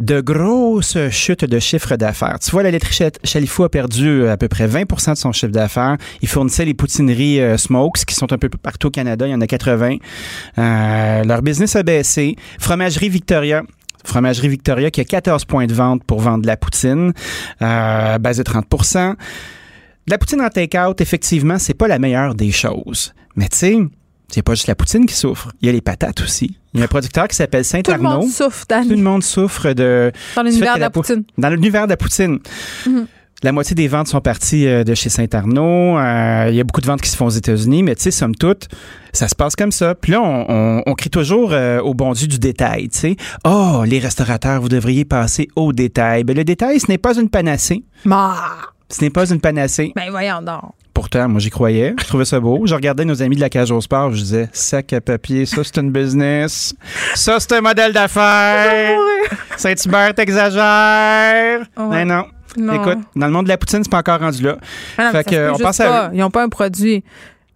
De 0.00 0.20
grosses 0.20 0.98
chutes 1.10 1.44
de 1.44 1.60
chiffre 1.60 1.94
d'affaires. 1.94 2.40
Tu 2.40 2.50
vois, 2.50 2.64
la 2.64 2.72
laiterie 2.72 2.92
Chal- 2.92 3.12
Chalifou 3.22 3.62
a 3.62 3.70
perdu 3.70 4.26
à 4.26 4.36
peu 4.36 4.48
près 4.48 4.66
20% 4.66 5.12
de 5.12 5.18
son 5.18 5.30
chiffre 5.30 5.52
d'affaires. 5.52 5.96
Il 6.20 6.28
fournissait 6.28 6.64
les 6.64 6.74
poutineries 6.74 7.40
euh, 7.40 7.56
Smokes, 7.56 8.04
qui 8.04 8.16
sont 8.16 8.32
un 8.32 8.38
peu 8.38 8.48
partout 8.48 8.88
au 8.88 8.90
Canada. 8.90 9.24
Il 9.28 9.30
y 9.30 9.34
en 9.34 9.40
a 9.40 9.46
80. 9.46 9.98
Euh, 10.58 11.22
leur 11.24 11.42
business 11.42 11.76
a 11.76 11.84
baissé. 11.84 12.34
Fromagerie 12.58 13.08
Victoria. 13.08 13.62
Fromagerie 14.04 14.48
Victoria 14.48 14.90
qui 14.90 15.00
a 15.00 15.04
14 15.04 15.44
points 15.44 15.66
de 15.66 15.74
vente 15.74 16.04
pour 16.04 16.20
vendre 16.20 16.42
de 16.42 16.46
la 16.46 16.56
poutine, 16.56 17.12
euh, 17.62 18.18
basé 18.18 18.44
30 18.44 18.66
De 18.70 19.16
La 20.10 20.18
poutine 20.18 20.40
en 20.42 20.48
take-out, 20.48 21.00
effectivement, 21.00 21.58
c'est 21.58 21.74
pas 21.74 21.88
la 21.88 21.98
meilleure 21.98 22.34
des 22.34 22.52
choses. 22.52 23.14
Mais 23.36 23.48
tu 23.48 23.56
sais, 23.56 23.78
c'est 24.28 24.42
pas 24.42 24.54
juste 24.54 24.66
la 24.66 24.74
poutine 24.74 25.06
qui 25.06 25.14
souffre. 25.14 25.50
Il 25.62 25.66
y 25.66 25.68
a 25.68 25.72
les 25.72 25.80
patates 25.80 26.20
aussi. 26.20 26.58
Il 26.74 26.80
y 26.80 26.82
a 26.82 26.84
un 26.84 26.88
producteur 26.88 27.28
qui 27.28 27.36
s'appelle 27.36 27.64
Tout 27.64 27.76
le 27.76 27.82
Saint-Arnaud. 27.84 28.20
monde 28.22 28.30
souffre, 28.30 28.64
Dan, 28.68 28.84
Tout 28.84 28.90
le 28.90 29.02
monde 29.02 29.22
souffre 29.22 29.72
de. 29.72 30.10
dans 30.36 30.42
l'univers 30.42 30.74
de 30.74 30.80
la 30.80 30.90
pou- 30.90 31.00
poutine. 31.02 31.24
Dans 31.38 31.48
l'univers 31.50 31.84
de 31.86 31.90
la 31.90 31.96
poutine. 31.96 32.38
Mhm. 32.86 33.06
La 33.44 33.52
moitié 33.52 33.74
des 33.74 33.88
ventes 33.88 34.08
sont 34.08 34.22
parties 34.22 34.66
euh, 34.66 34.84
de 34.84 34.94
chez 34.94 35.10
Saint-Arnaud. 35.10 35.98
Euh, 35.98 36.46
Il 36.48 36.54
y 36.54 36.60
a 36.60 36.64
beaucoup 36.64 36.80
de 36.80 36.86
ventes 36.86 37.02
qui 37.02 37.10
se 37.10 37.16
font 37.16 37.26
aux 37.26 37.30
États-Unis, 37.30 37.82
mais 37.82 37.94
tu 37.94 38.00
sais, 38.04 38.10
somme 38.10 38.34
toute, 38.34 38.68
ça 39.12 39.28
se 39.28 39.34
passe 39.34 39.54
comme 39.54 39.70
ça. 39.70 39.94
Puis 39.94 40.12
là, 40.12 40.22
on, 40.22 40.46
on- 40.48 40.82
on 40.86 40.94
crie 40.94 41.10
toujours 41.10 41.50
euh, 41.52 41.78
au 41.80 41.92
bon 41.92 42.12
Dieu 42.14 42.26
du 42.26 42.38
détail, 42.38 42.88
tu 42.88 42.98
sais. 42.98 43.16
Oh, 43.44 43.82
les 43.86 43.98
restaurateurs, 43.98 44.62
vous 44.62 44.70
devriez 44.70 45.04
passer 45.04 45.48
au 45.56 45.74
détail. 45.74 46.24
Ben, 46.24 46.34
le 46.34 46.42
détail, 46.44 46.80
ce 46.80 46.86
n'est 46.90 46.96
pas 46.96 47.18
une 47.18 47.28
panacée. 47.28 47.84
Bah, 48.06 48.34
Ce 48.88 49.02
n'est 49.04 49.10
pas 49.10 49.28
une 49.30 49.40
panacée. 49.40 49.92
ben 49.94 50.10
voyons 50.10 50.40
donc. 50.40 50.72
Pourtant, 50.94 51.28
moi, 51.28 51.38
j'y 51.40 51.50
croyais. 51.50 51.94
Je 52.00 52.04
trouvais 52.06 52.24
ça 52.24 52.40
beau. 52.40 52.62
Je 52.66 52.74
regardais 52.74 53.04
nos 53.04 53.20
amis 53.22 53.36
de 53.36 53.40
la 53.42 53.50
cage 53.50 53.70
au 53.72 53.80
sport. 53.82 54.10
Je 54.12 54.22
disais, 54.22 54.48
sac 54.54 54.90
à 54.94 55.02
papier, 55.02 55.44
ça, 55.44 55.62
c'est 55.64 55.76
une 55.78 55.90
business. 55.90 56.74
Ça, 57.14 57.36
c'est 57.40 57.52
un 57.52 57.60
modèle 57.60 57.92
d'affaires. 57.92 58.96
Saint-Hubert, 59.58 60.14
t'exagères. 60.14 61.60
Ouais. 61.76 61.88
Mais 61.90 62.04
non. 62.06 62.24
Non. 62.56 62.74
Écoute, 62.74 62.98
dans 63.16 63.26
le 63.26 63.32
monde 63.32 63.44
de 63.44 63.48
la 63.50 63.58
poutine, 63.58 63.82
c'est 63.82 63.90
pas 63.90 63.98
encore 63.98 64.20
rendu 64.20 64.42
là. 64.42 64.56
Ah 64.98 65.04
non, 65.06 65.10
fait 65.12 65.24
que, 65.24 65.50
on 65.52 65.58
pense 65.58 65.80
à. 65.80 66.10
Ils 66.12 66.18
n'ont 66.20 66.30
pas 66.30 66.42
un 66.42 66.48
produit. 66.48 67.04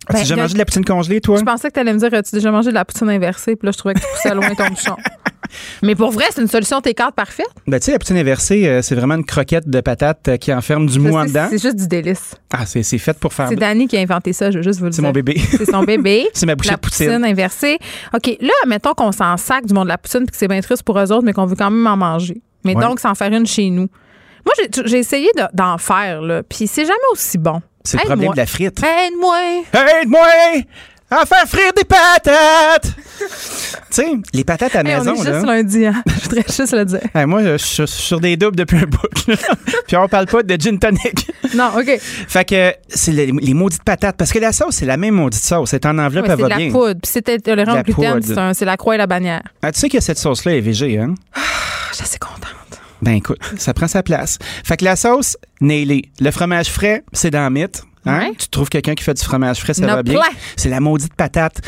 As-tu 0.07 0.14
Ben, 0.14 0.18
déjà 0.20 0.36
mangé 0.36 0.53
de 0.55 0.59
la 0.59 0.64
poutine 0.64 0.84
congelée, 0.86 1.20
toi? 1.20 1.36
Je 1.38 1.44
pensais 1.44 1.68
que 1.68 1.74
tu 1.74 1.80
allais 1.80 1.92
me 1.92 1.99
dire 1.99 2.12
as-tu 2.14 2.34
déjà 2.34 2.51
mangé 2.51 2.70
de 2.70 2.74
la 2.74 2.84
poutine 2.86 3.11
inversée? 3.11 3.57
Puis 3.57 3.66
là, 3.66 3.72
je 3.72 3.78
trouvais 3.78 3.92
que 3.94 4.01
tu 4.01 4.07
poussais 4.14 4.34
loin 4.34 4.55
ton 4.55 4.68
bouchon. 4.68 4.96
Mais 5.82 5.94
pour 5.94 6.11
vrai, 6.11 6.24
c'est 6.30 6.40
une 6.42 6.49
solution 6.49 6.78
T4 6.80 7.12
parfaite. 7.12 7.46
Ben, 7.66 7.78
tu 7.78 7.86
sais, 7.86 7.92
la 7.92 7.99
poutine 7.99 8.16
inversée, 8.16 8.66
euh, 8.68 8.80
c'est 8.82 8.94
vraiment 8.94 9.14
une 9.14 9.24
croquette 9.24 9.68
de 9.68 9.80
patates 9.80 10.28
euh, 10.28 10.36
qui 10.36 10.53
enferme 10.53 10.86
du 10.86 10.99
mou 10.99 11.16
en 11.16 11.22
C'est- 11.22 11.28
dedans. 11.28 11.46
C'est 11.51 11.61
juste 11.62 11.76
du 11.76 11.88
délice. 11.88 12.34
Ah, 12.53 12.64
c'est 12.66 12.82
c'est 12.82 12.99
fait 12.99 13.18
pour 13.18 13.32
faire. 13.32 13.49
C'est 13.49 13.57
Danny 13.57 13.86
qui 13.88 13.96
a 13.96 14.01
inventé 14.01 14.32
ça, 14.32 14.51
je 14.51 14.59
veux 14.59 14.62
juste 14.62 14.78
vous 14.80 14.86
le 14.86 14.92
C'est 14.92 15.01
dire. 15.03 15.09
mon 15.09 15.12
bébé. 15.12 15.38
C'est 15.38 15.70
son 15.70 15.84
bébé. 15.84 16.26
C'est 16.34 16.46
ma 16.46 16.55
bouchée 16.55 16.72
de 16.72 16.76
poutine. 16.76 17.24
inversée. 17.24 17.78
OK, 18.14 18.36
là, 18.40 18.51
mettons 18.66 18.94
qu'on 18.94 19.12
s'en 19.12 19.36
sac 19.36 19.66
du 19.66 19.74
monde 19.74 19.84
de 19.84 19.88
la 19.90 19.99
poutine 19.99 20.20
puis 20.20 20.28
que 20.32 20.36
c'est 20.36 20.49
bien 20.49 20.61
triste 20.61 20.82
pour 20.82 20.99
eux 20.99 21.12
autres, 21.12 21.24
mais 21.24 21.32
qu'on 21.32 21.46
veut 21.46 21.57
quand 21.57 21.70
même 21.70 21.86
en 21.86 21.96
manger. 21.96 22.40
Mais 22.64 22.74
Ouais. 22.76 22.82
donc, 22.82 23.01
s'en 23.01 23.14
faire 23.14 23.32
une 23.32 23.46
chez 23.46 23.68
nous. 23.70 23.88
Moi, 24.45 24.55
j'ai- 24.86 24.99
essayé 24.99 25.30
de- 25.36 25.43
d'en 25.55 25.78
faire, 25.78 26.22
là, 26.22 26.43
puis 26.43 26.66
c'est 26.66 26.84
jamais 26.84 26.99
aussi 27.12 27.39
bon. 27.39 27.61
C'est 27.84 27.97
le 28.03 28.07
problème 28.07 28.32
de 28.32 28.36
la 28.36 28.47
frite. 28.47 28.82
Aide-moi! 28.82 29.62
Aide-moi 30.03 30.26
à 31.11 31.24
faire 31.24 31.47
frire 31.49 31.72
des 31.74 31.84
patates! 31.84 32.82
tu 33.18 33.24
sais, 33.91 34.07
les 34.34 34.45
patates 34.45 34.76
à 34.76 34.80
Hey, 34.80 34.95
on 34.95 34.99
maison, 34.99 35.14
est 35.14 35.16
juste 35.16 35.47
là. 35.47 35.55
lundi, 35.57 35.86
hein? 35.86 36.03
Je 36.07 36.22
voudrais 36.24 36.45
juste 36.47 36.72
le 36.74 36.84
dire. 36.84 37.01
Hey, 37.14 37.24
moi, 37.24 37.43
je 37.43 37.57
suis 37.57 37.89
sur 37.89 38.20
des 38.20 38.36
doubles 38.36 38.57
depuis 38.57 38.76
un 38.76 38.82
bout. 38.86 39.09
Puis 39.86 39.97
on 39.97 40.07
parle 40.07 40.26
pas 40.26 40.43
de 40.43 40.55
gin 40.61 40.78
tonic. 40.78 41.30
Non, 41.55 41.70
OK. 41.78 41.99
Fait 41.99 42.45
que 42.45 42.74
c'est 42.89 43.12
les, 43.12 43.26
les 43.32 43.55
maudites 43.55 43.82
patates. 43.84 44.16
Parce 44.18 44.30
que 44.32 44.39
la 44.39 44.53
sauce, 44.53 44.74
c'est 44.76 44.84
la 44.86 44.99
même 44.99 45.14
maudite 45.14 45.43
sauce. 45.43 45.70
C'est 45.70 45.86
en 45.86 45.99
enveloppe, 45.99 46.26
Ouais, 46.26 46.32
elle 46.32 46.36
c'est 46.36 46.43
de 46.43 46.43
va 46.43 46.49
la 46.51 46.57
bien. 46.57 46.70
poudre. 46.70 47.01
Puis 47.01 47.11
c'est 47.11 47.28
intolérant 47.30 47.72
la 47.74 47.80
au 47.80 47.84
gluten, 47.84 48.20
c'est 48.22 48.55
c'est 48.55 48.64
la 48.66 48.76
croix 48.76 48.95
et 48.95 48.99
la 48.99 49.07
bannière. 49.07 49.43
Ah, 49.62 49.72
tu 49.72 49.80
sais 49.80 49.89
que 49.89 50.01
cette 50.01 50.18
sauce-là 50.18 50.57
est 50.57 50.61
végé, 50.61 50.99
hein? 50.99 51.14
Ah, 51.34 51.41
Je 51.91 51.95
suis 51.97 52.05
assez 52.05 52.18
contente. 52.18 52.47
Ben 53.03 53.12
écoute, 53.12 53.38
ça 53.57 53.74
prend 53.74 53.88
sa 53.88 54.03
place. 54.03 54.38
Fait 54.64 54.76
que 54.76 54.84
la 54.84 54.96
sauce, 54.96 55.36
nailée. 55.61 56.11
Le 56.20 56.30
fromage 56.30 56.68
frais, 56.68 57.05
c'est 57.12 57.30
dans 57.30 57.44
le 57.44 57.51
mythe. 57.51 57.82
Hein? 58.07 58.20
Ouais. 58.20 58.32
Tu 58.38 58.49
trouves 58.49 58.68
quelqu'un 58.68 58.94
qui 58.94 59.05
fait 59.05 59.14
du 59.14 59.22
fromage 59.22 59.59
frais, 59.59 59.74
ça 59.74 59.86
va 59.86 60.03
bien? 60.03 60.20
C'est 60.57 60.70
la 60.70 60.80
maudite 60.80 61.14
patate. 61.14 61.61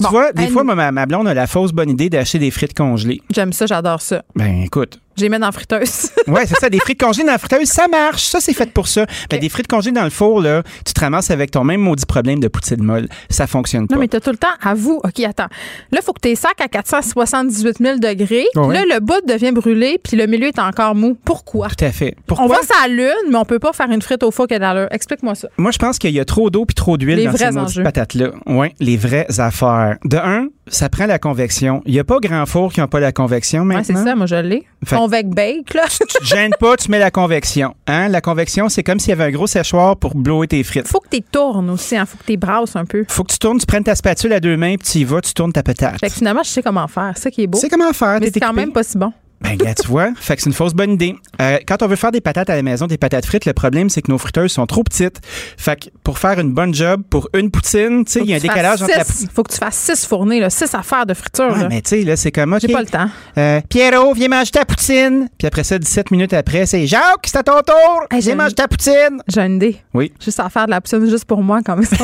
Tu 0.00 0.06
vois, 0.08 0.32
des 0.32 0.48
fois, 0.48 0.64
ma 0.64 1.06
blonde 1.06 1.28
a 1.28 1.34
la 1.34 1.46
fausse 1.46 1.72
bonne 1.72 1.90
idée 1.90 2.10
d'acheter 2.10 2.38
des 2.38 2.50
frites 2.50 2.76
congelées. 2.76 3.22
J'aime 3.34 3.52
ça, 3.52 3.66
j'adore 3.66 4.02
ça. 4.02 4.22
Ben 4.36 4.62
écoute. 4.62 5.00
Je 5.18 5.22
les 5.24 5.28
mets 5.28 5.38
dans 5.38 5.46
la 5.46 5.52
friteuse. 5.52 6.10
Ouais, 6.28 6.44
c'est 6.46 6.58
ça, 6.58 6.68
des 6.68 6.78
frites 6.78 7.00
congelées 7.00 7.24
dans 7.24 7.32
la 7.32 7.38
friteuse, 7.38 7.68
ça 7.68 7.88
marche. 7.88 8.24
Ça, 8.24 8.38
c'est 8.40 8.52
fait 8.52 8.70
pour 8.70 8.86
ça. 8.86 9.06
Ben, 9.30 9.40
des 9.40 9.48
frites 9.48 9.66
congelées 9.66 9.92
dans 9.92 10.04
le 10.04 10.10
four, 10.10 10.42
là, 10.42 10.62
tu 10.84 10.92
te 10.92 11.00
ramasses 11.00 11.30
avec 11.30 11.50
ton 11.50 11.64
même 11.64 11.80
maudit 11.80 12.04
problème 12.04 12.38
de 12.38 12.48
poutine 12.48 12.82
molle. 12.82 13.08
Ça 13.30 13.46
fonctionne 13.46 13.88
pas. 13.88 13.94
Non, 13.94 14.00
mais 14.00 14.08
t'as 14.08 14.20
tout 14.20 14.30
le 14.30 14.36
temps 14.36 14.46
à 14.62 14.74
vous. 14.74 15.00
OK, 15.02 15.20
attends. 15.20 15.48
Là, 15.90 16.00
il 16.00 16.02
faut 16.04 16.12
que 16.12 16.20
tes 16.20 16.34
sacs 16.34 16.60
à 16.60 16.68
478 16.68 17.78
000 17.80 17.98
degrés. 17.98 18.46
Ouais. 18.56 18.74
Là, 18.74 18.82
le 18.94 19.00
bout 19.00 19.24
devient 19.26 19.52
brûlé, 19.52 19.98
puis 20.02 20.16
le 20.18 20.26
milieu 20.26 20.48
est 20.48 20.58
encore 20.58 20.94
mou. 20.94 21.16
Pourquoi? 21.24 21.68
Tout 21.68 21.82
à 21.84 21.92
fait. 21.92 22.14
Pourquoi? 22.26 22.44
On 22.44 22.48
va 22.48 22.56
ça 22.62 22.74
à 22.84 22.88
lune, 22.88 23.08
mais 23.30 23.36
on 23.36 23.44
peut 23.46 23.58
pas 23.58 23.72
faire 23.72 23.90
une 23.90 24.02
frite 24.02 24.22
au 24.22 24.30
four 24.30 24.46
qui 24.46 24.54
est 24.54 24.58
dans 24.58 24.74
l'heure. 24.74 24.88
Explique-moi 24.92 25.34
ça. 25.34 25.48
Moi, 25.56 25.70
je 25.70 25.78
pense 25.78 25.98
qu'il 25.98 26.10
y 26.14 26.20
a 26.20 26.24
trop 26.26 26.50
d'eau 26.50 26.66
puis 26.66 26.74
trop 26.74 26.98
d'huile 26.98 27.16
Les 27.16 27.24
dans 27.24 27.32
ces 27.32 27.38
vrais 27.38 27.52
maudites 27.52 27.82
patates-là. 27.82 28.32
Oui, 28.46 28.68
les 28.80 28.98
vraies 28.98 29.26
affaires. 29.40 29.96
De 30.04 30.18
un, 30.18 30.48
ça 30.66 30.88
prend 30.90 31.06
la 31.06 31.18
convection. 31.18 31.82
Il 31.86 31.92
n'y 31.94 32.00
a 32.00 32.04
pas 32.04 32.18
grand 32.20 32.44
four 32.44 32.70
qui 32.72 32.80
n'a 32.80 32.86
pas 32.86 33.00
la 33.00 33.12
convection 33.12 33.60
Ouais, 33.62 33.76
maintenant. 33.76 33.84
c'est 33.96 34.04
ça, 34.04 34.14
moi, 34.14 34.26
je 34.26 34.36
l'ai. 34.36 34.66
Fait- 35.10 35.22
Convec 35.24 35.28
bake, 35.28 35.74
là. 35.74 35.84
Tu 35.88 36.06
te 36.18 36.24
gênes 36.24 36.52
pas, 36.60 36.76
tu 36.76 36.90
mets 36.90 36.98
la 36.98 37.10
convection. 37.10 37.74
Hein? 37.86 38.08
La 38.08 38.20
convection, 38.20 38.68
c'est 38.68 38.82
comme 38.82 38.98
s'il 39.00 39.10
y 39.10 39.12
avait 39.12 39.24
un 39.24 39.30
gros 39.30 39.46
séchoir 39.46 39.96
pour 39.96 40.14
blower 40.14 40.46
tes 40.46 40.62
frites. 40.62 40.86
faut 40.86 41.00
que 41.00 41.08
tu 41.10 41.22
tournes 41.22 41.70
aussi, 41.70 41.96
hein. 41.96 42.04
Faut 42.06 42.18
que 42.18 42.24
tu 42.24 42.36
brasses 42.36 42.76
un 42.76 42.84
peu. 42.84 43.04
Faut 43.08 43.24
que 43.24 43.32
tu 43.32 43.38
tournes, 43.38 43.58
tu 43.58 43.66
prennes 43.66 43.84
ta 43.84 43.94
spatule 43.94 44.32
à 44.32 44.40
deux 44.40 44.56
mains, 44.56 44.76
puis 44.76 44.86
tu 44.86 44.98
y 44.98 45.04
vas, 45.04 45.20
tu 45.20 45.32
tournes 45.32 45.52
ta 45.52 45.62
patate. 45.62 45.98
Fait 46.00 46.08
que 46.08 46.12
finalement, 46.14 46.42
je 46.42 46.50
sais 46.50 46.62
comment 46.62 46.86
faire. 46.88 47.12
C'est 47.16 47.22
ça 47.24 47.30
qui 47.30 47.42
est 47.42 47.46
beau. 47.46 47.58
Tu 47.58 47.62
sais 47.62 47.68
comment 47.70 47.92
faire, 47.92 48.18
Mais 48.20 48.30
c'est 48.32 48.40
quand 48.40 48.52
même 48.52 48.72
pas 48.72 48.82
si 48.82 48.98
bon. 48.98 49.12
Ben, 49.40 49.56
gars, 49.56 49.74
tu 49.74 49.86
vois, 49.86 50.08
fait 50.16 50.34
que 50.36 50.42
c'est 50.42 50.48
une 50.50 50.54
fausse 50.54 50.74
bonne 50.74 50.92
idée. 50.92 51.14
Euh, 51.40 51.58
quand 51.66 51.82
on 51.82 51.86
veut 51.86 51.94
faire 51.96 52.10
des 52.10 52.20
patates 52.20 52.50
à 52.50 52.56
la 52.56 52.62
maison, 52.62 52.86
des 52.88 52.98
patates 52.98 53.24
frites, 53.24 53.44
le 53.46 53.52
problème, 53.52 53.88
c'est 53.88 54.02
que 54.02 54.10
nos 54.10 54.18
friteuses 54.18 54.50
sont 54.52 54.66
trop 54.66 54.82
petites. 54.82 55.20
Fait 55.56 55.76
que 55.78 55.90
pour 56.02 56.18
faire 56.18 56.40
une 56.40 56.52
bonne 56.52 56.74
job, 56.74 57.02
pour 57.08 57.28
une 57.34 57.50
poutine, 57.50 58.04
tu 58.04 58.12
sais, 58.12 58.20
il 58.20 58.30
y 58.30 58.32
a 58.32 58.36
un 58.36 58.40
décalage 58.40 58.82
entre 58.82 58.96
la 58.96 59.04
six- 59.04 59.28
Faut 59.32 59.44
que 59.44 59.52
tu 59.52 59.58
fasses 59.58 59.76
six 59.76 60.04
fournées, 60.06 60.40
là, 60.40 60.50
six 60.50 60.74
affaires 60.74 61.06
de 61.06 61.14
friture. 61.14 61.52
Ouais, 61.52 61.60
là. 61.62 61.68
mais 61.68 61.80
tu 61.82 61.90
sais, 61.90 62.02
là, 62.02 62.16
c'est 62.16 62.32
comme, 62.32 62.52
OK. 62.52 62.60
J'ai 62.62 62.68
pas 62.72 62.80
le 62.80 62.86
temps. 62.88 63.08
Euh, 63.38 63.60
Pierrot, 63.68 64.12
viens 64.14 64.28
manger 64.28 64.50
ta 64.50 64.64
poutine. 64.64 65.28
Puis 65.38 65.46
après 65.46 65.62
ça, 65.62 65.78
17 65.78 66.10
minutes 66.10 66.32
après, 66.32 66.66
c'est 66.66 66.86
Jacques, 66.88 67.02
c'est 67.26 67.36
à 67.38 67.42
ton 67.44 67.60
tour. 67.60 68.06
Hey, 68.10 68.20
viens 68.20 68.34
manger 68.34 68.54
ta 68.54 68.66
poutine. 68.66 69.22
J'ai 69.28 69.40
une 69.42 69.56
idée. 69.56 69.76
Oui. 69.94 70.12
Juste 70.22 70.40
à 70.40 70.48
faire 70.48 70.66
de 70.66 70.70
la 70.72 70.80
poutine 70.80 71.08
juste 71.08 71.24
pour 71.26 71.42
moi, 71.42 71.60
quand 71.64 71.76
même. 71.76 71.86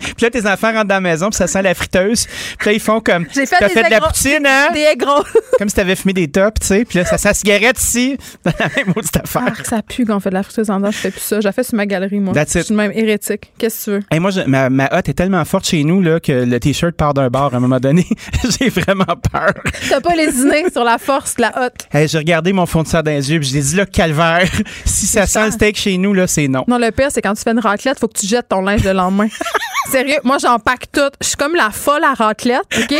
Puis 0.00 0.14
là, 0.22 0.30
tes 0.30 0.46
enfants 0.46 0.72
rentrent 0.72 0.88
dans 0.88 0.94
la 0.96 1.00
maison, 1.00 1.28
puis 1.30 1.36
ça 1.36 1.46
sent 1.46 1.62
la 1.62 1.74
friteuse. 1.74 2.26
Puis 2.58 2.66
là, 2.68 2.72
ils 2.72 2.80
font 2.80 3.00
comme, 3.00 3.26
J'ai 3.34 3.46
fait 3.46 3.56
t'as 3.58 3.68
des 3.68 3.74
fait 3.74 3.84
de 3.84 3.90
la 3.90 4.00
poutine, 4.00 4.46
hein? 4.46 4.68
Des 4.72 4.80
aigros. 4.80 5.24
Comme 5.58 5.68
si 5.68 5.74
t'avais 5.74 5.96
fumé 6.04 6.12
des 6.12 6.28
tops, 6.28 6.60
tu 6.60 6.66
sais. 6.66 6.84
Puis 6.84 6.98
là, 6.98 7.04
ça 7.04 7.16
la 7.28 7.34
cigarette 7.34 7.80
ici, 7.80 8.16
dans 8.44 8.52
la 8.58 8.66
même 8.76 8.92
maudite 8.94 9.16
affaire. 9.16 9.42
Ah, 9.58 9.64
ça 9.64 9.82
pue 9.82 10.04
quand 10.04 10.16
on 10.16 10.20
fait 10.20 10.28
de 10.30 10.34
la 10.34 10.42
friteuse 10.42 10.70
en 10.70 10.78
dedans. 10.78 10.90
Je 10.90 10.98
fais 10.98 11.10
plus 11.10 11.20
ça. 11.20 11.40
J'ai 11.40 11.52
fait 11.52 11.62
sur 11.64 11.74
ma 11.76 11.86
galerie, 11.86 12.20
moi. 12.20 12.34
That's 12.34 12.52
Je 12.52 12.58
it. 12.60 12.64
suis 12.66 12.74
même 12.74 12.92
hérétique. 12.94 13.52
Qu'est-ce 13.58 13.78
que 13.78 13.84
tu 13.84 13.90
veux? 13.96 14.02
Hey, 14.10 14.20
moi, 14.20 14.30
je- 14.30 14.42
ma, 14.42 14.68
ma 14.70 14.88
hotte 14.92 15.08
est 15.08 15.14
tellement 15.14 15.44
forte 15.44 15.66
chez 15.66 15.82
nous 15.84 16.02
là, 16.02 16.20
que 16.20 16.32
le 16.32 16.60
T-shirt 16.60 16.94
part 16.94 17.14
d'un 17.14 17.28
bar 17.28 17.52
à 17.54 17.56
un 17.56 17.60
moment 17.60 17.80
donné. 17.80 18.06
J'ai 18.60 18.68
vraiment 18.68 19.04
peur. 19.32 19.54
T'as 19.88 20.00
pas 20.00 20.14
lésiné 20.14 20.64
sur 20.70 20.84
la 20.84 20.98
force 20.98 21.34
de 21.36 21.42
la 21.42 21.64
hotte? 21.64 21.86
Hey, 21.92 22.08
j'ai 22.08 22.18
regardé 22.18 22.52
mon 22.52 22.66
fournisseur 22.66 23.02
dans 23.02 23.10
les 23.10 23.32
yeux, 23.32 23.38
puis 23.40 23.48
je 23.48 23.52
lui 23.54 23.60
ai 23.60 23.62
dit, 23.62 23.76
là, 23.76 23.86
calvaire, 23.86 24.48
si 24.84 25.06
ça 25.06 25.26
sent 25.26 25.46
le 25.46 25.50
steak 25.52 25.76
chez 25.76 25.96
nous, 25.96 26.12
là, 26.12 26.26
c'est 26.26 26.48
non. 26.48 26.64
Non, 26.68 26.78
le 26.78 26.90
pire, 26.90 27.08
c'est 27.10 27.22
quand 27.22 27.34
tu 27.34 27.42
fais 27.42 27.52
une 27.52 27.58
raclette, 27.60 27.98
faut 27.98 28.08
que 28.08 28.18
tu 28.18 28.26
jettes 28.26 28.48
ton 28.48 28.60
linge 28.60 28.84
le 28.84 28.92
lendemain. 28.92 29.28
Sérieux, 29.90 30.16
moi, 30.24 30.38
j'en 30.40 30.58
pack 30.58 30.90
tout. 30.92 31.00
Je 31.20 31.28
suis 31.28 31.36
comme 31.36 31.54
la 31.54 31.70
folle 31.70 32.02
à 32.04 32.14
raclette, 32.14 32.62
OK? 32.78 32.94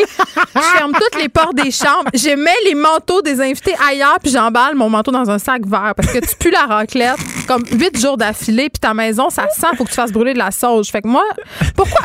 Je 0.55 0.61
ferme 0.77 0.93
toutes 0.93 1.21
les 1.21 1.29
portes 1.29 1.55
des 1.57 1.71
chambres. 1.71 2.11
Je 2.15 2.37
mets 2.37 2.51
les 2.67 2.75
manteaux 2.95 3.23
des 3.23 3.41
invités 3.41 3.75
ailleurs, 3.89 4.19
puis 4.23 4.31
j'emballe 4.31 4.75
mon 4.75 4.89
manteau 4.89 5.11
dans 5.11 5.29
un 5.31 5.39
sac 5.39 5.67
vert 5.67 5.93
parce 5.97 6.13
que 6.13 6.19
tu 6.19 6.37
pues 6.39 6.51
la 6.53 6.67
raclette 6.67 7.17
comme 7.47 7.65
huit 7.73 7.99
jours 8.01 8.17
d'affilée, 8.17 8.71
puis 8.71 8.79
ta 8.81 8.95
maison, 8.95 9.31
ça 9.31 9.49
sent, 9.51 9.67
faut 9.77 9.85
que 9.85 9.89
tu 9.91 9.95
fasses 9.95 10.13
brûler 10.13 10.33
de 10.35 10.39
la 10.39 10.51
sauge. 10.51 10.89
Fait 10.91 11.03
que 11.03 11.09
moi, 11.09 11.25
pourquoi, 11.77 12.01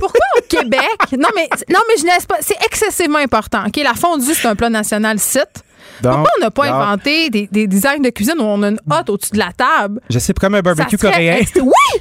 pourquoi 0.00 0.20
au 0.38 0.42
Québec? 0.48 0.80
Non, 1.18 1.28
mais, 1.34 1.48
non, 1.70 1.80
mais 1.88 1.94
je 1.98 2.04
laisse 2.06 2.26
pas. 2.26 2.36
C'est 2.40 2.56
excessivement 2.64 3.18
important, 3.18 3.64
OK? 3.66 3.76
La 3.82 3.94
fondue, 3.94 4.34
c'est 4.34 4.48
un 4.48 4.56
plat 4.56 4.70
national 4.70 5.18
site. 5.18 5.62
Donc, 6.02 6.12
Pourquoi 6.14 6.30
on 6.36 6.40
n'a 6.42 6.50
pas 6.50 6.64
inventé 6.66 7.30
des, 7.30 7.48
des 7.50 7.66
designs 7.66 8.00
de 8.02 8.10
cuisine 8.10 8.34
où 8.38 8.42
on 8.42 8.62
a 8.62 8.68
une 8.68 8.80
hotte 8.90 9.08
au-dessus 9.08 9.30
de 9.32 9.38
la 9.38 9.52
table? 9.52 10.00
Je 10.10 10.18
sais, 10.18 10.34
comme 10.34 10.54
un 10.54 10.60
barbecue 10.60 10.98
coréen. 10.98 11.38
Oui! 11.56 12.00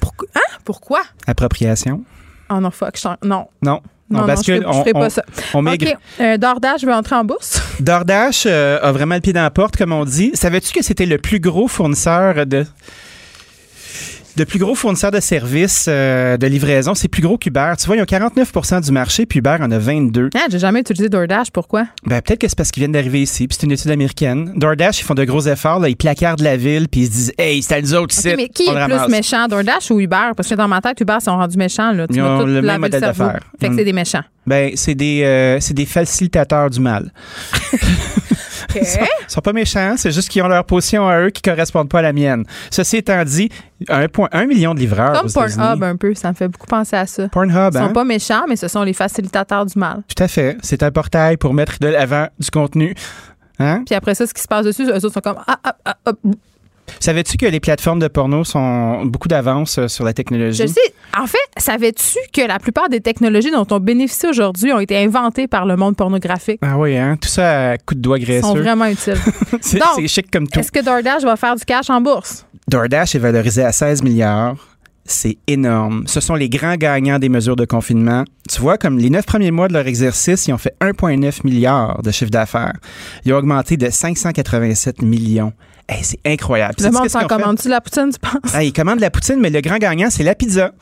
Pourquoi? 0.00 0.28
Hein? 0.36 0.40
Pourquoi? 0.64 1.00
Appropriation. 1.26 2.04
Oh 2.50 2.60
non, 2.60 2.70
fuck. 2.70 2.96
je 2.96 3.02
t'en- 3.02 3.16
Non. 3.24 3.80
Non. 4.14 4.20
Non, 4.20 4.24
on 4.24 4.26
non, 4.28 4.32
je 4.32 4.36
bascule. 4.36 4.62
ferai- 4.62 4.72
je 4.72 4.78
on, 4.78 4.80
ferai 4.80 4.92
pas 4.92 5.06
on- 5.06 5.10
ça. 5.10 5.22
on. 5.54 5.66
OK. 5.66 5.96
Euh, 6.20 6.36
DoorDash 6.38 6.84
veut 6.84 6.92
entrer 6.94 7.16
en 7.16 7.24
bourse. 7.24 7.60
DoorDash 7.80 8.44
euh, 8.46 8.78
a 8.82 8.92
vraiment 8.92 9.14
le 9.16 9.20
pied 9.20 9.32
dans 9.32 9.42
la 9.42 9.50
porte, 9.50 9.76
comme 9.76 9.92
on 9.92 10.04
dit. 10.04 10.30
Savais-tu 10.34 10.72
que 10.72 10.82
c'était 10.84 11.06
le 11.06 11.18
plus 11.18 11.40
gros 11.40 11.68
fournisseur 11.68 12.46
de 12.46 12.64
de 14.36 14.44
plus 14.44 14.58
gros 14.58 14.74
fournisseur 14.74 15.10
de 15.10 15.20
services 15.20 15.86
euh, 15.88 16.36
de 16.36 16.46
livraison, 16.46 16.94
c'est 16.94 17.08
plus 17.08 17.22
gros 17.22 17.38
qu'Uber. 17.38 17.72
Tu 17.78 17.86
vois, 17.86 17.96
ils 17.96 18.02
ont 18.02 18.04
49% 18.04 18.84
du 18.84 18.90
marché, 18.92 19.26
puis 19.26 19.38
Uber 19.38 19.56
en 19.60 19.70
a 19.70 19.78
22. 19.78 20.30
Ah, 20.34 20.46
j'ai 20.50 20.58
jamais 20.58 20.80
utilisé 20.80 21.08
DoorDash. 21.08 21.50
Pourquoi? 21.52 21.86
Ben, 22.06 22.20
peut-être 22.20 22.40
que 22.40 22.48
c'est 22.48 22.56
parce 22.56 22.70
qu'ils 22.70 22.80
viennent 22.80 22.92
d'arriver 22.92 23.22
ici, 23.22 23.46
puis 23.46 23.56
c'est 23.58 23.66
une 23.66 23.72
étude 23.72 23.90
américaine. 23.90 24.52
DoorDash, 24.56 25.00
ils 25.00 25.04
font 25.04 25.14
de 25.14 25.24
gros 25.24 25.42
efforts, 25.46 25.78
là, 25.80 25.88
ils 25.88 25.96
placardent 25.96 26.40
la 26.42 26.56
ville, 26.56 26.88
puis 26.88 27.02
ils 27.02 27.06
se 27.06 27.10
disent 27.12 27.32
Hey, 27.38 27.62
c'est 27.62 27.74
à 27.74 27.80
nous 27.80 27.94
autres 27.94 28.16
ici. 28.16 28.32
Mais 28.36 28.48
qui 28.48 28.64
on 28.68 28.76
est 28.76 28.88
le 28.88 28.96
plus 28.98 29.08
méchant, 29.10 29.46
DoorDash 29.48 29.90
ou 29.90 30.00
Uber? 30.00 30.32
Parce 30.36 30.48
que 30.48 30.54
dans 30.54 30.68
ma 30.68 30.80
tête, 30.80 31.00
Uber 31.00 31.18
sont 31.20 31.36
rendus 31.36 31.56
méchants. 31.58 31.92
Là. 31.92 32.06
Tu 32.08 32.14
Ils 32.16 32.22
ont 32.22 32.44
le 32.44 32.62
même 32.62 32.80
modèle 32.80 33.00
d'affaires. 33.00 33.40
Fait 33.60 33.68
que 33.68 33.72
Mm. 33.74 33.78
c'est 33.78 33.84
des 33.84 33.92
méchants. 33.92 34.22
Ben, 34.46 34.72
c'est 34.74 34.94
des, 34.94 35.22
euh, 35.24 35.58
c'est 35.60 35.74
des 35.74 35.86
facilitateurs 35.86 36.68
du 36.70 36.80
mal. 36.80 37.12
Ils 38.74 38.86
sont, 38.86 39.00
sont 39.28 39.40
pas 39.40 39.52
méchants, 39.52 39.94
c'est 39.96 40.10
juste 40.10 40.28
qu'ils 40.28 40.42
ont 40.42 40.48
leur 40.48 40.64
position 40.64 41.08
à 41.08 41.20
eux 41.20 41.30
qui 41.30 41.42
correspondent 41.42 41.88
pas 41.88 42.00
à 42.00 42.02
la 42.02 42.12
mienne. 42.12 42.44
Ceci 42.70 42.98
étant 42.98 43.22
dit, 43.24 43.48
1,1 43.88 44.46
million 44.46 44.74
de 44.74 44.80
livreurs 44.80 45.20
Comme. 45.20 45.30
Pornhub 45.32 45.82
un 45.82 45.96
peu, 45.96 46.14
ça 46.14 46.30
me 46.30 46.34
fait 46.34 46.48
beaucoup 46.48 46.66
penser 46.66 46.96
à 46.96 47.06
ça. 47.06 47.28
Pornhub, 47.28 47.74
Ils 47.74 47.78
hein? 47.78 47.88
sont 47.88 47.92
pas 47.92 48.04
méchants, 48.04 48.44
mais 48.48 48.56
ce 48.56 48.68
sont 48.68 48.82
les 48.82 48.92
facilitateurs 48.92 49.66
du 49.66 49.78
mal. 49.78 50.02
Tout 50.08 50.22
à 50.22 50.28
fait. 50.28 50.56
C'est 50.62 50.82
un 50.82 50.90
portail 50.90 51.36
pour 51.36 51.54
mettre 51.54 51.78
de 51.80 51.88
l'avant 51.88 52.28
du 52.38 52.50
contenu. 52.50 52.94
Hein? 53.58 53.82
Puis 53.86 53.94
après 53.94 54.14
ça, 54.14 54.26
ce 54.26 54.34
qui 54.34 54.42
se 54.42 54.48
passe 54.48 54.66
dessus, 54.66 54.84
eux 54.84 54.94
autres 54.94 55.12
sont 55.12 55.20
comme 55.20 55.38
ah, 55.46 55.58
ah, 55.62 55.76
ah, 55.84 55.96
ah. 56.06 56.12
Savais-tu 57.04 57.36
que 57.36 57.44
les 57.44 57.60
plateformes 57.60 57.98
de 57.98 58.08
porno 58.08 58.44
sont 58.44 59.04
beaucoup 59.04 59.28
d'avance 59.28 59.76
euh, 59.76 59.88
sur 59.88 60.06
la 60.06 60.14
technologie? 60.14 60.62
Je 60.62 60.66
sais. 60.66 60.94
En 61.14 61.26
fait, 61.26 61.36
savais-tu 61.58 62.16
que 62.32 62.40
la 62.48 62.58
plupart 62.58 62.88
des 62.88 63.02
technologies 63.02 63.50
dont 63.50 63.66
on 63.72 63.78
bénéficie 63.78 64.26
aujourd'hui 64.26 64.72
ont 64.72 64.80
été 64.80 64.96
inventées 64.96 65.46
par 65.46 65.66
le 65.66 65.76
monde 65.76 65.96
pornographique? 65.96 66.60
Ah 66.62 66.78
oui, 66.78 66.96
hein? 66.96 67.18
Tout 67.20 67.28
ça 67.28 67.72
à 67.72 67.76
coups 67.76 67.98
de 67.98 68.00
doigts 68.00 68.18
Ils 68.18 68.24
graisseux. 68.24 68.46
sont 68.46 68.54
vraiment 68.54 68.86
utiles. 68.86 69.18
c'est 69.60 69.80
Donc, 69.80 69.88
c'est 69.96 70.08
chic 70.08 70.30
comme 70.30 70.48
tout. 70.48 70.58
Est-ce 70.58 70.72
que 70.72 70.82
DoorDash 70.82 71.24
va 71.24 71.36
faire 71.36 71.56
du 71.56 71.64
cash 71.66 71.90
en 71.90 72.00
bourse? 72.00 72.46
DoorDash 72.68 73.16
est 73.16 73.18
valorisé 73.18 73.62
à 73.62 73.72
16 73.72 74.02
milliards. 74.02 74.56
C'est 75.04 75.36
énorme. 75.46 76.04
Ce 76.06 76.20
sont 76.20 76.36
les 76.36 76.48
grands 76.48 76.76
gagnants 76.76 77.18
des 77.18 77.28
mesures 77.28 77.56
de 77.56 77.66
confinement. 77.66 78.24
Tu 78.48 78.62
vois, 78.62 78.78
comme 78.78 78.96
les 78.96 79.10
neuf 79.10 79.26
premiers 79.26 79.50
mois 79.50 79.68
de 79.68 79.74
leur 79.74 79.86
exercice, 79.86 80.46
ils 80.46 80.54
ont 80.54 80.58
fait 80.58 80.74
1,9 80.80 81.40
milliard 81.44 82.00
de 82.02 82.10
chiffre 82.10 82.30
d'affaires. 82.30 82.72
Ils 83.26 83.34
ont 83.34 83.36
augmenté 83.36 83.76
de 83.76 83.90
587 83.90 85.02
millions. 85.02 85.52
Hey, 85.88 86.02
c'est 86.02 86.20
incroyable. 86.24 86.74
Le 86.80 86.90
monde 86.90 87.08
s'en 87.08 87.26
commande-tu 87.26 87.68
la 87.68 87.80
poutine, 87.80 88.10
tu 88.12 88.18
penses? 88.18 88.52
Ah, 88.54 88.64
ils 88.64 88.72
commandent 88.72 89.00
la 89.00 89.10
poutine, 89.10 89.38
mais 89.40 89.50
le 89.50 89.60
grand 89.60 89.78
gagnant, 89.78 90.08
c'est 90.10 90.22
la 90.22 90.34
pizza. 90.34 90.72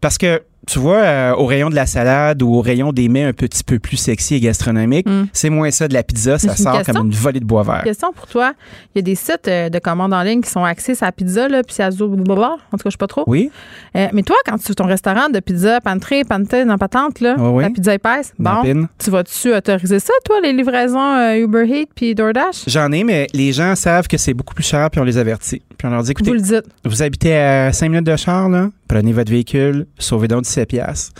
Parce 0.00 0.18
que, 0.18 0.42
tu 0.66 0.78
vois, 0.78 0.96
euh, 0.98 1.34
au 1.34 1.46
rayon 1.46 1.70
de 1.70 1.74
la 1.74 1.86
salade 1.86 2.42
ou 2.42 2.54
au 2.54 2.60
rayon 2.60 2.92
des 2.92 3.08
mets 3.08 3.24
un 3.24 3.32
petit 3.32 3.62
peu 3.64 3.78
plus 3.78 3.96
sexy 3.96 4.36
et 4.36 4.40
gastronomiques, 4.40 5.08
Mm. 5.08 5.26
c'est 5.32 5.50
moins 5.50 5.70
ça 5.70 5.88
de 5.88 5.94
la 5.94 6.02
pizza. 6.02 6.38
Ça 6.38 6.54
sort 6.56 6.76
question? 6.78 6.94
comme 6.94 7.06
une 7.06 7.12
volée 7.12 7.40
de 7.40 7.44
bois 7.44 7.62
vert. 7.62 7.82
Question 7.84 8.12
pour 8.12 8.26
toi. 8.26 8.52
Il 8.94 8.98
y 8.98 9.00
a 9.00 9.02
des 9.02 9.14
sites 9.14 9.48
euh, 9.48 9.68
de 9.68 9.78
commandes 9.78 10.12
en 10.14 10.22
ligne 10.22 10.40
qui 10.40 10.50
sont 10.50 10.64
axés 10.64 10.94
sur 10.94 11.04
la 11.06 11.12
pizza, 11.12 11.48
là, 11.48 11.62
puis 11.62 11.74
ça 11.74 11.90
zo- 11.90 12.08
blablabla. 12.08 12.56
En 12.72 12.76
tout 12.76 12.82
cas, 12.82 12.82
je 12.86 12.90
sais 12.90 12.96
pas 12.96 13.06
trop. 13.06 13.24
Oui? 13.26 13.50
Euh, 13.96 14.08
mais 14.12 14.22
toi, 14.22 14.36
quand 14.46 14.56
tu 14.58 14.72
es 14.72 14.74
ton 14.74 14.86
restaurant 14.86 15.28
de 15.28 15.40
pizza, 15.40 15.80
pantry, 15.80 16.24
pantene, 16.24 16.68
dans 16.68 16.78
patente, 16.78 17.20
là, 17.20 17.36
Oui, 17.38 17.48
oui. 17.56 17.62
la 17.64 17.70
pizza 17.70 17.94
épaisse, 17.94 18.32
bon, 18.38 18.86
tu 18.98 19.10
vas-tu 19.10 19.54
autoriser 19.54 19.98
ça, 20.00 20.12
toi, 20.24 20.36
les 20.42 20.52
livraisons 20.52 20.98
euh, 21.16 21.36
Uber 21.36 21.64
Eats 21.68 21.86
puis 21.94 22.14
DoorDash? 22.14 22.64
J'en 22.66 22.90
ai, 22.92 23.04
mais 23.04 23.26
les 23.34 23.52
gens 23.52 23.74
savent 23.76 24.08
que 24.08 24.16
c'est 24.16 24.34
beaucoup 24.34 24.54
plus 24.54 24.64
cher, 24.66 24.90
puis 24.90 25.00
on 25.00 25.04
les 25.04 25.18
avertit. 25.18 25.62
Puis 25.76 25.88
on 25.88 25.90
leur 25.90 26.02
dit, 26.02 26.12
écoutez, 26.12 26.30
Vous 26.30 26.34
le 26.36 26.40
dites. 26.40 26.64
vous 26.84 27.02
habitez 27.02 27.36
à 27.36 27.72
5 27.72 27.88
minutes 27.88 28.06
de 28.06 28.16
char, 28.16 28.48
là, 28.48 28.70
prenez 28.88 29.12
votre 29.12 29.30
véhicule, 29.30 29.86
sauvez 29.98 30.28
donc 30.28 30.46
17 30.54 30.68
piastres. 30.68 31.12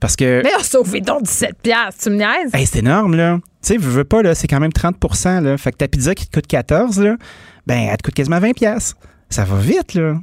Parce 0.00 0.16
que, 0.16 0.42
Mais 0.42 0.50
oh, 0.58 0.62
sauvé 0.62 1.00
donc 1.00 1.22
17 1.22 1.56
piastres, 1.62 2.02
tu 2.02 2.10
me 2.10 2.16
niaises? 2.16 2.54
hey, 2.54 2.66
c'est 2.66 2.80
énorme, 2.80 3.14
là. 3.14 3.38
Tu 3.62 3.68
sais, 3.68 3.76
veux, 3.76 3.90
veux 3.90 4.04
pas, 4.04 4.22
là, 4.22 4.34
c'est 4.34 4.48
quand 4.48 4.60
même 4.60 4.72
30 4.72 4.96
là. 5.42 5.56
Fait 5.56 5.72
que 5.72 5.76
ta 5.76 5.88
pizza 5.88 6.14
qui 6.14 6.26
te 6.26 6.34
coûte 6.34 6.46
14, 6.46 7.00
là, 7.00 7.16
ben, 7.66 7.88
elle 7.90 7.96
te 7.96 8.02
coûte 8.02 8.14
quasiment 8.14 8.40
20 8.40 8.52
piastres. 8.52 8.96
Ça 9.30 9.44
va 9.44 9.58
vite, 9.58 9.94
là. 9.94 10.16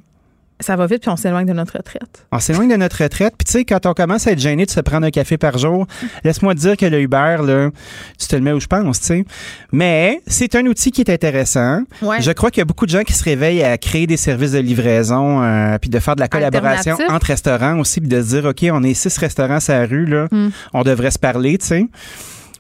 Ça 0.62 0.76
va 0.76 0.88
vite, 0.88 1.02
puis 1.02 1.10
on 1.10 1.16
s'éloigne 1.16 1.48
de 1.48 1.54
notre 1.54 1.78
retraite. 1.78 2.26
On 2.34 2.40
s'éloigne 2.40 2.70
de 2.70 2.76
notre 2.76 3.02
retraite. 3.02 3.34
Puis 3.38 3.46
tu 3.46 3.52
sais, 3.54 3.66
quand 3.66 3.86
on 3.86 3.94
commence 3.94 4.28
à 4.28 4.32
être 4.32 4.40
gêné 4.40 4.66
de 4.66 4.72
se 4.72 4.82
prendre 4.82 5.06
un 5.08 5.10
café 5.12 5.38
par 5.38 5.58
jour, 5.58 5.88
laisse-moi 6.26 6.54
te 6.54 6.60
dire 6.60 6.76
que 6.78 6.86
le 6.86 7.00
Uber, 7.02 7.38
là, 7.46 7.70
tu 8.18 8.28
te 8.28 8.36
le 8.36 8.42
mets 8.42 8.52
où 8.52 8.60
je 8.60 8.68
pense, 8.68 9.00
tu 9.00 9.06
sais. 9.06 9.26
Mais 9.72 10.22
c'est 10.28 10.56
un 10.56 10.66
outil 10.66 10.92
qui 10.92 11.00
est 11.02 11.10
intéressant. 11.10 11.82
Ouais. 12.02 12.22
Je 12.22 12.32
crois 12.32 12.52
qu'il 12.52 12.60
y 12.60 12.64
a 12.64 12.66
beaucoup 12.66 12.86
de 12.86 12.92
gens 12.92 13.04
qui 13.04 13.14
se 13.14 13.24
réveillent 13.24 13.64
à 13.64 13.78
créer 13.78 14.06
des 14.06 14.18
services 14.18 14.52
de 14.52 14.60
livraison, 14.60 15.42
euh, 15.42 15.78
puis 15.80 15.90
de 15.90 16.00
faire 16.00 16.16
de 16.16 16.22
la 16.22 16.28
collaboration 16.28 16.98
entre 17.10 17.28
restaurants 17.28 17.80
aussi, 17.80 18.02
puis 18.02 18.10
de 18.10 18.22
se 18.22 18.28
dire, 18.36 18.46
OK, 18.46 18.66
on 18.72 18.84
est 18.84 18.94
six 18.94 19.18
restaurants 19.18 19.60
sur 19.62 19.74
la 19.74 19.86
rue, 19.86 20.06
là, 20.06 20.28
Hmm. 20.32 20.50
on 20.74 20.84
devrait 20.84 21.12
se 21.12 21.20
parler, 21.20 21.58
tu 21.58 21.66
sais. 21.68 21.86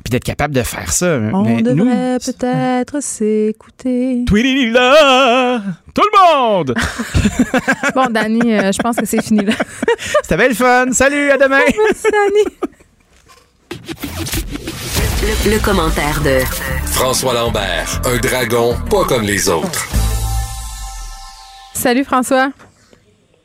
Puis 0.03 0.11
d'être 0.11 0.23
capable 0.23 0.53
de 0.55 0.63
faire 0.63 0.91
ça. 0.91 1.19
On 1.33 1.43
Mais 1.43 1.61
nous, 1.61 1.75
devrait 1.85 2.17
peut-être 2.19 3.01
s'écouter. 3.01 4.23
Tweedily-la! 4.25 5.61
Tout 5.93 6.01
le 6.01 6.37
monde! 6.37 6.73
Bon, 7.93 8.05
Dani, 8.09 8.39
euh, 8.53 8.71
je 8.71 8.79
pense 8.79 8.95
que 8.95 9.05
c'est 9.05 9.21
fini 9.21 9.43
là. 9.43 9.53
C'était 10.21 10.37
bien 10.37 10.47
le 10.47 10.53
fun. 10.55 10.85
Salut, 10.93 11.29
à 11.31 11.37
demain! 11.37 11.59
Merci, 11.59 12.07
Dani. 12.11 12.45
Le, 15.21 15.51
le 15.51 15.59
commentaire 15.59 16.21
de 16.21 16.39
François 16.87 17.33
Lambert, 17.33 18.01
un 18.05 18.17
dragon 18.17 18.75
pas 18.89 19.03
comme 19.05 19.23
les 19.23 19.49
autres. 19.49 19.87
Salut, 21.73 22.03
François. 22.05 22.51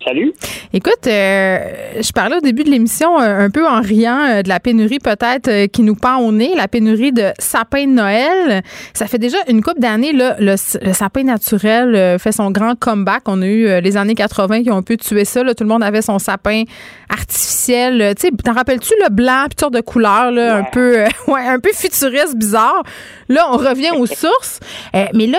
Salut. 0.05 0.35
Écoute, 0.75 1.07
euh, 1.07 1.59
je 1.99 2.13
parlais 2.13 2.37
au 2.37 2.41
début 2.41 2.63
de 2.63 2.71
l'émission 2.71 3.19
euh, 3.19 3.47
un 3.47 3.49
peu 3.49 3.67
en 3.67 3.81
riant 3.81 4.19
euh, 4.19 4.43
de 4.43 4.51
la 4.51 4.61
pénurie 4.61 4.99
peut-être 4.99 5.67
qui 5.69 5.83
nous 5.83 5.95
pend 5.95 6.19
au 6.19 6.31
nez, 6.31 6.53
la 6.55 6.69
pénurie 6.69 7.13
de 7.13 7.33
sapins 7.39 7.87
de 7.87 7.93
Noël. 7.93 8.63
Ça 8.93 9.07
fait 9.07 9.19
déjà 9.19 9.39
une 9.49 9.63
couple 9.63 9.81
d'années, 9.81 10.13
là, 10.13 10.37
le, 10.39 10.57
le 10.83 10.93
sapin 10.93 11.23
naturel 11.23 12.19
fait 12.19 12.33
son 12.33 12.51
grand 12.51 12.79
comeback. 12.79 13.23
On 13.27 13.41
a 13.41 13.47
eu 13.47 13.81
les 13.81 13.97
années 13.97 14.15
80 14.15 14.65
qui 14.65 14.71
ont 14.71 14.77
un 14.77 14.83
peu 14.83 14.99
tué 14.99 15.25
ça. 15.25 15.43
là. 15.43 15.55
Tout 15.55 15.65
le 15.65 15.71
monde 15.71 15.83
avait 15.83 16.03
son 16.03 16.19
sapin 16.19 16.65
artificiel. 17.09 18.15
Tu 18.21 18.31
t'en 18.33 18.53
rappelles-tu 18.53 18.93
le 19.03 19.11
blanc, 19.11 19.45
puis 19.45 19.51
toutes 19.51 19.61
sortes 19.61 19.75
de 19.75 19.81
couleurs, 19.81 20.31
là, 20.31 20.57
un 20.57 20.65
peu, 20.65 21.05
ouais, 21.29 21.47
un 21.47 21.61
peu 21.61 21.71
futuriste, 21.73 22.37
bizarre. 22.37 22.83
Là, 23.29 23.47
on 23.53 23.57
revient 23.57 23.93
aux 23.97 24.07
sources. 24.07 24.61
Mais 24.93 25.27
là, 25.27 25.39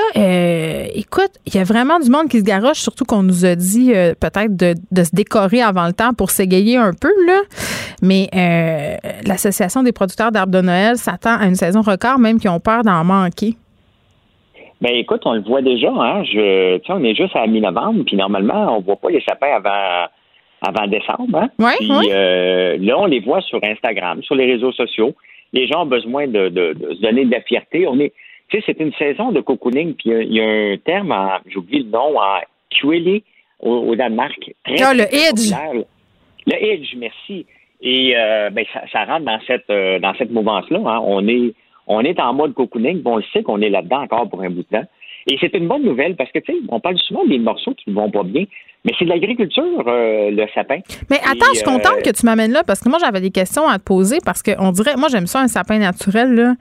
écoute, 0.96 1.32
il 1.46 1.56
y 1.56 1.60
a 1.60 1.64
vraiment 1.64 2.00
du 2.00 2.10
monde 2.10 2.30
qui 2.30 2.40
se 2.40 2.44
garoche, 2.44 2.80
surtout 2.80 3.06
qu'on 3.06 3.24
nous 3.24 3.46
a 3.46 3.56
dit 3.56 3.92
peut-être 4.20 4.55
de, 4.56 4.74
de 4.92 5.04
se 5.04 5.16
décorer 5.16 5.62
avant 5.62 5.86
le 5.88 5.94
temps 5.94 6.14
pour 6.14 6.30
s'égayer 6.32 6.78
un 6.78 6.92
peu, 6.94 7.12
là. 7.28 7.42
Mais 8.02 8.28
euh, 8.36 8.96
l'Association 9.28 9.84
des 9.84 9.92
producteurs 9.92 10.32
d'arbres 10.32 10.52
de 10.54 10.62
Noël 10.62 10.98
s'attend 10.98 11.38
à 11.38 11.46
une 11.46 11.56
saison 11.56 11.82
record, 11.82 12.20
même 12.20 12.40
qui 12.40 12.48
ont 12.50 12.60
peur 12.60 12.84
d'en 12.84 13.04
manquer. 13.04 13.56
Ben 14.82 14.92
écoute, 14.94 15.22
on 15.26 15.34
le 15.34 15.42
voit 15.42 15.62
déjà, 15.62 15.90
hein. 15.90 16.24
Je, 16.26 16.80
on 16.90 17.04
est 17.04 17.16
juste 17.16 17.36
à 17.36 17.48
mi-novembre, 17.48 18.04
puis 18.06 18.16
normalement, 18.18 18.78
on 18.78 18.82
voit 18.82 18.98
pas 18.98 19.10
les 19.10 19.22
sapins 19.22 19.56
avant 19.56 20.08
avant 20.62 20.88
décembre, 20.88 21.38
hein. 21.38 21.50
Ouais, 21.60 21.76
Puis 21.80 21.92
ouais. 21.92 22.12
euh, 22.12 22.78
là, 22.80 22.98
on 22.98 23.06
les 23.06 23.20
voit 23.20 23.42
sur 23.42 23.60
Instagram, 23.64 24.22
sur 24.24 24.36
les 24.36 24.46
réseaux 24.52 24.72
sociaux. 24.72 25.14
Les 25.54 25.68
gens 25.68 25.84
ont 25.84 25.88
besoin 25.88 26.28
de, 26.28 26.50
de, 26.50 26.74
de 26.74 26.94
se 26.96 27.02
donner 27.02 27.24
de 27.26 27.32
la 27.32 27.42
fierté. 27.42 27.86
On 27.88 28.00
est, 28.00 28.14
tu 28.50 28.58
sais, 28.58 28.64
c'est 28.66 28.80
une 28.84 28.92
saison 28.94 29.32
de 29.32 29.42
cocooning, 29.42 29.94
puis 29.94 30.10
il 30.10 30.12
y 30.12 30.16
a- 30.16 30.22
il 30.24 30.34
y, 30.34 30.42
a 30.42 30.74
un 30.74 30.78
terme, 30.78 31.14
j'oublie 31.48 31.80
le 31.84 31.90
nom, 31.90 32.18
en 32.18 32.40
Kueli 32.72 33.24
au, 33.60 33.72
au 33.72 33.96
Danemark. 33.96 34.40
Très, 34.64 34.82
Ah, 34.82 34.94
le 34.94 35.04
Edge. 35.04 35.52
Le 36.48 36.54
Edge, 36.64 36.94
merci. 36.98 37.46
Et 37.82 38.16
euh, 38.16 38.50
ben, 38.50 38.66
ça, 38.74 38.82
ça 38.92 39.06
rentre 39.06 39.26
dans 39.26 39.40
cette 39.46 39.70
euh, 39.70 40.00
dans 40.00 40.14
cette 40.16 40.32
mouvance-là. 40.32 40.80
hein. 40.86 41.00
On 41.04 41.28
est 41.28 41.54
on 41.88 42.02
est 42.02 42.20
en 42.20 42.34
mode 42.34 42.54
cocooning, 42.54 43.02
on 43.06 43.18
le 43.18 43.24
sait 43.34 43.44
qu'on 43.44 43.62
est 43.62 43.70
là-dedans 43.70 44.02
encore 44.04 44.30
pour 44.30 44.42
un 44.42 44.50
bout 44.50 44.64
de 44.72 44.78
temps. 44.78 44.88
Et 45.28 45.38
c'est 45.40 45.54
une 45.56 45.68
bonne 45.68 45.84
nouvelle 45.84 46.16
parce 46.16 46.32
que 46.32 46.40
tu 46.40 46.54
sais, 46.54 46.60
on 46.70 46.80
parle 46.80 46.98
souvent 47.00 47.26
des 47.26 47.40
morceaux 47.40 47.74
qui 47.74 47.90
ne 47.90 47.96
vont 47.96 48.12
pas 48.12 48.24
bien, 48.24 48.46
mais 48.86 48.92
c'est 49.00 49.06
de 49.06 49.10
l'agriculture, 49.10 49.84
euh, 49.88 50.30
le 50.30 50.46
sapin. 50.54 50.78
Mais 51.10 51.18
attends, 51.18 51.52
Et, 51.52 51.56
je 51.56 51.56
suis 51.56 51.64
contente 51.64 51.98
euh, 51.98 52.02
que 52.02 52.12
tu 52.12 52.24
m'amènes 52.28 52.52
là 52.52 52.62
parce 52.64 52.80
que 52.80 52.88
moi, 52.88 53.00
j'avais 53.00 53.20
des 53.20 53.32
questions 53.32 53.68
à 53.68 53.80
te 53.80 53.84
poser 53.84 54.20
parce 54.24 54.44
qu'on 54.44 54.72
dirait, 54.72 54.96
moi, 54.96 55.08
j'aime 55.10 55.26
ça, 55.26 55.42
un 55.42 55.48
sapin 55.48 55.80
naturel. 55.80 56.36
Là. 56.36 56.54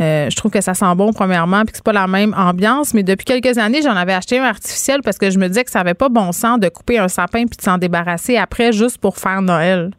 Euh, 0.00 0.30
je 0.30 0.36
trouve 0.36 0.52
que 0.52 0.60
ça 0.60 0.74
sent 0.74 0.94
bon, 0.96 1.12
premièrement, 1.12 1.62
puis 1.62 1.72
que 1.72 1.76
c'est 1.78 1.84
pas 1.84 1.92
la 1.92 2.06
même 2.06 2.32
ambiance. 2.38 2.94
Mais 2.94 3.02
depuis 3.02 3.24
quelques 3.24 3.58
années, 3.58 3.82
j'en 3.82 3.96
avais 3.96 4.12
acheté 4.14 4.38
un 4.38 4.44
artificiel 4.44 5.00
parce 5.02 5.18
que 5.18 5.30
je 5.30 5.38
me 5.40 5.48
disais 5.48 5.64
que 5.64 5.70
ça 5.70 5.80
avait 5.80 5.94
pas 5.94 6.08
bon 6.08 6.30
sens 6.30 6.60
de 6.60 6.68
couper 6.68 6.98
un 6.98 7.08
sapin 7.08 7.46
puis 7.46 7.56
de 7.56 7.62
s'en 7.62 7.78
débarrasser 7.78 8.36
après 8.36 8.70
juste 8.70 8.98
pour 8.98 9.16
faire 9.16 9.42
Noël. 9.42 9.90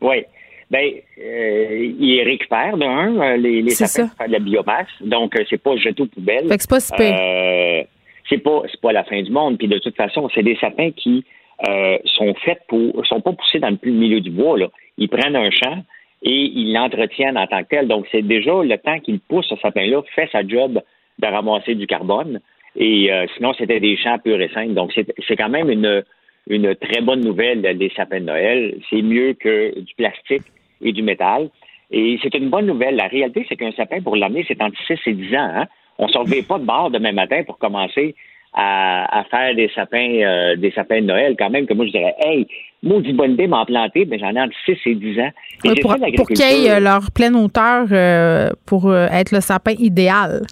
Oui. 0.00 0.24
Ben, 0.70 0.88
euh, 1.20 1.92
ils 1.98 2.22
récupèrent 2.22 2.76
d'un 2.76 3.20
euh, 3.20 3.36
les, 3.36 3.60
les 3.62 3.70
C'est 3.70 3.86
sapins 3.86 4.08
pour 4.08 4.16
faire 4.18 4.28
de 4.28 4.32
la 4.32 4.38
biomasse, 4.38 4.86
donc 5.00 5.34
euh, 5.36 5.44
c'est 5.50 5.60
pas 5.60 5.76
jeté 5.76 6.02
aux 6.02 6.06
poubelles. 6.06 6.48
Fait 6.48 6.56
que 6.56 6.62
c'est 6.62 6.70
pas 6.70 6.80
si. 6.80 6.92
Euh, 7.02 7.82
c'est 8.28 8.38
pas 8.38 8.62
c'est 8.70 8.80
pas 8.80 8.92
la 8.92 9.02
fin 9.04 9.20
du 9.20 9.32
monde. 9.32 9.58
Puis 9.58 9.66
de 9.66 9.78
toute 9.78 9.96
façon, 9.96 10.28
c'est 10.34 10.44
des 10.44 10.56
sapins 10.56 10.92
qui 10.92 11.24
euh, 11.68 11.98
sont 12.04 12.32
faits 12.44 12.60
pour 12.68 13.04
sont 13.06 13.20
pas 13.20 13.32
poussés 13.32 13.58
dans 13.58 13.70
le 13.70 13.76
plus 13.76 13.90
milieu 13.90 14.20
du 14.20 14.30
bois. 14.30 14.56
Là. 14.58 14.68
Ils 14.96 15.08
prennent 15.08 15.36
un 15.36 15.50
champ 15.50 15.82
et 16.22 16.50
ils 16.54 16.72
l'entretiennent 16.72 17.36
en 17.36 17.46
tant 17.46 17.62
que 17.64 17.68
tel. 17.68 17.88
Donc, 17.88 18.06
c'est 18.12 18.22
déjà 18.22 18.62
le 18.62 18.76
temps 18.78 18.98
qu'il 19.00 19.20
pousse 19.20 19.46
ce 19.48 19.56
sapin-là, 19.56 20.02
fait 20.14 20.28
sa 20.30 20.46
job 20.46 20.80
de 21.18 21.26
ramasser 21.26 21.74
du 21.74 21.86
carbone. 21.86 22.40
Et 22.76 23.12
euh, 23.12 23.26
sinon, 23.36 23.52
c'était 23.58 23.80
des 23.80 23.96
champs 23.96 24.18
purs 24.18 24.40
et 24.40 24.50
simples. 24.50 24.74
Donc, 24.74 24.92
c'est 24.94 25.36
quand 25.36 25.48
même 25.48 25.70
une, 25.70 26.04
une 26.48 26.74
très 26.76 27.00
bonne 27.00 27.20
nouvelle 27.20 27.62
des 27.76 27.90
sapins 27.96 28.20
de 28.20 28.26
Noël. 28.26 28.76
C'est 28.88 29.02
mieux 29.02 29.32
que 29.34 29.78
du 29.80 29.94
plastique 29.96 30.44
et 30.80 30.92
du 30.92 31.02
métal. 31.02 31.50
Et 31.90 32.18
c'est 32.22 32.34
une 32.34 32.50
bonne 32.50 32.66
nouvelle. 32.66 32.96
La 32.96 33.08
réalité, 33.08 33.44
c'est 33.48 33.56
qu'un 33.56 33.72
sapin, 33.72 34.00
pour 34.00 34.16
l'amener, 34.16 34.44
c'est 34.46 34.62
entre 34.62 34.76
6 34.86 34.98
et 35.06 35.12
10 35.12 35.34
ans. 35.34 35.50
Hein? 35.54 35.66
On 35.98 36.06
ne 36.06 36.12
se 36.12 36.42
pas 36.42 36.58
de 36.58 36.64
bord 36.64 36.90
demain 36.90 37.12
matin 37.12 37.42
pour 37.44 37.58
commencer 37.58 38.14
à, 38.52 39.24
faire 39.30 39.54
des 39.54 39.70
sapins, 39.74 40.14
euh, 40.22 40.56
des 40.56 40.72
sapins 40.72 41.00
de 41.00 41.06
Noël, 41.06 41.36
quand 41.38 41.50
même, 41.50 41.66
que 41.66 41.74
moi, 41.74 41.86
je 41.86 41.92
dirais, 41.92 42.14
hey, 42.24 42.46
maudit 42.82 43.12
bonne 43.12 43.32
idée 43.32 43.46
m'en 43.46 43.64
planter, 43.64 44.06
mais 44.06 44.18
j'en 44.18 44.34
ai 44.34 44.40
entre 44.40 44.56
6 44.64 44.76
et 44.86 44.94
10 44.94 45.20
ans. 45.20 45.30
pour, 45.82 45.96
pour 46.16 46.28
qu'ils 46.28 46.42
aient 46.42 46.70
euh, 46.70 46.80
leur 46.80 47.10
pleine 47.12 47.36
hauteur 47.36 47.86
euh, 47.92 48.50
pour 48.66 48.92
être 48.94 49.32
le 49.32 49.40
sapin 49.40 49.72
idéal. 49.78 50.42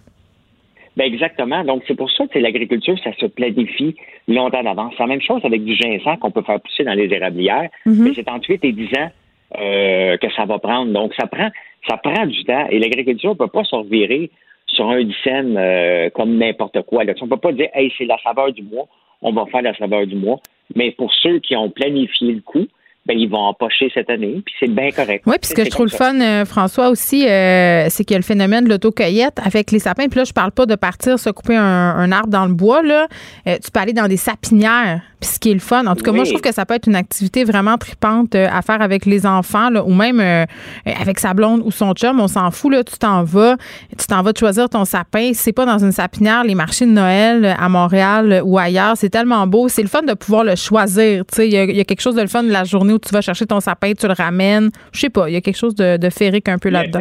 Ben 0.96 1.12
exactement. 1.12 1.64
Donc, 1.64 1.82
c'est 1.86 1.94
pour 1.94 2.10
ça 2.10 2.26
que 2.26 2.38
l'agriculture, 2.40 2.96
ça 3.04 3.12
se 3.18 3.26
planifie 3.26 3.94
longtemps 4.26 4.62
d'avance. 4.64 4.94
C'est 4.96 5.04
la 5.04 5.08
même 5.08 5.22
chose 5.22 5.40
avec 5.44 5.64
du 5.64 5.74
ginseng 5.74 6.16
qu'on 6.18 6.32
peut 6.32 6.42
faire 6.42 6.60
pousser 6.60 6.82
dans 6.82 6.94
les 6.94 7.12
érablières, 7.12 7.68
mm-hmm. 7.86 8.02
mais 8.02 8.10
c'est 8.14 8.28
entre 8.28 8.50
8 8.50 8.64
et 8.64 8.72
10 8.72 8.84
ans 8.98 9.10
que 9.54 10.32
ça 10.36 10.44
va 10.44 10.58
prendre. 10.58 10.92
Donc, 10.92 11.14
ça 11.18 11.26
prend, 11.26 11.48
ça 11.88 11.96
prend 11.96 12.26
du 12.26 12.44
temps 12.44 12.66
et 12.70 12.78
l'agriculture 12.78 13.30
ne 13.30 13.34
peut 13.34 13.48
pas 13.48 13.64
se 13.64 13.74
revirer 13.74 14.30
sur 14.68 14.88
un 14.88 15.02
dixaine 15.02 15.56
euh, 15.58 16.10
comme 16.10 16.36
n'importe 16.36 16.82
quoi. 16.82 17.04
Là. 17.04 17.14
On 17.20 17.24
ne 17.24 17.30
peut 17.30 17.36
pas 17.36 17.52
dire, 17.52 17.68
hey, 17.74 17.92
c'est 17.98 18.04
la 18.04 18.18
saveur 18.22 18.52
du 18.52 18.62
mois, 18.62 18.86
on 19.22 19.32
va 19.32 19.46
faire 19.46 19.62
la 19.62 19.74
saveur 19.76 20.06
du 20.06 20.14
mois. 20.14 20.40
Mais 20.76 20.92
pour 20.92 21.12
ceux 21.14 21.38
qui 21.40 21.56
ont 21.56 21.70
planifié 21.70 22.32
le 22.32 22.40
coup, 22.40 22.66
ben, 23.06 23.18
ils 23.18 23.28
vont 23.28 23.38
empocher 23.38 23.90
cette 23.94 24.10
année, 24.10 24.42
puis 24.44 24.54
c'est 24.60 24.70
bien 24.70 24.90
correct. 24.90 25.24
Oui, 25.26 25.36
puis 25.40 25.48
ce 25.48 25.54
que 25.54 25.64
je 25.64 25.70
trouve 25.70 25.86
le 25.86 25.96
fun, 25.96 26.20
euh, 26.20 26.44
François, 26.44 26.90
aussi, 26.90 27.26
euh, 27.26 27.86
c'est 27.88 28.04
qu'il 28.04 28.12
y 28.12 28.16
a 28.16 28.18
le 28.18 28.24
phénomène 28.24 28.64
de 28.64 28.68
l'autocueillette 28.68 29.38
avec 29.42 29.70
les 29.70 29.78
sapins. 29.78 30.08
Puis 30.08 30.18
là, 30.18 30.24
je 30.24 30.34
parle 30.34 30.52
pas 30.52 30.66
de 30.66 30.74
partir 30.74 31.18
se 31.18 31.30
couper 31.30 31.56
un, 31.56 32.12
arbre 32.12 32.28
dans 32.28 32.44
le 32.44 32.52
bois. 32.52 32.82
Là. 32.82 33.08
tu 33.46 33.70
peux 33.72 33.80
aller 33.80 33.94
dans 33.94 34.08
des 34.08 34.18
sapinières 34.18 35.00
puis 35.20 35.30
ce 35.30 35.40
qui 35.40 35.50
est 35.50 35.54
le 35.54 35.60
fun, 35.60 35.84
en 35.86 35.96
tout 35.96 36.04
cas, 36.04 36.12
moi, 36.12 36.22
je 36.22 36.30
trouve 36.30 36.40
que 36.40 36.52
ça 36.52 36.64
peut 36.64 36.74
être 36.74 36.86
une 36.86 36.94
activité 36.94 37.42
vraiment 37.42 37.76
tripante 37.76 38.36
euh, 38.36 38.46
à 38.52 38.62
faire 38.62 38.80
avec 38.80 39.04
les 39.04 39.26
enfants, 39.26 39.68
là, 39.68 39.84
ou 39.84 39.92
même 39.92 40.20
euh, 40.20 40.44
avec 40.86 41.18
sa 41.18 41.34
blonde 41.34 41.60
ou 41.64 41.72
son 41.72 41.92
chum. 41.92 42.20
On 42.20 42.28
s'en 42.28 42.52
fout, 42.52 42.72
là. 42.72 42.84
Tu 42.84 42.96
t'en 42.98 43.24
vas, 43.24 43.56
tu 43.98 44.06
t'en 44.06 44.22
vas 44.22 44.30
choisir 44.38 44.68
ton 44.68 44.84
sapin. 44.84 45.32
C'est 45.34 45.52
pas 45.52 45.66
dans 45.66 45.78
une 45.78 45.90
sapinière, 45.90 46.44
les 46.44 46.54
marchés 46.54 46.86
de 46.86 46.92
Noël 46.92 47.44
euh, 47.44 47.52
à 47.58 47.68
Montréal 47.68 48.42
ou 48.44 48.58
ailleurs. 48.58 48.96
C'est 48.96 49.10
tellement 49.10 49.46
beau. 49.48 49.68
C'est 49.68 49.82
le 49.82 49.88
fun 49.88 50.02
de 50.02 50.14
pouvoir 50.14 50.44
le 50.44 50.54
choisir. 50.54 51.24
Tu 51.26 51.34
sais, 51.34 51.48
il 51.48 51.52
y, 51.52 51.80
a 51.80 51.84
quelque 51.84 52.00
chose 52.00 52.14
de 52.14 52.22
le 52.22 52.28
fun 52.28 52.44
de 52.44 52.52
la 52.52 52.62
journée 52.62 52.92
où 52.92 52.98
tu 52.98 53.12
vas 53.12 53.20
chercher 53.20 53.46
ton 53.46 53.58
sapin, 53.58 53.92
tu 53.94 54.06
le 54.06 54.14
ramènes. 54.14 54.70
Je 54.92 55.00
sais 55.00 55.10
pas, 55.10 55.28
il 55.28 55.32
y 55.32 55.36
a 55.36 55.40
quelque 55.40 55.58
chose 55.58 55.74
de, 55.74 55.96
de 55.96 56.10
férique 56.10 56.48
un 56.48 56.58
peu 56.58 56.68
là-dedans. 56.68 57.00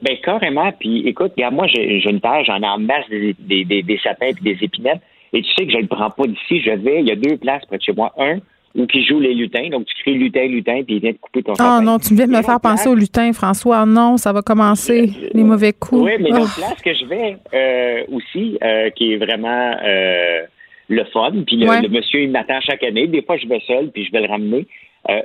Ben, 0.00 0.16
carrément. 0.22 0.70
Puis 0.78 1.08
écoute, 1.08 1.32
regarde, 1.36 1.54
moi, 1.54 1.66
j'ai 1.66 2.08
une 2.08 2.20
page, 2.20 2.46
j'en 2.46 2.60
ai 2.60 2.66
en 2.66 2.78
masse 2.78 3.08
des, 3.10 3.64
des, 3.64 3.82
des 3.82 3.98
sapins 3.98 4.26
et 4.26 4.34
des 4.34 4.58
épinettes. 4.60 5.00
Et 5.36 5.42
tu 5.42 5.52
sais 5.52 5.66
que 5.66 5.72
je 5.72 5.76
ne 5.76 5.82
le 5.82 5.88
prends 5.88 6.08
pas 6.08 6.26
d'ici, 6.26 6.62
je 6.62 6.70
vais, 6.70 7.00
il 7.00 7.06
y 7.06 7.12
a 7.12 7.14
deux 7.14 7.36
places 7.36 7.62
près 7.66 7.76
de 7.76 7.82
chez 7.82 7.92
moi. 7.92 8.10
Un, 8.16 8.38
où 8.74 8.86
qui 8.86 9.04
joue 9.04 9.20
les 9.20 9.34
lutins. 9.34 9.68
Donc, 9.70 9.84
tu 9.84 9.94
cries 10.02 10.14
lutin, 10.14 10.46
lutin, 10.46 10.82
puis 10.82 10.96
il 10.96 11.00
vient 11.00 11.12
de 11.12 11.18
couper 11.18 11.42
ton 11.42 11.52
Ah 11.58 11.80
non, 11.82 11.98
tu 11.98 12.14
viens 12.14 12.26
de 12.26 12.32
me 12.32 12.42
faire 12.42 12.60
penser 12.60 12.88
au 12.88 12.94
lutin, 12.94 13.32
François. 13.34 13.84
Non, 13.84 14.16
ça 14.16 14.32
va 14.32 14.40
commencer, 14.40 15.10
les 15.34 15.44
mauvais 15.44 15.74
coups. 15.74 16.02
Oui, 16.04 16.12
mais 16.20 16.30
l'autre 16.30 16.54
oh. 16.56 16.60
place 16.60 16.82
que 16.82 16.94
je 16.94 17.04
vais 17.04 17.36
euh, 17.52 18.04
aussi, 18.12 18.58
euh, 18.62 18.88
qui 18.90 19.12
est 19.12 19.16
vraiment 19.16 19.76
euh, 19.84 20.42
le 20.88 21.04
fun, 21.04 21.32
puis 21.46 21.56
le, 21.56 21.88
monsieur, 21.88 22.22
il 22.22 22.30
m'attend 22.30 22.60
chaque 22.62 22.82
année. 22.82 23.06
Des 23.06 23.22
fois, 23.22 23.36
je 23.36 23.46
vais 23.46 23.60
seul, 23.66 23.90
puis 23.90 24.06
je 24.06 24.12
vais 24.12 24.20
le 24.22 24.28
ramener. 24.28 24.66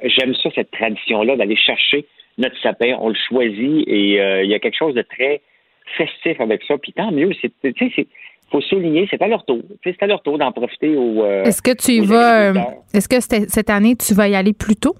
J'aime 0.03 0.35
ça, 0.35 0.49
cette 0.53 0.71
tradition-là, 0.71 1.37
d'aller 1.37 1.55
chercher 1.55 2.05
notre 2.37 2.59
sapin. 2.61 2.97
On 2.99 3.09
le 3.09 3.15
choisit 3.15 3.87
et 3.87 4.43
il 4.43 4.49
y 4.49 4.53
a 4.53 4.59
quelque 4.59 4.77
chose 4.77 4.93
de 4.93 5.01
très 5.01 5.41
festif 5.97 6.39
avec 6.39 6.63
ça. 6.67 6.77
Puis 6.77 6.93
tant 6.93 7.11
mieux, 7.11 7.31
c'est, 7.41 7.51
faut 8.51 8.61
souligner, 8.61 9.07
c'est 9.09 9.21
à 9.21 9.27
leur 9.27 9.45
tour. 9.45 9.61
C'est 9.83 10.01
à 10.01 10.07
leur 10.07 10.21
tour 10.21 10.37
d'en 10.37 10.51
profiter 10.51 10.95
au. 10.95 11.23
Euh, 11.23 11.43
est-ce 11.43 11.61
que 11.61 11.71
tu 11.71 11.91
y 11.93 11.99
vas. 12.01 12.49
Euh, 12.49 12.53
est-ce 12.93 13.07
que 13.07 13.19
cette 13.19 13.69
année, 13.69 13.95
tu 13.95 14.13
vas 14.13 14.27
y 14.27 14.35
aller 14.35 14.53
plus 14.53 14.75
tôt? 14.75 14.95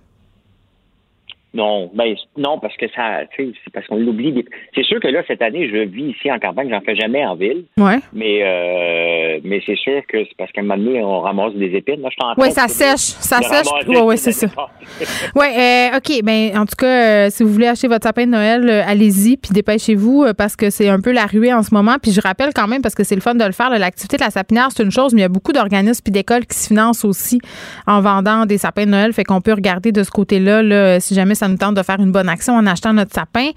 Non, 1.54 1.92
ben 1.94 2.16
non, 2.38 2.60
parce 2.60 2.78
que 2.78 2.86
ça, 2.96 3.24
c'est 3.36 3.74
parce 3.74 3.86
qu'on 3.88 3.98
l'oublie. 3.98 4.46
C'est 4.74 4.84
sûr 4.84 5.02
que 5.02 5.10
là, 5.10 5.22
cette 5.28 5.42
année, 5.42 5.70
je 5.70 5.80
vis 5.80 6.12
ici 6.12 6.32
en 6.32 6.40
campagne, 6.40 6.70
j'en 6.70 6.80
fais 6.80 6.96
jamais 6.96 7.26
en 7.26 7.36
ville. 7.36 7.66
Ouais. 7.78 8.00
Mais 8.14 8.42
euh, 8.42 9.42
mais 9.44 9.62
c'est 9.66 9.76
sûr 9.76 10.02
que 10.08 10.24
c'est 10.24 10.38
parce 10.38 10.50
qu'à 10.54 10.62
un 10.62 10.64
moment 10.64 10.82
donné, 10.82 11.04
on 11.04 11.20
ramasse 11.20 11.54
des 11.56 11.76
épines. 11.76 12.00
Moi, 12.00 12.10
je 12.10 12.42
Oui, 12.42 12.52
ça 12.52 12.70
sèche. 12.70 13.00
Ça 13.20 13.42
sèche. 13.42 13.68
Oui, 13.86 13.98
ouais, 13.98 14.16
c'est 14.16 14.32
ça. 14.32 14.48
oui, 15.36 15.46
euh, 15.58 15.98
OK. 15.98 16.24
Ben, 16.24 16.58
en 16.58 16.66
tout 16.66 16.76
cas, 16.78 17.26
euh, 17.26 17.30
si 17.30 17.44
vous 17.44 17.52
voulez 17.52 17.68
acheter 17.68 17.90
votre 17.90 18.06
sapin 18.06 18.26
de 18.26 18.32
Noël, 18.32 18.70
allez-y, 18.88 19.36
puis 19.36 19.52
dépêchez-vous 19.52 20.28
parce 20.38 20.56
que 20.56 20.70
c'est 20.70 20.88
un 20.88 21.02
peu 21.02 21.12
la 21.12 21.26
ruée 21.26 21.54
en 21.54 21.64
ce 21.64 21.74
moment. 21.74 21.98
Puis 22.02 22.12
je 22.12 22.22
rappelle 22.22 22.52
quand 22.56 22.70
même, 22.70 22.82
parce 22.82 22.96
que 22.96 23.04
c'est 23.04 23.16
le 23.16 23.22
fun 23.22 23.36
de 23.36 23.44
le 23.44 23.52
faire, 23.52 23.70
l'activité 23.72 24.16
de 24.16 24.24
la 24.24 24.30
sapinière, 24.30 24.70
c'est 24.74 24.84
une 24.84 24.92
chose, 24.92 25.14
mais 25.14 25.20
il 25.20 25.24
y 25.24 25.26
a 25.26 25.30
beaucoup 25.30 25.52
d'organismes 25.52 26.02
puis 26.02 26.14
d'écoles 26.14 26.46
qui 26.46 26.58
se 26.58 26.70
financent 26.70 27.04
aussi 27.04 27.40
en 27.88 28.00
vendant 28.00 28.46
des 28.46 28.58
sapins 28.58 28.86
de 28.86 28.92
Noël. 28.92 29.12
Fait 29.12 29.26
qu'on 29.26 29.42
peut 29.42 29.54
regarder 29.54 29.92
de 29.92 30.04
ce 30.04 30.12
côté-là, 30.12 30.64
là, 30.64 31.02
si 31.02 31.14
jamais 31.14 31.36
ça 31.42 31.48
nous 31.48 31.58
tente 31.58 31.76
de 31.76 31.82
faire 31.82 32.00
une 32.00 32.12
bonne 32.12 32.30
action 32.30 32.54
en 32.54 32.68
achetant 32.68 32.94
notre 32.94 33.14
sapin. 33.14 33.50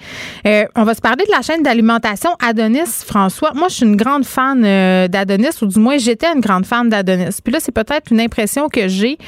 Euh, 0.46 0.64
on 0.74 0.84
va 0.84 0.94
se 0.94 1.02
parler 1.02 1.24
de 1.26 1.30
la 1.30 1.42
chaîne 1.42 1.62
d'alimentation 1.62 2.30
Adonis, 2.42 3.04
François. 3.06 3.52
Moi, 3.54 3.68
je 3.68 3.74
suis 3.74 3.86
une 3.86 3.96
grande 3.96 4.24
fan 4.24 4.64
euh, 4.64 5.06
d'Adonis, 5.06 5.60
ou 5.60 5.66
du 5.66 5.78
moins, 5.78 5.98
j'étais 5.98 6.28
une 6.34 6.40
grande 6.40 6.64
fan 6.64 6.88
d'Adonis. 6.88 7.40
Puis 7.44 7.52
là, 7.52 7.60
c'est 7.60 7.74
peut-être 7.74 8.10
une 8.10 8.20
impression 8.20 8.68
que 8.68 8.88
j'ai, 8.88 9.18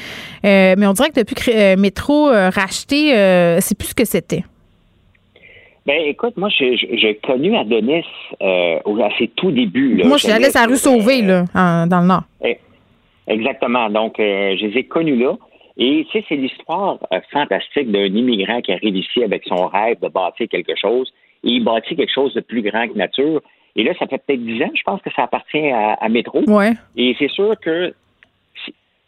euh, 0.46 0.74
mais 0.78 0.86
on 0.86 0.94
dirait 0.94 1.10
que 1.10 1.20
depuis 1.20 1.34
que 1.34 1.76
Métro 1.76 2.28
racheté, 2.30 3.10
c'est 3.60 3.76
plus 3.76 3.88
ce 3.88 3.94
que 3.94 4.06
c'était. 4.06 4.44
Ben, 5.84 6.00
écoute, 6.06 6.36
moi, 6.36 6.48
j'ai 6.48 7.20
connu 7.22 7.54
Adonis 7.56 8.04
à 8.40 9.08
ses 9.18 9.28
tout 9.36 9.50
débuts. 9.50 10.02
Moi, 10.04 10.16
je 10.16 10.24
suis 10.24 10.32
allée 10.32 10.56
à 10.56 10.64
rue 10.64 10.76
Sauvée, 10.76 11.20
là, 11.20 11.44
dans 11.86 12.00
le 12.00 12.06
Nord. 12.06 12.24
Eh, 12.42 12.56
exactement. 13.26 13.90
Donc, 13.90 14.14
je 14.18 14.66
les 14.66 14.78
ai 14.78 14.84
connus 14.84 15.16
là. 15.16 15.34
Et 15.78 16.06
tu 16.10 16.18
sais, 16.18 16.24
c'est 16.28 16.36
l'histoire 16.36 16.98
euh, 17.12 17.20
fantastique 17.30 17.90
d'un 17.90 18.06
immigrant 18.06 18.60
qui 18.62 18.72
arrive 18.72 18.96
ici 18.96 19.22
avec 19.22 19.44
son 19.46 19.66
rêve 19.66 20.00
de 20.00 20.08
bâtir 20.08 20.48
quelque 20.48 20.74
chose 20.76 21.12
et 21.44 21.50
il 21.50 21.64
bâtit 21.64 21.96
quelque 21.96 22.12
chose 22.12 22.32
de 22.34 22.40
plus 22.40 22.62
grand 22.62 22.88
que 22.88 22.96
nature. 22.96 23.42
Et 23.76 23.84
là, 23.84 23.92
ça 23.98 24.06
fait 24.06 24.22
peut-être 24.26 24.42
dix 24.42 24.62
ans, 24.62 24.70
je 24.74 24.82
pense 24.82 25.02
que 25.02 25.10
ça 25.14 25.24
appartient 25.24 25.70
à, 25.70 26.08
Métro. 26.08 26.42
Ouais. 26.46 26.72
Et 26.96 27.14
c'est 27.18 27.30
sûr 27.30 27.54
que 27.60 27.92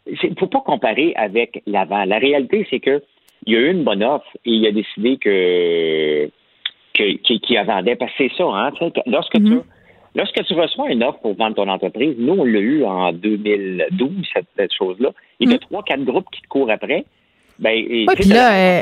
il 0.05 0.29
ne 0.29 0.35
faut 0.35 0.47
pas 0.47 0.61
comparer 0.61 1.13
avec 1.15 1.61
l'avant. 1.65 2.05
La 2.05 2.19
réalité, 2.19 2.67
c'est 2.69 2.79
que 2.79 3.01
il 3.45 3.53
y 3.53 3.55
a 3.55 3.59
eu 3.59 3.71
une 3.71 3.83
bonne 3.83 4.03
offre 4.03 4.29
et 4.45 4.51
il 4.51 4.67
a 4.67 4.71
décidé 4.71 5.17
que 5.17 6.29
qu'il 6.93 7.39
qui, 7.41 7.57
a 7.57 7.63
vendait. 7.63 7.95
Parce 7.95 8.11
que 8.13 8.27
c'est 8.27 8.35
ça, 8.35 8.43
hein. 8.43 8.71
Lorsque 9.07 9.33
tu 9.33 9.39
mm-hmm. 9.39 9.63
Lorsque 10.19 10.43
tu 10.43 10.53
reçois 10.53 10.91
une 10.91 11.01
offre 11.01 11.19
pour 11.19 11.33
vendre 11.35 11.55
ton 11.55 11.69
entreprise, 11.69 12.13
nous, 12.17 12.33
on 12.33 12.43
l'a 12.43 12.59
eu 12.59 12.83
en 12.83 13.13
2012, 13.13 14.11
cette, 14.33 14.73
chose-là. 14.77 15.11
Il 15.39 15.49
y 15.49 15.53
a 15.53 15.55
mm. 15.55 15.59
trois, 15.59 15.81
quatre 15.81 16.03
groupes 16.03 16.25
qui 16.29 16.41
te 16.41 16.47
courent 16.49 16.69
après. 16.69 17.05
Ben, 17.57 18.05
puis 18.15 18.25
là, 18.25 18.79
euh, 18.79 18.81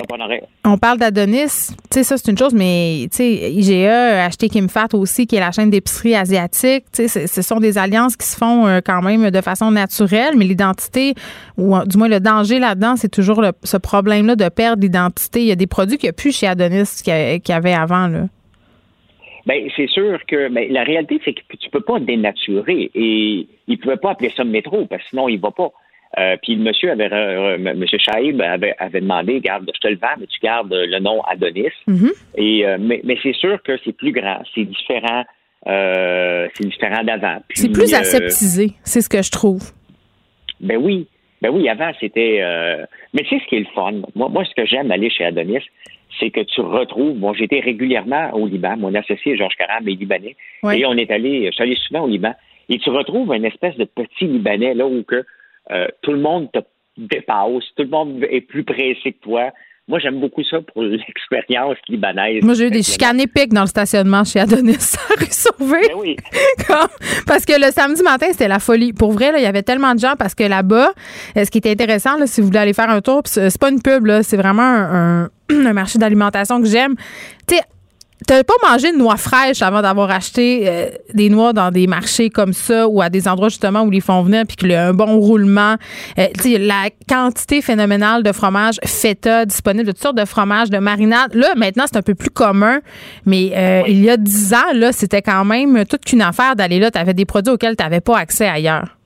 on 0.66 0.78
parle 0.78 0.98
d'Adonis. 0.98 1.46
Tu 1.46 1.76
sais, 1.92 2.04
ça, 2.04 2.18
c'est 2.18 2.32
une 2.32 2.38
chose, 2.38 2.54
mais 2.54 3.08
tu 3.12 3.18
sais, 3.18 3.52
IGA 3.52 4.24
a 4.24 4.26
acheté 4.26 4.50
KimFat 4.50 4.90
aussi, 4.94 5.28
qui 5.28 5.36
est 5.36 5.40
la 5.40 5.52
chaîne 5.52 5.70
d'épicerie 5.70 6.16
asiatique. 6.16 6.86
Tu 6.92 7.08
sais, 7.08 7.28
ce 7.28 7.42
sont 7.44 7.60
des 7.60 7.78
alliances 7.78 8.16
qui 8.16 8.26
se 8.26 8.36
font 8.36 8.66
euh, 8.66 8.80
quand 8.84 9.04
même 9.04 9.30
de 9.30 9.42
façon 9.42 9.70
naturelle, 9.70 10.36
mais 10.38 10.46
l'identité, 10.46 11.14
ou 11.58 11.76
euh, 11.76 11.86
du 11.86 11.98
moins 11.98 12.08
le 12.08 12.20
danger 12.20 12.58
là-dedans, 12.58 12.96
c'est 12.98 13.10
toujours 13.10 13.44
ce 13.64 13.78
problème-là 13.78 14.36
de 14.36 14.50
perdre 14.50 14.82
l'identité. 14.82 15.42
Il 15.42 15.48
y 15.48 15.52
a 15.52 15.56
des 15.56 15.68
produits 15.68 15.98
qu'il 15.98 16.08
n'y 16.08 16.12
a 16.12 16.14
plus 16.14 16.36
chez 16.36 16.48
Adonis 16.48 17.02
qu'il 17.04 17.14
y 17.14 17.52
avait 17.52 17.74
avant, 17.74 18.08
là. 18.08 18.26
Ben, 19.48 19.70
c'est 19.78 19.88
sûr 19.88 20.20
que 20.28 20.50
ben, 20.50 20.68
la 20.70 20.84
réalité, 20.84 21.22
c'est 21.24 21.34
que 21.34 21.42
tu 21.58 21.70
peux 21.70 21.80
pas 21.80 22.00
dénaturer. 22.00 22.92
Et 22.94 23.48
il 23.68 23.80
pouvait 23.80 23.96
pas 23.96 24.12
appeler 24.12 24.32
ça 24.36 24.44
métro, 24.44 24.86
parce 24.86 25.02
que 25.04 25.10
sinon, 25.10 25.30
il 25.30 25.40
va 25.40 25.52
pas. 25.52 25.72
Euh, 26.20 26.36
puis 26.42 26.56
le 26.56 26.64
monsieur 26.64 26.92
avait, 26.92 27.10
euh, 27.12 27.58
monsieur 27.58 27.98
Shaib 27.98 28.42
avait, 28.42 28.76
avait, 28.78 29.02
demandé, 29.02 29.40
garde, 29.40 29.70
je 29.74 29.80
te 29.80 29.88
le 29.88 29.98
vends, 29.98 30.16
mais 30.20 30.28
tu 30.28 30.40
gardes 30.42 30.74
le 30.74 31.00
nom 31.00 31.22
Adonis. 31.22 31.72
Mm-hmm. 31.88 32.14
Et 32.36 32.66
euh, 32.66 32.78
mais, 32.80 33.02
mais 33.06 33.18
c'est 33.24 33.36
sûr 33.36 33.62
que 33.64 33.78
c'est 33.86 33.96
plus 33.96 34.12
grand, 34.12 34.42
c'est 34.54 34.66
différent, 34.66 35.24
c'est 35.66 36.66
différent 36.66 37.04
d'avant. 37.04 37.42
C'est 37.54 37.72
plus 37.72 37.94
aseptisé, 37.94 38.72
c'est 38.84 39.02
ce 39.02 39.10
que 39.10 39.22
je 39.22 39.32
trouve. 39.32 39.72
Ben 40.60 40.78
oui, 40.78 41.08
ben 41.42 41.52
oui, 41.54 41.70
avant 41.70 41.92
c'était. 42.00 42.42
Mais 43.14 43.24
tu 43.24 43.30
sais 43.30 43.42
ce 43.44 43.50
qui 43.50 43.56
est 43.56 43.60
le 43.60 43.74
fun. 43.76 43.94
Moi, 44.16 44.30
moi 44.30 44.44
ce 44.44 44.56
que 44.56 44.66
j'aime 44.66 44.92
aller 44.92 45.10
chez 45.10 45.26
Adonis, 45.26 45.64
c'est 46.20 46.30
que 46.30 46.42
tu 46.42 46.62
retrouves, 46.62 47.18
bon, 47.18 47.34
j'étais 47.34 47.60
régulièrement 47.60 48.32
au 48.34 48.48
Liban, 48.48 48.76
mon 48.78 48.94
associé 48.96 49.38
Georges 49.38 49.56
Caram 49.58 49.88
est 49.88 49.92
libanais, 49.92 50.36
et 50.72 50.86
on 50.86 50.94
est 50.94 51.12
allé, 51.12 51.48
je 51.48 51.52
suis 51.52 51.64
allé 51.64 51.76
souvent 51.88 52.02
au 52.02 52.08
Liban, 52.08 52.34
et 52.70 52.80
tu 52.80 52.90
retrouves 52.90 53.34
une 53.34 53.46
espèce 53.46 53.76
de 53.78 53.86
petit 53.86 54.26
Libanais, 54.26 54.74
là, 54.74 54.86
où 54.86 55.04
que 55.04 55.24
euh, 55.72 55.88
tout 56.02 56.12
le 56.12 56.20
monde 56.20 56.52
te 56.52 56.60
dépasse, 56.98 57.64
tout 57.76 57.84
le 57.84 57.90
monde 57.90 58.26
est 58.30 58.42
plus 58.42 58.64
pressé 58.64 59.14
que 59.14 59.22
toi. 59.22 59.52
Moi, 59.90 60.00
j'aime 60.00 60.20
beaucoup 60.20 60.44
ça 60.44 60.60
pour 60.62 60.84
l'expérience 60.84 61.78
libanaise. 61.88 62.44
Moi, 62.44 62.56
j'ai 62.56 62.68
eu 62.68 62.72
des 62.72 62.84
chicanes 62.84 63.22
épiques 63.22 63.54
dans 63.54 63.62
le 63.62 63.68
stationnement 63.68 64.26
chez 64.26 64.40
Adonis 64.40 64.96
rue 65.18 65.26
Sauvée. 65.30 65.88
Ben 65.88 65.96
oui. 65.98 66.18
parce 67.28 67.46
que 67.46 67.54
le 67.54 67.72
samedi 67.72 68.04
matin, 68.04 68.28
c'était 68.32 68.50
la 68.50 68.60
folie. 68.60 68.92
Pour 68.92 69.12
vrai, 69.12 69.32
il 69.38 69.44
y 69.44 69.46
avait 69.46 69.64
tellement 69.64 69.94
de 69.94 70.00
gens 70.00 70.16
parce 70.18 70.36
que 70.36 70.44
là-bas, 70.44 70.92
euh, 71.38 71.46
ce 71.46 71.52
qui 71.52 71.60
était 71.60 71.72
intéressant, 71.72 72.18
là, 72.18 72.28
si 72.28 72.42
vous 72.42 72.48
voulez 72.48 72.60
aller 72.60 72.74
faire 72.74 72.90
un 72.90 73.00
tour, 73.00 73.22
c'est 73.26 73.58
pas 73.60 73.70
une 73.70 73.82
pub, 73.82 74.06
c'est 74.24 74.38
vraiment 74.38 74.62
un, 74.62 75.24
un 75.24 75.30
marché 75.74 76.00
d'alimentation 76.00 76.62
que 76.62 76.68
j'aime. 76.68 76.96
Tu 77.48 77.56
sais, 77.56 77.62
T'avais 78.26 78.44
pas 78.44 78.56
mangé 78.68 78.92
de 78.92 78.98
noix 78.98 79.16
fraîches 79.16 79.62
avant 79.62 79.84
d'avoir 79.84 80.10
acheté 80.10 80.68
euh, 80.68 80.90
des 81.14 81.30
noix 81.30 81.54
dans 81.54 81.70
des 81.70 81.86
marchés 81.86 82.32
comme 82.32 82.52
ça 82.52 82.88
ou 82.88 83.00
à 83.00 83.10
des 83.12 83.28
endroits 83.28 83.50
justement 83.50 83.84
où 83.84 83.94
ils 83.94 84.02
font 84.02 84.24
venir 84.24 84.44
puis 84.48 84.58
qu'il 84.58 84.72
y 84.72 84.74
a 84.74 84.88
un 84.88 84.94
bon 84.94 85.20
roulement. 85.20 85.76
Euh, 86.18 86.26
la 86.58 86.90
quantité 87.08 87.62
phénoménale 87.62 88.24
de 88.24 88.32
fromage 88.32 88.80
feta 88.84 89.46
disponible, 89.46 89.86
de 89.86 89.92
toutes 89.92 90.02
sortes 90.02 90.18
de 90.18 90.26
fromages, 90.26 90.72
de 90.72 90.80
marinade. 90.80 91.36
Là, 91.36 91.54
maintenant, 91.56 91.84
c'est 91.86 91.98
un 91.98 92.02
peu 92.02 92.16
plus 92.16 92.32
commun, 92.32 92.80
mais 93.28 93.52
euh, 93.54 93.84
il 93.88 94.04
y 94.04 94.10
a 94.10 94.18
dix 94.18 94.52
ans, 94.52 94.74
là, 94.74 94.92
c'était 94.92 95.22
quand 95.22 95.46
même 95.46 95.86
toute 95.86 96.04
qu'une 96.04 96.24
affaire 96.24 96.56
d'aller 96.56 96.80
là. 96.80 96.90
Tu 96.90 96.98
avais 96.98 97.14
des 97.14 97.26
produits 97.26 97.54
auxquels 97.54 97.76
tu 97.76 97.84
n'avais 97.84 98.02
pas 98.02 98.18
accès 98.18 98.48
ailleurs. 98.48 98.98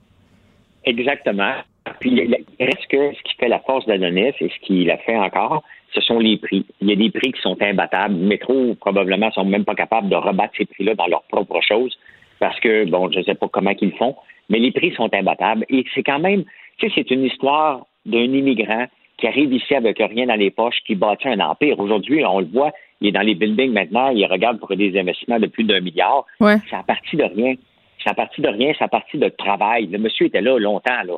Exactement. 0.86 1.52
Puis 2.00 2.18
reste 2.58 2.86
que 2.88 3.12
ce 3.12 3.22
qui 3.24 3.36
fait 3.38 3.48
la 3.48 3.60
force 3.60 3.84
de 3.84 3.92
la 3.92 3.98
donnée, 3.98 4.34
c'est 4.38 4.48
ce 4.48 4.66
qui 4.66 4.84
la 4.84 4.96
fait 4.98 5.16
encore, 5.16 5.62
ce 5.94 6.00
sont 6.00 6.18
les 6.18 6.36
prix. 6.36 6.64
Il 6.80 6.88
y 6.88 6.92
a 6.92 6.96
des 6.96 7.10
prix 7.10 7.32
qui 7.32 7.40
sont 7.40 7.56
imbattables. 7.60 8.14
Métro, 8.14 8.74
probablement, 8.80 9.30
sont 9.32 9.44
même 9.44 9.64
pas 9.64 9.74
capables 9.74 10.08
de 10.08 10.16
rebattre 10.16 10.54
ces 10.56 10.64
prix-là 10.64 10.94
dans 10.94 11.06
leur 11.06 11.22
propre 11.24 11.60
chose 11.60 11.96
parce 12.42 12.58
que, 12.60 12.84
bon, 12.90 13.10
je 13.12 13.18
ne 13.18 13.24
sais 13.24 13.34
pas 13.34 13.46
comment 13.48 13.72
ils 13.80 13.92
font, 13.92 14.16
mais 14.48 14.58
les 14.58 14.72
prix 14.72 14.92
sont 14.92 15.08
imbattables. 15.14 15.64
Et 15.68 15.84
c'est 15.94 16.02
quand 16.02 16.18
même, 16.18 16.42
tu 16.78 16.88
sais, 16.88 16.92
c'est 16.96 17.10
une 17.12 17.24
histoire 17.24 17.86
d'un 18.04 18.18
immigrant 18.18 18.86
qui 19.18 19.28
arrive 19.28 19.52
ici 19.52 19.74
avec 19.74 19.98
rien 19.98 20.26
dans 20.26 20.34
les 20.34 20.50
poches, 20.50 20.80
qui 20.84 20.96
bâtit 20.96 21.28
un 21.28 21.38
empire. 21.38 21.78
Aujourd'hui, 21.78 22.24
on 22.24 22.40
le 22.40 22.46
voit, 22.46 22.72
il 23.00 23.08
est 23.08 23.12
dans 23.12 23.20
les 23.20 23.36
buildings 23.36 23.72
maintenant, 23.72 24.08
il 24.08 24.26
regarde 24.26 24.58
pour 24.58 24.74
des 24.74 24.98
investissements 24.98 25.38
de 25.38 25.46
plus 25.46 25.62
d'un 25.62 25.80
milliard. 25.80 26.24
Ouais. 26.40 26.56
C'est 26.68 26.74
à 26.74 26.82
partir 26.82 27.18
de 27.20 27.34
rien. 27.34 27.54
C'est 28.02 28.10
à 28.10 28.14
partir 28.14 28.42
de 28.42 28.48
rien, 28.48 28.72
c'est 28.76 28.84
à 28.84 28.88
partir 28.88 29.20
de 29.20 29.28
travail. 29.28 29.86
Le 29.86 29.98
monsieur 29.98 30.26
était 30.26 30.40
là 30.40 30.58
longtemps, 30.58 31.02
là. 31.04 31.14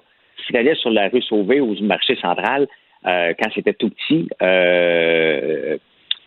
S'il 0.47 0.57
allait 0.59 0.75
sur 0.75 0.91
la 0.91 1.09
rue 1.09 1.23
Sauvée 1.23 1.61
ou 1.61 1.75
du 1.75 1.85
marché 1.85 2.17
central, 2.17 2.67
quand 3.05 3.51
c'était 3.55 3.75
tout 3.75 3.91
petit, 3.91 4.29
euh, 4.43 5.77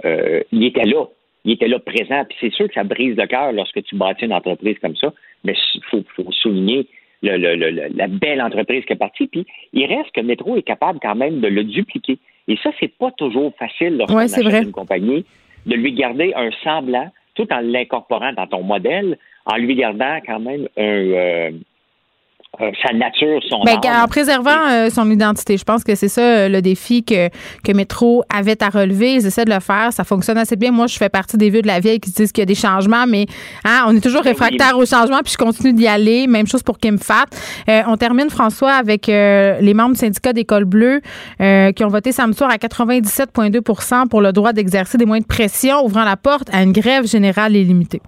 euh, 0.06 0.44
il 0.52 0.64
était 0.64 0.86
là. 0.86 1.06
Il 1.46 1.54
était 1.54 1.68
là 1.68 1.80
présent. 1.80 2.24
Puis 2.26 2.38
c'est 2.42 2.54
sûr 2.54 2.68
que 2.68 2.74
ça 2.74 2.84
brise 2.84 3.16
le 3.16 3.26
cœur 3.26 3.52
lorsque 3.52 3.84
tu 3.84 3.96
bâtis 3.96 4.26
une 4.26 4.34
entreprise 4.34 4.78
comme 4.80 4.96
ça, 4.96 5.14
mais 5.44 5.56
il 5.76 5.82
faut, 5.84 6.04
souligner 6.32 6.88
la 7.24 8.08
belle 8.08 8.42
entreprise 8.42 8.86
qui 8.86 8.94
est 8.94 8.98
partie. 8.98 9.28
Puis 9.28 9.46
il 9.74 9.86
reste 9.86 10.12
que 10.12 10.22
Métro 10.22 10.56
est 10.56 10.64
capable 10.64 11.00
quand 11.02 11.16
même 11.16 11.40
de 11.40 11.48
le 11.48 11.64
dupliquer. 11.64 12.20
Et 12.48 12.58
ça, 12.64 12.72
c'est 12.80 12.94
pas 12.96 13.12
toujours 13.12 13.54
facile 13.58 13.98
lorsqu'on 13.98 14.18
achète 14.18 14.66
une 14.66 14.72
compagnie, 14.72 15.26
de 15.66 15.76
lui 15.76 15.94
garder 15.94 16.34
un 16.36 16.50
semblant 16.64 17.10
tout 17.36 17.52
en 17.52 17.60
l'incorporant 17.60 18.34
dans 18.34 18.48
ton 18.48 18.64
modèle, 18.64 19.18
en 19.46 19.58
lui 19.58 19.76
gardant 19.76 20.20
quand 20.26 20.40
même 20.40 20.68
un, 20.78 20.82
euh, 20.82 21.52
sa 22.82 22.94
nature, 22.94 23.40
son 23.50 23.64
ben, 23.64 23.78
En 24.04 24.08
préservant 24.08 24.70
euh, 24.70 24.90
son 24.90 25.10
identité. 25.12 25.58
Je 25.58 25.64
pense 25.64 25.84
que 25.84 25.96
c'est 25.96 26.08
ça 26.08 26.22
euh, 26.22 26.50
le 26.50 26.62
défi 26.62 27.04
que, 27.04 27.30
que 27.64 27.72
Métro 27.72 28.24
avait 28.34 28.62
à 28.64 28.70
relever. 28.70 29.14
Ils 29.14 29.28
essaient 29.28 29.46
de 29.46 29.54
le 29.54 29.60
faire. 29.60 29.94
Ça 29.94 30.04
fonctionne 30.04 30.38
assez 30.38 30.56
bien. 30.56 30.72
Moi, 30.72 30.88
je 30.88 30.98
fais 30.98 31.10
partie 31.10 31.38
des 31.38 31.50
vieux 31.50 31.62
de 31.62 31.68
la 31.68 31.80
vieille 31.80 32.00
qui 32.00 32.10
disent 32.10 32.32
qu'il 32.32 32.42
y 32.42 32.44
a 32.44 32.48
des 32.48 32.56
changements, 32.56 33.06
mais 33.08 33.26
hein, 33.64 33.86
on 33.88 33.96
est 33.96 34.02
toujours 34.02 34.24
ben 34.24 34.30
réfractaire 34.30 34.78
aux 34.78 34.86
changements, 34.86 35.20
puis 35.24 35.34
je 35.34 35.38
continue 35.38 35.74
d'y 35.74 35.88
aller. 35.88 36.26
Même 36.26 36.48
chose 36.48 36.64
pour 36.64 36.80
Kim 36.80 36.98
Fat. 36.98 37.26
on 37.68 37.96
termine, 37.98 38.30
François, 38.30 38.74
avec 38.74 39.08
les 39.08 39.74
membres 39.74 39.94
du 39.94 40.00
syndicat 40.00 40.34
d'école 40.34 40.66
bleue 40.66 41.02
qui 41.40 41.84
ont 41.84 41.90
voté 41.90 42.12
samedi 42.12 42.38
soir 42.38 42.50
à 42.50 42.56
97,2% 42.56 44.08
pour 44.08 44.22
le 44.22 44.32
droit 44.32 44.54
d'exercer 44.54 44.98
des 44.98 45.06
moyens 45.06 45.28
de 45.28 45.34
pression, 45.34 45.84
ouvrant 45.84 46.04
la 46.04 46.18
porte 46.18 46.50
à 46.54 46.64
une 46.64 46.72
grève 46.72 47.06
générale 47.08 47.56
illimitée. 47.56 48.02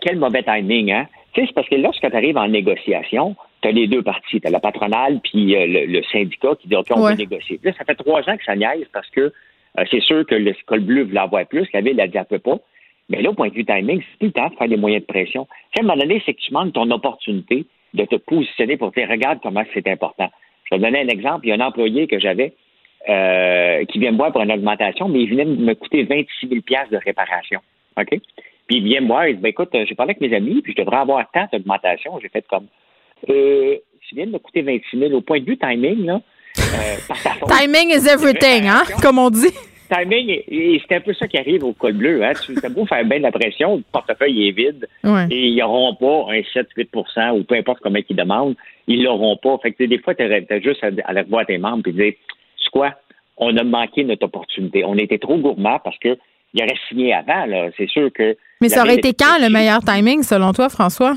quel 0.00 0.18
mauvais 0.18 0.42
timing, 0.42 0.90
hein? 0.92 1.06
C'est 1.34 1.52
parce 1.52 1.68
que 1.68 1.76
lorsque 1.76 2.00
tu 2.00 2.16
arrives 2.16 2.36
en 2.36 2.48
négociation, 2.48 3.36
tu 3.62 3.68
as 3.68 3.72
les 3.72 3.86
deux 3.86 4.02
parties. 4.02 4.40
Tu 4.40 4.46
as 4.46 4.50
la 4.50 4.60
patronale 4.60 5.20
puis 5.22 5.56
euh, 5.56 5.86
le, 5.86 6.02
syndicat 6.04 6.54
qui 6.60 6.68
dit 6.68 6.76
OK, 6.76 6.86
on 6.90 7.00
veut 7.00 7.14
négocier. 7.14 7.60
Là, 7.62 7.72
ça 7.76 7.84
fait 7.84 7.94
trois 7.94 8.20
ans 8.28 8.36
que 8.36 8.44
ça 8.44 8.56
niaise 8.56 8.86
parce 8.92 9.08
que 9.10 9.20
euh, 9.20 9.84
c'est 9.90 10.00
sûr 10.00 10.26
que 10.26 10.34
l'école 10.34 10.80
bleue 10.80 11.04
voulait 11.04 11.20
avoir 11.20 11.46
plus, 11.46 11.66
la 11.72 11.80
ville 11.80 12.00
a 12.00 12.08
dit 12.08 12.18
un 12.18 12.24
peu 12.24 12.38
pas. 12.38 12.58
Mais 13.08 13.22
là, 13.22 13.30
au 13.30 13.34
point 13.34 13.48
de 13.48 13.54
vue 13.54 13.64
timing, 13.64 14.02
c'est 14.02 14.18
plus 14.18 14.26
le 14.26 14.32
temps 14.32 14.48
de 14.48 14.54
faire 14.56 14.68
des 14.68 14.76
moyens 14.76 15.02
de 15.02 15.06
pression. 15.06 15.46
à 15.76 15.80
un 15.80 15.82
moment 15.82 15.96
donné, 15.96 16.22
c'est 16.26 16.34
que 16.34 16.40
tu 16.40 16.52
manques 16.52 16.74
ton 16.74 16.90
opportunité 16.90 17.64
de 17.94 18.04
te 18.04 18.16
positionner 18.16 18.76
pour 18.76 18.92
dire 18.92 19.08
regarde 19.08 19.38
comment 19.42 19.64
c'est 19.72 19.88
important. 19.88 20.28
Je 20.64 20.74
vais 20.74 20.80
te 20.80 20.84
donner 20.84 21.00
un 21.00 21.08
exemple. 21.08 21.46
Il 21.46 21.48
y 21.48 21.52
a 21.52 21.54
un 21.54 21.66
employé 21.66 22.06
que 22.06 22.18
j'avais 22.18 22.52
euh, 23.08 23.84
qui 23.86 23.98
vient 23.98 24.12
me 24.12 24.18
voir 24.18 24.32
pour 24.32 24.42
une 24.42 24.52
augmentation, 24.52 25.08
mais 25.08 25.20
il 25.20 25.30
venait 25.30 25.46
me 25.46 25.74
coûter 25.74 26.02
26 26.02 26.48
000 26.48 26.60
de 26.90 26.96
réparation. 26.98 27.60
OK? 27.98 28.18
Puis 28.68 28.76
il 28.76 28.84
vient 28.84 29.00
me 29.00 29.06
voir, 29.06 29.26
il 29.26 29.36
dit 29.36 29.42
ben, 29.42 29.48
écoute, 29.48 29.70
j'ai 29.72 29.94
parlé 29.94 30.10
avec 30.10 30.20
mes 30.20 30.36
amis, 30.36 30.60
puis 30.62 30.74
je 30.76 30.82
devrais 30.82 30.98
avoir 30.98 31.24
tant 31.32 31.46
d'augmentation. 31.52 32.18
J'ai 32.22 32.28
fait 32.28 32.44
comme 32.48 32.66
euh, 33.28 33.76
tu 34.08 34.14
viens 34.14 34.26
de 34.26 34.32
me 34.32 34.38
coûter 34.38 34.62
26 34.62 34.98
000 34.98 35.12
au 35.12 35.22
point 35.22 35.40
de 35.40 35.44
vue 35.44 35.58
timing, 35.58 36.04
là. 36.04 36.20
Euh, 36.58 36.96
timing 37.60 37.90
is 37.90 38.06
everything, 38.08 38.68
hein, 38.68 38.82
comme 39.02 39.18
on 39.18 39.30
dit. 39.30 39.52
Timing, 39.90 40.42
et 40.46 40.82
c'est 40.86 40.96
un 40.96 41.00
peu 41.00 41.14
ça 41.14 41.26
qui 41.26 41.38
arrive 41.38 41.64
au 41.64 41.72
col 41.72 41.94
bleu. 41.94 42.22
Hein. 42.22 42.32
Tu 42.44 42.54
as 42.62 42.68
beau 42.68 42.84
faire 42.84 43.04
bien 43.06 43.18
de 43.18 43.22
la 43.22 43.32
pression, 43.32 43.76
le 43.76 43.84
portefeuille 43.90 44.48
est 44.48 44.52
vide 44.52 44.86
et 45.30 45.48
ils 45.48 45.56
n'auront 45.56 45.94
pas 45.94 46.30
un 46.30 46.40
7-8% 46.40 47.38
ou 47.38 47.44
peu 47.44 47.54
importe 47.54 47.80
comment 47.80 47.98
ils 48.06 48.16
demandent, 48.16 48.54
ils 48.86 49.02
l'auront 49.02 49.38
pas. 49.38 49.56
Fait 49.62 49.72
que 49.72 49.84
des 49.84 49.98
fois, 49.98 50.14
tu 50.14 50.22
as, 50.22 50.60
juste 50.60 50.84
à, 50.84 50.88
aller 51.04 51.22
voir 51.22 51.46
tes 51.46 51.56
membres 51.56 51.88
et 51.88 51.92
dire, 51.92 52.12
c'est 52.62 52.70
quoi, 52.70 52.96
on 53.38 53.56
a 53.56 53.64
manqué 53.64 54.04
notre 54.04 54.26
opportunité. 54.26 54.84
On 54.84 54.96
était 54.96 55.18
trop 55.18 55.38
gourmand 55.38 55.78
parce 55.82 55.98
que 55.98 56.18
il 56.54 56.62
aurait 56.62 56.78
signé 56.88 57.14
avant. 57.14 57.46
Là. 57.46 57.70
C'est 57.76 57.88
sûr 57.88 58.10
que. 58.12 58.36
Mais 58.60 58.68
ça 58.68 58.82
aurait 58.82 58.96
été 58.96 59.12
quand 59.12 59.38
le 59.40 59.50
meilleur 59.50 59.80
timing, 59.80 60.22
selon 60.22 60.52
toi, 60.52 60.68
François? 60.68 61.14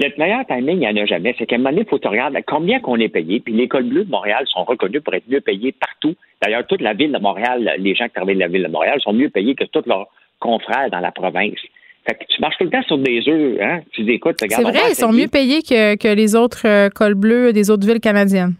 Le 0.00 0.10
meilleur 0.16 0.46
timing, 0.46 0.76
il 0.76 0.78
n'y 0.78 0.88
en 0.88 1.02
a 1.02 1.06
jamais. 1.06 1.34
C'est 1.38 1.46
qu'à 1.46 1.56
un 1.56 1.58
moment 1.58 1.70
donné, 1.70 1.82
il 1.82 1.88
faut 1.88 1.98
te 1.98 2.06
regarder 2.06 2.42
combien 2.46 2.78
qu'on 2.78 2.96
est 2.96 3.08
payé. 3.08 3.40
Puis 3.40 3.52
l'école 3.52 3.84
bleue 3.84 4.04
de 4.04 4.10
Montréal 4.10 4.44
sont 4.46 4.64
reconnus 4.64 5.02
pour 5.02 5.14
être 5.14 5.28
mieux 5.28 5.40
payés 5.40 5.72
partout. 5.72 6.14
D'ailleurs, 6.40 6.66
toute 6.66 6.80
la 6.80 6.94
ville 6.94 7.12
de 7.12 7.18
Montréal, 7.18 7.74
les 7.78 7.94
gens 7.96 8.06
qui 8.06 8.14
travaillent 8.14 8.36
de 8.36 8.40
la 8.40 8.48
ville 8.48 8.62
de 8.62 8.68
Montréal 8.68 9.00
sont 9.00 9.12
mieux 9.12 9.28
payés 9.28 9.56
que 9.56 9.64
tous 9.64 9.82
leurs 9.86 10.06
confrères 10.38 10.88
dans 10.90 11.00
la 11.00 11.10
province. 11.10 11.58
Fait 12.06 12.14
que 12.14 12.24
tu 12.28 12.40
marches 12.40 12.56
tout 12.58 12.64
le 12.64 12.70
temps 12.70 12.82
sur 12.84 12.98
des 12.98 13.28
œufs, 13.28 13.58
hein? 13.60 13.80
Tu 13.92 14.02
dis, 14.04 14.12
écoute, 14.12 14.36
C'est 14.38 14.62
vrai, 14.62 14.78
ils 14.90 14.94
sont 14.94 15.12
mieux 15.12 15.26
payés 15.26 15.62
que, 15.62 15.96
que 15.96 16.08
les 16.08 16.36
autres 16.36 16.66
euh, 16.66 16.88
cols 16.88 17.14
bleus 17.14 17.52
des 17.52 17.70
autres 17.70 17.86
villes 17.86 18.00
canadiennes. 18.00 18.54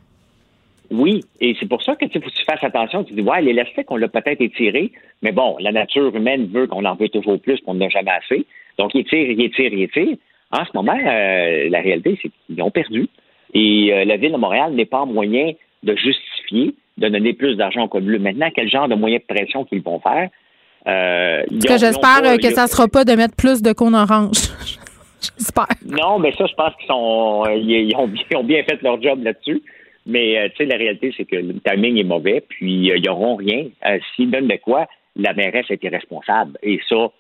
Oui, 0.90 1.20
et 1.40 1.55
c'est 1.60 1.69
pour 1.69 1.82
ça 1.82 1.97
que 1.97 2.06
tu 2.06 2.20
faut 2.20 2.31
que 2.31 2.35
tu 2.35 2.44
fasses 2.44 2.65
attention. 2.65 3.05
Tu 3.05 3.12
dis, 3.12 3.20
ouais, 3.20 3.43
l'élastique, 3.43 3.90
on 3.90 3.97
l'a 3.97 4.09
peut-être 4.09 4.40
étiré, 4.40 4.90
mais 5.23 5.32
bon, 5.32 5.56
la 5.60 5.70
nature 5.70 6.15
humaine 6.15 6.48
veut 6.52 6.66
qu'on 6.66 6.85
en 6.85 6.94
veut 6.94 7.09
toujours 7.09 7.39
plus, 7.40 7.60
qu'on 7.60 7.74
n'a 7.74 7.89
jamais 7.89 8.10
assez. 8.10 8.47
Donc, 8.78 8.93
il 8.94 9.05
tire, 9.05 9.31
il 9.31 9.51
tire, 9.51 9.73
il 9.73 9.89
tire. 9.90 10.16
En 10.51 10.65
ce 10.65 10.70
moment, 10.74 10.97
euh, 10.97 11.69
la 11.69 11.81
réalité, 11.81 12.19
c'est 12.23 12.31
qu'ils 12.47 12.62
ont 12.62 12.70
perdu. 12.70 13.09
Et 13.52 13.93
euh, 13.93 14.05
la 14.05 14.16
Ville 14.16 14.32
de 14.32 14.39
Montréal 14.39 14.73
n'est 14.73 14.86
pas 14.86 15.01
en 15.01 15.06
moyen 15.06 15.52
de 15.82 15.94
justifier 15.94 16.74
de 16.97 17.09
donner 17.09 17.32
plus 17.32 17.56
d'argent 17.56 17.89
au 17.90 18.01
bleu. 18.01 18.19
Maintenant, 18.19 18.48
quel 18.55 18.69
genre 18.69 18.89
de 18.89 18.94
moyens 18.94 19.23
de 19.23 19.35
pression 19.35 19.65
qu'ils 19.65 19.82
vont 19.82 20.01
faire? 20.01 20.28
Euh, 20.86 21.43
que 21.44 21.78
j'espère 21.78 22.23
que 22.40 22.51
ça 22.51 22.62
ne 22.65 22.69
sera 22.69 22.89
pas 22.89 23.05
de 23.05 23.12
mettre 23.12 23.36
plus 23.36 23.62
de 23.62 23.73
cônes 23.73 23.94
orange. 23.94 24.39
j'espère. 25.20 25.66
Non, 25.85 26.19
mais 26.19 26.32
ça, 26.32 26.47
je 26.47 26.55
pense 26.55 26.74
qu'ils 26.77 26.86
sont, 26.86 27.44
ils 27.55 27.94
ont 27.94 28.44
bien 28.44 28.62
fait 28.65 28.81
leur 28.82 29.01
job 29.02 29.23
là-dessus. 29.23 29.62
Mais 30.09 30.39
euh, 30.39 30.48
tu 30.48 30.56
sais, 30.56 30.64
la 30.64 30.76
réalité, 30.76 31.12
c'est 31.16 31.26
que 31.26 31.36
le 31.36 31.60
timing 31.60 31.98
est 31.98 32.05
mauvais, 32.05 32.43
puis 32.48 32.90
euh, 32.90 32.97
ils 32.97 33.05
n'auront 33.05 33.36
rien. 33.36 33.66
Euh, 33.86 33.98
s'ils 34.16 34.30
donnent 34.30 34.48
de 34.48 34.56
quoi, 34.56 34.86
la 35.14 35.35
mairesse 35.35 35.66
est 35.68 35.85
irresponsable. 35.85 36.59
Et 36.62 36.80
ça, 36.89 37.12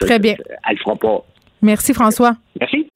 Très 0.00 0.18
bien. 0.18 0.34
elle 0.68 0.74
ne 0.74 0.78
fera 0.80 0.96
pas. 0.96 1.24
Merci, 1.62 1.94
François. 1.94 2.36
Merci. 2.60 2.88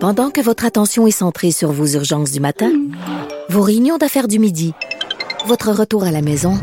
Pendant 0.00 0.30
que 0.30 0.40
votre 0.42 0.64
attention 0.66 1.06
est 1.06 1.10
centrée 1.10 1.50
sur 1.50 1.72
vos 1.72 1.86
urgences 1.86 2.32
du 2.32 2.40
matin, 2.40 2.70
vos 3.48 3.62
réunions 3.62 3.96
d'affaires 3.96 4.28
du 4.28 4.38
midi, 4.38 4.72
votre 5.46 5.70
retour 5.70 6.04
à 6.04 6.10
la 6.10 6.22
maison 6.22 6.54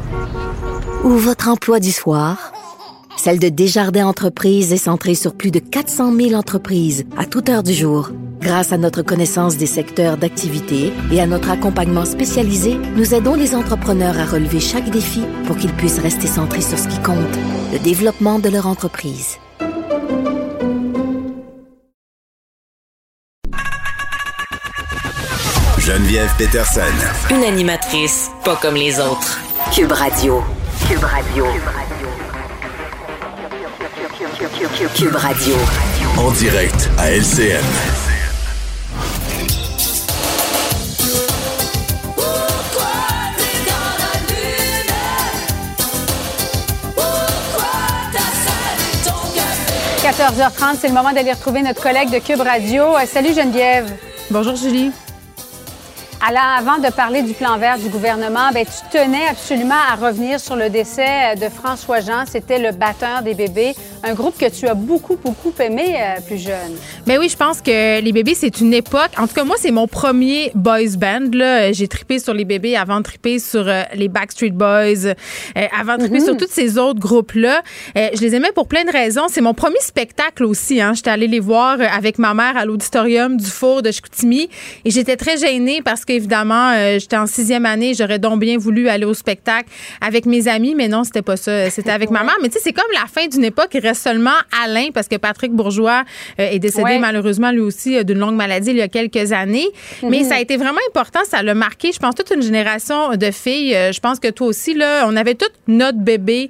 ou 1.04 1.10
votre 1.10 1.50
emploi 1.50 1.80
du 1.80 1.92
soir, 1.92 2.52
celle 3.18 3.40
de 3.40 3.50
Desjardins 3.50 4.08
Entreprises 4.08 4.74
est 4.74 4.78
centrée 4.78 5.16
sur 5.16 5.36
plus 5.36 5.52
de 5.52 5.60
400 5.60 6.14
000 6.14 6.34
entreprises 6.34 7.08
à 7.18 7.26
toute 7.26 7.50
heure 7.50 7.64
du 7.64 7.74
jour. 7.74 8.10
Grâce 8.48 8.72
à 8.72 8.78
notre 8.78 9.02
connaissance 9.02 9.58
des 9.58 9.66
secteurs 9.66 10.16
d'activité 10.16 10.94
et 11.12 11.20
à 11.20 11.26
notre 11.26 11.50
accompagnement 11.50 12.06
spécialisé, 12.06 12.78
nous 12.96 13.14
aidons 13.14 13.34
les 13.34 13.54
entrepreneurs 13.54 14.18
à 14.18 14.26
relever 14.26 14.62
chaque 14.62 14.90
défi 14.90 15.22
pour 15.46 15.58
qu'ils 15.58 15.74
puissent 15.74 16.00
rester 16.00 16.28
centrés 16.28 16.62
sur 16.62 16.80
ce 16.80 16.88
qui 16.88 16.98
compte, 17.02 17.18
le 17.74 17.80
développement 17.80 18.40
de 18.40 18.48
leur 18.48 18.66
entreprise. 18.66 19.38
Geneviève 25.80 26.32
Peterson. 26.38 26.82
Une 27.30 27.44
animatrice 27.44 28.32
pas 28.46 28.56
comme 28.62 28.76
les 28.76 28.98
autres. 29.02 29.42
Cube 29.74 29.92
Radio. 29.92 30.42
Cube 30.88 31.04
Radio. 31.04 31.46
Cube 34.96 35.16
Radio. 35.16 35.56
En 36.18 36.32
direct 36.32 36.90
à 36.98 37.12
LCN.– 37.12 38.07
14h30, 50.08 50.78
c'est 50.80 50.88
le 50.88 50.94
moment 50.94 51.12
d'aller 51.12 51.34
retrouver 51.34 51.62
notre 51.62 51.84
collègue 51.84 52.10
de 52.10 52.20
Cube 52.20 52.40
Radio. 52.40 52.96
Euh, 52.96 53.06
salut 53.06 53.34
Geneviève. 53.34 53.92
Bonjour 54.32 54.56
Julie. 54.56 54.94
Alors, 56.26 56.42
avant 56.58 56.80
de 56.80 56.92
parler 56.92 57.22
du 57.22 57.34
plan 57.34 57.60
vert 57.60 57.78
du 57.78 57.90
gouvernement, 57.90 58.50
ben, 58.52 58.66
tu 58.66 58.98
tenais 58.98 59.28
absolument 59.30 59.76
à 59.76 59.96
revenir 59.96 60.40
sur 60.40 60.56
le 60.56 60.68
décès 60.70 61.36
de 61.40 61.48
François 61.48 62.00
Jean. 62.00 62.26
C'était 62.26 62.58
le 62.58 62.72
batteur 62.72 63.22
des 63.22 63.36
bébés, 63.36 63.76
un 64.04 64.16
groupe 64.16 64.36
que 64.36 64.50
tu 64.50 64.68
as 64.68 64.74
beaucoup, 64.74 65.16
beaucoup 65.16 65.54
aimé 65.60 65.96
euh, 65.96 66.20
plus 66.26 66.40
jeune. 66.40 66.76
Mais 67.06 67.20
oui, 67.20 67.30
je 67.30 67.38
pense 67.38 67.62
que 67.62 68.02
les 68.02 68.12
bébés, 68.12 68.34
c'est 68.34 68.60
une 68.62 68.74
époque. 68.74 69.12
En 69.18 69.28
tout 69.28 69.36
cas, 69.36 69.44
moi, 69.44 69.58
c'est 69.60 69.70
mon 69.70 69.88
premier 69.88 70.52
boys 70.56 70.98
band. 70.98 71.30
J'ai 71.72 71.88
tripé 71.88 72.18
sur 72.18 72.34
les 72.34 72.46
bébés 72.46 72.76
avant 72.76 72.98
de 72.98 73.04
triper 73.04 73.38
sur 73.38 73.68
euh, 73.68 73.84
les 73.94 74.08
Backstreet 74.08 74.52
Boys, 74.52 75.06
euh, 75.06 75.14
avant 75.80 75.98
de 75.98 76.02
triper 76.02 76.20
sur 76.20 76.34
mhm. 76.34 76.40
tous 76.40 76.50
ces 76.50 76.80
autres 76.80 77.00
groupes-là. 77.00 77.62
je 77.96 78.20
les 78.20 78.34
aimais 78.34 78.52
pour 78.56 78.68
plein 78.68 78.86
de 78.86 78.92
raisons. 78.92 79.28
C'est 79.30 79.42
mon 79.42 79.54
premier 79.54 79.80
spectacle 79.82 80.46
aussi. 80.46 80.82
Hein. 80.82 80.94
J'étais 80.96 81.12
allée 81.12 81.28
les 81.28 81.40
voir 81.40 81.78
avec 81.80 82.18
ma 82.18 82.34
mère 82.34 82.58
à 82.58 82.66
l'auditorium 82.66 83.38
du 83.38 83.46
Four 83.46 83.84
de 83.84 83.92
Chicoutimi 83.92 84.50
et 84.84 84.90
j'étais 84.90 85.16
très 85.16 85.38
gênée 85.38 85.84
parce 85.86 86.06
qu'évidemment, 86.08 86.72
euh, 86.72 86.98
j'étais 86.98 87.18
en 87.18 87.28
sixième 87.28 87.66
année, 87.66 87.94
j'aurais 87.94 88.18
donc 88.18 88.40
bien 88.40 88.58
voulu 88.58 88.90
aller 88.90 89.06
au 89.06 89.14
spectacle 89.14 89.70
avec 90.02 90.26
mes 90.26 90.48
amis, 90.48 90.74
mais 90.74 90.88
non, 90.88 91.04
c'était 91.04 91.22
pas 91.22 91.38
ça. 91.38 91.70
C'était 91.70 91.92
avec 91.92 92.10
ma 92.10 92.24
mère. 92.24 92.38
Mais 92.42 92.48
tu 92.48 92.54
sais, 92.54 92.62
c'est 92.64 92.74
comme 92.74 92.90
la 92.94 93.06
fin 93.08 93.28
d'une 93.28 93.44
époque. 93.44 93.70
Il 93.74 93.82
reste 93.82 94.02
seulement 94.02 94.32
Alain 94.64 94.88
parce 94.94 95.08
que 95.08 95.18
Patrick 95.18 95.52
Bourgeois 95.52 96.04
euh, 96.40 96.50
est 96.50 96.60
décédé 96.60 96.98
malheureusement 96.98 97.52
lui 97.52 97.60
aussi 97.60 97.98
euh, 97.98 98.04
d'une 98.04 98.18
longue 98.18 98.36
maladie 98.36 98.72
il 98.72 98.78
y 98.78 98.82
a 98.82 98.88
quelques 98.88 99.32
années. 99.34 99.68
Mais 100.02 100.20
mhm. 100.20 100.24
ça 100.24 100.36
a 100.36 100.40
été 100.40 100.58
vraiment 100.58 100.80
important. 100.90 101.20
Ça 101.26 101.44
l'a 101.44 101.54
marqué, 101.54 101.92
je 101.92 102.00
pense, 102.00 102.16
toute 102.16 102.32
une 102.32 102.42
génération 102.42 103.16
de 103.16 103.32
filles. 103.32 103.76
je 103.92 104.00
pense 104.00 104.20
que 104.20 104.30
toi 104.30 104.48
aussi, 104.48 104.74
là, 104.74 105.06
on 105.08 105.16
avait 105.16 105.36
tout 105.36 105.46
notre 105.68 106.00
bébé 106.00 106.50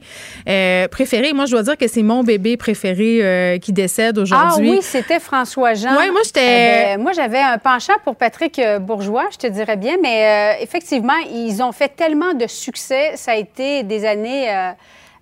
préféré. 0.91 1.33
Moi, 1.33 1.45
je 1.45 1.51
dois 1.51 1.63
dire 1.63 1.77
que 1.77 1.87
c'est 1.87 2.03
mon 2.03 2.23
bébé 2.23 2.55
préféré 2.55 3.59
qui 3.61 3.73
décède 3.73 4.17
aujourd'hui. 4.19 4.69
Ah 4.69 4.75
oui, 4.75 4.79
c'était 4.81 5.19
François 5.19 5.73
Jean. 5.73 5.97
Oui, 5.97 6.11
moi, 6.11 6.21
j'étais. 6.23 6.41
Eh 6.41 6.95
ben, 6.95 7.01
moi, 7.01 7.11
j'avais 7.13 7.39
un 7.39 7.57
penchant 7.57 7.93
pour 8.03 8.15
Patrick 8.15 8.61
Bourgeois, 8.81 9.25
te 9.47 9.53
dirais 9.53 9.77
bien, 9.77 9.97
mais 10.01 10.57
euh, 10.57 10.63
effectivement, 10.63 11.17
ils 11.31 11.61
ont 11.61 11.71
fait 11.71 11.89
tellement 11.89 12.33
de 12.33 12.47
succès. 12.47 13.11
Ça 13.15 13.31
a 13.31 13.35
été 13.35 13.83
des 13.83 14.05
années 14.05 14.49
euh, 14.49 14.71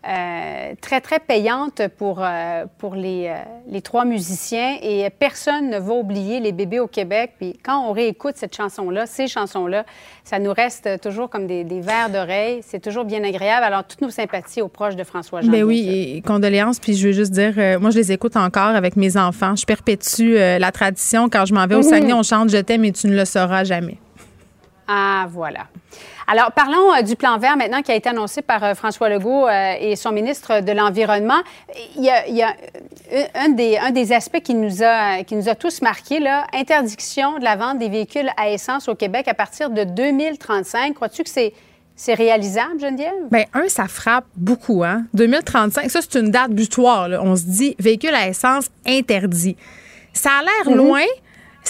euh, 0.07 0.73
très, 0.81 1.01
très 1.01 1.19
payantes 1.19 1.81
pour, 1.97 2.23
pour 2.77 2.93
les, 2.93 3.33
les, 3.67 3.81
trois 3.81 4.05
musiciens 4.05 4.77
et 4.83 5.09
personne 5.09 5.69
ne 5.69 5.79
va 5.79 5.93
oublier 5.93 6.39
les 6.39 6.51
bébés 6.51 6.79
au 6.79 6.87
Québec. 6.87 7.33
Puis 7.39 7.57
quand 7.63 7.87
on 7.87 7.91
réécoute 7.91 8.35
cette 8.37 8.55
chanson-là, 8.55 9.07
ces 9.07 9.27
chansons-là, 9.27 9.83
ça 10.23 10.37
nous 10.37 10.53
reste 10.53 11.01
toujours 11.01 11.27
comme 11.27 11.47
des, 11.47 11.63
des 11.63 11.81
vers 11.81 12.11
d'oreille. 12.11 12.59
C'est 12.61 12.79
toujours 12.79 13.05
bien 13.05 13.23
agréable. 13.23 13.63
Alors, 13.63 13.83
toutes 13.83 14.01
nos 14.01 14.11
sympathies 14.11 14.61
aux 14.61 14.67
proches 14.67 14.95
de 14.95 15.03
François 15.03 15.41
Jean. 15.41 15.51
Ben 15.51 15.63
oui, 15.63 16.13
et 16.17 16.21
condoléances. 16.21 16.79
Puis 16.79 16.95
je 16.95 17.07
veux 17.07 17.13
juste 17.13 17.31
dire, 17.31 17.79
moi, 17.79 17.89
je 17.89 17.97
les 17.97 18.11
écoute 18.11 18.37
encore 18.37 18.75
avec 18.75 18.95
mes 18.95 19.17
enfants. 19.17 19.55
Je 19.55 19.65
perpétue 19.65 20.35
la 20.35 20.71
tradition. 20.71 21.29
Quand 21.29 21.45
je 21.45 21.53
m'en 21.55 21.65
vais 21.65 21.75
au 21.75 21.81
Saguenay, 21.81 22.13
on 22.13 22.21
chante 22.21 22.49
Je 22.49 22.57
t'aime 22.57 22.85
et 22.85 22.91
tu 22.91 23.07
ne 23.07 23.15
le 23.15 23.25
sauras 23.25 23.63
jamais. 23.63 23.97
Ah, 24.87 25.27
voilà. 25.29 25.67
Alors, 26.27 26.51
parlons 26.51 26.93
euh, 26.93 27.01
du 27.01 27.15
plan 27.15 27.37
vert 27.37 27.57
maintenant 27.57 27.81
qui 27.81 27.91
a 27.91 27.95
été 27.95 28.09
annoncé 28.09 28.41
par 28.41 28.63
euh, 28.63 28.73
François 28.73 29.09
Legault 29.09 29.47
euh, 29.47 29.75
et 29.79 29.95
son 29.95 30.11
ministre 30.11 30.61
de 30.61 30.71
l'Environnement. 30.71 31.41
Il 31.95 32.03
y 32.03 32.09
a, 32.09 32.55
un, 33.35 33.49
des, 33.49 33.77
un, 33.77 33.91
des, 33.91 34.11
aspects 34.11 34.41
qui 34.41 34.55
nous 34.55 34.83
a, 34.83 35.23
qui 35.23 35.35
nous 35.35 35.49
a 35.49 35.55
tous 35.55 35.81
marqués, 35.81 36.19
là, 36.19 36.45
interdiction 36.53 37.37
de 37.37 37.43
la 37.43 37.55
vente 37.55 37.79
des 37.79 37.89
véhicules 37.89 38.29
à 38.37 38.49
essence 38.49 38.87
au 38.87 38.95
Québec 38.95 39.27
à 39.27 39.33
partir 39.33 39.69
de 39.69 39.83
2035. 39.83 40.95
Crois-tu 40.95 41.23
que 41.23 41.29
c'est 41.29 41.53
c'est 41.97 42.13
réalisable, 42.13 42.77
Geneviève? 42.81 43.13
Bien, 43.31 43.45
un, 43.53 43.69
ça 43.69 43.87
frappe 43.87 44.25
beaucoup. 44.35 44.83
Hein? 44.83 45.05
2035, 45.13 45.89
ça, 45.89 46.01
c'est 46.01 46.19
une 46.19 46.29
date 46.29 46.51
butoir. 46.51 47.07
On 47.21 47.37
se 47.37 47.43
dit 47.43 47.73
véhicule 47.79 48.13
à 48.13 48.27
essence 48.27 48.65
interdit. 48.85 49.55
Ça 50.11 50.29
a 50.39 50.41
l'air 50.41 50.73
mm-hmm. 50.73 50.77
loin, 50.77 51.05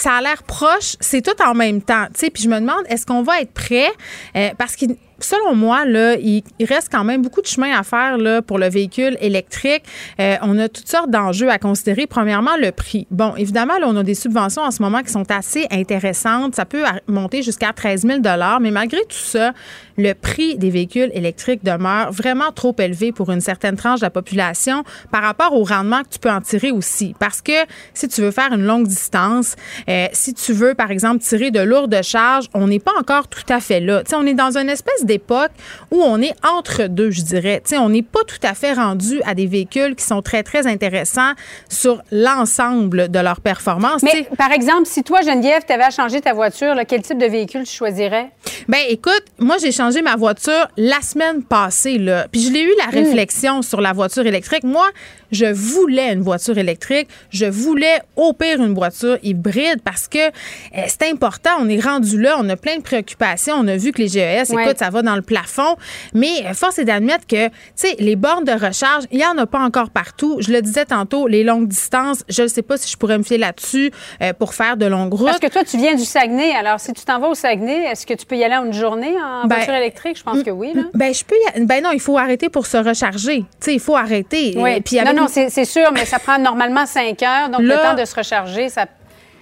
ça 0.00 0.14
a 0.14 0.20
l'air 0.20 0.42
proche, 0.42 0.96
c'est 1.00 1.22
tout 1.22 1.40
en 1.42 1.54
même 1.54 1.82
temps. 1.82 2.06
Puis 2.14 2.42
je 2.42 2.48
me 2.48 2.60
demande, 2.60 2.84
est-ce 2.88 3.06
qu'on 3.06 3.22
va 3.22 3.40
être 3.40 3.52
prêt? 3.52 3.88
Euh, 4.36 4.50
parce 4.58 4.76
que 4.76 4.86
selon 5.20 5.54
moi, 5.54 5.84
là, 5.84 6.16
il, 6.16 6.42
reste 6.60 6.88
quand 6.90 7.04
même 7.04 7.22
beaucoup 7.22 7.40
de 7.40 7.46
chemin 7.46 7.76
à 7.76 7.82
faire 7.82 8.18
là, 8.18 8.42
pour 8.42 8.58
le 8.58 8.68
véhicule 8.68 9.16
électrique. 9.20 9.82
Euh, 10.20 10.36
on 10.42 10.58
a 10.58 10.68
toutes 10.68 10.88
sortes 10.88 11.10
d'enjeux 11.10 11.48
à 11.48 11.58
considérer. 11.58 12.06
Premièrement, 12.06 12.56
le 12.60 12.72
prix. 12.72 13.06
Bon, 13.10 13.34
évidemment, 13.36 13.74
on 13.82 13.96
a 13.96 14.02
des 14.02 14.14
subventions 14.14 14.62
en 14.62 14.70
ce 14.70 14.82
moment 14.82 15.02
qui 15.02 15.12
sont 15.12 15.30
assez 15.30 15.66
intéressantes. 15.70 16.54
Ça 16.54 16.64
peut 16.64 16.82
monter 17.06 17.42
jusqu'à 17.42 17.72
13 17.72 18.02
000 18.02 18.20
mais 18.60 18.70
malgré 18.70 19.00
tout 19.02 19.16
ça, 19.16 19.52
le 19.96 20.12
prix 20.12 20.56
des 20.56 20.70
véhicules 20.70 21.10
électriques 21.14 21.64
demeure 21.64 22.12
vraiment 22.12 22.52
trop 22.52 22.74
élevé 22.78 23.12
pour 23.12 23.30
une 23.30 23.40
certaine 23.40 23.76
tranche 23.76 24.00
de 24.00 24.04
la 24.04 24.10
population 24.10 24.84
par 25.10 25.22
rapport 25.22 25.54
au 25.54 25.64
rendement 25.64 26.02
que 26.02 26.08
tu 26.10 26.18
peux 26.18 26.30
en 26.30 26.40
tirer 26.40 26.70
aussi. 26.70 27.14
Parce 27.18 27.40
que 27.40 27.52
si 27.94 28.08
tu 28.08 28.20
veux 28.20 28.30
faire 28.30 28.52
une 28.52 28.64
longue 28.64 28.86
distance, 28.86 29.56
euh, 29.88 30.06
si 30.12 30.34
tu 30.34 30.52
veux, 30.52 30.74
par 30.74 30.90
exemple, 30.90 31.22
tirer 31.22 31.50
de 31.50 31.60
lourdes 31.60 32.02
charges, 32.02 32.46
on 32.54 32.66
n'est 32.66 32.78
pas 32.78 32.92
encore 32.98 33.28
tout 33.28 33.40
à 33.48 33.60
fait 33.60 33.80
là. 33.80 34.02
sais, 34.06 34.16
on 34.16 34.26
est 34.26 34.34
dans 34.34 34.58
une 34.58 34.68
espèce 34.68 35.04
d'époque 35.06 35.50
où 35.90 36.02
on 36.02 36.20
est 36.20 36.34
entre 36.44 36.88
deux, 36.88 37.10
je 37.10 37.22
dirais. 37.22 37.62
on 37.72 37.88
n'est 37.88 38.02
pas 38.02 38.24
tout 38.26 38.38
à 38.42 38.54
fait 38.54 38.74
rendu 38.74 39.20
à 39.24 39.34
des 39.34 39.46
véhicules 39.46 39.94
qui 39.94 40.04
sont 40.04 40.22
très, 40.22 40.42
très 40.42 40.66
intéressants 40.66 41.32
sur 41.68 42.02
l'ensemble 42.10 43.10
de 43.10 43.18
leur 43.18 43.40
performance. 43.40 44.02
Mais 44.02 44.28
par 44.36 44.52
exemple, 44.52 44.86
si 44.86 45.02
toi, 45.02 45.22
Geneviève, 45.22 45.62
tu 45.66 45.72
avais 45.72 45.84
à 45.84 45.90
changer 45.90 46.20
ta 46.20 46.34
voiture, 46.34 46.74
quel 46.86 47.02
type 47.02 47.18
de 47.18 47.26
véhicule 47.26 47.64
tu 47.64 47.74
choisirais? 47.74 48.30
Ben 48.68 48.80
écoute, 48.88 49.24
moi, 49.38 49.56
j'ai 49.60 49.72
changé 49.72 50.02
ma 50.02 50.16
voiture 50.16 50.68
la 50.76 51.00
semaine 51.00 51.42
passée. 51.42 51.98
Là. 51.98 52.26
Puis 52.30 52.42
je 52.42 52.52
l'ai 52.52 52.62
eu 52.62 52.72
la 52.78 52.86
hmm. 52.86 53.04
réflexion 53.04 53.62
sur 53.62 53.80
la 53.80 53.92
voiture 53.92 54.26
électrique. 54.26 54.64
Moi, 54.64 54.86
je 55.32 55.46
voulais 55.46 56.12
une 56.12 56.22
voiture 56.22 56.58
électrique. 56.58 57.08
Je 57.30 57.46
voulais 57.46 58.00
au 58.16 58.32
pire 58.32 58.62
une 58.62 58.74
voiture 58.74 59.18
hybride 59.22 59.80
parce 59.84 60.08
que 60.08 60.18
euh, 60.18 60.82
c'est 60.86 61.04
important. 61.10 61.50
On 61.60 61.68
est 61.68 61.80
rendu 61.80 62.20
là. 62.20 62.36
On 62.38 62.48
a 62.48 62.56
plein 62.56 62.76
de 62.76 62.82
préoccupations. 62.82 63.54
On 63.56 63.68
a 63.68 63.76
vu 63.76 63.92
que 63.92 64.02
les 64.02 64.08
GES, 64.08 64.50
écoute, 64.50 64.78
ça 64.78 64.90
va 64.90 65.02
dans 65.02 65.16
le 65.16 65.22
plafond. 65.22 65.76
Mais 66.14 66.44
euh, 66.44 66.54
force 66.54 66.78
est 66.78 66.84
d'admettre 66.84 67.26
que, 67.26 67.48
tu 67.48 67.52
sais, 67.76 67.96
les 67.98 68.16
bornes 68.16 68.44
de 68.44 68.52
recharge, 68.52 69.04
il 69.10 69.18
n'y 69.18 69.26
en 69.26 69.36
a 69.38 69.46
pas 69.46 69.60
encore 69.60 69.90
partout. 69.90 70.38
Je 70.40 70.52
le 70.52 70.62
disais 70.62 70.84
tantôt, 70.84 71.26
les 71.26 71.44
longues 71.44 71.68
distances, 71.68 72.24
je 72.28 72.42
ne 72.42 72.48
sais 72.48 72.62
pas 72.62 72.76
si 72.76 72.90
je 72.90 72.96
pourrais 72.96 73.18
me 73.18 73.22
fier 73.22 73.38
là-dessus 73.38 73.90
euh, 74.22 74.32
pour 74.32 74.54
faire 74.54 74.76
de 74.76 74.86
longues 74.86 75.14
routes. 75.14 75.26
Parce 75.26 75.38
que 75.38 75.48
toi, 75.48 75.64
tu 75.64 75.76
viens 75.76 75.94
du 75.94 76.04
Saguenay. 76.04 76.52
Alors, 76.52 76.80
si 76.80 76.92
tu 76.92 77.04
t'en 77.04 77.18
vas 77.18 77.28
au 77.28 77.34
Saguenay, 77.34 77.84
est-ce 77.90 78.06
que 78.06 78.14
tu 78.14 78.26
peux 78.26 78.36
y 78.36 78.44
aller 78.44 78.56
en 78.56 78.66
une 78.66 78.72
journée 78.72 79.14
en 79.22 79.46
ben, 79.46 79.56
voiture 79.56 79.74
électrique? 79.74 80.18
Je 80.18 80.22
pense 80.22 80.42
que 80.42 80.50
oui. 80.50 80.72
Là. 80.74 80.82
Ben, 80.94 81.12
je 81.12 81.24
peux 81.24 81.34
y... 81.34 81.64
Ben 81.64 81.82
non, 81.82 81.90
il 81.92 82.00
faut 82.00 82.18
arrêter 82.18 82.48
pour 82.48 82.66
se 82.66 82.76
recharger. 82.76 83.38
Tu 83.38 83.46
sais, 83.60 83.74
il 83.74 83.80
faut 83.80 83.96
arrêter. 83.96 84.54
Oui. 84.56 84.80
Puis 84.80 84.98
non, 85.16 85.26
c'est 85.28 85.64
sûr, 85.64 85.90
mais 85.92 86.04
ça 86.04 86.18
prend 86.18 86.38
normalement 86.38 86.86
cinq 86.86 87.22
heures. 87.22 87.48
Donc, 87.48 87.62
le 87.62 87.74
temps 87.74 87.94
de 87.94 88.04
se 88.04 88.14
recharger, 88.14 88.68
ça 88.68 88.86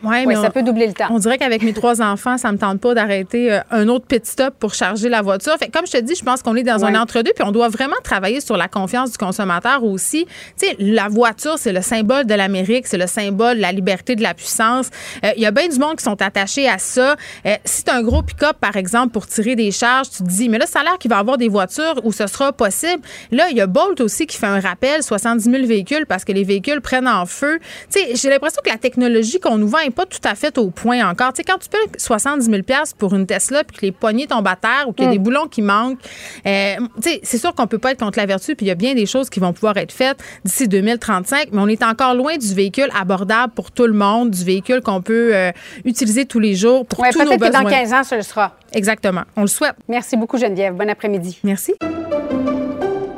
Ouais, 0.04 0.26
mais 0.26 0.34
ça 0.34 0.50
peut 0.50 0.62
doubler 0.62 0.86
le 0.86 0.92
temps. 0.92 1.08
On 1.10 1.18
dirait 1.18 1.38
qu'avec 1.38 1.62
mes 1.62 1.72
trois 1.72 2.02
enfants, 2.02 2.36
ça 2.38 2.52
me 2.52 2.58
tente 2.58 2.80
pas 2.80 2.94
d'arrêter 2.94 3.52
euh, 3.52 3.60
un 3.70 3.88
autre 3.88 4.06
petit 4.06 4.30
stop 4.30 4.54
pour 4.58 4.74
charger 4.74 5.08
la 5.08 5.22
voiture. 5.22 5.54
Fait 5.58 5.68
comme 5.68 5.86
je 5.86 5.92
te 5.92 6.00
dis, 6.00 6.14
je 6.14 6.24
pense 6.24 6.42
qu'on 6.42 6.56
est 6.56 6.62
dans 6.62 6.84
un 6.84 6.94
entre-deux, 6.94 7.32
puis 7.34 7.44
on 7.46 7.52
doit 7.52 7.68
vraiment 7.68 7.96
travailler 8.02 8.40
sur 8.40 8.56
la 8.56 8.68
confiance 8.68 9.12
du 9.12 9.18
consommateur 9.18 9.82
aussi. 9.84 10.26
Tu 10.58 10.66
sais, 10.68 10.76
la 10.78 11.08
voiture, 11.08 11.58
c'est 11.58 11.72
le 11.72 11.82
symbole 11.82 12.26
de 12.26 12.34
l'Amérique, 12.34 12.86
c'est 12.86 12.98
le 12.98 13.06
symbole 13.06 13.56
de 13.56 13.62
la 13.62 13.72
liberté, 13.72 14.16
de 14.16 14.22
la 14.22 14.34
puissance. 14.34 14.90
Il 15.22 15.28
euh, 15.28 15.32
y 15.36 15.46
a 15.46 15.50
bien 15.50 15.68
du 15.68 15.78
monde 15.78 15.96
qui 15.96 16.04
sont 16.04 16.20
attachés 16.20 16.68
à 16.68 16.78
ça. 16.78 17.16
Euh, 17.46 17.54
si 17.64 17.84
tu 17.84 17.90
as 17.90 17.96
un 17.96 18.02
gros 18.02 18.22
pick-up, 18.22 18.56
par 18.60 18.76
exemple, 18.76 19.12
pour 19.12 19.26
tirer 19.26 19.56
des 19.56 19.70
charges, 19.70 20.10
tu 20.10 20.22
te 20.22 20.28
dis, 20.28 20.48
mais 20.48 20.58
là, 20.58 20.66
ça 20.66 20.80
a 20.80 20.84
l'air 20.84 20.98
qu'il 20.98 21.10
va 21.10 21.16
y 21.16 21.20
avoir 21.20 21.38
des 21.38 21.48
voitures 21.48 22.00
où 22.04 22.12
ce 22.12 22.26
sera 22.26 22.52
possible. 22.52 23.02
Là, 23.30 23.48
il 23.50 23.56
y 23.56 23.60
a 23.60 23.66
Bolt 23.66 24.00
aussi 24.00 24.26
qui 24.26 24.36
fait 24.36 24.46
un 24.46 24.60
rappel, 24.60 25.02
70 25.02 25.44
000 25.44 25.66
véhicules 25.66 26.06
parce 26.06 26.24
que 26.24 26.32
les 26.32 26.44
véhicules 26.44 26.80
prennent 26.80 27.08
en 27.08 27.26
feu. 27.26 27.58
Tu 27.90 28.00
sais, 28.00 28.16
j'ai 28.16 28.30
l'impression 28.30 28.60
que 28.64 28.70
la 28.70 28.78
technologie 28.78 29.40
qu'on 29.40 29.58
nous 29.58 29.68
vend 29.68 29.78
pas 29.94 30.06
tout 30.06 30.18
à 30.24 30.34
fait 30.34 30.58
au 30.58 30.70
point 30.70 31.08
encore. 31.08 31.32
Tu 31.32 31.38
sais, 31.38 31.44
quand 31.44 31.58
tu 31.58 31.68
payes 31.68 31.80
70 31.96 32.44
000 32.44 32.62
pour 32.98 33.14
une 33.14 33.26
Tesla 33.26 33.64
puis 33.64 33.76
que 33.76 33.86
les 33.86 33.92
poignées 33.92 34.26
tombent 34.26 34.46
à 34.46 34.56
terre 34.56 34.84
ou 34.86 34.92
qu'il 34.92 35.04
y 35.06 35.08
a 35.08 35.12
des 35.12 35.18
mm. 35.18 35.22
boulons 35.22 35.46
qui 35.46 35.62
manquent, 35.62 35.98
euh, 36.46 36.74
tu 36.96 37.02
sais, 37.02 37.20
c'est 37.22 37.38
sûr 37.38 37.54
qu'on 37.54 37.66
peut 37.66 37.78
pas 37.78 37.92
être 37.92 38.00
contre 38.00 38.18
la 38.18 38.26
vertu 38.26 38.54
puis 38.54 38.66
il 38.66 38.68
y 38.68 38.72
a 38.72 38.76
bien 38.76 38.94
des 38.94 39.06
choses 39.06 39.30
qui 39.30 39.40
vont 39.40 39.52
pouvoir 39.52 39.76
être 39.76 39.92
faites 39.92 40.18
d'ici 40.44 40.68
2035, 40.68 41.48
mais 41.52 41.60
on 41.60 41.68
est 41.68 41.82
encore 41.82 42.14
loin 42.14 42.36
du 42.36 42.54
véhicule 42.54 42.88
abordable 42.98 43.52
pour 43.54 43.70
tout 43.70 43.86
le 43.86 43.92
monde, 43.92 44.30
du 44.30 44.44
véhicule 44.44 44.82
qu'on 44.82 45.02
peut 45.02 45.34
euh, 45.34 45.52
utiliser 45.84 46.26
tous 46.26 46.40
les 46.40 46.54
jours 46.54 46.86
pour 46.86 46.98
tous 46.98 47.04
nos 47.04 47.24
besoins. 47.24 47.38
peut-être 47.38 47.58
que 47.58 47.64
dans 47.64 47.70
15 47.70 47.92
ans, 47.92 48.04
ce 48.04 48.14
le 48.16 48.22
sera. 48.22 48.56
Exactement. 48.72 49.22
On 49.36 49.42
le 49.42 49.46
souhaite. 49.46 49.76
Merci 49.88 50.16
beaucoup, 50.16 50.38
Geneviève. 50.38 50.74
Bon 50.74 50.88
après-midi. 50.88 51.38
Merci. 51.44 51.74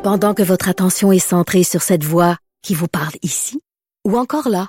Pendant 0.03 0.35
que 0.35 0.43
votre 0.43 0.69
attention 0.69 1.11
est 1.11 1.19
centrée 1.19 1.65
sur 1.65 1.83
cette 1.83 2.05
voix 2.05 2.37
qui 2.63 2.75
vous 2.75 2.89
parle 2.89 3.15
ici 3.23 3.61
ou 4.05 4.17
encore 4.17 4.49
là, 4.49 4.69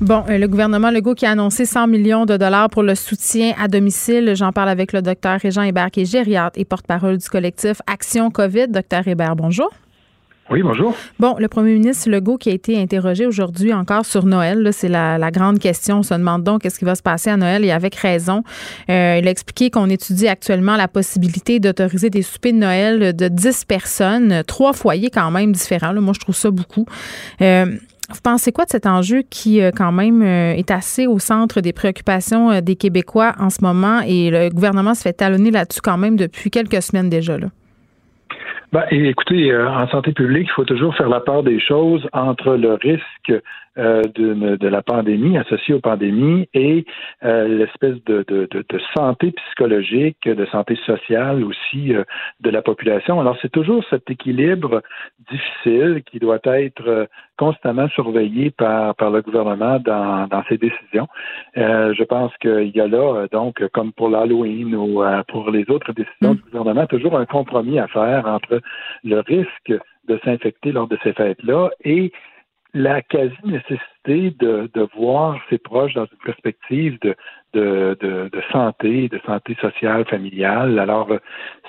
Bon, 0.00 0.24
euh, 0.30 0.38
le 0.38 0.48
gouvernement 0.48 0.90
Legault 0.90 1.14
qui 1.14 1.26
a 1.26 1.32
annoncé 1.32 1.66
100 1.66 1.86
millions 1.86 2.24
de 2.24 2.38
dollars 2.38 2.70
pour 2.70 2.82
le 2.82 2.94
soutien 2.94 3.52
à 3.60 3.68
domicile. 3.68 4.32
J'en 4.34 4.50
parle 4.50 4.70
avec 4.70 4.94
le 4.94 5.02
docteur 5.02 5.38
Régent 5.38 5.60
Hébert, 5.60 5.90
qui 5.90 6.00
est 6.00 6.04
gériatre 6.10 6.58
et 6.58 6.64
porte-parole 6.64 7.18
du 7.18 7.28
collectif 7.28 7.82
Action 7.86 8.30
COVID. 8.30 8.68
Docteur 8.68 9.06
Hébert, 9.06 9.36
bonjour. 9.36 9.70
Oui, 10.48 10.62
bonjour. 10.62 10.96
Bon, 11.18 11.36
le 11.38 11.46
premier 11.48 11.74
ministre 11.74 12.08
Legault 12.08 12.38
qui 12.38 12.48
a 12.48 12.52
été 12.52 12.80
interrogé 12.80 13.26
aujourd'hui 13.26 13.74
encore 13.74 14.06
sur 14.06 14.24
Noël, 14.24 14.70
c'est 14.72 14.88
la, 14.88 15.30
grande 15.30 15.58
question. 15.58 15.98
On 15.98 16.02
se 16.02 16.14
demande 16.14 16.44
donc 16.44 16.62
qu'est-ce 16.62 16.78
qui 16.78 16.86
va 16.86 16.94
se 16.94 17.02
passer 17.02 17.28
à 17.28 17.36
Noël 17.36 17.62
et 17.62 17.70
avec 17.70 17.94
raison. 17.94 18.42
Euh, 18.88 19.18
il 19.20 19.28
a 19.28 19.30
expliqué 19.30 19.70
qu'on 19.70 19.90
étudie 19.90 20.28
actuellement 20.28 20.76
la 20.76 20.88
possibilité 20.88 21.60
d'autoriser 21.60 22.08
des 22.08 22.22
soupers 22.22 22.52
de 22.52 22.58
Noël 22.58 23.14
de 23.14 23.28
10 23.28 23.66
personnes, 23.66 24.42
trois 24.46 24.72
foyers 24.72 25.10
quand 25.10 25.30
même 25.30 25.52
différents. 25.52 25.92
Moi, 25.92 26.14
je 26.14 26.20
trouve 26.20 26.34
ça 26.34 26.50
beaucoup. 26.50 26.86
Euh, 27.42 27.66
vous 28.12 28.20
pensez 28.22 28.52
quoi 28.52 28.64
de 28.64 28.70
cet 28.70 28.86
enjeu 28.86 29.22
qui, 29.28 29.62
euh, 29.62 29.70
quand 29.74 29.92
même, 29.92 30.22
est 30.22 30.70
assez 30.70 31.06
au 31.06 31.18
centre 31.18 31.60
des 31.60 31.72
préoccupations 31.72 32.60
des 32.60 32.76
Québécois 32.76 33.34
en 33.38 33.50
ce 33.50 33.62
moment? 33.62 34.00
Et 34.06 34.30
le 34.30 34.48
gouvernement 34.50 34.94
se 34.94 35.02
fait 35.02 35.12
talonner 35.12 35.50
là-dessus 35.50 35.80
quand 35.82 35.98
même 35.98 36.16
depuis 36.16 36.50
quelques 36.50 36.82
semaines 36.82 37.08
déjà? 37.08 37.38
Là? 37.38 37.48
Ben, 38.72 38.84
écoutez, 38.92 39.50
euh, 39.50 39.68
en 39.68 39.88
santé 39.88 40.12
publique, 40.12 40.46
il 40.48 40.52
faut 40.52 40.64
toujours 40.64 40.94
faire 40.94 41.08
la 41.08 41.18
part 41.18 41.42
des 41.42 41.58
choses 41.58 42.06
entre 42.12 42.54
le 42.54 42.74
risque 42.74 43.32
euh, 43.78 44.02
de, 44.02 44.56
de, 44.56 44.68
la 44.68 44.82
pandémie, 44.82 45.38
associée 45.38 45.74
aux 45.74 45.80
pandémies, 45.80 46.48
et 46.54 46.84
euh, 47.22 47.46
l'espèce 47.46 48.02
de, 48.04 48.24
de, 48.26 48.48
de, 48.50 48.80
santé 48.96 49.30
psychologique, 49.30 50.28
de 50.28 50.44
santé 50.46 50.74
sociale 50.84 51.44
aussi 51.44 51.94
euh, 51.94 52.02
de 52.40 52.50
la 52.50 52.62
population. 52.62 53.20
Alors, 53.20 53.36
c'est 53.40 53.52
toujours 53.52 53.84
cet 53.88 54.10
équilibre 54.10 54.82
difficile 55.30 56.02
qui 56.04 56.18
doit 56.18 56.40
être 56.46 57.08
constamment 57.38 57.88
surveillé 57.90 58.50
par, 58.50 58.96
par 58.96 59.12
le 59.12 59.22
gouvernement 59.22 59.78
dans, 59.78 60.26
dans 60.26 60.42
ses 60.48 60.58
décisions. 60.58 61.06
je 61.54 62.04
pense 62.04 62.36
qu'il 62.38 62.72
y 62.74 62.80
a 62.80 62.88
là, 62.88 63.28
donc, 63.30 63.64
comme 63.68 63.92
pour 63.92 64.08
l'Halloween 64.08 64.74
ou 64.74 65.02
pour 65.28 65.48
les 65.50 65.64
autres 65.70 65.92
décisions 65.92 66.34
du 66.34 66.42
gouvernement, 66.50 66.86
toujours 66.86 67.16
un 67.16 67.24
compromis 67.24 67.78
à 67.78 67.86
faire 67.86 68.26
entre 68.26 68.60
le 69.04 69.20
risque 69.20 69.72
de 70.08 70.18
s'infecter 70.24 70.72
lors 70.72 70.88
de 70.88 70.98
ces 71.02 71.12
fêtes-là 71.12 71.70
et 71.84 72.12
la 72.72 73.02
quasi-nécessité 73.02 74.34
de, 74.38 74.70
de, 74.72 74.88
voir 74.96 75.40
ses 75.50 75.58
proches 75.58 75.94
dans 75.94 76.04
une 76.06 76.18
perspective 76.24 76.98
de, 77.00 77.14
de, 77.52 77.96
de, 78.00 78.30
de 78.32 78.42
santé, 78.52 79.08
de 79.08 79.20
santé 79.26 79.56
sociale, 79.60 80.04
familiale. 80.06 80.78
Alors, 80.78 81.08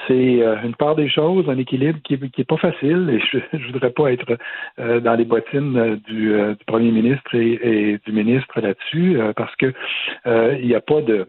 c'est 0.07 0.41
euh, 0.41 0.61
une 0.63 0.75
part 0.75 0.95
des 0.95 1.09
choses, 1.09 1.49
un 1.49 1.57
équilibre 1.57 1.99
qui 2.03 2.17
n'est 2.17 2.29
qui 2.29 2.43
pas 2.43 2.57
facile 2.57 3.09
et 3.09 3.19
je 3.19 3.57
ne 3.57 3.71
voudrais 3.71 3.91
pas 3.91 4.11
être 4.11 4.37
euh, 4.79 4.99
dans 4.99 5.15
les 5.15 5.25
bottines 5.25 5.95
du, 6.07 6.33
euh, 6.33 6.53
du 6.55 6.65
premier 6.65 6.91
ministre 6.91 7.33
et, 7.35 7.59
et 7.63 7.99
du 8.05 8.11
ministre 8.11 8.61
là-dessus 8.61 9.19
parce 9.35 9.55
que 9.55 9.73
il 10.25 10.67
n'y 10.67 10.75
a 10.75 10.81
pas 10.81 11.01
de 11.01 11.27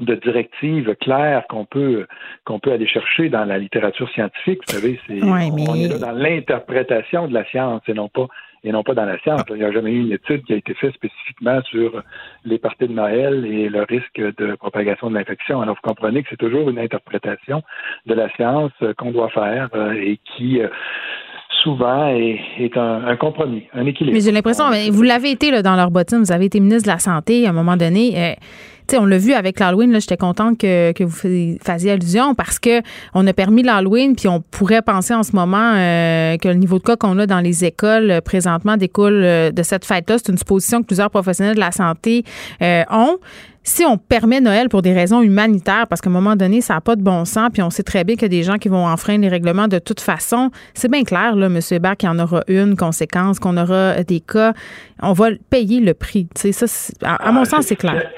de 0.00 0.14
directives 0.16 0.94
claires 0.96 1.44
qu'on 1.48 1.64
peut 1.64 2.06
qu'on 2.44 2.58
peut 2.58 2.72
aller 2.72 2.86
chercher 2.86 3.28
dans 3.28 3.44
la 3.44 3.58
littérature 3.58 4.10
scientifique. 4.10 4.60
Vous 4.66 4.74
savez, 4.74 5.00
c'est 5.06 5.22
on 5.22 5.74
est 5.74 5.88
là 5.88 5.98
dans 5.98 6.12
l'interprétation 6.12 7.28
de 7.28 7.34
la 7.34 7.44
science 7.46 7.82
et 7.86 7.94
non 7.94 8.08
pas 8.08 8.26
et 8.64 8.72
non 8.72 8.82
pas 8.82 8.94
dans 8.94 9.04
la 9.04 9.18
science. 9.18 9.42
Il 9.50 9.56
n'y 9.56 9.64
a 9.64 9.70
jamais 9.70 9.92
eu 9.92 10.00
une 10.00 10.12
étude 10.12 10.44
qui 10.44 10.54
a 10.54 10.56
été 10.56 10.74
faite 10.74 10.94
spécifiquement 10.94 11.60
sur 11.62 12.02
les 12.44 12.58
parties 12.58 12.88
de 12.88 12.92
Noël 12.92 13.44
et 13.44 13.68
le 13.68 13.82
risque 13.82 14.18
de 14.18 14.54
propagation 14.56 15.10
de 15.10 15.14
l'infection. 15.14 15.60
Alors, 15.60 15.76
vous 15.76 15.88
comprenez 15.88 16.22
que 16.22 16.30
c'est 16.30 16.38
toujours 16.38 16.70
une 16.70 16.78
interprétation 16.78 17.62
de 18.06 18.14
la 18.14 18.28
science 18.30 18.72
qu'on 18.96 19.12
doit 19.12 19.28
faire 19.28 19.68
euh, 19.74 19.92
et 19.92 20.18
qui 20.24 20.60
euh, 20.60 20.68
souvent 21.64 22.06
est, 22.08 22.76
un, 22.76 23.16
compromis, 23.16 23.64
un 23.72 23.86
équilibre. 23.86 24.14
Mais 24.14 24.20
j'ai 24.20 24.30
l'impression, 24.30 24.64
vous 24.92 25.02
l'avez 25.02 25.32
été 25.32 25.50
là, 25.50 25.62
dans 25.62 25.74
leur 25.74 25.90
bottine, 25.90 26.18
vous 26.18 26.32
avez 26.32 26.44
été 26.44 26.60
ministre 26.60 26.84
de 26.84 26.92
la 26.92 27.00
Santé 27.00 27.46
à 27.46 27.50
un 27.50 27.52
moment 27.52 27.76
donné. 27.76 28.12
Euh, 28.16 28.34
on 28.92 29.06
l'a 29.06 29.18
vu 29.18 29.32
avec 29.32 29.58
l'Halloween, 29.58 29.98
j'étais 29.98 30.16
contente 30.16 30.58
que, 30.58 30.92
que, 30.92 31.04
vous 31.04 31.58
fassiez 31.62 31.92
allusion 31.92 32.34
parce 32.34 32.58
que 32.58 32.82
on 33.14 33.26
a 33.26 33.32
permis 33.32 33.62
l'Halloween, 33.62 34.14
puis 34.14 34.28
on 34.28 34.40
pourrait 34.40 34.82
penser 34.82 35.14
en 35.14 35.22
ce 35.22 35.34
moment 35.34 35.72
euh, 35.74 36.36
que 36.36 36.48
le 36.48 36.54
niveau 36.54 36.78
de 36.78 36.84
cas 36.84 36.96
qu'on 36.96 37.18
a 37.18 37.26
dans 37.26 37.40
les 37.40 37.64
écoles 37.64 38.10
euh, 38.10 38.20
présentement 38.20 38.76
découle 38.76 39.22
euh, 39.24 39.50
de 39.50 39.62
cette 39.62 39.84
fête-là. 39.84 40.18
C'est 40.18 40.30
une 40.30 40.38
supposition 40.38 40.82
que 40.82 40.86
plusieurs 40.86 41.10
professionnels 41.10 41.54
de 41.54 41.60
la 41.60 41.72
santé 41.72 42.24
ont 42.60 43.18
si 43.64 43.84
on 43.84 43.96
permet 43.96 44.40
Noël 44.40 44.68
pour 44.68 44.82
des 44.82 44.92
raisons 44.92 45.22
humanitaires, 45.22 45.86
parce 45.88 46.00
qu'à 46.02 46.10
un 46.10 46.12
moment 46.12 46.36
donné, 46.36 46.60
ça 46.60 46.74
n'a 46.74 46.80
pas 46.82 46.96
de 46.96 47.02
bon 47.02 47.24
sens, 47.24 47.48
puis 47.52 47.62
on 47.62 47.70
sait 47.70 47.82
très 47.82 48.04
bien 48.04 48.14
qu'il 48.14 48.24
y 48.24 48.26
a 48.26 48.28
des 48.28 48.42
gens 48.42 48.58
qui 48.58 48.68
vont 48.68 48.86
enfreindre 48.86 49.22
les 49.22 49.28
règlements 49.28 49.68
de 49.68 49.78
toute 49.78 50.00
façon, 50.00 50.50
c'est 50.74 50.90
bien 50.90 51.02
clair, 51.02 51.34
là, 51.34 51.46
M. 51.46 51.58
Hébert, 51.70 51.96
qu'il 51.96 52.08
y 52.08 52.12
en 52.12 52.18
aura 52.18 52.42
une 52.46 52.76
conséquence, 52.76 53.38
qu'on 53.38 53.56
aura 53.56 54.02
des 54.04 54.20
cas. 54.20 54.52
On 55.02 55.14
va 55.14 55.28
payer 55.48 55.80
le 55.80 55.94
prix. 55.94 56.28
Ça, 56.36 56.66
à, 57.02 57.32
mon 57.32 57.42
ah, 57.42 57.44
sens, 57.46 57.66
c'est 57.66 57.76
clair 57.76 58.10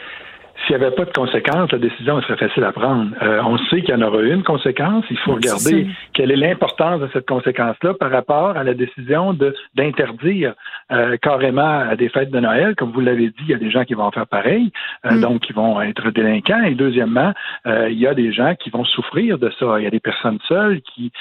s'il 0.65 0.77
n'y 0.77 0.85
avait 0.85 0.95
pas 0.95 1.05
de 1.05 1.13
conséquences, 1.13 1.71
la 1.71 1.79
décision 1.79 2.21
serait 2.23 2.37
facile 2.37 2.65
à 2.65 2.73
prendre. 2.73 3.11
Euh, 3.23 3.43
on 3.45 3.59
sait 3.59 3.83
qu'il 3.83 3.91
y 3.91 3.95
en 3.95 4.03
aura 4.03 4.23
une 4.23 4.43
conséquence. 4.43 5.05
Il 5.11 5.19
faut 5.19 5.35
regarder 5.35 5.87
quelle 6.15 6.31
est 6.31 6.37
l'importance 6.37 7.01
de 7.01 7.09
cette 7.13 7.27
conséquence-là 7.27 7.95
par 7.95 8.11
rapport 8.11 8.57
à 8.57 8.65
la 8.65 8.75
décision 8.75 9.35
de 9.35 9.55
d'interdire 9.75 10.55
euh, 10.93 11.17
carrément 11.19 11.81
à 11.81 11.95
des 11.97 12.09
fêtes 12.09 12.31
de 12.31 12.41
Noël. 12.41 12.75
Comme 12.75 12.93
vous 12.93 13.01
l'avez 13.01 13.29
dit, 13.29 13.43
il 13.43 13.51
y 13.51 13.55
a 13.55 13.59
des 13.59 13.71
gens 13.71 13.85
qui 13.85 13.95
vont 13.95 14.11
faire 14.11 14.27
pareil, 14.27 14.73
euh, 15.05 15.13
mm. 15.13 15.21
donc 15.21 15.41
qui 15.43 15.53
vont 15.53 15.81
être 15.83 16.11
délinquants. 16.11 16.63
Et 16.65 16.75
deuxièmement, 16.75 17.33
il 17.67 17.99
y 17.99 18.07
a 18.07 18.15
des 18.15 18.33
gens 18.33 18.55
qui 18.55 18.71
vont 18.71 18.85
souffrir 18.85 19.39
de 19.39 19.51
ça. 19.59 19.79
Il 19.79 19.85
y 19.85 19.87
a 19.87 19.91
des 19.91 20.01
personnes 20.01 20.39
seules 20.49 20.81
qui 20.83 21.13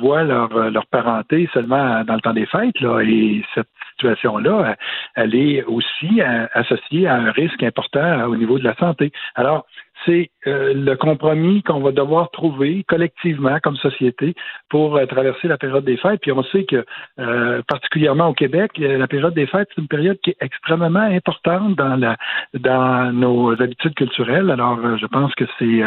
voient 0.00 0.24
leur, 0.24 0.70
leur 0.70 0.86
parenté 0.86 1.48
seulement 1.52 2.04
dans 2.04 2.14
le 2.14 2.20
temps 2.20 2.32
des 2.32 2.46
fêtes. 2.46 2.80
Là, 2.80 3.00
et 3.00 3.42
cette 3.54 3.68
situation-là, 3.92 4.76
elle 5.14 5.34
est 5.34 5.64
aussi 5.64 6.20
associée 6.52 7.06
à 7.06 7.14
un 7.14 7.30
risque 7.30 7.62
important 7.62 8.24
au 8.24 8.36
niveau 8.36 8.58
de 8.58 8.65
santé. 8.74 9.12
Alors, 9.34 9.66
c'est 10.06 10.30
euh, 10.46 10.72
le 10.74 10.94
compromis 10.94 11.62
qu'on 11.62 11.80
va 11.80 11.90
devoir 11.90 12.30
trouver 12.30 12.84
collectivement 12.88 13.58
comme 13.62 13.76
société 13.76 14.34
pour 14.70 14.96
euh, 14.96 15.04
traverser 15.06 15.48
la 15.48 15.58
période 15.58 15.84
des 15.84 15.96
fêtes. 15.96 16.20
Puis 16.22 16.32
on 16.32 16.42
sait 16.44 16.64
que, 16.64 16.84
euh, 17.18 17.62
particulièrement 17.66 18.28
au 18.28 18.32
Québec, 18.32 18.72
la 18.78 19.08
période 19.08 19.34
des 19.34 19.46
fêtes, 19.46 19.68
c'est 19.74 19.80
une 19.82 19.88
période 19.88 20.18
qui 20.22 20.30
est 20.30 20.36
extrêmement 20.40 21.00
importante 21.00 21.74
dans 21.76 21.96
la 21.96 22.16
dans 22.54 23.12
nos 23.12 23.60
habitudes 23.60 23.94
culturelles. 23.94 24.50
Alors, 24.50 24.78
je 24.96 25.06
pense 25.06 25.34
que 25.34 25.44
c'est 25.58 25.82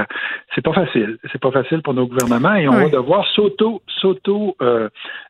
c'est 0.54 0.64
pas 0.64 0.74
facile. 0.74 1.18
C'est 1.32 1.42
pas 1.42 1.52
facile 1.52 1.82
pour 1.82 1.94
nos 1.94 2.06
gouvernements 2.06 2.56
et 2.56 2.68
on 2.68 2.74
va 2.74 2.90
devoir 2.90 3.26
s'auto 3.28 3.82
s'auto 3.88 4.58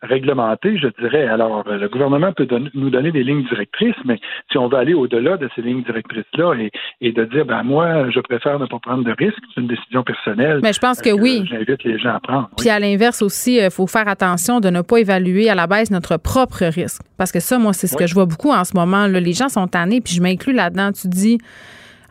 réglementer, 0.01 0.77
je 0.77 0.87
dirais. 0.99 1.27
Alors, 1.27 1.63
le 1.67 1.87
gouvernement 1.87 2.33
peut 2.33 2.47
nous 2.73 2.89
donner 2.89 3.11
des 3.11 3.23
lignes 3.23 3.43
directrices, 3.43 3.95
mais 4.05 4.19
si 4.51 4.57
on 4.57 4.67
veut 4.67 4.77
aller 4.77 4.93
au-delà 4.93 5.37
de 5.37 5.49
ces 5.55 5.61
lignes 5.61 5.83
directrices-là 5.83 6.55
et, 6.55 6.71
et 7.01 7.11
de 7.11 7.25
dire, 7.25 7.45
ben 7.45 7.63
moi, 7.63 8.09
je 8.09 8.19
préfère 8.19 8.59
ne 8.59 8.65
pas 8.65 8.78
prendre 8.79 9.03
de 9.03 9.11
risques. 9.11 9.37
C'est 9.53 9.61
une 9.61 9.67
décision 9.67 10.03
personnelle. 10.03 10.59
Mais 10.63 10.73
je 10.73 10.79
pense 10.79 11.01
que, 11.01 11.11
oui. 11.11 11.43
J'invite 11.49 11.83
les 11.83 11.99
gens 11.99 12.15
à 12.15 12.19
prendre. 12.19 12.49
Puis 12.57 12.69
à 12.69 12.79
l'inverse 12.79 13.21
aussi, 13.21 13.57
il 13.57 13.71
faut 13.71 13.87
faire 13.87 14.07
attention 14.07 14.59
de 14.59 14.69
ne 14.69 14.81
pas 14.81 14.97
évaluer 14.97 15.49
à 15.49 15.55
la 15.55 15.67
baisse 15.67 15.91
notre 15.91 16.17
propre 16.17 16.65
risque. 16.65 17.01
Parce 17.17 17.31
que 17.31 17.39
ça, 17.39 17.57
moi, 17.57 17.73
c'est 17.73 17.87
ce 17.87 17.95
que 17.95 18.07
je 18.07 18.13
vois 18.13 18.25
beaucoup 18.25 18.51
en 18.51 18.63
ce 18.63 18.75
moment. 18.75 19.07
Là. 19.07 19.19
Les 19.19 19.33
gens 19.33 19.49
sont 19.49 19.67
tannés, 19.67 20.01
puis 20.01 20.13
je 20.13 20.21
m'inclus 20.21 20.53
là-dedans. 20.53 20.91
Tu 20.91 21.07
dis, 21.07 21.37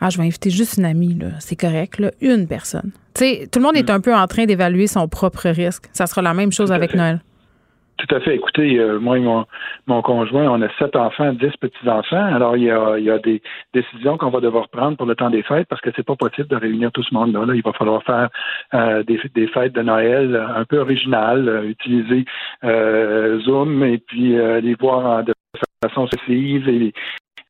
ah, 0.01 0.09
je 0.09 0.17
vais 0.17 0.25
inviter 0.25 0.49
juste 0.49 0.77
une 0.77 0.85
amie, 0.85 1.15
là. 1.15 1.27
C'est 1.39 1.55
correct, 1.55 1.99
là. 1.99 2.11
Une 2.21 2.47
personne. 2.47 2.91
Tu 3.13 3.25
sais, 3.25 3.47
tout 3.51 3.59
le 3.59 3.65
monde 3.65 3.75
est 3.75 3.89
mm. 3.89 3.95
un 3.95 3.99
peu 3.99 4.15
en 4.15 4.27
train 4.27 4.45
d'évaluer 4.45 4.87
son 4.87 5.07
propre 5.07 5.49
risque. 5.49 5.85
Ça 5.93 6.07
sera 6.07 6.21
la 6.21 6.33
même 6.33 6.51
chose 6.51 6.71
avec 6.71 6.93
Noël. 6.93 7.21
Tout 7.99 8.15
à 8.15 8.21
fait. 8.21 8.35
Écoutez, 8.35 8.79
euh, 8.79 8.97
moi 8.97 9.17
et 9.17 9.21
mon, 9.21 9.45
mon, 9.85 10.01
conjoint, 10.01 10.49
on 10.49 10.61
a 10.61 10.69
sept 10.79 10.95
enfants, 10.95 11.33
dix 11.33 11.51
petits-enfants. 11.59 12.33
Alors, 12.33 12.55
il 12.55 12.63
y 12.63 12.71
a, 12.71 12.97
il 12.97 13.03
y 13.03 13.11
a 13.11 13.19
des 13.19 13.41
décisions 13.73 14.17
qu'on 14.17 14.29
va 14.29 14.39
devoir 14.39 14.69
prendre 14.69 14.95
pour 14.95 15.05
le 15.05 15.15
temps 15.15 15.29
des 15.29 15.43
fêtes 15.43 15.67
parce 15.67 15.81
que 15.81 15.89
c'est 15.93 16.05
pas 16.05 16.15
possible 16.15 16.47
de 16.47 16.55
réunir 16.55 16.93
tout 16.93 17.03
ce 17.03 17.13
monde-là. 17.13 17.45
Là. 17.45 17.55
Il 17.55 17.61
va 17.61 17.73
falloir 17.73 18.01
faire 18.03 18.29
euh, 18.73 19.03
des, 19.03 19.19
des, 19.35 19.47
fêtes 19.47 19.73
de 19.73 19.81
Noël 19.81 20.33
un 20.55 20.63
peu 20.63 20.79
originales, 20.79 21.49
euh, 21.49 21.63
utiliser 21.63 22.23
Zoom 23.43 23.83
et 23.83 23.97
puis 23.97 24.37
les 24.61 24.75
voir 24.75 25.25
de 25.25 25.33
façon 25.83 26.07
successive 26.07 26.69
et 26.69 26.93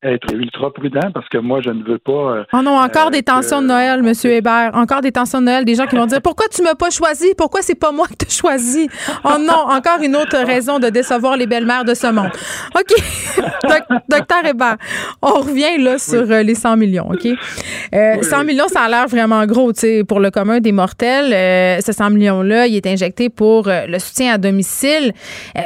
être 0.02 0.34
ultra 0.34 0.72
prudent 0.72 1.12
parce 1.14 1.28
que 1.28 1.38
moi, 1.38 1.60
je 1.62 1.72
ne 1.72 1.84
veux 1.84 1.98
pas. 1.98 2.12
Euh, 2.12 2.44
oh 2.54 2.62
non, 2.62 2.78
encore 2.78 3.08
euh, 3.08 3.12
des 3.12 3.24
tensions 3.24 3.62
de 3.62 3.68
Noël, 3.68 4.02
Monsieur 4.02 4.32
Hébert. 4.32 4.72
Encore 4.74 5.02
des 5.02 5.12
tensions 5.12 5.40
de 5.40 5.46
Noël. 5.46 5.66
Des 5.66 5.76
gens 5.76 5.88
qui 5.88 5.98
vont 5.98 6.06
dire 6.06 6.22
Pourquoi 6.22 6.46
tu 6.48 6.62
m'as 6.64 6.76
pas 6.76 6.90
choisi? 6.90 7.34
Pourquoi 7.38 7.62
c'est 7.62 7.76
pas 7.76 7.92
moi 7.92 8.08
que 8.08 8.26
tu 8.26 8.34
choisi? 8.34 8.88
Oh 9.26 9.38
non, 9.40 9.68
encore 9.70 10.02
une 10.02 10.16
autre 10.16 10.38
raison 10.38 10.80
de 10.80 10.90
décevoir 10.90 11.36
les 11.36 11.48
belles-mères 11.48 11.84
de 11.84 11.94
ce 11.94 12.08
monde. 12.08 12.32
OK. 12.76 12.96
Docteur 14.10 14.46
Hébert, 14.46 14.78
on 15.22 15.42
revient 15.42 15.78
là 15.78 15.98
sur 15.98 16.32
euh, 16.32 16.44
les 16.44 16.56
100 16.56 16.78
millions. 16.78 17.10
OK? 17.12 17.28
100 17.92 18.44
millions, 18.46 18.68
ça 18.68 18.84
a 18.84 18.90
l'air 18.90 19.08
vraiment 19.08 19.46
gros, 19.46 19.74
tu 19.74 19.82
sais, 19.82 20.04
pour 20.06 20.20
le 20.20 20.32
commun 20.32 20.60
des 20.60 20.72
mortels. 20.72 21.82
ce 21.84 21.92
100 21.92 22.12
millions-là, 22.12 22.68
il 22.68 22.76
est 22.76 22.88
injecté 22.88 23.30
pour 23.30 23.68
le 23.68 24.00
soutien 24.00 24.34
à 24.34 24.38
domicile. 24.38 25.14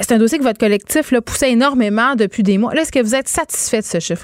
c'est 0.02 0.14
un 0.14 0.18
dossier 0.18 0.40
que 0.40 0.44
votre 0.44 0.60
collectif 0.60 1.12
là, 1.12 1.22
poussait 1.22 1.52
énormément 1.52 2.16
depuis 2.16 2.44
des 2.44 2.58
mois. 2.58 2.74
Est-ce 2.74 2.92
que 2.92 3.00
vous 3.00 3.16
êtes 3.16 3.28
satisfait 3.28 3.80
de 3.80 3.86
ce 3.86 4.00
chiffre? 4.00 4.23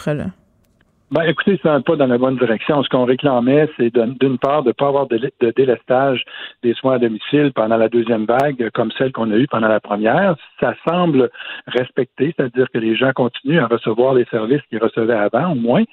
Ben, 1.11 1.23
écoutez, 1.23 1.59
c'est 1.63 1.69
un 1.69 1.81
pas 1.81 1.95
dans 1.95 2.05
la 2.05 2.19
bonne 2.19 2.37
direction. 2.37 2.83
Ce 2.83 2.89
qu'on 2.89 3.05
réclamait, 3.05 3.67
c'est 3.77 3.91
d'une 3.91 4.37
part 4.37 4.61
de 4.61 4.67
ne 4.67 4.73
pas 4.73 4.89
avoir 4.89 5.07
de, 5.07 5.17
de, 5.17 5.53
délestage 5.55 6.23
des 6.61 6.75
soins 6.75 6.95
à 6.95 6.99
domicile 6.99 7.51
pendant 7.55 7.77
la 7.77 7.89
deuxième 7.89 8.25
vague, 8.25 8.69
comme 8.75 8.91
celle 8.95 9.11
qu'on 9.11 9.31
a 9.31 9.35
eue 9.35 9.47
pendant 9.47 9.69
la 9.69 9.79
première. 9.79 10.35
Ça 10.59 10.75
semble 10.87 11.31
respecté, 11.65 12.35
c'est-à-dire 12.37 12.67
que 12.71 12.77
les 12.77 12.95
gens 12.95 13.11
continuent 13.13 13.59
à 13.59 13.65
recevoir 13.65 14.13
les 14.13 14.25
services 14.25 14.61
qu'ils 14.69 14.83
recevaient 14.83 15.15
avant, 15.15 15.53
au 15.53 15.55
moins. 15.55 15.83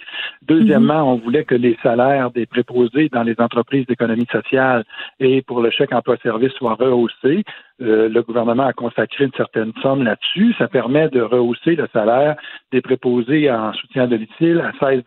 Deuxièmement, 0.42 1.00
mm-hmm. 1.00 1.14
on 1.14 1.16
voulait 1.16 1.44
que 1.44 1.54
les 1.54 1.78
salaires 1.82 2.30
des 2.30 2.44
préposés 2.44 3.08
dans 3.10 3.22
les 3.22 3.36
entreprises 3.38 3.86
d'économie 3.86 4.28
sociale 4.30 4.84
et 5.18 5.40
pour 5.40 5.62
le 5.62 5.70
chèque 5.70 5.94
emploi-service 5.94 6.52
soient 6.52 6.74
rehaussés. 6.74 7.42
Euh, 7.82 8.08
le 8.08 8.22
gouvernement 8.22 8.66
a 8.66 8.72
consacré 8.72 9.24
une 9.24 9.32
certaine 9.36 9.72
somme 9.82 10.02
là-dessus. 10.02 10.54
Ça 10.58 10.66
permet 10.66 11.08
de 11.10 11.20
rehausser 11.20 11.76
le 11.76 11.86
salaire 11.92 12.36
des 12.72 12.80
préposés 12.80 13.50
en 13.50 13.72
soutien 13.74 14.04
à 14.04 14.06
domicile 14.06 14.60
à 14.60 14.72
16 14.78 15.02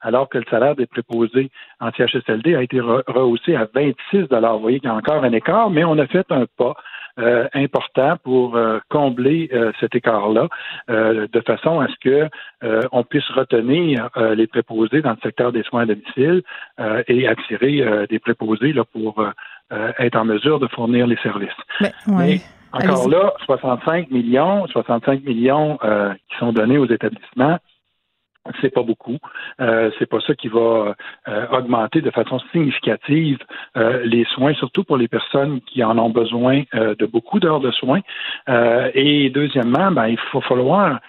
alors 0.00 0.28
que 0.28 0.38
le 0.38 0.44
salaire 0.48 0.76
des 0.76 0.86
préposés 0.86 1.50
en 1.80 1.90
CHSLD 1.90 2.54
a 2.54 2.62
été 2.62 2.80
rehaussé 2.80 3.56
à 3.56 3.66
26 3.74 4.26
Vous 4.30 4.60
voyez 4.60 4.78
qu'il 4.78 4.88
y 4.88 4.92
a 4.92 4.94
encore 4.94 5.24
un 5.24 5.32
écart, 5.32 5.70
mais 5.70 5.84
on 5.84 5.98
a 5.98 6.06
fait 6.06 6.26
un 6.30 6.46
pas. 6.56 6.74
Euh, 7.18 7.48
important 7.52 8.16
pour 8.22 8.54
euh, 8.54 8.78
combler 8.90 9.50
cet 9.80 9.96
écart-là, 9.96 10.46
de 10.88 11.40
façon 11.40 11.80
à 11.80 11.88
ce 11.88 11.94
que 12.00 12.28
on 12.92 13.02
puisse 13.02 13.28
retenir 13.30 14.08
les 14.36 14.46
préposés 14.46 15.02
dans 15.02 15.10
le 15.10 15.16
secteur 15.20 15.50
des 15.50 15.64
soins 15.64 15.82
à 15.82 15.86
domicile 15.86 16.42
et 17.08 17.26
attirer 17.26 18.06
des 18.08 18.20
préposés 18.20 18.72
là, 18.72 18.84
pour 18.84 19.24
euh, 19.72 19.92
être 19.98 20.16
en 20.16 20.24
mesure 20.24 20.58
de 20.58 20.66
fournir 20.68 21.06
les 21.06 21.16
services. 21.16 21.50
Mais, 21.80 21.92
encore 22.72 23.08
là, 23.08 23.32
65 23.44 24.10
millions, 24.10 24.66
65 24.66 25.22
millions 25.24 25.78
euh, 25.82 26.12
qui 26.30 26.36
sont 26.38 26.52
donnés 26.52 26.78
aux 26.78 26.86
établissements, 26.86 27.58
c'est 28.60 28.72
pas 28.72 28.82
beaucoup. 28.82 29.18
Euh, 29.60 29.90
c'est 29.98 30.08
pas 30.08 30.20
ça 30.20 30.34
qui 30.34 30.48
va 30.48 30.94
euh, 31.28 31.46
augmenter 31.50 32.00
de 32.00 32.10
façon 32.10 32.38
significative 32.52 33.38
les 34.04 34.24
soins, 34.24 34.54
surtout 34.54 34.84
pour 34.84 34.96
les 34.96 35.08
personnes 35.08 35.60
qui 35.62 35.84
en 35.84 35.98
ont 35.98 36.10
besoin 36.10 36.62
de 36.72 37.06
beaucoup 37.06 37.40
d'heures 37.40 37.60
de 37.60 37.70
soins. 37.70 38.00
et 38.94 39.30
deuxièmement, 39.30 39.90
ben, 39.92 40.06
il 40.06 40.18
faut 40.32 40.40
falloir 40.40 41.00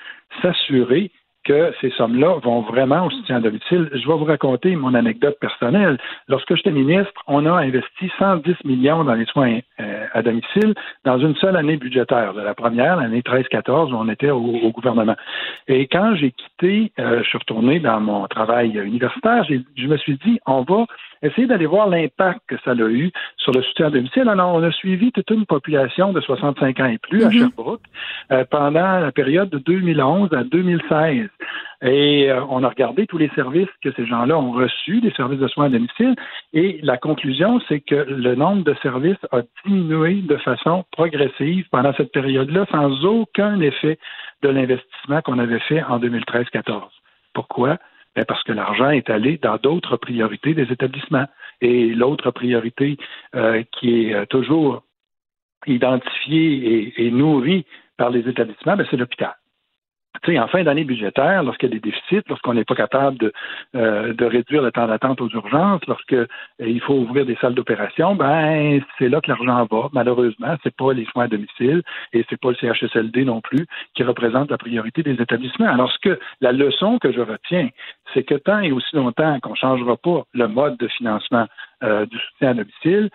s'assurer 0.42 1.12
que 1.46 1.74
ces 1.82 1.90
sommes-là 1.92 2.40
vont 2.44 2.62
vraiment 2.62 3.06
au 3.06 3.10
soutien 3.10 3.38
à 3.38 3.40
domicile. 3.40 3.90
Je 3.94 4.08
vais 4.08 4.14
vous 4.14 4.26
raconter 4.26 4.76
mon 4.76 4.94
anecdote 4.94 5.38
personnelle. 5.40 5.98
Lorsque 6.28 6.56
j'étais 6.56 6.72
ministre, 6.72 7.14
on 7.28 7.46
a 7.46 7.54
investi 7.54 8.12
110 8.20 8.56
millions 8.66 9.04
dans 9.04 9.14
les 9.14 9.26
soins 9.26 9.60
euh, 9.80 10.06
à 10.14 10.22
domicile 10.22 10.74
dans 11.06 11.18
une 11.18 11.36
seule 11.36 11.56
année 11.56 11.78
budgétaire. 11.78 12.34
De 12.34 12.42
la 12.42 12.54
première, 12.54 12.98
l'année 12.98 13.22
13-14, 13.22 13.92
où 13.92 13.96
on 13.96 14.10
était 14.10 14.30
au, 14.30 14.70
gouvernement. 14.72 15.16
Et 15.68 15.88
quand 15.88 16.16
j'ai 16.16 16.32
quitté, 16.32 16.92
euh, 17.00 17.24
je 17.24 17.28
suis 17.28 17.38
retourné 17.38 17.80
dans 17.80 18.00
mon 18.00 18.28
travail 18.28 18.78
universitaire, 18.78 19.44
je 19.44 19.88
me 19.88 19.98
suis 19.98 20.18
dit, 20.26 20.40
on 20.46 20.62
va 20.62 20.86
essayer 21.22 21.48
d'aller 21.48 21.66
voir 21.66 21.88
l'impact 21.88 22.42
que 22.48 22.56
ça 22.64 22.72
a 22.72 22.76
eu 22.76 23.12
sur 23.38 23.52
le 23.52 23.62
soutien 23.62 23.88
à 23.88 23.90
domicile. 23.90 24.30
Alors, 24.30 24.54
on 24.54 24.64
a 24.64 24.72
suivi 24.72 25.12
toute 25.12 25.30
une 25.30 25.46
population 25.46 26.14
de 26.14 26.22
65 26.22 26.80
ans 26.80 26.86
et 26.86 26.98
plus 26.98 27.24
à 27.24 27.28
mhm. 27.28 27.34
Sherbrooke 27.34 27.82
euh, 28.32 28.46
pendant 28.50 29.00
la 29.00 29.12
période 29.12 29.50
de 29.50 29.58
2011 29.60 30.34
à 30.34 30.44
2016. 30.44 31.30
Et 31.82 32.30
euh, 32.30 32.44
on 32.50 32.64
a 32.64 32.70
regardé 32.70 33.08
tous 33.08 33.18
les 33.18 33.30
services 33.30 33.70
que 33.82 33.92
ces 33.94 34.06
gens-là 34.06 34.38
ont 34.38 34.52
reçus, 34.52 35.00
des 35.00 35.12
services 35.12 35.40
de 35.40 35.48
soins 35.48 35.66
à 35.66 35.70
domicile, 35.70 36.14
et 36.54 36.80
la 36.84 36.98
conclusion, 36.98 37.62
c'est 37.70 37.80
que 37.80 37.96
le 37.96 38.36
nombre 38.36 38.64
de 38.64 38.76
services 38.82 39.18
a 39.32 39.42
diminué 39.66 40.16
de 40.16 40.36
façon 40.38 40.84
progressive 40.92 41.66
pendant 41.72 41.94
cette 41.94 42.12
période-là, 42.12 42.66
sans 42.72 43.06
aucun 43.06 43.62
effet 43.62 43.98
de 44.42 44.50
l'investissement 44.50 45.22
qu'on 45.22 45.40
avait 45.40 45.60
fait 45.60 45.82
en 45.84 46.00
2013-14. 46.00 46.84
Pourquoi? 47.34 47.78
Parce 48.28 48.44
que 48.44 48.52
l'argent 48.52 48.90
est 48.90 49.10
allé 49.10 49.38
dans 49.38 49.58
d'autres 49.58 49.98
priorités 49.98 50.54
des 50.54 50.72
établissements. 50.72 51.28
Et 51.62 51.88
l'autre 51.88 52.32
priorité 52.32 52.98
euh, 53.36 53.64
qui 53.72 54.04
est 54.06 54.14
euh, 54.14 54.26
toujours 54.26 54.84
identifiée 55.68 56.94
et, 56.98 57.12
nourrie 57.12 57.66
par 57.98 58.10
les 58.10 58.28
établissements, 58.28 58.78
ben, 58.78 58.88
c'est 58.90 58.98
l'hôpital 58.98 59.36
en 60.38 60.48
fin 60.48 60.64
d'année 60.64 60.84
budgétaire, 60.84 61.44
lorsqu'il 61.44 61.70
y 61.70 61.72
a 61.72 61.76
des 61.76 61.80
déficits, 61.80 62.28
lorsqu'on 62.28 62.54
n'est 62.54 62.66
pas 62.66 62.76
capable 62.76 63.18
de, 63.18 63.34
euh, 63.76 64.14
de 64.14 64.26
réduire 64.26 64.62
le 64.62 64.72
temps 64.72 64.88
d'attente 64.88 65.22
aux 65.22 65.30
urgences, 65.30 65.82
lorsqu'il 65.88 66.28
euh, 66.62 66.80
faut 66.86 66.96
ouvrir 66.96 67.26
des 67.26 67.36
salles 67.36 67.56
d'opération, 67.56 68.16
ben 68.16 68.82
c'est 68.98 69.10
là 69.10 69.22
que 69.22 69.30
l'argent 69.30 69.68
va. 69.70 69.90
Malheureusement, 69.94 70.56
c'est 70.64 70.76
pas 70.76 70.94
les 70.94 71.06
soins 71.06 71.26
à 71.26 71.28
domicile 71.28 71.84
et 72.14 72.26
c'est 72.30 72.40
pas 72.40 72.50
le 72.50 72.56
CHSLD 72.56 73.26
non 73.26 73.42
plus 73.42 73.66
qui 73.96 74.04
représente 74.04 74.52
la 74.52 74.58
priorité 74.58 75.04
des 75.04 75.22
établissements. 75.22 75.70
Alors, 75.70 75.92
ce 75.92 76.00
que 76.00 76.20
la 76.42 76.52
leçon 76.52 77.00
que 77.00 77.12
je 77.12 77.22
retiens, 77.22 77.70
c'est 78.14 78.24
que 78.24 78.36
tant 78.36 78.60
et 78.60 78.72
aussi 78.72 78.96
longtemps 78.96 79.40
qu'on 79.40 79.56
changera 79.56 79.96
pas 79.98 80.24
le 80.34 80.48
mode 80.48 80.78
de 80.78 80.88
financement 80.88 81.48
euh, 81.84 82.06
du 82.06 82.18
soutien 82.18 82.50
à 82.50 82.54
domicile, 82.56 83.10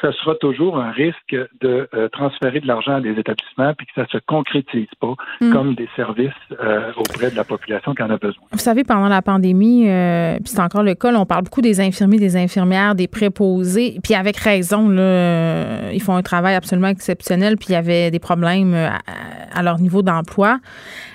ce 0.00 0.12
sera 0.12 0.34
toujours 0.36 0.78
un 0.78 0.90
risque 0.90 1.36
de 1.60 1.88
euh, 1.94 2.08
transférer 2.08 2.60
de 2.60 2.66
l'argent 2.66 2.96
à 2.96 3.00
des 3.00 3.12
établissements 3.18 3.72
puis 3.74 3.86
que 3.86 3.92
ça 3.94 4.06
se 4.10 4.18
concrétise 4.26 4.88
pas 5.00 5.14
hmm. 5.40 5.52
comme 5.52 5.74
des 5.74 5.88
services 5.96 6.30
euh, 6.60 6.92
auprès 6.96 7.30
de 7.30 7.36
la 7.36 7.44
population 7.44 7.94
qui 7.94 8.02
en 8.02 8.10
a 8.10 8.16
besoin. 8.16 8.42
Vous 8.52 8.58
savez, 8.58 8.84
pendant 8.84 9.08
la 9.08 9.22
pandémie, 9.22 9.88
euh, 9.88 10.36
puis 10.36 10.48
c'est 10.48 10.60
encore 10.60 10.82
le 10.82 10.94
cas, 10.94 11.12
on 11.14 11.26
parle 11.26 11.44
beaucoup 11.44 11.60
des 11.60 11.80
infirmiers, 11.80 12.18
des 12.18 12.36
infirmières, 12.36 12.94
des 12.94 13.08
préposés, 13.08 13.98
puis 14.02 14.14
avec 14.14 14.36
raison, 14.36 14.88
là, 14.88 15.92
ils 15.92 16.02
font 16.02 16.16
un 16.16 16.22
travail 16.22 16.54
absolument 16.54 16.88
exceptionnel, 16.88 17.56
puis 17.56 17.68
il 17.70 17.72
y 17.72 17.76
avait 17.76 18.10
des 18.10 18.18
problèmes 18.18 18.74
à, 18.74 19.62
leur 19.62 19.78
niveau 19.78 20.02
d'emploi. 20.02 20.58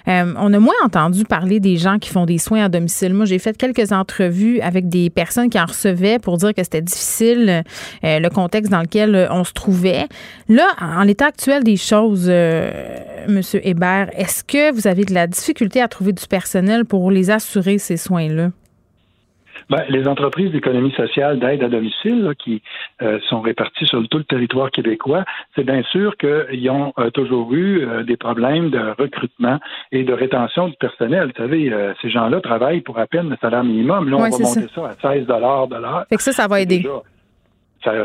on 0.06 0.54
a 0.54 0.60
moins 0.60 0.76
entendu 0.86 1.24
parler 1.26 1.60
des 1.60 1.78
gens 1.78 1.98
qui 2.00 2.10
font 2.10 2.26
des 2.26 2.38
soins 2.38 2.66
à 2.66 2.70
domicile. 2.70 3.14
Moi, 3.14 3.26
j'ai 3.26 3.40
fait 3.40 3.58
quelques 3.58 3.92
entrevues 3.92 4.60
avec 4.62 4.88
des 4.90 5.10
personnes 5.10 5.50
qui 5.50 5.60
en 5.60 5.66
recevaient 5.66 6.20
pour 6.20 6.38
dire 6.38 6.54
que 6.54 6.64
c'était 6.64 6.82
difficile, 6.82 7.64
le 8.04 8.30
contexte 8.30 8.67
dans 8.70 8.82
lequel 8.82 9.16
euh, 9.16 9.28
on 9.32 9.44
se 9.44 9.54
trouvait. 9.54 10.08
Là, 10.50 10.68
en 10.82 11.04
l'état 11.04 11.28
actuel 11.28 11.64
des 11.64 11.78
choses, 11.78 12.28
euh, 12.30 12.70
M. 13.28 13.42
Hébert, 13.64 14.10
est-ce 14.18 14.44
que 14.44 14.74
vous 14.74 14.88
avez 14.88 15.06
de 15.06 15.14
la 15.14 15.28
difficulté 15.28 15.82
à 15.82 15.88
trouver 15.88 16.14
du 16.14 16.28
personnel 16.28 16.86
pour 16.86 17.12
les 17.12 17.30
assurer 17.30 17.78
ces 17.78 17.98
soins-là? 17.98 18.50
Ben, 19.70 19.84
les 19.90 20.08
entreprises 20.08 20.52
d'économie 20.52 20.94
sociale 20.94 21.40
d'aide 21.40 21.62
à 21.62 21.68
domicile 21.68 22.32
qui 22.40 22.62
euh, 23.02 23.20
sont 23.28 23.42
réparties 23.42 23.86
sur 23.86 24.08
tout 24.08 24.20
le 24.20 24.24
territoire 24.24 24.72
québécois, 24.72 25.26
c'est 25.56 25.66
bien 25.66 25.84
sûr 25.92 26.16
qu'ils 26.16 26.70
ont 26.70 26.94
toujours 27.14 27.54
eu 27.54 27.86
des 28.06 28.16
problèmes 28.16 28.70
de 28.70 28.80
recrutement 28.98 29.60
et 29.92 30.04
de 30.04 30.14
rétention 30.14 30.70
du 30.70 30.76
personnel. 30.80 31.34
Vous 31.36 31.44
savez, 31.44 31.74
ces 32.02 32.10
gens-là 32.10 32.40
travaillent 32.40 32.82
pour 32.82 32.98
à 32.98 33.08
peine 33.08 33.30
le 33.30 33.36
salaire 33.42 33.64
minimum. 33.64 34.10
Là, 34.10 34.18
on 34.18 34.22
va 34.22 34.30
monter 34.30 34.68
ça. 34.74 34.96
à 35.02 35.16
16 35.16 35.26
de 35.26 35.34
l'heure. 35.82 36.06
Fait 36.08 36.16
que 36.16 36.24
ça, 36.24 36.32
ça 36.32 36.48
va 36.48 36.62
aider 36.62 36.86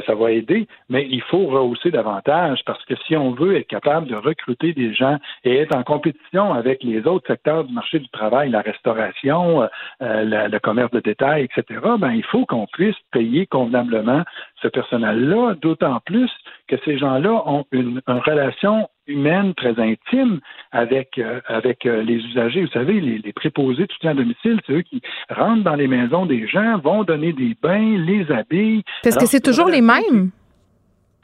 ça, 0.06 0.14
va 0.14 0.30
aider, 0.30 0.66
mais 0.88 1.06
il 1.08 1.22
faut 1.22 1.46
rehausser 1.46 1.90
davantage 1.90 2.60
parce 2.66 2.84
que 2.84 2.94
si 3.06 3.16
on 3.16 3.32
veut 3.32 3.56
être 3.56 3.68
capable 3.68 4.06
de 4.06 4.14
recruter 4.14 4.72
des 4.72 4.94
gens 4.94 5.18
et 5.44 5.56
être 5.58 5.76
en 5.76 5.82
compétition 5.82 6.52
avec 6.52 6.82
les 6.82 7.06
autres 7.06 7.26
secteurs 7.26 7.64
du 7.64 7.72
marché 7.72 7.98
du 7.98 8.08
travail, 8.08 8.50
la 8.50 8.60
restauration, 8.60 9.68
euh, 10.02 10.48
le 10.48 10.58
commerce 10.58 10.90
de 10.90 11.00
détail, 11.00 11.44
etc., 11.44 11.80
ben, 11.98 12.12
il 12.12 12.24
faut 12.24 12.46
qu'on 12.46 12.66
puisse 12.66 12.96
payer 13.12 13.46
convenablement 13.46 14.22
ce 14.60 14.68
personnel-là, 14.68 15.54
d'autant 15.60 16.00
plus 16.04 16.30
que 16.68 16.76
ces 16.84 16.98
gens-là 16.98 17.42
ont 17.46 17.64
une, 17.72 18.00
relation 18.06 18.88
humaine 19.06 19.54
très 19.54 19.78
intime 19.80 20.40
avec 20.70 21.18
euh, 21.18 21.40
avec 21.46 21.86
euh, 21.86 22.02
les 22.02 22.16
usagers. 22.16 22.62
Vous 22.62 22.70
savez, 22.72 23.00
les, 23.00 23.32
préposés 23.32 23.86
tout 23.86 24.06
à 24.06 24.14
domicile, 24.14 24.60
c'est 24.66 24.72
eux 24.72 24.82
qui 24.82 25.02
rentrent 25.30 25.64
dans 25.64 25.74
les 25.74 25.88
maisons 25.88 26.26
des 26.26 26.46
gens, 26.46 26.78
vont 26.78 27.04
donner 27.04 27.32
des 27.32 27.56
bains, 27.60 27.98
les 27.98 28.30
habillent. 28.30 28.84
Parce 29.02 29.16
que 29.16 29.26
c'est 29.26 29.40
toujours 29.40 29.68
les 29.68 29.80
mêmes. 29.80 30.30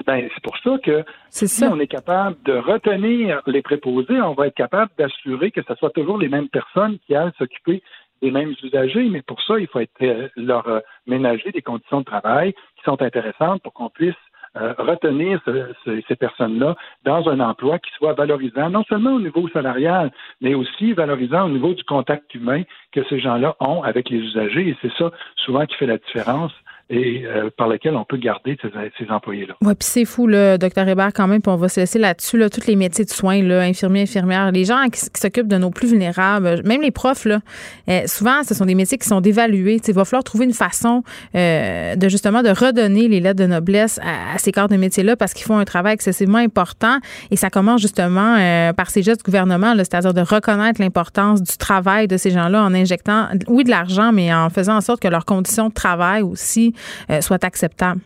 Ben, 0.07 0.29
c'est 0.33 0.43
pour 0.43 0.57
ça 0.59 0.79
que 0.83 1.05
si 1.29 1.65
on 1.65 1.79
est 1.81 1.89
capable 1.89 2.37
de 2.45 2.53
retenir 2.53 3.43
les 3.47 3.63
préposés, 3.63 4.21
on 4.21 4.33
va 4.33 4.47
être 4.47 4.55
capable 4.55 4.91
d'assurer 4.97 5.51
que 5.51 5.61
ce 5.67 5.75
soit 5.75 5.91
toujours 5.91 6.19
les 6.19 6.29
mêmes 6.29 6.49
personnes 6.49 6.99
qui 7.07 7.15
aillent 7.15 7.33
s'occuper 7.37 7.83
des 8.23 8.31
mêmes 8.31 8.55
usagers, 8.63 9.09
mais 9.11 9.23
pour 9.23 9.41
ça, 9.43 9.59
il 9.59 9.67
faut 9.67 9.81
être, 9.81 9.93
euh, 10.03 10.29
leur 10.37 10.83
ménager 11.07 11.51
des 11.53 11.63
conditions 11.63 12.01
de 12.01 12.05
travail 12.05 12.53
qui 12.53 12.83
sont 12.85 13.01
intéressantes 13.03 13.63
pour 13.63 13.73
qu'on 13.73 13.91
puisse 13.91 14.15
euh, 14.57 14.75
retenir 14.79 15.41
ces 15.85 16.17
personnes-là 16.17 16.75
dans 17.05 17.29
un 17.29 17.41
emploi 17.41 17.79
qui 17.79 17.91
soit 17.93 18.15
valorisant, 18.15 18.71
non 18.71 18.85
seulement 18.89 19.15
au 19.15 19.21
niveau 19.21 19.49
salarial, 19.49 20.11
mais 20.41 20.55
aussi 20.55 20.93
valorisant 20.93 21.47
au 21.47 21.51
niveau 21.51 21.75
du 21.75 21.85
contact 21.85 22.35
humain 22.35 22.63
que 22.93 23.05
ces 23.09 23.21
gens-là 23.21 23.57
ont 23.61 23.83
avec 23.83 24.11
les 24.11 24.19
usagers. 24.19 24.69
Et 24.69 24.77
c'est 24.83 24.93
ça 24.95 25.11
souvent 25.37 25.67
qui 25.67 25.77
fait 25.77 25.87
la 25.87 25.99
différence 25.99 26.53
et 26.91 27.25
euh, 27.27 27.51
par 27.57 27.69
lesquels 27.69 27.95
on 27.97 28.05
peut 28.05 28.17
garder 28.17 28.57
ces, 28.63 28.69
ces 28.99 29.11
employés-là. 29.11 29.55
Oui, 29.61 29.75
puis 29.75 29.87
c'est 29.87 30.05
fou, 30.05 30.27
le 30.27 30.57
docteur 30.57 30.89
Hébert, 30.89 31.13
quand 31.15 31.27
même, 31.27 31.43
on 31.47 31.57
va 31.57 31.69
se 31.69 31.81
laisser 31.81 31.99
là-dessus, 31.99 32.39
là, 32.39 32.49
tous 32.49 32.67
les 32.67 32.77
métiers 32.77 33.05
de 33.05 33.11
soins, 33.11 33.43
là, 33.43 33.61
infirmiers, 33.61 34.03
infirmières, 34.03 34.51
les 34.53 34.65
gens 34.65 34.87
qui, 34.91 35.01
s'occupent 35.19 35.49
de 35.49 35.59
nos 35.59 35.71
plus 35.71 35.89
vulnérables, 35.89 36.63
même 36.65 36.81
les 36.81 36.91
profs, 36.91 37.25
là, 37.25 37.41
euh, 37.89 38.03
souvent, 38.07 38.43
ce 38.43 38.55
sont 38.55 38.65
des 38.65 38.75
métiers 38.75 38.97
qui 38.97 39.07
sont 39.07 39.21
dévalués. 39.21 39.81
il 39.87 39.95
va 39.95 40.05
falloir 40.05 40.25
trouver 40.25 40.47
une 40.47 40.53
façon 40.53 41.03
euh, 41.35 41.95
de 41.97 42.09
justement 42.09 42.43
de 42.43 42.51
redonner 42.51 43.09
les 43.09 43.21
lettres 43.21 43.41
de 43.41 43.47
noblesse 43.47 44.01
à, 44.03 44.39
ces 44.39 44.53
corps 44.53 44.69
de 44.69 44.77
métiers-là 44.77 45.17
parce 45.17 45.35
qu'ils 45.35 45.47
font 45.47 45.59
un 45.59 45.65
travail 45.65 45.95
excessivement 45.95 46.39
important 46.39 46.99
et 47.31 47.37
ça 47.37 47.51
commence 47.51 47.83
justement 47.83 48.37
par 48.77 48.91
ces 48.91 49.03
gestes 49.03 49.21
du 49.21 49.25
gouvernement, 49.25 49.75
c'est-à-dire 49.77 50.15
de 50.15 50.21
reconnaître 50.21 50.81
l'importance 50.81 51.43
du 51.43 51.57
travail 51.57 52.09
de 52.09 52.17
ces 52.17 52.31
gens-là 52.31 52.63
en 52.63 52.75
injectant, 52.75 53.29
oui, 53.49 53.65
de 53.65 53.71
l'argent, 53.71 54.13
mais 54.13 54.33
en 54.33 54.49
faisant 54.51 54.77
en 54.77 54.81
sorte 54.81 55.01
que 55.01 55.09
leurs 55.09 55.25
conditions 55.25 55.69
de 55.69 55.75
travail 55.75 56.23
aussi 56.23 56.75
euh, 57.11 57.21
soient 57.21 57.45
acceptables. 57.45 58.01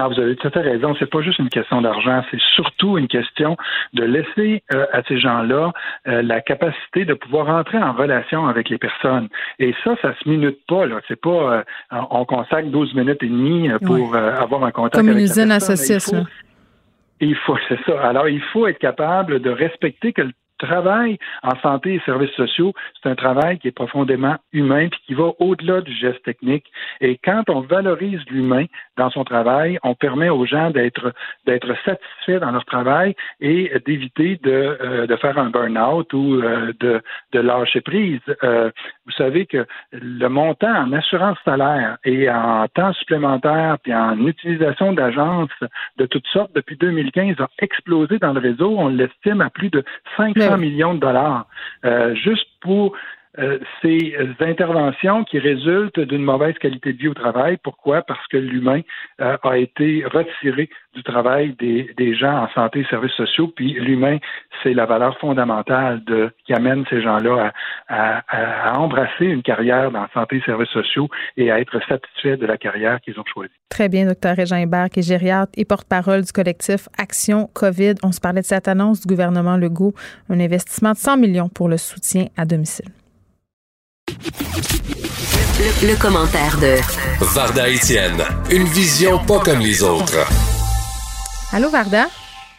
Ah, 0.00 0.06
vous 0.06 0.20
avez 0.20 0.36
tout 0.36 0.46
à 0.46 0.50
fait 0.52 0.60
raison. 0.60 0.94
C'est 1.00 1.10
pas 1.10 1.22
juste 1.22 1.40
une 1.40 1.48
question 1.48 1.82
d'argent, 1.82 2.22
c'est 2.30 2.40
surtout 2.54 2.98
une 2.98 3.08
question 3.08 3.56
de 3.94 4.04
laisser 4.04 4.62
euh, 4.72 4.86
à 4.92 5.02
ces 5.02 5.18
gens-là 5.18 5.72
euh, 6.06 6.22
la 6.22 6.40
capacité 6.40 7.04
de 7.04 7.14
pouvoir 7.14 7.48
entrer 7.48 7.78
en 7.78 7.92
relation 7.92 8.46
avec 8.46 8.68
les 8.68 8.78
personnes. 8.78 9.28
Et 9.58 9.74
ça, 9.82 9.96
ça 10.00 10.14
se 10.14 10.28
minute 10.28 10.60
pas. 10.68 10.86
Là, 10.86 11.00
c'est 11.08 11.20
pas 11.20 11.64
on 11.90 12.24
consacre 12.24 12.68
12 12.68 12.94
minutes 12.94 13.24
et 13.24 13.28
demie 13.28 13.70
pour 13.84 14.14
avoir 14.14 14.62
un 14.64 14.70
contact 14.70 14.94
Comme 14.94 15.08
avec 15.08 15.18
une 15.18 15.24
usine 15.24 15.48
la 15.48 15.58
personne. 15.58 16.26
Il 17.20 17.34
faut, 17.34 17.56
c'est 17.68 17.80
ça. 17.84 18.00
Alors, 18.00 18.28
il 18.28 18.40
faut 18.40 18.68
être 18.68 18.78
capable 18.78 19.40
de 19.40 19.50
respecter 19.50 20.12
que 20.12 20.22
le 20.22 20.32
travail 20.58 21.18
en 21.42 21.58
santé 21.60 21.94
et 21.94 22.00
services 22.04 22.34
sociaux, 22.34 22.72
c'est 23.00 23.08
un 23.08 23.14
travail 23.14 23.58
qui 23.58 23.68
est 23.68 23.72
profondément 23.72 24.36
humain 24.52 24.88
puis 24.88 25.00
qui 25.06 25.14
va 25.14 25.30
au-delà 25.38 25.80
du 25.80 25.94
geste 25.94 26.22
technique. 26.24 26.66
Et 27.00 27.18
quand 27.22 27.44
on 27.48 27.60
valorise 27.60 28.20
l'humain 28.30 28.66
dans 28.96 29.10
son 29.10 29.24
travail, 29.24 29.78
on 29.82 29.94
permet 29.94 30.28
aux 30.28 30.44
gens 30.44 30.70
d'être 30.70 31.12
d'être 31.46 31.74
satisfaits 31.84 32.40
dans 32.40 32.50
leur 32.50 32.64
travail 32.64 33.14
et 33.40 33.72
d'éviter 33.86 34.38
de, 34.42 34.50
euh, 34.50 35.06
de 35.06 35.16
faire 35.16 35.38
un 35.38 35.50
burn-out 35.50 36.12
ou 36.12 36.34
euh, 36.34 36.72
de, 36.80 37.00
de 37.32 37.40
lâcher 37.40 37.80
prise. 37.80 38.20
Euh, 38.42 38.70
vous 39.06 39.12
savez 39.12 39.46
que 39.46 39.66
le 39.92 40.28
montant 40.28 40.74
en 40.74 40.92
assurance 40.92 41.38
salaire 41.44 41.96
et 42.04 42.30
en 42.30 42.66
temps 42.68 42.92
supplémentaire 42.94 43.78
puis 43.82 43.94
en 43.94 44.26
utilisation 44.26 44.92
d'agences 44.92 45.48
de 45.96 46.06
toutes 46.06 46.26
sortes 46.26 46.52
depuis 46.54 46.76
2015 46.76 47.36
a 47.40 47.48
explosé 47.60 48.18
dans 48.18 48.32
le 48.32 48.40
réseau. 48.40 48.74
On 48.78 48.88
l'estime 48.88 49.40
à 49.40 49.50
plus 49.50 49.70
de 49.70 49.84
500 50.16 50.47
millions 50.56 50.94
de 50.94 51.00
dollars 51.00 51.46
euh, 51.84 52.14
juste 52.14 52.46
pour 52.60 52.94
euh, 53.38 53.58
ces 53.82 54.16
interventions 54.40 55.24
qui 55.24 55.38
résultent 55.38 56.00
d'une 56.00 56.24
mauvaise 56.24 56.56
qualité 56.58 56.92
de 56.92 56.98
vie 56.98 57.08
au 57.08 57.14
travail. 57.14 57.58
Pourquoi? 57.62 58.02
Parce 58.02 58.26
que 58.28 58.36
l'humain 58.36 58.80
euh, 59.20 59.36
a 59.42 59.58
été 59.58 60.04
retiré 60.06 60.70
du 60.94 61.02
travail 61.02 61.54
des, 61.58 62.14
gens 62.14 62.44
en 62.44 62.48
santé 62.48 62.80
et 62.80 62.84
services 62.86 63.12
sociaux, 63.12 63.48
puis 63.54 63.74
l'humain, 63.74 64.18
c'est 64.62 64.72
la 64.72 64.86
valeur 64.86 65.16
fondamentale 65.18 66.02
de, 66.04 66.30
qui 66.46 66.52
amène 66.54 66.84
ces 66.90 67.00
gens-là 67.02 67.52
à, 67.88 68.78
embrasser 68.78 69.26
une 69.26 69.42
carrière 69.42 69.90
dans 69.90 70.06
santé 70.12 70.36
et 70.36 70.42
services 70.42 70.70
sociaux 70.70 71.08
et 71.36 71.50
à 71.50 71.60
être 71.60 71.78
satisfaits 71.86 72.36
de 72.36 72.46
la 72.46 72.56
carrière 72.56 73.00
qu'ils 73.00 73.18
ont 73.20 73.24
choisie. 73.32 73.52
Très 73.68 73.88
bien, 73.88 74.06
docteur 74.06 74.34
Régin 74.36 74.58
Hébert, 74.58 74.88
qui 74.90 75.00
est 75.00 75.08
et 75.56 75.64
porte-parole 75.64 76.22
du 76.22 76.32
collectif 76.32 76.88
Action 76.96 77.48
COVID. 77.54 77.94
On 78.02 78.12
se 78.12 78.20
parlait 78.20 78.40
de 78.40 78.46
cette 78.46 78.68
annonce 78.68 79.00
du 79.00 79.08
gouvernement 79.08 79.56
Legault, 79.56 79.92
un 80.28 80.40
investissement 80.40 80.92
de 80.92 80.96
100 80.96 81.16
millions 81.18 81.48
pour 81.48 81.68
le 81.68 81.76
soutien 81.76 82.26
à 82.36 82.44
domicile. 82.44 82.88
Le, 84.20 86.00
commentaire 86.00 86.58
de 86.58 86.76
Varda 87.34 87.68
Etienne, 87.68 88.22
une 88.50 88.64
vision 88.64 89.18
pas 89.18 89.38
comme 89.38 89.60
les 89.60 89.82
autres. 89.84 90.26
Allô 91.52 91.68
Varda? 91.70 92.06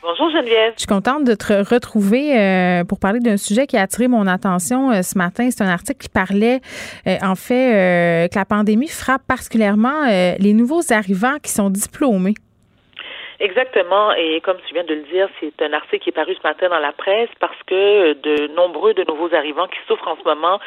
Bonjour 0.02 0.30
Geneviève. 0.32 0.74
Je 0.76 0.82
suis 0.82 0.88
contente 0.88 1.26
de 1.26 1.34
te 1.36 1.52
retrouver 1.52 2.40
euh, 2.40 2.86
pour 2.86 3.00
parler 3.00 3.20
d'un 3.20 3.36
sujet 3.36 3.68
qui 3.68 3.76
a 3.76 3.82
attiré 3.82 4.08
mon 4.08 4.26
attention 4.26 4.92
euh, 4.92 5.02
ce 5.02 5.18
matin. 5.18 5.50
C'est 5.52 5.62
un 5.62 5.68
article 5.68 6.00
qui 6.00 6.10
parlait 6.10 6.62
euh, 7.08 7.18
en 7.22 7.36
fait 7.36 8.30
que 8.32 8.36
la 8.38 8.46
pandémie 8.46 8.88
frappe 8.88 9.24
particulièrement 9.28 10.06
les 10.06 10.54
nouveaux 10.54 10.82
arrivants 10.92 11.40
qui 11.44 11.52
sont 11.52 11.70
diplômés. 11.70 12.36
Exactement. 13.40 14.12
Et 14.14 14.42
comme 14.42 14.58
tu 14.68 14.74
viens 14.74 14.84
de 14.84 14.94
le 14.94 15.04
dire, 15.04 15.30
c'est 15.40 15.62
un 15.62 15.72
article 15.72 16.04
qui 16.04 16.10
est 16.10 16.14
paru 16.14 16.36
ce 16.36 16.46
matin 16.46 16.68
dans 16.70 16.80
la 16.80 16.92
presse 16.92 17.30
parce 17.40 17.62
que 17.66 18.14
de 18.14 18.48
nombreux 18.48 18.94
de 18.94 19.04
nouveaux 19.06 19.34
arrivants 19.34 19.68
qui 19.68 19.80
souffrent 19.88 20.10
en 20.10 20.18
ce 20.18 20.24
moment 20.24 20.60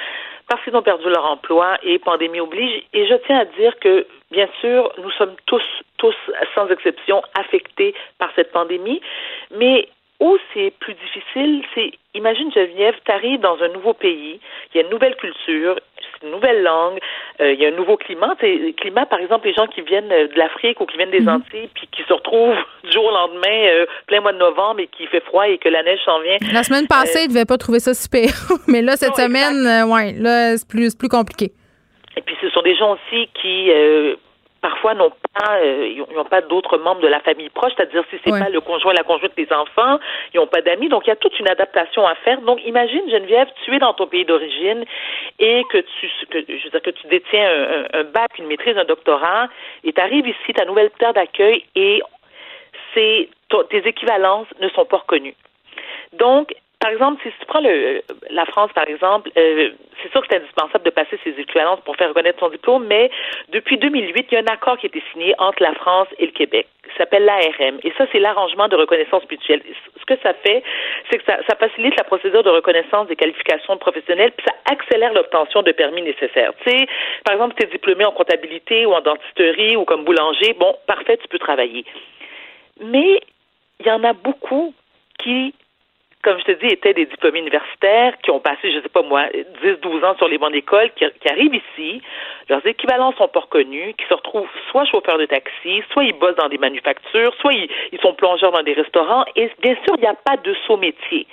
parce 0.48 0.62
qu'ils 0.64 0.74
ont 0.74 0.82
perdu 0.82 1.08
leur 1.08 1.26
emploi 1.26 1.78
et 1.82 1.98
pandémie 1.98 2.40
oblige. 2.40 2.82
Et 2.94 3.06
je 3.06 3.14
tiens 3.26 3.40
à 3.40 3.44
dire 3.44 3.78
que, 3.78 4.06
bien 4.30 4.48
sûr, 4.60 4.90
nous 4.98 5.10
sommes 5.12 5.34
tous, 5.46 5.62
tous, 5.98 6.16
sans 6.54 6.68
exception, 6.68 7.22
affectés 7.34 7.94
par 8.18 8.30
cette 8.34 8.52
pandémie. 8.52 9.02
Mais 9.54 9.88
où 10.20 10.38
c'est 10.54 10.72
plus 10.78 10.94
difficile, 10.94 11.64
c'est, 11.74 11.90
imagine 12.14 12.52
Geneviève, 12.52 12.94
tu 13.04 13.10
arrives 13.10 13.40
dans 13.40 13.60
un 13.60 13.68
nouveau 13.68 13.92
pays, 13.92 14.38
il 14.72 14.76
y 14.76 14.80
a 14.80 14.84
une 14.84 14.90
nouvelle 14.90 15.16
culture, 15.16 15.76
une 16.22 16.30
nouvelle 16.30 16.62
langue, 16.62 16.98
euh, 17.40 17.52
il 17.52 17.60
y 17.60 17.64
a 17.64 17.68
un 17.68 17.76
nouveau 17.76 17.96
climat. 17.96 18.34
T'sais, 18.36 18.74
climat, 18.76 19.06
par 19.06 19.18
exemple, 19.18 19.46
les 19.46 19.54
gens 19.54 19.66
qui 19.66 19.82
viennent 19.82 20.08
de 20.08 20.38
l'Afrique 20.38 20.80
ou 20.80 20.86
qui 20.86 20.96
viennent 20.96 21.10
des 21.10 21.20
mhm. 21.20 21.28
Antilles, 21.28 21.68
puis 21.74 21.88
qui 21.90 22.02
se 22.02 22.12
retrouvent 22.12 22.56
du 22.84 22.92
jour 22.92 23.04
au 23.04 23.10
lendemain, 23.10 23.66
euh, 23.66 23.86
plein 24.06 24.20
mois 24.20 24.32
de 24.32 24.38
novembre, 24.38 24.80
et 24.80 24.88
qui 24.88 25.06
fait 25.06 25.24
froid 25.24 25.48
et 25.48 25.58
que 25.58 25.68
la 25.68 25.82
neige 25.82 26.00
s'en 26.04 26.20
vient. 26.20 26.36
La 26.52 26.62
semaine 26.62 26.86
passée, 26.86 27.18
euh, 27.18 27.22
ils 27.24 27.28
ne 27.28 27.34
devaient 27.34 27.44
pas 27.44 27.58
trouver 27.58 27.80
ça 27.80 27.94
super. 27.94 28.28
Mais 28.68 28.82
là, 28.82 28.96
cette 28.96 29.16
semaine, 29.16 29.90
ouais, 29.90 30.12
là, 30.18 30.56
c'est 30.56 30.68
plus, 30.68 30.94
plus 30.94 31.08
compliqué. 31.08 31.52
Et 32.16 32.20
puis, 32.20 32.36
ce 32.40 32.50
sont 32.50 32.62
des 32.62 32.76
gens 32.76 32.92
aussi 32.92 33.28
qui 33.40 33.70
parfois 34.62 34.94
n'ont 34.94 35.12
pas 35.34 35.58
euh, 35.60 35.88
ils 35.88 36.14
n'ont 36.14 36.24
pas 36.24 36.40
d'autres 36.40 36.78
membres 36.78 37.02
de 37.02 37.08
la 37.08 37.20
famille 37.20 37.50
proche, 37.50 37.72
c'est-à-dire 37.76 38.04
si 38.08 38.16
c'est 38.24 38.30
pas 38.30 38.48
le 38.48 38.60
conjoint, 38.60 38.94
la 38.94 39.02
conjointe 39.02 39.36
des 39.36 39.52
enfants, 39.52 39.98
ils 40.32 40.38
n'ont 40.38 40.46
pas 40.46 40.62
d'amis, 40.62 40.88
donc 40.88 41.06
il 41.06 41.10
y 41.10 41.12
a 41.12 41.16
toute 41.16 41.38
une 41.38 41.48
adaptation 41.48 42.06
à 42.06 42.14
faire. 42.14 42.40
Donc 42.40 42.64
imagine 42.64 43.02
Geneviève, 43.10 43.48
tu 43.64 43.74
es 43.74 43.78
dans 43.78 43.92
ton 43.92 44.06
pays 44.06 44.24
d'origine 44.24 44.84
et 45.38 45.62
que 45.68 45.78
tu 45.78 46.08
que, 46.30 46.38
je 46.48 46.64
veux 46.64 46.70
dire, 46.70 46.82
que 46.82 46.90
tu 46.90 47.06
détiens 47.08 47.50
un, 47.92 48.00
un 48.00 48.04
bac, 48.04 48.38
une 48.38 48.46
maîtrise, 48.46 48.78
un 48.78 48.84
doctorat, 48.84 49.48
et 49.84 49.92
tu 49.92 50.00
arrives 50.00 50.28
ici, 50.28 50.52
ta 50.54 50.64
nouvelle 50.64 50.90
terre 50.98 51.12
d'accueil 51.12 51.64
et 51.74 52.00
c'est 52.94 53.28
tes 53.68 53.86
équivalences 53.86 54.46
ne 54.60 54.68
sont 54.70 54.84
pas 54.84 54.98
reconnues. 54.98 55.34
Donc, 56.12 56.54
par 56.82 56.90
exemple, 56.90 57.22
si 57.22 57.30
tu 57.38 57.46
prends 57.46 57.60
le, 57.60 58.02
la 58.30 58.44
France, 58.44 58.72
par 58.74 58.88
exemple, 58.88 59.30
euh, 59.38 59.70
c'est 60.02 60.10
sûr 60.10 60.20
que 60.20 60.26
c'est 60.28 60.38
indispensable 60.38 60.84
de 60.84 60.90
passer 60.90 61.16
ses 61.22 61.30
équivalences 61.38 61.78
pour 61.84 61.94
faire 61.94 62.08
reconnaître 62.08 62.40
son 62.40 62.48
diplôme, 62.48 62.86
mais 62.88 63.08
depuis 63.50 63.78
2008, 63.78 64.26
il 64.28 64.34
y 64.34 64.36
a 64.36 64.40
un 64.40 64.52
accord 64.52 64.76
qui 64.78 64.86
a 64.86 64.88
été 64.88 65.00
signé 65.12 65.32
entre 65.38 65.62
la 65.62 65.74
France 65.74 66.08
et 66.18 66.26
le 66.26 66.32
Québec 66.32 66.66
qui 66.82 66.96
s'appelle 66.98 67.24
l'ARM. 67.24 67.78
Et 67.84 67.92
ça, 67.96 68.06
c'est 68.10 68.18
l'arrangement 68.18 68.66
de 68.66 68.74
reconnaissance 68.74 69.22
mutuelle. 69.30 69.62
Ce 70.00 70.04
que 70.04 70.20
ça 70.24 70.34
fait, 70.34 70.64
c'est 71.08 71.18
que 71.18 71.24
ça, 71.24 71.38
ça, 71.48 71.54
facilite 71.54 71.96
la 71.96 72.02
procédure 72.02 72.42
de 72.42 72.50
reconnaissance 72.50 73.06
des 73.06 73.14
qualifications 73.14 73.78
professionnelles, 73.78 74.32
puis 74.36 74.44
ça 74.44 74.72
accélère 74.72 75.12
l'obtention 75.12 75.62
de 75.62 75.70
permis 75.70 76.02
nécessaires. 76.02 76.52
Tu 76.64 76.70
sais, 76.70 76.88
par 77.24 77.34
exemple, 77.34 77.54
tu 77.56 77.62
es 77.64 77.70
diplômé 77.70 78.04
en 78.04 78.10
comptabilité 78.10 78.86
ou 78.86 78.92
en 78.92 79.00
dentisterie 79.00 79.76
ou 79.76 79.84
comme 79.84 80.02
boulanger, 80.02 80.54
bon, 80.54 80.74
parfait, 80.88 81.16
tu 81.16 81.28
peux 81.28 81.38
travailler. 81.38 81.84
Mais 82.80 83.20
il 83.78 83.86
y 83.86 83.90
en 83.92 84.02
a 84.02 84.14
beaucoup 84.14 84.74
qui 85.20 85.54
comme 86.22 86.38
je 86.38 86.44
te 86.44 86.52
dis, 86.52 86.72
étaient 86.72 86.94
des 86.94 87.06
diplômés 87.06 87.40
universitaires 87.40 88.14
qui 88.22 88.30
ont 88.30 88.38
passé, 88.38 88.70
je 88.70 88.76
ne 88.76 88.82
sais 88.82 88.88
pas 88.88 89.02
moi, 89.02 89.24
10, 89.62 89.80
12 89.82 90.04
ans 90.04 90.16
sur 90.16 90.28
les 90.28 90.38
bancs 90.38 90.52
d'école, 90.52 90.90
qui, 90.94 91.04
arrivent 91.28 91.54
ici, 91.54 92.00
leurs 92.48 92.64
équivalents 92.64 93.12
sont 93.18 93.28
pas 93.28 93.40
reconnus, 93.40 93.94
qui 93.98 94.06
se 94.06 94.14
retrouvent 94.14 94.48
soit 94.70 94.84
chauffeurs 94.84 95.18
de 95.18 95.26
taxi, 95.26 95.82
soit 95.90 96.04
ils 96.04 96.12
bossent 96.12 96.36
dans 96.36 96.48
des 96.48 96.58
manufactures, 96.58 97.34
soit 97.40 97.52
ils, 97.52 97.68
ils 97.90 98.00
sont 98.00 98.14
plongeurs 98.14 98.52
dans 98.52 98.62
des 98.62 98.74
restaurants, 98.74 99.24
et 99.34 99.50
bien 99.60 99.74
sûr, 99.84 99.94
il 99.96 100.00
n'y 100.00 100.06
a 100.06 100.14
pas 100.14 100.36
de 100.36 100.54
saut 100.66 100.76
métier. 100.76 101.26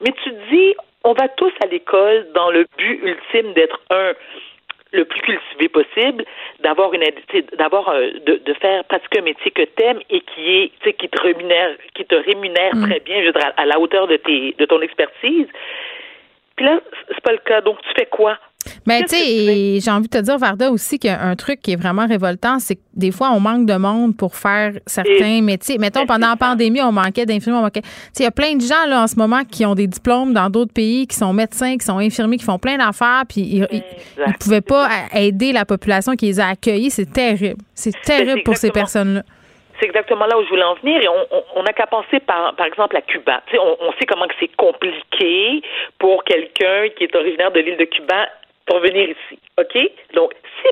Mais 0.00 0.12
tu 0.24 0.32
dis, 0.50 0.74
on 1.04 1.12
va 1.12 1.28
tous 1.28 1.52
à 1.62 1.66
l'école 1.66 2.26
dans 2.34 2.50
le 2.50 2.66
but 2.76 3.00
ultime 3.02 3.52
d'être 3.52 3.80
un 3.90 4.14
le 4.94 5.04
plus 5.04 5.20
cultivé 5.20 5.68
possible, 5.68 6.24
d'avoir 6.60 6.94
une 6.94 7.04
d'avoir 7.58 7.88
euh, 7.88 8.10
de, 8.24 8.40
de, 8.44 8.54
faire 8.54 8.84
pratiquer 8.84 9.18
un 9.18 9.22
métier 9.22 9.50
que 9.50 9.62
t'aimes 9.62 10.00
et 10.08 10.20
qui 10.20 10.70
est 10.84 10.92
qui 10.92 11.08
te 11.08 11.20
rémunère 11.20 11.76
qui 11.94 12.04
te 12.04 12.14
rémunère 12.14 12.74
mm. 12.74 12.88
très 12.88 13.00
bien, 13.00 13.20
je 13.20 13.26
veux 13.26 13.32
dire, 13.32 13.52
à, 13.56 13.66
la 13.66 13.78
hauteur 13.78 14.06
de 14.06 14.16
tes 14.16 14.54
de 14.58 14.64
ton 14.64 14.80
expertise. 14.80 15.48
Puis 16.56 16.66
là, 16.66 16.80
c'est 17.08 17.20
pas 17.20 17.32
le 17.32 17.38
cas. 17.38 17.60
Donc 17.60 17.82
tu 17.82 17.90
fais 17.96 18.06
quoi? 18.06 18.38
Mais 18.86 19.02
tu 19.02 19.16
sais, 19.16 19.80
j'ai 19.80 19.90
envie 19.90 20.08
de 20.08 20.18
te 20.18 20.22
dire, 20.22 20.38
Varda, 20.38 20.70
aussi 20.70 20.98
qu'un 20.98 21.34
truc 21.36 21.60
qui 21.60 21.72
est 21.72 21.76
vraiment 21.76 22.06
révoltant, 22.06 22.58
c'est 22.58 22.76
que 22.76 22.80
des 22.94 23.10
fois, 23.10 23.30
on 23.32 23.40
manque 23.40 23.66
de 23.66 23.74
monde 23.74 24.16
pour 24.16 24.36
faire 24.36 24.72
certains 24.86 25.42
métiers. 25.42 25.78
Mettons, 25.78 26.06
pendant 26.06 26.28
la 26.28 26.36
pandémie, 26.36 26.80
on 26.82 26.92
manquait 26.92 27.26
d'infirmiers, 27.26 27.58
on 27.58 27.62
manquait. 27.62 27.82
Tu 27.82 27.88
sais, 28.12 28.22
il 28.22 28.24
y 28.24 28.26
a 28.26 28.30
plein 28.30 28.54
de 28.54 28.62
gens, 28.62 28.86
là, 28.88 29.02
en 29.02 29.06
ce 29.06 29.16
moment, 29.16 29.42
qui 29.44 29.66
ont 29.66 29.74
des 29.74 29.86
diplômes 29.86 30.32
dans 30.32 30.48
d'autres 30.48 30.72
pays, 30.72 31.06
qui 31.06 31.16
sont 31.16 31.32
médecins, 31.32 31.76
qui 31.76 31.84
sont 31.84 31.98
infirmiers, 31.98 32.36
qui 32.36 32.44
font 32.44 32.58
plein 32.58 32.76
d'affaires, 32.76 33.24
puis 33.28 33.40
ils 33.42 33.60
ne 33.60 34.32
pouvaient 34.38 34.60
pas 34.60 34.88
aider 35.12 35.52
la 35.52 35.64
population 35.64 36.14
qui 36.14 36.26
les 36.26 36.40
a 36.40 36.48
accueillis. 36.48 36.90
C'est 36.90 37.12
terrible. 37.12 37.60
C'est 37.74 37.98
terrible 38.02 38.42
pour 38.42 38.56
ces 38.56 38.70
personnes-là 38.70 39.22
c'est 39.80 39.86
exactement 39.86 40.26
là 40.26 40.38
où 40.38 40.44
je 40.44 40.48
voulais 40.48 40.62
en 40.62 40.74
venir 40.74 41.02
et 41.02 41.08
on 41.08 41.62
n'a 41.62 41.72
qu'à 41.72 41.86
penser 41.86 42.20
par, 42.20 42.54
par 42.54 42.66
exemple 42.66 42.96
à 42.96 43.02
Cuba. 43.02 43.42
Tu 43.46 43.52
sais, 43.52 43.58
on, 43.58 43.76
on 43.80 43.92
sait 43.94 44.06
comment 44.06 44.26
que 44.28 44.34
c'est 44.38 44.54
compliqué 44.56 45.62
pour 45.98 46.22
quelqu'un 46.24 46.88
qui 46.96 47.04
est 47.04 47.16
originaire 47.16 47.50
de 47.50 47.60
l'île 47.60 47.76
de 47.76 47.84
Cuba 47.84 48.28
pour 48.66 48.80
venir 48.80 49.08
ici. 49.10 49.38
OK? 49.58 49.78
Donc, 50.14 50.32
si, 50.62 50.68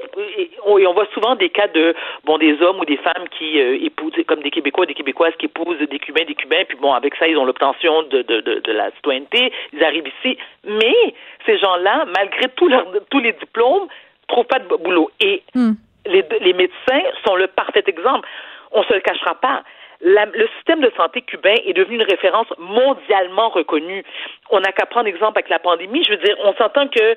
on, 0.65 0.77
on 0.81 0.93
voit 0.95 1.07
souvent 1.13 1.35
des 1.37 1.51
cas 1.51 1.69
de, 1.69 1.95
bon, 2.25 2.39
des 2.39 2.61
hommes 2.63 2.81
ou 2.81 2.85
des 2.85 2.97
femmes 2.97 3.29
qui 3.39 3.61
euh, 3.61 3.79
épousent, 3.85 4.15
comme 4.27 4.43
des 4.43 4.51
Québécois, 4.51 4.87
des 4.87 4.95
Québécoises 4.95 5.35
qui 5.39 5.47
épousent 5.47 5.79
des 5.79 5.99
Cubains, 5.99 6.25
des 6.25 6.35
Cubains, 6.35 6.65
puis 6.67 6.79
bon, 6.81 6.93
avec 6.93 7.15
ça, 7.17 7.29
ils 7.29 7.37
ont 7.37 7.45
l'obtention 7.45 8.03
de, 8.05 8.23
de, 8.23 8.41
de, 8.41 8.61
de, 8.61 8.73
la 8.73 8.91
citoyenneté, 8.93 9.53
ils 9.73 9.85
arrivent 9.85 10.09
ici. 10.21 10.39
Mais 10.65 11.15
ces 11.45 11.59
gens-là, 11.59 12.07
malgré 12.17 12.49
tous 12.57 12.69
leurs, 12.69 12.87
tous 13.11 13.21
les 13.21 13.33
diplômes, 13.33 13.89
trouvent 14.29 14.47
pas 14.47 14.59
de 14.59 14.69
boulot. 14.69 15.11
Et 15.21 15.43
Hmm. 15.55 15.73
les, 16.07 16.25
les 16.41 16.53
médecins 16.55 17.03
sont 17.27 17.37
le 17.37 17.47
parfait 17.47 17.85
exemple. 17.87 18.27
On 18.71 18.83
se 18.85 18.95
le 18.95 19.01
cachera 19.01 19.35
pas. 19.35 19.63
La- 20.01 20.25
le 20.27 20.49
système 20.57 20.81
de 20.81 20.91
santé 20.97 21.21
cubain 21.21 21.55
est 21.67 21.75
devenu 21.75 21.97
une 21.97 22.03
référence 22.11 22.47
mondialement 22.59 23.51
reconnue. 23.51 24.03
On 24.51 24.61
n'a 24.61 24.73
qu'à 24.73 24.87
prendre 24.87 25.07
exemple 25.09 25.39
avec 25.39 25.51
la 25.51 25.59
pandémie. 25.59 26.03
Je 26.05 26.13
veux 26.13 26.17
dire, 26.25 26.37
on 26.43 26.55
s'entend 26.55 26.89
que 26.89 27.15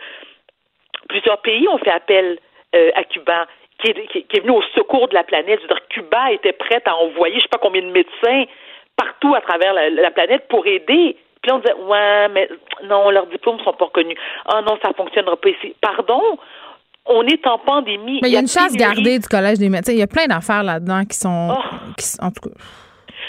plusieurs 1.07 1.41
pays 1.41 1.67
ont 1.67 1.77
fait 1.77 1.91
appel 1.91 2.37
euh, 2.75 2.91
à 2.95 3.03
Cuba, 3.03 3.47
qui 3.79 3.91
est, 3.91 4.07
qui, 4.07 4.23
qui 4.23 4.37
est 4.37 4.41
venu 4.41 4.51
au 4.51 4.63
secours 4.75 5.07
de 5.07 5.13
la 5.13 5.23
planète. 5.23 5.59
Je 5.59 5.67
veux 5.67 5.67
dire, 5.67 5.87
Cuba 5.89 6.31
était 6.31 6.53
prête 6.53 6.87
à 6.87 6.95
envoyer, 6.95 7.35
je 7.35 7.41
sais 7.41 7.49
pas 7.49 7.59
combien 7.61 7.81
de 7.81 7.91
médecins 7.91 8.45
partout 8.95 9.35
à 9.35 9.41
travers 9.41 9.73
la, 9.73 9.89
la 9.89 10.11
planète 10.11 10.47
pour 10.47 10.65
aider. 10.65 11.17
Puis 11.41 11.51
là, 11.51 11.55
on 11.55 11.59
disait, 11.59 11.73
ouais, 11.73 12.27
mais 12.29 12.49
non, 12.85 13.09
leurs 13.11 13.27
diplômes 13.27 13.59
sont 13.59 13.73
pas 13.73 13.85
reconnus. 13.85 14.17
Ah 14.47 14.61
non, 14.61 14.77
ça 14.83 14.91
fonctionnera 14.93 15.37
pas 15.37 15.49
ici. 15.49 15.75
Pardon? 15.81 16.21
On 17.05 17.23
est 17.27 17.45
en 17.45 17.59
pandémie. 17.59 18.19
Mais 18.23 18.29
il 18.29 18.33
y 18.33 18.37
a 18.37 18.39
une 18.39 18.47
chasse 18.47 18.73
gardée 18.73 19.19
du 19.19 19.27
Collège 19.27 19.59
des 19.59 19.69
médecins. 19.69 19.93
Il 19.93 19.99
y 19.99 20.03
a 20.03 20.07
plein 20.07 20.25
d'affaires 20.25 20.63
là-dedans 20.63 21.03
qui 21.05 21.17
sont. 21.17 21.49
Oh. 21.51 21.93
qui 21.97 22.05
en 22.19 22.31
tout 22.31 22.49
cas. 22.49 22.55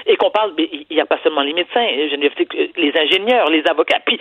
et 0.07 0.17
qu'on 0.17 0.31
parle, 0.31 0.55
il 0.57 0.87
n'y 0.91 1.01
a 1.01 1.05
pas 1.05 1.19
seulement 1.23 1.43
les 1.43 1.53
médecins, 1.53 1.85
les 1.85 2.93
ingénieurs, 2.99 3.51
les 3.51 3.63
avocats. 3.69 4.01
Puis, 4.07 4.19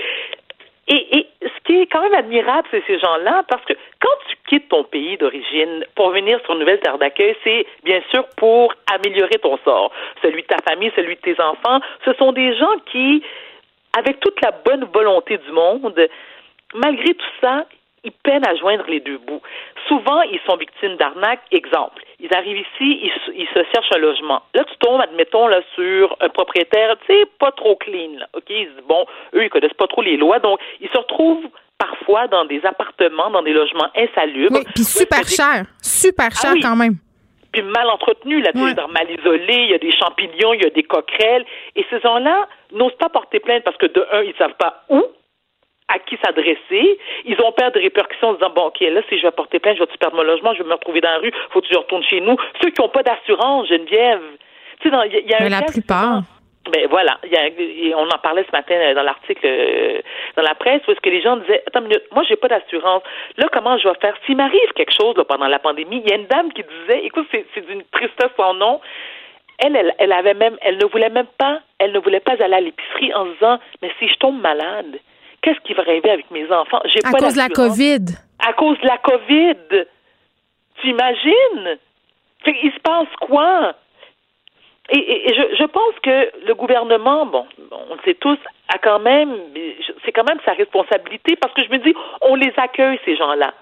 et, 0.87 1.17
et 1.17 1.27
ce 1.41 1.63
qui 1.63 1.81
est 1.81 1.87
quand 1.87 2.01
même 2.01 2.13
admirable, 2.13 2.67
c'est 2.69 2.83
ces 2.85 2.99
gens-là, 2.99 3.43
parce 3.49 3.63
que 3.65 3.73
quand 3.99 4.13
tu 4.29 4.35
quittes 4.47 4.69
ton 4.69 4.83
pays 4.83 5.17
d'origine 5.17 5.83
pour 5.95 6.11
venir 6.11 6.39
sur 6.43 6.53
une 6.53 6.59
nouvelle 6.59 6.79
terre 6.79 6.99
d'accueil, 6.99 7.35
c'est 7.43 7.65
bien 7.83 8.01
sûr 8.11 8.25
pour 8.37 8.73
améliorer 8.93 9.39
ton 9.41 9.57
sort, 9.63 9.91
celui 10.21 10.43
de 10.43 10.47
ta 10.47 10.57
famille, 10.67 10.91
celui 10.95 11.15
de 11.15 11.21
tes 11.21 11.41
enfants. 11.41 11.79
Ce 12.05 12.13
sont 12.13 12.31
des 12.33 12.55
gens 12.55 12.77
qui, 12.91 13.23
avec 13.97 14.19
toute 14.19 14.39
la 14.41 14.51
bonne 14.51 14.85
volonté 14.93 15.37
du 15.39 15.51
monde, 15.51 16.07
malgré 16.75 17.15
tout 17.15 17.33
ça, 17.41 17.65
ils 18.03 18.11
peinent 18.11 18.47
à 18.47 18.55
joindre 18.55 18.85
les 18.87 18.99
deux 18.99 19.17
bouts. 19.17 19.41
Souvent, 19.87 20.21
ils 20.21 20.39
sont 20.47 20.57
victimes 20.57 20.95
d'arnaques. 20.97 21.41
Exemple, 21.51 22.03
ils 22.29 22.35
arrivent 22.35 22.57
ici, 22.57 22.99
ils, 23.03 23.11
se- 23.25 23.31
ils 23.31 23.47
se 23.47 23.63
cherchent 23.73 23.91
un 23.95 23.99
logement. 23.99 24.41
Là, 24.53 24.63
tu 24.63 24.75
tombes, 24.79 25.01
admettons, 25.01 25.47
là, 25.47 25.61
sur 25.75 26.15
un 26.19 26.29
propriétaire, 26.29 26.95
tu 27.05 27.13
sais, 27.13 27.25
pas 27.39 27.51
trop 27.51 27.75
clean, 27.75 28.17
là, 28.19 28.27
OK? 28.33 28.43
Ils 28.49 28.65
se 28.65 28.71
disent, 28.71 28.83
bon, 28.87 29.05
eux, 29.35 29.43
ils 29.43 29.49
connaissent 29.49 29.73
pas 29.73 29.87
trop 29.87 30.01
les 30.01 30.17
lois, 30.17 30.39
donc 30.39 30.59
ils 30.81 30.89
se 30.89 30.97
retrouvent 30.97 31.45
parfois 31.77 32.27
dans 32.27 32.45
des 32.45 32.65
appartements, 32.65 33.29
dans 33.29 33.41
des 33.43 33.53
logements 33.53 33.89
insalubres. 33.95 34.55
Oui, 34.57 34.63
puis 34.73 34.83
super 34.83 35.21
que 35.21 35.29
cher. 35.29 35.65
Super 35.81 36.29
Ah 36.31 36.41
cher 36.41 36.51
oui. 36.53 36.61
quand 36.61 36.75
même. 36.75 36.95
puis 37.51 37.61
mal 37.61 37.89
entretenu, 37.89 38.41
sais, 38.69 38.73
dans- 38.75 38.87
mal 38.89 39.07
isolé, 39.11 39.53
il 39.53 39.69
y 39.69 39.73
a 39.73 39.77
des 39.77 39.91
champignons, 39.91 40.53
il 40.53 40.63
y 40.63 40.65
a 40.65 40.69
des 40.69 40.83
coquerelles. 40.83 41.45
Et 41.75 41.85
ces 41.89 41.99
gens-là 42.01 42.47
n'osent 42.73 42.95
pas 42.97 43.09
porter 43.09 43.39
plainte 43.39 43.63
parce 43.63 43.77
que, 43.77 43.85
de 43.87 44.05
un, 44.11 44.23
ils 44.23 44.35
savent 44.37 44.55
pas 44.57 44.83
où, 44.89 45.03
à 45.87 45.99
qui 45.99 46.17
s'adresser. 46.23 46.97
Ils 47.25 47.39
ont 47.43 47.51
peur 47.51 47.71
de 47.71 47.79
répercussions 47.79 48.29
en 48.29 48.33
se 48.33 48.37
disant, 48.39 48.51
bon, 48.55 48.67
OK, 48.67 48.79
là, 48.81 49.01
si 49.09 49.17
je 49.19 49.23
vais 49.23 49.31
porter 49.31 49.59
plainte, 49.59 49.75
je 49.77 49.81
vais-tu 49.83 49.97
perdre 49.97 50.15
mon 50.17 50.23
logement, 50.23 50.53
je 50.53 50.63
vais 50.63 50.69
me 50.69 50.73
retrouver 50.73 51.01
dans 51.01 51.11
la 51.11 51.19
rue, 51.19 51.31
faut 51.51 51.61
que 51.61 51.67
je 51.71 51.77
retourne 51.77 52.03
chez 52.03 52.21
nous? 52.21 52.35
Ceux 52.61 52.71
qui 52.71 52.81
n'ont 52.81 52.89
pas 52.89 53.03
d'assurance, 53.03 53.67
Geneviève. 53.67 54.21
Tu 54.81 54.89
sais, 54.89 54.95
il 55.11 55.19
y, 55.27 55.29
y 55.29 55.33
a 55.33 55.39
Mais 55.41 55.45
un 55.45 55.49
la 55.49 55.61
plupart. 55.61 56.21
ben 56.71 56.87
voilà, 56.89 57.19
il 57.23 57.31
y 57.31 57.37
a- 57.37 57.47
et 57.47 57.93
on 57.95 58.07
en 58.09 58.17
parlait 58.17 58.43
ce 58.45 58.51
matin 58.51 58.73
euh, 58.75 58.93
dans 58.95 59.03
l'article 59.03 59.45
euh, 59.45 60.01
dans 60.35 60.41
la 60.41 60.55
presse 60.55 60.81
où 60.87 60.91
est-ce 60.91 60.99
que 60.99 61.09
les 61.09 61.21
gens 61.21 61.37
disaient 61.37 61.61
attends 61.67 61.81
une 61.81 61.87
minute, 61.89 62.03
moi 62.11 62.23
j'ai 62.27 62.35
pas 62.35 62.47
d'assurance. 62.47 63.03
Là 63.37 63.47
comment 63.53 63.77
je 63.77 63.87
vais 63.87 63.93
faire? 64.01 64.15
S'il 64.25 64.35
m'arrive 64.35 64.71
quelque 64.75 64.91
chose 64.91 65.15
là, 65.15 65.23
pendant 65.23 65.47
la 65.47 65.59
pandémie 65.59 66.01
Il 66.03 66.09
y 66.09 66.13
a 66.13 66.17
une 66.17 66.25
dame 66.25 66.51
qui 66.51 66.63
disait 66.63 67.05
écoute 67.05 67.27
c'est 67.31 67.45
c'est 67.53 67.65
d'une 67.67 67.83
tristesse 67.91 68.31
sans 68.35 68.55
nom. 68.55 68.81
Elle, 69.59 69.75
elle, 69.77 69.93
elle 69.99 70.11
avait 70.11 70.33
même, 70.33 70.57
elle 70.61 70.77
ne 70.77 70.85
voulait 70.85 71.09
même 71.09 71.27
pas, 71.37 71.59
elle 71.79 71.93
ne 71.93 71.99
voulait 71.99 72.19
pas 72.19 72.33
aller 72.43 72.53
à 72.55 72.59
l'épicerie 72.59 73.13
en 73.13 73.25
se 73.27 73.31
disant 73.33 73.59
mais 73.81 73.91
si 73.99 74.07
je 74.09 74.15
tombe 74.15 74.41
malade, 74.41 74.97
qu'est-ce 75.45 75.59
qui 75.61 75.73
va 75.73 75.83
arriver 75.83 76.09
avec 76.09 76.29
mes 76.31 76.51
enfants? 76.51 76.81
J'ai 76.85 76.99
À 77.05 77.11
pas 77.11 77.19
cause 77.19 77.33
de 77.33 77.37
la. 77.37 77.49
COVID. 77.49 78.05
À 78.39 78.53
cause 78.53 78.77
de 78.81 78.87
la 78.87 78.97
COVID. 78.97 79.85
Tu 80.81 80.89
imagines 80.89 81.77
Fait, 82.43 82.55
Il 82.63 82.71
se 82.73 82.79
passe 82.79 83.07
quoi? 83.21 83.73
Et, 84.91 84.97
et- 84.99 85.29
et 85.31 85.33
je, 85.33 85.55
je 85.61 85.63
pense 85.65 85.95
que 86.03 86.45
le 86.45 86.53
gouvernement, 86.53 87.25
bon, 87.25 87.45
on 87.71 87.95
le 87.95 88.01
sait 88.05 88.13
tous, 88.15 88.37
a 88.71 88.77
quand 88.77 88.99
même, 88.99 89.35
c'est 90.03 90.11
quand 90.11 90.27
même 90.29 90.39
sa 90.45 90.51
responsabilité 90.53 91.35
parce 91.37 91.53
que 91.55 91.63
je 91.63 91.69
me 91.71 91.79
dis, 91.79 91.95
on 92.21 92.35
les 92.35 92.53
accueille 92.57 92.99
ces 93.05 93.15
gens-là. 93.15 93.53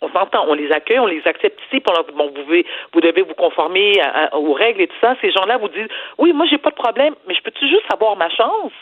On 0.00 0.08
s'entend, 0.10 0.46
on 0.48 0.54
les 0.54 0.72
accueille, 0.72 0.98
on 0.98 1.06
les 1.06 1.22
accepte 1.26 1.60
ici. 1.68 1.80
Leur- 1.86 2.04
bon, 2.12 2.26
vous 2.34 2.42
devez, 2.42 2.66
vous 2.92 3.00
devez 3.00 3.22
vous 3.22 3.34
conformer 3.34 4.00
à- 4.00 4.24
à- 4.24 4.36
aux 4.36 4.52
règles 4.52 4.80
et 4.80 4.88
tout 4.88 4.96
ça. 5.00 5.14
Ces 5.20 5.30
gens-là 5.30 5.58
vous 5.58 5.68
disent, 5.68 5.86
oui, 6.18 6.32
moi 6.32 6.46
j'ai 6.50 6.58
pas 6.58 6.70
de 6.70 6.74
problème, 6.74 7.14
mais 7.28 7.34
je 7.34 7.42
peux-tu 7.42 7.68
juste 7.68 7.86
avoir 7.92 8.16
ma 8.16 8.30
chance? 8.30 8.72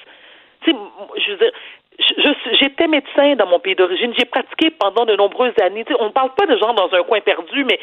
Tu 0.63 0.71
sais, 0.71 0.77
je 1.17 1.31
veux 1.33 1.39
dire, 1.39 1.53
j'étais 2.61 2.87
médecin 2.87 3.37
dans 3.37 3.47
mon 3.47 3.59
pays 3.59 3.75
d'origine. 3.75 4.13
J'ai 4.19 4.25
pratiqué 4.25 4.71
pendant 4.71 5.05
de 5.05 5.17
nombreuses 5.17 5.55
années. 5.63 5.85
On 5.99 6.07
ne 6.07 6.11
parle 6.11 6.35
pas 6.35 6.47
de 6.47 6.57
gens 6.57 6.75
dans 6.75 6.93
un 6.93 7.03
coin 7.03 7.21
perdu, 7.21 7.65
mais 7.65 7.79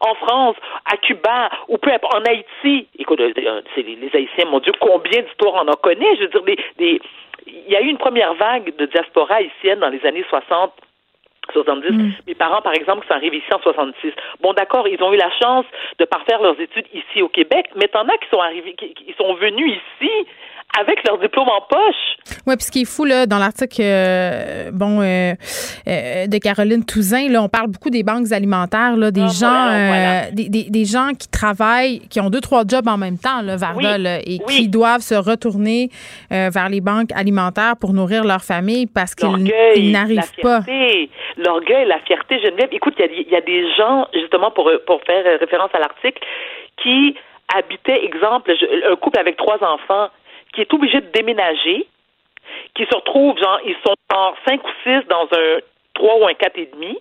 en 0.00 0.14
France, 0.14 0.56
à 0.92 0.96
Cuba, 0.96 1.50
ou 1.68 1.78
peu 1.78 1.92
importe, 1.92 2.14
en 2.14 2.30
Haïti. 2.30 2.88
Écoute, 2.98 3.20
euh, 3.20 3.32
euh, 3.38 3.62
les, 3.76 3.96
les 3.96 4.10
Haïtiens, 4.12 4.46
mon 4.46 4.60
Dieu, 4.60 4.72
combien 4.80 5.22
d'histoires 5.22 5.64
on 5.64 5.68
en 5.68 5.76
connaît? 5.76 6.16
Je 6.16 6.22
veux 6.22 6.28
dire, 6.28 6.42
des, 6.42 6.58
des, 6.78 7.00
il 7.46 7.72
y 7.72 7.76
a 7.76 7.80
eu 7.80 7.88
une 7.88 7.98
première 7.98 8.34
vague 8.34 8.76
de 8.76 8.86
diaspora 8.86 9.36
haïtienne 9.36 9.80
dans 9.80 9.88
les 9.88 10.04
années 10.04 10.24
60. 10.28 10.72
70. 11.52 12.14
Mes 12.26 12.34
parents, 12.34 12.60
par 12.60 12.74
exemple, 12.74 13.00
qui 13.00 13.08
sont 13.08 13.14
arrivés 13.14 13.38
ici 13.38 13.54
en 13.54 13.60
66. 13.60 14.12
Bon, 14.42 14.52
d'accord, 14.52 14.86
ils 14.86 15.02
ont 15.02 15.14
eu 15.14 15.16
la 15.16 15.30
chance 15.42 15.64
de 15.98 16.04
parfaire 16.04 16.42
leurs 16.42 16.60
études 16.60 16.84
ici 16.92 17.22
au 17.22 17.28
Québec, 17.30 17.70
mais 17.74 17.88
t'en 17.88 18.06
as 18.06 18.18
qui 18.18 18.28
sont 18.30 18.40
arrivés, 18.40 18.74
qui, 18.74 18.92
qui 18.92 19.14
sont 19.16 19.32
venus 19.32 19.78
ici 20.00 20.26
avec 20.78 21.06
leur 21.06 21.18
diplôme 21.18 21.48
en 21.48 21.60
poche. 21.62 22.36
Oui, 22.46 22.54
puis 22.56 22.64
ce 22.64 22.70
qui 22.70 22.82
est 22.82 22.84
fou, 22.84 23.04
là, 23.04 23.26
dans 23.26 23.38
l'article 23.38 23.80
euh, 23.82 24.70
bon, 24.72 25.00
euh, 25.00 25.32
euh, 25.88 26.26
de 26.26 26.38
Caroline 26.38 26.84
Touzin, 26.84 27.28
là, 27.30 27.42
on 27.42 27.48
parle 27.48 27.68
beaucoup 27.68 27.90
des 27.90 28.02
banques 28.02 28.30
alimentaires, 28.32 28.96
là, 28.96 29.10
des, 29.10 29.22
Ah, 29.22 29.28
gens, 29.28 29.64
voilà, 29.66 30.30
des, 30.30 30.48
des, 30.48 30.64
des 30.70 30.84
gens 30.84 31.10
qui 31.18 31.28
travaillent, 31.28 32.00
qui 32.08 32.20
ont 32.20 32.30
deux, 32.30 32.40
trois 32.40 32.62
jobs 32.68 32.86
en 32.86 32.98
même 32.98 33.18
temps, 33.18 33.42
là, 33.42 33.56
Varda, 33.56 33.96
Oui, 33.96 34.02
là, 34.02 34.18
et 34.20 34.38
oui. 34.46 34.54
qui 34.54 34.68
doivent 34.68 35.00
se 35.00 35.14
retourner 35.14 35.90
vers 36.30 36.68
les 36.68 36.80
banques 36.80 37.10
alimentaires 37.14 37.74
pour 37.80 37.92
nourrir 37.92 38.24
leur 38.24 38.42
famille 38.42 38.86
parce 38.86 39.14
qu'ils 39.14 39.90
n'arrivent 39.90 40.32
pas. 40.42 40.60
l'orgueil, 41.36 41.86
la 41.86 41.98
fierté, 42.00 42.40
Geneviève. 42.40 42.68
Écoute, 42.72 42.94
il 42.98 43.26
y 43.28 43.30
y, 43.32 43.36
a 43.36 43.40
des 43.40 43.72
gens, 43.74 44.06
justement, 44.14 44.50
pour, 44.50 44.70
pour 44.86 45.00
faire 45.04 45.24
référence 45.40 45.70
à 45.74 45.78
l'article, 45.80 46.20
qui 46.82 47.16
habitaient, 47.54 48.04
exemple, 48.04 48.52
un 48.90 48.96
couple 48.96 49.18
avec 49.18 49.36
trois 49.36 49.56
enfants, 49.62 50.08
qui 50.52 50.60
est 50.60 50.72
obligé 50.72 51.00
de 51.00 51.06
déménager, 51.12 51.86
qui 52.74 52.84
se 52.84 52.94
retrouvent, 52.94 53.38
genre, 53.38 53.60
ils 53.64 53.76
sont 53.86 53.94
en 54.14 54.34
cinq 54.46 54.62
ou 54.64 54.70
six 54.84 55.06
dans 55.08 55.28
un 55.32 55.58
trois 55.94 56.18
ou 56.18 56.26
un 56.26 56.34
quatre 56.34 56.58
et 56.58 56.70
demi. 56.72 56.98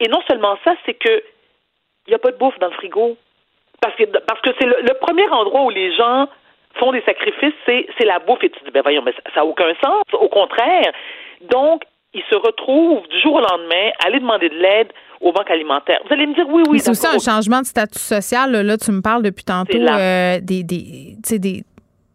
Et 0.00 0.08
non 0.08 0.20
seulement 0.28 0.58
ça, 0.64 0.74
c'est 0.84 0.94
que 0.94 1.22
il 2.06 2.10
n'y 2.10 2.14
a 2.14 2.18
pas 2.18 2.32
de 2.32 2.36
bouffe 2.36 2.58
dans 2.58 2.68
le 2.68 2.74
frigo. 2.74 3.16
Parce 3.80 3.94
que 3.96 4.04
parce 4.04 4.40
que 4.40 4.50
c'est 4.58 4.66
le, 4.66 4.76
le 4.82 4.94
premier 5.00 5.28
endroit 5.28 5.62
où 5.62 5.70
les 5.70 5.94
gens 5.94 6.28
font 6.74 6.92
des 6.92 7.02
sacrifices, 7.02 7.54
c'est, 7.66 7.86
c'est 7.96 8.04
la 8.04 8.18
bouffe. 8.18 8.42
Et 8.42 8.50
tu 8.50 8.58
te 8.60 8.64
dis, 8.64 8.70
ben 8.70 8.82
voyons, 8.82 9.02
mais 9.02 9.12
ça 9.12 9.40
n'a 9.40 9.44
aucun 9.44 9.72
sens. 9.82 10.02
Au 10.12 10.28
contraire. 10.28 10.92
Donc, 11.42 11.82
ils 12.12 12.22
se 12.30 12.36
retrouvent 12.36 13.06
du 13.08 13.20
jour 13.20 13.34
au 13.34 13.40
lendemain 13.40 13.90
à 14.02 14.06
aller 14.06 14.20
demander 14.20 14.48
de 14.48 14.54
l'aide 14.54 14.92
aux 15.20 15.32
banques 15.32 15.50
alimentaires. 15.50 16.00
Vous 16.06 16.12
allez 16.12 16.26
me 16.26 16.34
dire, 16.34 16.46
oui, 16.48 16.62
oui, 16.68 16.78
c'est 16.78 16.90
aussi 16.90 17.06
un 17.06 17.18
changement 17.18 17.60
de 17.60 17.66
statut 17.66 17.98
social. 17.98 18.50
Là, 18.52 18.62
Là, 18.62 18.76
tu 18.76 18.90
me 18.92 19.00
parles 19.02 19.22
depuis 19.22 19.44
tantôt 19.44 19.76
euh, 19.76 20.38
des, 20.40 20.62
des, 20.62 21.64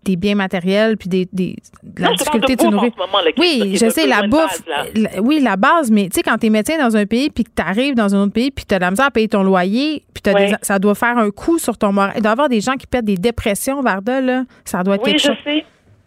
des 0.10 0.16
biens 0.16 0.36
matériels 0.36 0.98
puis 0.98 1.08
des, 1.10 1.28
des, 1.32 1.56
de 1.84 2.02
la 2.02 2.10
Non, 2.10 2.16
difficulté 2.16 2.56
de 2.56 2.62
se 2.62 2.68
nourrir. 2.68 2.92
moment, 2.98 3.20
là, 3.24 3.32
oui, 3.38 3.78
je 3.80 3.90
sais, 3.90 4.08
la 4.08 4.24
bouffe. 4.28 4.40
base, 4.42 4.64
là. 4.68 4.86
la- 4.96 5.22
oui, 5.22 5.40
la 5.42 5.56
base, 5.56 5.92
mais 5.92 6.10
tu 6.10 6.16
sais, 6.16 6.24
quand 6.24 6.38
tu 6.38 6.48
es 6.48 6.50
médecin 6.50 6.78
dans 6.78 6.96
un 6.98 7.06
pays 7.06 7.30
puis 7.30 7.44
que 7.44 7.52
tu 7.56 7.62
arrives 7.62 7.96
dans 7.96 8.16
un 8.16 8.24
autre 8.24 8.34
pays 8.34 8.52
puis 8.52 8.66
tu 8.66 8.74
as 8.76 8.80
de 8.80 8.84
la 8.84 8.92
misère 8.92 9.06
à 9.08 9.12
payer 9.12 9.28
ton 9.28 9.44
loyer 9.44 10.04
puis 10.14 10.22
t'as 10.22 10.34
des- 10.34 10.56
ça 10.62 10.80
doit 10.80 10.96
faire 10.96 11.18
un 11.18 11.30
coup 11.32 11.60
sur 11.60 11.78
ton 11.78 11.92
moral. 11.92 12.14
Il 12.16 12.22
doit 12.22 12.32
y 12.32 12.34
avoir 12.34 12.50
des 12.50 12.62
gens 12.62 12.74
qui 12.74 12.88
perdent 12.88 13.06
des 13.06 13.18
dépressions, 13.18 13.82
Varda, 13.82 14.22
là. 14.22 14.44
Ça 14.66 14.84
doit 14.84 14.96
être 14.96 15.04
Oui, 15.04 15.12
quelque 15.12 15.22
je 15.22 15.28
chose. 15.28 15.38
sais. 15.44 15.66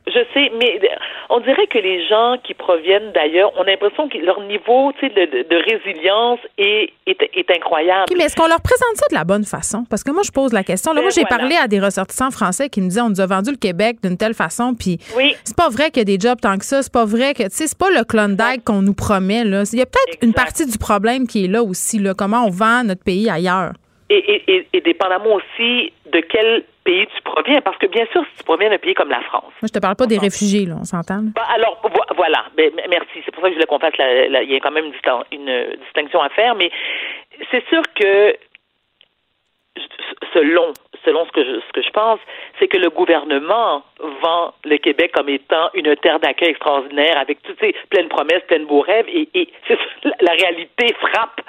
Je 0.08 0.18
sais, 0.34 0.50
mais 0.58 0.80
on 1.30 1.38
dirait 1.40 1.68
que 1.68 1.78
les 1.78 2.04
gens 2.08 2.36
qui 2.42 2.54
proviennent 2.54 3.12
d'ailleurs, 3.12 3.52
on 3.56 3.62
a 3.62 3.66
l'impression 3.66 4.08
que 4.08 4.18
leur 4.18 4.40
niveau 4.42 4.90
de, 5.00 5.06
de- 5.08 5.48
de 5.48 5.56
résilience 5.70 6.40
est, 6.58 6.90
est, 7.06 7.16
est 7.34 7.50
incroyable. 7.52 8.06
Mais 8.18 8.24
est-ce 8.24 8.34
qu'on 8.34 8.48
leur 8.48 8.60
présente 8.60 8.96
ça 8.96 9.06
de 9.10 9.14
la 9.14 9.22
bonne 9.22 9.44
façon? 9.44 9.84
Parce 9.88 10.02
que 10.02 10.10
moi, 10.10 10.22
je 10.24 10.32
pose 10.32 10.52
la 10.52 10.64
question. 10.64 10.92
Là, 10.92 10.96
Ben 10.96 11.02
moi, 11.02 11.10
j'ai 11.14 11.20
voilà. 11.22 11.36
parlé 11.38 11.54
à 11.54 11.68
des 11.68 11.78
ressortissants 11.78 12.32
français 12.32 12.68
qui 12.68 12.80
me 12.80 12.88
disaient 12.88 13.00
on 13.00 13.10
nous 13.10 13.20
a 13.20 13.26
vendu 13.26 13.52
le 13.52 13.56
Québec 13.58 13.98
d'une 14.02 14.16
telle 14.16 14.34
façon, 14.34 14.74
puis 14.74 14.98
Oui. 15.16 15.36
c'est 15.44 15.56
pas 15.56 15.68
vrai 15.68 15.90
qu'il 15.90 15.98
y 15.98 16.12
a 16.12 16.16
des 16.16 16.18
jobs 16.20 16.40
tant 16.40 16.58
que 16.58 16.64
ça. 16.64 16.82
C'est 16.82 16.92
pas 16.92 17.04
vrai 17.04 17.32
que, 17.34 17.44
tu 17.44 17.50
sais, 17.50 17.66
c'est 17.68 17.78
pas 17.78 17.90
le 17.90 18.02
Klondike 18.04 18.64
qu'on 18.64 18.82
nous 18.82 18.94
promet, 18.94 19.44
là. 19.44 19.62
Il 19.72 19.78
y 19.78 19.82
a 19.82 19.86
peut-être 19.86 20.18
une 20.22 20.34
partie 20.34 20.66
du 20.66 20.78
problème 20.78 21.28
qui 21.28 21.44
est 21.44 21.48
là 21.48 21.62
aussi, 21.62 22.00
là. 22.00 22.12
Comment 22.18 22.44
on 22.46 22.50
vend 22.50 22.82
notre 22.82 23.04
pays 23.04 23.30
ailleurs. 23.30 23.72
Et, 24.10 24.16
et, 24.16 24.42
et, 24.56 24.66
et 24.74 24.80
dépendamment 24.80 25.36
aussi 25.36 25.92
de 26.12 26.20
quel 26.28 26.64
pays 26.84 27.06
tu 27.06 27.22
proviens. 27.22 27.60
Parce 27.60 27.78
que 27.78 27.86
bien 27.86 28.06
sûr, 28.12 28.24
si 28.30 28.38
tu 28.38 28.44
proviens 28.44 28.70
d'un 28.70 28.78
pays 28.78 28.94
comme 28.94 29.10
la 29.10 29.20
France. 29.22 29.52
Moi, 29.60 29.68
je 29.68 29.72
te 29.72 29.78
parle 29.78 29.96
pas 29.96 30.06
des 30.06 30.18
réfugiés, 30.18 30.66
là, 30.66 30.74
on 30.80 30.84
s'entend. 30.84 31.22
Bah, 31.34 31.46
alors, 31.54 31.80
voilà. 32.16 32.44
Ben, 32.56 32.70
merci. 32.88 33.22
C'est 33.24 33.32
pour 33.32 33.42
ça 33.42 33.48
que 33.48 33.54
je 33.54 33.54
voulais 33.54 33.66
qu'on 33.66 33.78
fasse 33.78 33.96
la, 33.98 34.42
Il 34.42 34.50
y 34.50 34.56
a 34.56 34.60
quand 34.60 34.70
même 34.70 34.92
une, 35.32 35.76
distinction 35.84 36.20
à 36.20 36.28
faire, 36.30 36.54
mais 36.54 36.70
c'est 37.50 37.66
sûr 37.68 37.82
que 37.94 38.36
selon 40.34 40.72
selon 41.04 41.26
ce 41.26 41.32
que 41.32 41.44
je, 41.44 41.60
ce 41.60 41.72
que 41.72 41.82
je 41.82 41.90
pense, 41.90 42.20
c'est 42.58 42.68
que 42.68 42.76
le 42.76 42.88
gouvernement 42.88 43.82
vend 44.22 44.54
le 44.64 44.76
Québec 44.76 45.10
comme 45.12 45.28
étant 45.28 45.68
une 45.74 45.96
terre 45.96 46.20
d'accueil 46.20 46.50
extraordinaire 46.50 47.18
avec 47.18 47.42
toutes 47.42 47.58
ces 47.58 47.74
pleines 47.90 48.08
promesses, 48.08 48.42
pleines 48.46 48.66
beaux 48.66 48.82
rêves, 48.82 49.08
et, 49.08 49.28
et 49.34 49.48
la 50.20 50.32
réalité 50.32 50.94
frappe 51.00 51.40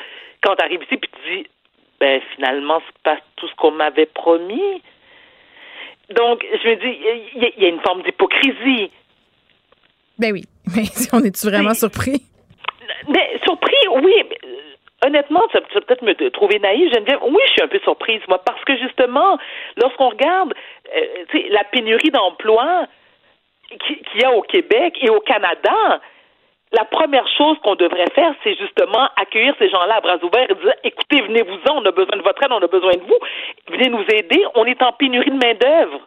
quand 0.41 0.55
tu 0.55 0.63
arrives 0.65 0.81
ici 0.83 0.97
puis 0.97 1.09
tu 1.11 1.35
dis 1.35 1.47
ben 1.99 2.21
finalement 2.35 2.81
c'est 2.85 3.03
pas 3.03 3.17
tout 3.35 3.47
ce 3.47 3.55
qu'on 3.55 3.71
m'avait 3.71 4.07
promis. 4.07 4.81
Donc 6.15 6.45
je 6.63 6.69
me 6.69 6.75
dis 6.75 6.99
il 7.35 7.63
y, 7.63 7.65
a 7.65 7.69
une 7.69 7.81
forme 7.81 8.01
d'hypocrisie. 8.03 8.91
Ben 10.19 10.31
oui, 10.31 10.43
mais 10.75 10.83
on 11.11 11.23
est-tu 11.23 11.47
vraiment 11.47 11.73
surpris? 11.73 12.21
Mais 13.09 13.39
surpris, 13.43 13.75
oui. 14.01 14.13
honnêtement, 15.05 15.41
tu 15.51 15.57
vas 15.57 15.81
peut-être 15.81 16.03
me 16.03 16.13
trouver 16.29 16.59
naïve, 16.59 16.93
Geneviève. 16.93 17.19
Oui, 17.23 17.41
je 17.47 17.51
suis 17.53 17.61
un 17.61 17.67
peu 17.67 17.79
surprise, 17.79 18.21
moi, 18.27 18.41
parce 18.43 18.63
que 18.63 18.77
justement, 18.77 19.37
lorsqu'on 19.77 20.09
regarde 20.09 20.53
euh, 20.95 21.39
la 21.49 21.63
pénurie 21.65 22.11
d'emplois 22.11 22.87
qu'il 23.69 24.21
y 24.21 24.23
a 24.23 24.31
au 24.31 24.41
Québec 24.41 24.97
et 25.01 25.09
au 25.09 25.19
Canada, 25.19 25.99
la 26.73 26.85
première 26.85 27.27
chose 27.37 27.57
qu'on 27.63 27.75
devrait 27.75 28.09
faire, 28.15 28.33
c'est 28.43 28.55
justement 28.55 29.07
accueillir 29.15 29.53
ces 29.59 29.69
gens-là 29.69 29.97
à 29.97 30.01
bras 30.01 30.17
ouverts 30.23 30.49
et 30.49 30.55
dire 30.55 30.73
écoutez, 30.83 31.21
venez-vous-en, 31.21 31.81
on 31.81 31.85
a 31.85 31.91
besoin 31.91 32.17
de 32.17 32.23
votre 32.23 32.43
aide, 32.43 32.51
on 32.51 32.63
a 32.63 32.67
besoin 32.67 32.93
de 32.93 33.01
vous, 33.01 33.19
venez 33.69 33.89
nous 33.89 34.03
aider, 34.09 34.43
on 34.55 34.65
est 34.65 34.81
en 34.81 34.91
pénurie 34.91 35.29
de 35.29 35.45
main-d'œuvre. 35.45 35.99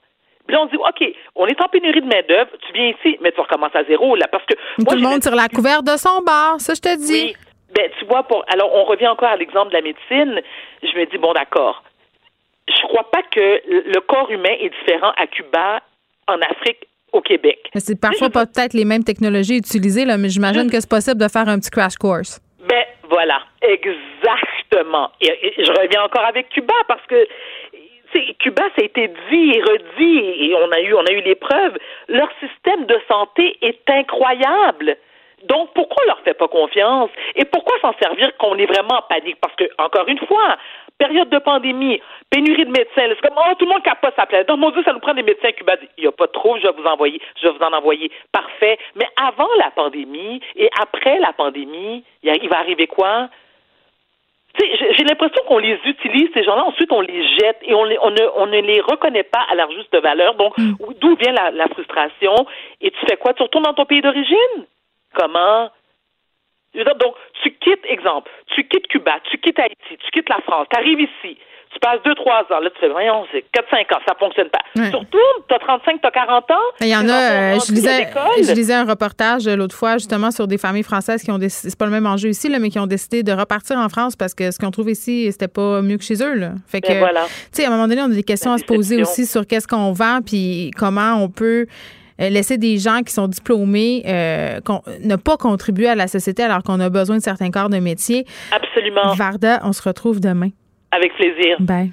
Puis 0.46 0.54
là, 0.54 0.62
on 0.62 0.66
dit, 0.66 0.76
OK, 0.76 1.12
on 1.34 1.46
est 1.46 1.60
en 1.60 1.68
pénurie 1.68 2.00
de 2.00 2.06
main-d'œuvre, 2.06 2.50
tu 2.66 2.72
viens 2.72 2.88
ici, 2.88 3.16
mais 3.20 3.32
tu 3.32 3.40
recommences 3.40 3.74
à 3.74 3.84
zéro, 3.84 4.16
là, 4.16 4.26
parce 4.30 4.44
que. 4.44 4.54
Tout 4.54 4.96
le 4.96 5.02
monde 5.02 5.22
sur 5.22 5.34
la 5.34 5.48
couverte 5.48 5.84
de 5.84 5.96
son 5.96 6.20
bar, 6.22 6.60
ça, 6.60 6.74
je 6.74 6.80
te 6.80 6.96
dis. 6.96 7.34
Oui. 7.34 7.36
Ben, 7.74 7.90
tu 7.98 8.04
vois, 8.06 8.22
pour. 8.22 8.44
Alors, 8.52 8.74
on 8.74 8.84
revient 8.84 9.08
encore 9.08 9.28
à 9.28 9.36
l'exemple 9.36 9.70
de 9.70 9.74
la 9.74 9.82
médecine. 9.82 10.40
Je 10.82 10.98
me 10.98 11.04
dis, 11.06 11.18
bon, 11.18 11.32
d'accord. 11.32 11.82
Je 12.68 12.82
crois 12.82 13.08
pas 13.10 13.22
que 13.22 13.62
le 13.66 14.00
corps 14.00 14.30
humain 14.30 14.54
est 14.60 14.70
différent 14.70 15.12
à 15.16 15.26
Cuba, 15.26 15.80
en 16.28 16.40
Afrique, 16.40 16.86
au 17.16 17.20
Québec. 17.20 17.58
Mais 17.74 17.80
c'est 17.80 18.00
parfois 18.00 18.30
pas 18.30 18.46
peut-être 18.46 18.74
les 18.74 18.84
mêmes 18.84 19.04
technologies 19.04 19.58
utilisées, 19.58 20.04
là, 20.04 20.16
mais 20.16 20.28
j'imagine 20.28 20.70
que 20.70 20.80
c'est 20.80 20.88
possible 20.88 21.20
de 21.20 21.28
faire 21.28 21.48
un 21.48 21.58
petit 21.58 21.70
crash 21.70 21.96
course. 21.96 22.40
Ben, 22.68 22.84
voilà. 23.08 23.40
Exactement. 23.62 25.10
et 25.20 25.54
je 25.58 25.70
reviens 25.72 26.02
encore 26.04 26.24
avec 26.24 26.48
Cuba 26.50 26.74
parce 26.86 27.04
que 27.06 27.26
Cuba, 28.38 28.62
ça 28.76 28.82
a 28.82 28.84
été 28.84 29.08
dit 29.30 29.52
et 29.54 29.62
redit, 29.62 30.44
et 30.44 30.54
on 30.54 30.70
a 30.70 30.80
eu, 30.80 30.94
on 30.94 31.04
a 31.04 31.12
eu 31.12 31.20
les 31.22 31.34
preuves. 31.34 31.76
Leur 32.08 32.28
système 32.40 32.86
de 32.86 32.98
santé 33.08 33.58
est 33.62 33.88
incroyable. 33.88 34.96
Donc, 35.44 35.70
pourquoi 35.74 36.02
on 36.04 36.06
leur 36.08 36.20
fait 36.20 36.34
pas 36.34 36.48
confiance? 36.48 37.10
Et 37.34 37.44
pourquoi 37.44 37.76
s'en 37.80 37.92
servir 38.00 38.30
quand 38.38 38.48
on 38.48 38.56
est 38.56 38.66
vraiment 38.66 38.98
en 38.98 39.02
panique? 39.02 39.36
Parce 39.40 39.54
que, 39.56 39.64
encore 39.78 40.08
une 40.08 40.18
fois, 40.26 40.56
période 40.98 41.28
de 41.28 41.38
pandémie, 41.38 42.00
pénurie 42.30 42.64
de 42.64 42.70
médecins, 42.70 43.08
c'est 43.08 43.20
comme, 43.20 43.38
oh, 43.38 43.54
tout 43.58 43.66
le 43.66 43.72
monde 43.72 43.82
capote 43.82 44.14
sa 44.16 44.26
planète. 44.26 44.48
Donc, 44.48 44.58
mon 44.58 44.70
Dieu, 44.70 44.82
ça 44.84 44.92
nous 44.92 45.00
prend 45.00 45.14
des 45.14 45.22
médecins 45.22 45.52
Cuba. 45.52 45.74
Il 45.96 46.02
n'y 46.02 46.08
a 46.08 46.12
pas 46.12 46.28
trop, 46.28 46.56
je 46.58 46.62
vais 46.62 46.72
vous 46.72 46.86
envoyer, 46.86 47.20
je 47.40 47.48
vais 47.48 47.54
vous 47.54 47.64
en 47.64 47.72
envoyer. 47.72 48.10
Parfait. 48.32 48.78
Mais 48.94 49.06
avant 49.16 49.48
la 49.58 49.70
pandémie 49.70 50.40
et 50.56 50.68
après 50.80 51.18
la 51.18 51.32
pandémie, 51.32 52.04
il 52.22 52.48
va 52.48 52.58
arriver 52.58 52.86
quoi? 52.86 53.28
j'ai 54.58 55.04
l'impression 55.04 55.42
qu'on 55.46 55.58
les 55.58 55.78
utilise, 55.84 56.30
ces 56.34 56.42
gens-là, 56.42 56.64
ensuite 56.64 56.90
on 56.92 57.00
les 57.00 57.28
jette 57.36 57.58
et 57.62 57.74
on, 57.74 57.82
on, 57.82 58.10
ne, 58.10 58.28
on 58.36 58.46
ne 58.46 58.60
les 58.60 58.80
reconnaît 58.80 59.22
pas 59.22 59.44
à 59.50 59.54
leur 59.54 59.70
juste 59.72 59.94
valeur. 60.00 60.34
Donc, 60.34 60.56
mm. 60.56 60.74
d'où 61.00 61.16
vient 61.16 61.32
la, 61.32 61.50
la, 61.50 61.68
frustration? 61.68 62.34
Et 62.80 62.90
tu 62.90 62.98
fais 63.06 63.16
quoi? 63.16 63.34
Tu 63.34 63.42
retournes 63.42 63.64
dans 63.64 63.74
ton 63.74 63.84
pays 63.84 64.00
d'origine? 64.00 64.66
Comment? 65.14 65.70
Donc, 66.84 67.14
tu 67.42 67.52
quittes, 67.52 67.84
exemple, 67.88 68.30
tu 68.54 68.66
quittes 68.68 68.86
Cuba, 68.88 69.12
tu 69.30 69.38
quittes 69.38 69.58
Haïti, 69.58 69.96
tu 69.98 70.10
quittes 70.12 70.28
la 70.28 70.40
France, 70.42 70.66
tu 70.70 70.78
arrives 70.78 71.00
ici, 71.00 71.38
tu 71.72 71.78
passes 71.80 72.00
2-3 72.04 72.54
ans, 72.54 72.60
là, 72.60 72.70
tu 72.70 72.80
fais, 72.80 72.88
voyons, 72.88 73.26
c'est 73.32 73.44
4-5 73.54 73.94
ans, 73.94 74.00
ça 74.06 74.14
fonctionne 74.18 74.48
pas. 74.48 74.60
Ouais. 74.76 74.90
Tu 74.90 74.96
retournes, 74.96 75.44
tu 75.48 75.54
as 75.54 75.58
35, 75.58 76.00
tu 76.00 76.06
as 76.06 76.10
40 76.10 76.50
ans. 76.50 76.54
Il 76.80 76.88
y 76.88 76.96
en 76.96 77.08
a, 77.08 77.12
euh, 77.12 77.58
je, 77.66 77.72
lisais, 77.72 78.08
je 78.42 78.52
lisais 78.52 78.74
un 78.74 78.84
reportage 78.84 79.46
euh, 79.46 79.56
l'autre 79.56 79.74
fois, 79.74 79.94
justement, 79.94 80.30
sur 80.30 80.46
des 80.46 80.58
familles 80.58 80.82
françaises 80.82 81.22
qui 81.22 81.30
ont 81.30 81.38
décidé, 81.38 81.70
c'est 81.70 81.78
pas 81.78 81.86
le 81.86 81.90
même 81.90 82.06
enjeu 82.06 82.28
ici, 82.28 82.48
là, 82.48 82.58
mais 82.58 82.70
qui 82.70 82.78
ont 82.78 82.86
décidé 82.86 83.22
de 83.22 83.32
repartir 83.32 83.78
en 83.78 83.88
France 83.88 84.16
parce 84.16 84.34
que 84.34 84.50
ce 84.50 84.58
qu'on 84.58 84.70
trouve 84.70 84.90
ici, 84.90 85.30
c'était 85.32 85.48
pas 85.48 85.82
mieux 85.82 85.98
que 85.98 86.04
chez 86.04 86.22
eux, 86.22 86.34
là. 86.34 86.52
Fait 86.66 86.80
que, 86.80 86.98
voilà. 86.98 87.24
tu 87.24 87.32
sais, 87.52 87.64
à 87.64 87.68
un 87.68 87.70
moment 87.70 87.88
donné, 87.88 88.00
on 88.02 88.10
a 88.10 88.14
des 88.14 88.22
questions 88.22 88.52
à 88.52 88.58
se 88.58 88.64
poser 88.64 89.02
aussi 89.02 89.26
sur 89.26 89.46
qu'est-ce 89.46 89.68
qu'on 89.68 89.92
vend, 89.92 90.20
puis 90.24 90.70
comment 90.76 91.22
on 91.22 91.28
peut 91.28 91.66
laisser 92.18 92.58
des 92.58 92.78
gens 92.78 93.02
qui 93.02 93.12
sont 93.12 93.28
diplômés 93.28 94.02
euh, 94.06 94.60
ne 95.02 95.16
pas 95.16 95.36
contribuer 95.36 95.88
à 95.88 95.94
la 95.94 96.08
société 96.08 96.42
alors 96.42 96.62
qu'on 96.62 96.80
a 96.80 96.88
besoin 96.88 97.16
de 97.16 97.22
certains 97.22 97.50
corps 97.50 97.68
de 97.68 97.78
métier. 97.78 98.26
Absolument. 98.52 99.14
Varda, 99.14 99.60
on 99.64 99.72
se 99.72 99.82
retrouve 99.82 100.20
demain. 100.20 100.50
Avec 100.92 101.14
plaisir. 101.14 101.56
Bye. 101.60 101.92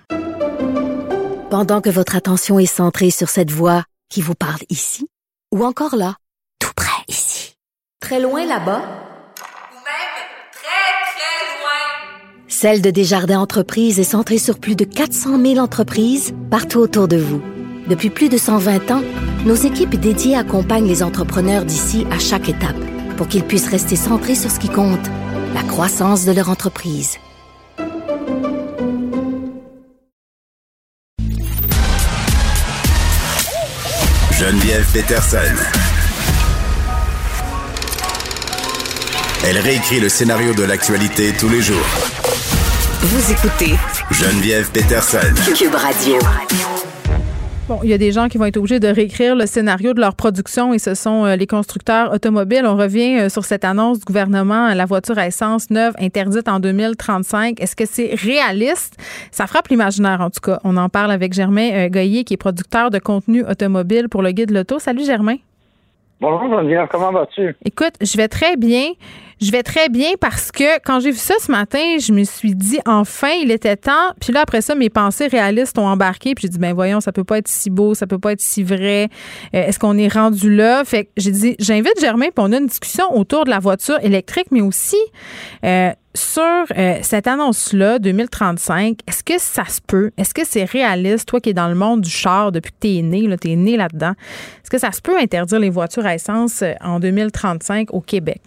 Pendant 1.50 1.82
que 1.82 1.90
votre 1.90 2.16
attention 2.16 2.58
est 2.60 2.66
centrée 2.66 3.12
sur 3.12 3.30
cette 3.30 3.52
voix 3.52 3.84
qui 4.10 4.22
vous 4.22 4.36
parle 4.36 4.62
ici, 4.70 5.08
ou 5.52 5.64
encore 5.64 5.96
là, 5.96 6.16
tout 6.60 6.72
près 6.76 7.04
ici, 7.08 7.56
très 8.00 8.20
loin 8.20 8.46
là-bas, 8.46 8.82
ou 8.82 9.76
même 9.76 10.14
très, 10.52 11.14
très 11.14 11.60
loin, 11.60 12.48
Celle 12.48 12.82
de 12.82 12.90
Desjardins 12.90 13.40
Entreprises 13.40 14.00
est 14.00 14.04
centrée 14.04 14.40
sur 14.40 14.60
plus 14.60 14.76
de 14.76 14.86
400 14.86 15.40
000 15.40 15.58
entreprises 15.58 16.34
partout 16.50 16.80
autour 16.80 17.08
de 17.08 17.18
vous. 17.18 17.42
Depuis 17.88 18.10
plus 18.10 18.30
de 18.30 18.38
120 18.38 18.92
ans, 18.92 19.02
nos 19.46 19.56
équipes 19.56 19.96
dédiées 19.96 20.38
accompagnent 20.38 20.88
les 20.88 21.04
entrepreneurs 21.04 21.66
d'ici 21.66 22.08
à 22.12 22.20
chaque 22.20 22.48
étape 22.48 22.78
pour 23.18 23.28
qu'ils 23.28 23.44
puissent 23.44 23.70
rester 23.70 23.96
centrés 23.96 24.36
sur 24.36 24.50
ce 24.50 24.60
qui 24.60 24.70
compte, 24.70 25.06
la 25.54 25.64
croissance 25.64 26.26
de 26.26 26.32
leur 26.32 26.50
entreprise. 26.50 27.18
Geneviève 34.32 34.86
Peterson. 34.94 35.38
Elle 39.46 39.58
réécrit 39.58 40.00
le 40.00 40.08
scénario 40.08 40.54
de 40.54 40.64
l'actualité 40.64 41.34
tous 41.38 41.50
les 41.50 41.62
jours. 41.62 41.86
Vous 43.02 43.32
écoutez 43.32 43.76
Geneviève 44.10 44.70
Peterson. 44.72 45.34
Cube 45.56 45.76
Radio. 45.76 46.18
Bon, 47.70 47.80
il 47.82 47.90
y 47.90 47.94
a 47.94 47.98
des 47.98 48.12
gens 48.12 48.28
qui 48.28 48.38
vont 48.38 48.44
être 48.44 48.58
obligés 48.58 48.82
de 48.82 48.90
réécrire 48.90 49.38
le 49.38 49.46
scénario 49.46 49.94
de 49.94 50.02
leur 50.02 50.16
production 50.16 50.74
et 50.74 50.80
ce 50.80 50.96
sont 50.96 51.24
euh, 51.24 51.38
les 51.38 51.48
constructeurs 51.48 52.12
automobiles. 52.12 52.66
On 52.66 52.76
revient 52.76 53.20
euh, 53.22 53.30
sur 53.30 53.46
cette 53.46 53.64
annonce 53.64 54.00
du 54.00 54.06
gouvernement, 54.06 54.74
la 54.74 54.84
voiture 54.86 55.18
à 55.18 55.28
essence 55.28 55.70
neuve 55.70 55.94
interdite 55.98 56.50
en 56.50 56.60
2035. 56.60 57.62
Est-ce 57.62 57.78
que 57.78 57.86
c'est 57.86 58.16
réaliste? 58.16 58.98
Ça 59.32 59.48
frappe 59.48 59.70
l'imaginaire 59.70 60.20
en 60.20 60.30
tout 60.30 60.42
cas. 60.42 60.60
On 60.66 60.76
en 60.76 60.90
parle 60.90 61.10
avec 61.12 61.32
Germain 61.32 61.72
euh, 61.72 61.88
Goyer 61.88 62.26
qui 62.26 62.34
est 62.34 62.38
producteur 62.38 62.92
de 62.92 63.00
contenu 63.00 63.46
automobile 63.46 64.10
pour 64.10 64.24
le 64.24 64.32
Guide 64.32 64.52
Loto. 64.52 64.78
Salut 64.80 65.06
Germain. 65.06 65.38
Bonjour 66.20 66.50
Geneviève, 66.50 66.88
comment 66.92 67.14
vas-tu? 67.14 67.56
Écoute, 67.64 67.94
je 68.02 68.18
vais 68.18 68.28
très 68.28 68.58
bien. 68.58 68.92
Je 69.44 69.52
vais 69.52 69.62
très 69.62 69.90
bien 69.90 70.12
parce 70.22 70.54
que 70.54 70.80
quand 70.86 71.02
j'ai 71.02 71.12
vu 71.12 71.18
ça 71.18 71.34
ce 71.42 71.52
matin, 71.52 71.98
je 72.00 72.14
me 72.14 72.24
suis 72.24 72.56
dit 72.56 72.80
enfin, 72.86 73.32
il 73.42 73.52
était 73.52 73.76
temps. 73.76 74.14
Puis 74.22 74.32
là, 74.32 74.40
après 74.40 74.62
ça, 74.62 74.74
mes 74.74 74.90
pensées 74.90 75.28
réalistes 75.28 75.78
ont 75.78 75.86
embarqué. 75.86 76.34
Puis 76.34 76.44
j'ai 76.44 76.50
dit, 76.50 76.60
ben 76.60 76.74
voyons, 76.74 77.02
ça 77.02 77.12
peut 77.12 77.26
pas 77.26 77.40
être 77.40 77.50
si 77.50 77.70
beau, 77.70 77.94
ça 77.94 78.08
peut 78.08 78.20
pas 78.20 78.32
être 78.32 78.40
si 78.40 78.64
vrai. 78.64 79.10
Euh, 79.54 79.66
est-ce 79.68 79.80
qu'on 79.80 79.98
est 79.98 80.08
rendu 80.08 80.56
là? 80.56 80.86
Fait 80.86 81.06
que 81.06 81.10
j'ai 81.18 81.32
dit, 81.32 81.56
j'invite 81.60 82.00
Germain, 82.00 82.28
puis 82.28 82.38
on 82.38 82.54
a 82.54 82.58
une 82.58 82.68
discussion 82.68 83.14
autour 83.14 83.44
de 83.44 83.50
la 83.50 83.60
voiture 83.60 84.00
électrique, 84.02 84.48
mais 84.52 84.62
aussi 84.62 84.96
euh, 85.66 85.92
sur 86.14 86.42
euh, 86.78 87.00
cette 87.02 87.28
annonce-là, 87.28 88.00
2035, 88.00 89.00
est-ce 89.06 89.26
que 89.26 89.38
ça 89.40 89.66
se 89.66 89.82
peut? 89.86 90.12
Est-ce 90.18 90.34
que 90.34 90.46
c'est 90.46 90.64
réaliste, 90.64 91.28
toi 91.28 91.42
qui 91.42 91.50
es 91.50 91.54
dans 91.54 91.68
le 91.68 91.76
monde 91.76 92.00
du 92.00 92.10
char 92.10 92.54
depuis 92.54 92.72
que 92.72 92.78
tu 92.80 92.96
es 92.96 93.02
né, 93.02 93.28
tu 93.42 93.52
es 93.52 93.56
né 93.58 93.76
là-dedans, 93.76 94.14
est-ce 94.62 94.70
que 94.70 94.78
ça 94.80 94.94
se 94.94 95.02
peut 95.02 95.18
interdire 95.18 95.60
les 95.60 95.70
voitures 95.70 96.06
à 96.06 96.16
essence 96.16 96.64
en 96.80 97.02
2035 97.02 97.94
au 97.94 98.00
Québec? 98.00 98.42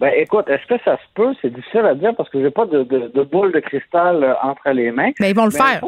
Ben, 0.00 0.12
écoute, 0.16 0.48
est-ce 0.48 0.66
que 0.66 0.80
ça 0.84 0.96
se 0.96 1.02
peut? 1.14 1.34
C'est 1.40 1.52
difficile 1.52 1.86
à 1.86 1.94
dire 1.94 2.14
parce 2.16 2.28
que 2.28 2.40
j'ai 2.40 2.50
pas 2.50 2.66
de, 2.66 2.82
de, 2.82 3.22
boule 3.22 3.52
de 3.52 3.60
cristal 3.60 4.24
euh, 4.24 4.34
entre 4.42 4.70
les 4.70 4.90
mains. 4.90 5.12
Mais 5.20 5.30
ils 5.30 5.36
vont 5.36 5.44
le 5.44 5.50
faire. 5.52 5.80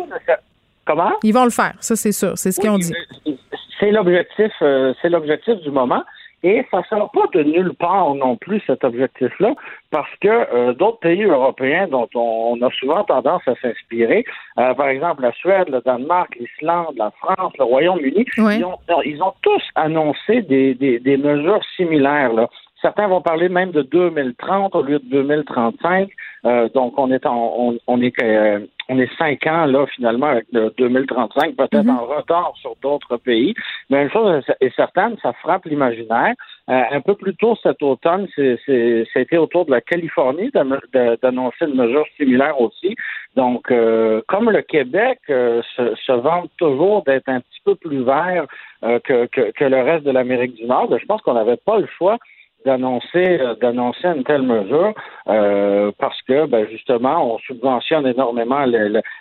Comment? 0.85 1.13
Ils 1.25 1.35
vont 1.35 1.45
le 1.45 1.51
faire, 1.51 1.75
ça 1.81 1.97
c'est 1.97 2.13
sûr. 2.13 2.39
C'est 2.39 2.53
ce 2.53 2.61
qu'ils 2.61 2.71
ont 2.71 2.79
dit. 2.79 2.93
Euh, 3.27 3.33
c'est 3.81 3.91
l'objectif, 3.91 4.53
euh, 4.63 4.95
c'est 5.03 5.09
l'objectif 5.09 5.57
du 5.57 5.71
moment. 5.71 6.05
Et 6.45 6.65
ça 6.71 6.79
ne 6.79 6.83
sort 6.85 7.11
pas 7.11 7.25
de 7.33 7.43
nulle 7.43 7.73
part 7.75 8.15
non 8.15 8.37
plus 8.37 8.63
cet 8.67 8.85
objectif-là, 8.85 9.55
parce 9.91 10.11
que 10.21 10.73
d'autres 10.75 11.01
pays 11.01 11.25
européens 11.25 11.89
dont 11.89 12.09
on, 12.15 12.61
a 12.63 12.71
souvent 12.79 13.03
tendance 13.03 13.43
à 13.49 13.55
s'inspirer, 13.57 14.25
par 14.55 14.87
exemple 14.87 15.23
la 15.23 15.33
Suède, 15.33 15.69
le 15.71 15.81
Danemark, 15.81 16.37
l'Islande, 16.39 16.95
la 16.99 17.11
France, 17.23 17.53
le 17.59 17.65
Royaume-Uni, 17.65 18.27
ils, 18.37 18.65
ont, 18.65 18.79
ils, 19.05 19.23
ont, 19.23 19.33
tous 19.43 19.63
annoncé 19.75 20.43
des, 20.43 20.75
des, 20.75 21.01
des 21.01 21.17
mesures 21.17 21.63
similaires. 21.75 22.33
Là 22.33 22.49
certains 22.87 23.09
vont 23.09 23.21
parler 23.21 23.49
même 23.49 23.73
de 23.73 23.83
2030 23.83 24.77
au 24.77 24.83
lieu 24.83 25.01
de 25.01 25.09
2035. 25.11 26.09
Euh, 26.45 26.69
donc, 26.69 26.97
on 26.99 27.11
est 27.11 27.27
en, 27.27 27.53
on, 27.59 27.79
on 27.89 28.01
est 28.01 28.15
euh, 28.23 28.61
on 28.89 29.01
est 29.01 29.11
cinq 29.19 29.45
ans 29.49 29.67
là 29.67 29.85
finalement 29.87 30.27
avec 30.27 30.47
le 30.53 30.73
2035, 30.79 31.57
peut-être 31.57 31.85
Mhm. 31.85 31.99
en 31.99 32.05
retard 32.05 32.53
sur 32.61 32.77
d'autres 32.83 33.17
pays. 33.17 33.55
Mais 33.91 34.05
une 34.05 34.11
chose 34.11 34.45
est 34.61 34.77
certaine, 34.77 35.17
ça 35.21 35.33
frappe 35.33 35.65
l'imaginaire. 35.65 36.35
Euh, 36.69 36.83
un 36.93 37.01
peu 37.01 37.15
plus 37.15 37.35
tôt 37.35 37.57
cet 37.63 37.83
automne, 37.83 38.29
c'était 38.37 39.37
autour 39.39 39.67
de 39.67 39.73
la 39.73 39.81
Californie 39.81 40.51
d'annoncer 40.53 41.65
une 41.67 41.75
mesure 41.75 42.07
similaire 42.17 42.61
aussi. 42.61 42.95
Donc, 43.35 43.71
euh, 43.71 44.21
comme 44.29 44.51
le 44.51 44.63
Québec 44.63 45.19
euh, 45.31 45.63
se, 45.77 45.95
se 45.97 46.13
vante 46.13 46.51
toujours 46.57 47.03
d'être 47.05 47.29
un 47.29 47.41
petit 47.41 47.61
peu 47.65 47.75
plus 47.75 48.03
vert 48.05 48.47
euh, 48.85 48.99
que, 49.01 49.27
que, 49.27 49.51
que 49.53 49.65
le 49.65 49.81
reste 49.83 50.05
de 50.05 50.11
l'Amérique 50.13 50.55
du 50.55 50.65
Nord, 50.65 50.89
ben, 50.89 50.99
je 51.01 51.07
pense 51.07 51.23
qu'on 51.23 51.35
n'avait 51.35 51.59
pas 51.59 51.79
le 51.79 51.87
choix 51.99 52.19
d'annoncer 52.67 53.41
euh, 53.41 53.55
d'annoncer 53.55 54.09
une 54.09 54.25
telle 54.25 54.43
mesure 54.43 54.93
euh, 55.29 55.93
parce 55.99 56.21
que 56.23 56.47
ben, 56.47 56.67
justement 56.69 57.35
on 57.35 57.39
subventionne 57.39 58.07
énormément 58.07 58.65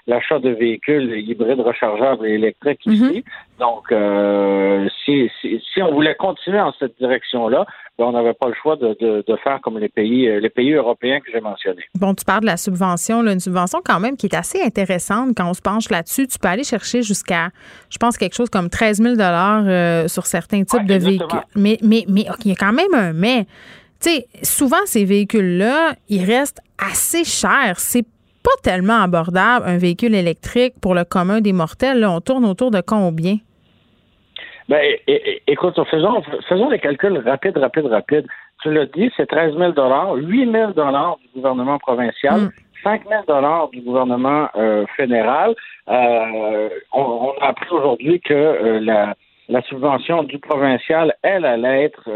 l'achat 0.08 0.40
de 0.40 0.50
véhicules 0.50 1.18
hybrides 1.20 1.62
rechargeables 1.62 2.26
et 2.26 2.34
électriques 2.34 2.86
ici. 2.88 3.24
Donc 3.60 3.92
euh, 3.92 4.88
si, 5.04 5.30
si, 5.40 5.62
si 5.74 5.82
on 5.82 5.94
voulait 5.94 6.16
continuer 6.16 6.60
en 6.60 6.74
cette 6.78 6.98
direction-là, 6.98 7.66
ben, 7.98 8.06
on 8.06 8.12
n'avait 8.12 8.34
pas 8.34 8.48
le 8.48 8.54
choix 8.54 8.76
de, 8.76 8.98
de, 9.00 9.24
de 9.26 9.36
faire 9.38 9.62
comme 9.62 9.80
les 9.80 9.88
pays 9.88 10.28
euh, 10.28 10.42
les 10.42 10.50
pays 10.50 10.74
européens 10.74 11.22
que 11.22 11.32
j'ai 11.32 11.40
mentionnés. 11.40 11.86
Bon, 11.98 12.14
tu 12.14 12.26
parles 12.26 12.42
de 12.42 12.48
la 12.48 12.58
subvention, 12.58 13.22
là, 13.22 13.32
une 13.32 13.40
subvention 13.40 13.80
quand 13.84 14.02
même 14.02 14.18
qui 14.18 14.26
est 14.26 14.36
assez 14.36 14.62
intéressante 14.62 15.30
quand 15.38 15.50
on 15.50 15.54
se 15.54 15.62
penche 15.62 15.90
là-dessus. 15.90 16.28
Tu 16.28 16.38
peux 16.38 16.50
aller 16.50 16.66
chercher 16.66 17.02
jusqu'à, 17.02 17.50
je 17.90 17.98
pense, 17.98 18.18
quelque 18.18 18.36
chose 18.36 18.50
comme 18.50 18.70
13 18.70 19.02
000 19.02 19.16
euh, 19.20 20.08
sur 20.10 20.26
certains 20.26 20.64
types 20.64 20.86
de 20.86 20.96
exactement. 20.96 21.28
véhicules. 21.28 21.50
Mais, 21.56 21.78
mais, 21.82 22.04
mais 22.10 22.26
il 22.44 22.50
y 22.50 22.54
a 22.54 22.56
quand 22.56 22.74
même 22.74 22.94
un 22.94 23.14
mais. 23.14 23.46
Tu 24.02 24.10
sais, 24.10 24.28
souvent, 24.44 24.86
ces 24.86 25.06
véhicules-là, 25.06 25.96
ils 26.10 26.26
restent 26.26 26.60
assez 26.78 27.24
chers. 27.24 27.80
C'est 27.80 28.06
pas 28.46 28.62
tellement 28.62 29.02
abordable, 29.02 29.66
un 29.66 29.78
véhicule 29.78 30.14
électrique 30.14 30.76
pour 30.80 30.94
le 30.94 31.04
commun 31.04 31.42
des 31.42 31.52
mortels. 31.52 32.00
là. 32.00 32.12
on 32.12 32.22
tourne 32.22 32.46
autour 32.46 32.70
de 32.70 32.80
combien? 32.80 33.38
Ben, 34.70 34.82
écoute, 35.48 35.80
faisons, 35.90 36.22
faisons 36.48 36.70
les 36.70 36.80
calculs 36.80 37.18
rapides, 37.26 37.58
rapides, 37.58 37.86
rapides. 37.88 38.28
Tu 38.62 38.72
l'as 38.72 38.86
dit, 38.86 39.12
c'est 39.18 39.28
13 39.28 39.56
000 39.58 39.74
8 40.16 40.52
000 40.52 40.72
du 40.72 41.30
gouvernement 41.36 41.78
provincial, 41.80 42.50
5 42.84 43.02
000 43.28 43.70
du 43.74 43.82
gouvernement 43.82 44.48
euh, 44.56 44.86
fédéral. 44.96 45.56
Euh, 45.90 46.70
on, 46.94 47.02
on 47.02 47.32
a 47.42 47.50
appris 47.50 47.70
aujourd'hui 47.72 48.20
que 48.22 48.34
euh, 48.34 48.80
la, 48.80 49.16
la 49.50 49.62
subvention 49.64 50.24
du 50.24 50.40
provincial, 50.40 51.14
elle, 51.22 51.46
allait 51.46 51.84
être, 51.84 52.10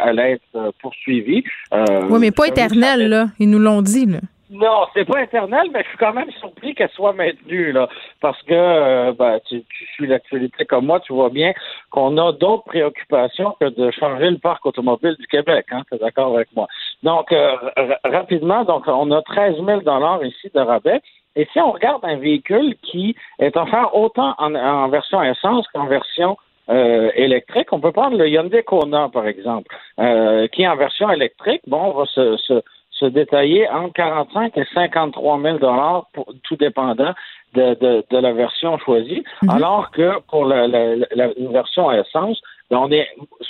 allait 0.00 0.32
être 0.32 0.72
poursuivie. 0.82 1.44
Oui, 1.72 2.18
mais 2.20 2.30
pas 2.30 2.46
je 2.46 2.52
t'avoue 2.52 2.74
que 2.74 2.80
ça 2.80 2.94
éternel, 2.94 3.08
là. 3.08 3.26
Ils 3.38 3.48
nous 3.48 3.58
l'ont 3.58 3.80
dit, 3.80 4.06
là. 4.06 4.18
Non, 4.54 4.86
c'est 4.94 5.04
pas 5.04 5.22
éternel, 5.22 5.68
mais 5.72 5.82
je 5.82 5.88
suis 5.88 5.98
quand 5.98 6.12
même 6.12 6.30
surpris 6.38 6.74
qu'elle 6.74 6.90
soit 6.90 7.12
maintenue, 7.12 7.72
là. 7.72 7.88
Parce 8.20 8.40
que 8.42 8.54
euh, 8.54 9.12
ben, 9.12 9.40
tu, 9.48 9.62
tu 9.64 9.84
suis 9.94 10.06
l'actualité 10.06 10.64
comme 10.64 10.86
moi, 10.86 11.00
tu 11.00 11.12
vois 11.12 11.30
bien 11.30 11.52
qu'on 11.90 12.16
a 12.18 12.32
d'autres 12.32 12.64
préoccupations 12.64 13.56
que 13.60 13.66
de 13.68 13.90
changer 13.90 14.30
le 14.30 14.38
parc 14.38 14.64
automobile 14.66 15.16
du 15.18 15.26
Québec, 15.26 15.66
hein, 15.72 15.82
tu 15.88 15.96
es 15.96 15.98
d'accord 15.98 16.34
avec 16.34 16.48
moi. 16.54 16.66
Donc, 17.02 17.32
euh, 17.32 17.56
ra- 17.76 17.98
rapidement, 18.04 18.64
donc 18.64 18.84
on 18.86 19.10
a 19.10 19.22
13 19.22 19.56
000 19.56 19.80
ici 20.22 20.50
de 20.54 20.60
rabais. 20.60 21.00
Et 21.36 21.46
si 21.52 21.60
on 21.60 21.72
regarde 21.72 22.04
un 22.04 22.16
véhicule 22.16 22.76
qui 22.82 23.16
est 23.40 23.56
offert 23.56 23.94
autant 23.96 24.34
en, 24.38 24.54
en 24.54 24.88
version 24.88 25.22
essence 25.22 25.66
qu'en 25.74 25.86
version 25.86 26.36
euh, 26.70 27.10
électrique, 27.14 27.72
on 27.72 27.80
peut 27.80 27.92
prendre 27.92 28.16
le 28.16 28.28
Hyundai 28.28 28.62
Kona, 28.62 29.08
par 29.08 29.26
exemple, 29.26 29.74
euh, 29.98 30.46
qui 30.48 30.66
en 30.66 30.76
version 30.76 31.10
électrique, 31.10 31.62
bon, 31.66 31.78
on 31.78 31.90
va 31.92 32.06
se, 32.06 32.36
se, 32.38 32.62
se 32.98 33.06
détailler 33.06 33.68
entre 33.68 33.92
45 33.94 34.56
et 34.56 34.64
53 34.74 35.40
000 35.42 35.58
dollars, 35.58 36.06
tout 36.44 36.56
dépendant 36.56 37.12
de, 37.54 37.74
de, 37.74 38.04
de 38.10 38.18
la 38.18 38.32
version 38.32 38.78
choisie, 38.78 39.22
alors 39.48 39.90
que 39.90 40.20
pour 40.28 40.44
la, 40.44 40.66
la, 40.66 40.96
la, 40.96 41.06
la 41.14 41.28
version 41.52 41.88
à 41.88 41.98
essence, 41.98 42.40
ben, 42.70 42.78
on 42.78 42.90
est 42.90 43.06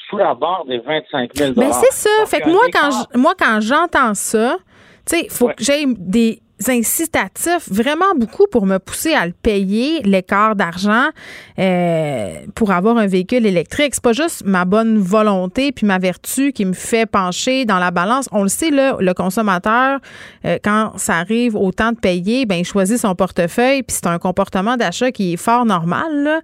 sous 0.08 0.16
la 0.16 0.34
barre 0.34 0.64
des 0.66 0.78
25 0.78 1.30
000 1.34 1.52
Ben 1.54 1.72
c'est 1.72 1.92
ça. 1.92 2.10
Fait 2.26 2.40
que 2.40 2.50
moi, 2.50 2.62
quand 2.72 2.90
je- 3.12 3.18
moi, 3.18 3.32
quand 3.38 3.60
j'entends 3.60 4.14
ça, 4.14 4.56
tu 5.06 5.16
sais, 5.16 5.20
il 5.24 5.30
faut 5.30 5.48
que 5.48 5.62
j'aie 5.62 5.84
des 5.86 6.40
incitatifs 6.68 7.68
vraiment 7.70 8.14
beaucoup 8.16 8.46
pour 8.50 8.66
me 8.66 8.78
pousser 8.78 9.14
à 9.14 9.26
le 9.26 9.32
payer, 9.32 10.00
l'écart 10.02 10.56
d'argent, 10.56 11.08
euh, 11.58 12.34
pour 12.54 12.70
avoir 12.70 12.96
un 12.98 13.06
véhicule 13.06 13.46
électrique. 13.46 13.94
C'est 13.94 14.02
pas 14.02 14.12
juste 14.12 14.44
ma 14.44 14.64
bonne 14.64 14.98
volonté 14.98 15.72
puis 15.72 15.86
ma 15.86 15.98
vertu 15.98 16.52
qui 16.52 16.64
me 16.64 16.72
fait 16.72 17.06
pencher 17.06 17.64
dans 17.64 17.78
la 17.78 17.90
balance. 17.90 18.28
On 18.32 18.42
le 18.42 18.48
sait, 18.48 18.70
là, 18.70 18.96
le 19.00 19.14
consommateur, 19.14 20.00
euh, 20.44 20.58
quand 20.62 20.92
ça 20.96 21.14
arrive 21.16 21.56
au 21.56 21.70
temps 21.72 21.92
de 21.92 21.98
payer, 21.98 22.46
ben 22.46 22.56
il 22.56 22.64
choisit 22.64 22.98
son 22.98 23.14
portefeuille 23.14 23.82
puis 23.82 23.96
c'est 23.96 24.06
un 24.06 24.18
comportement 24.18 24.76
d'achat 24.76 25.10
qui 25.12 25.34
est 25.34 25.36
fort 25.36 25.64
normal. 25.64 26.40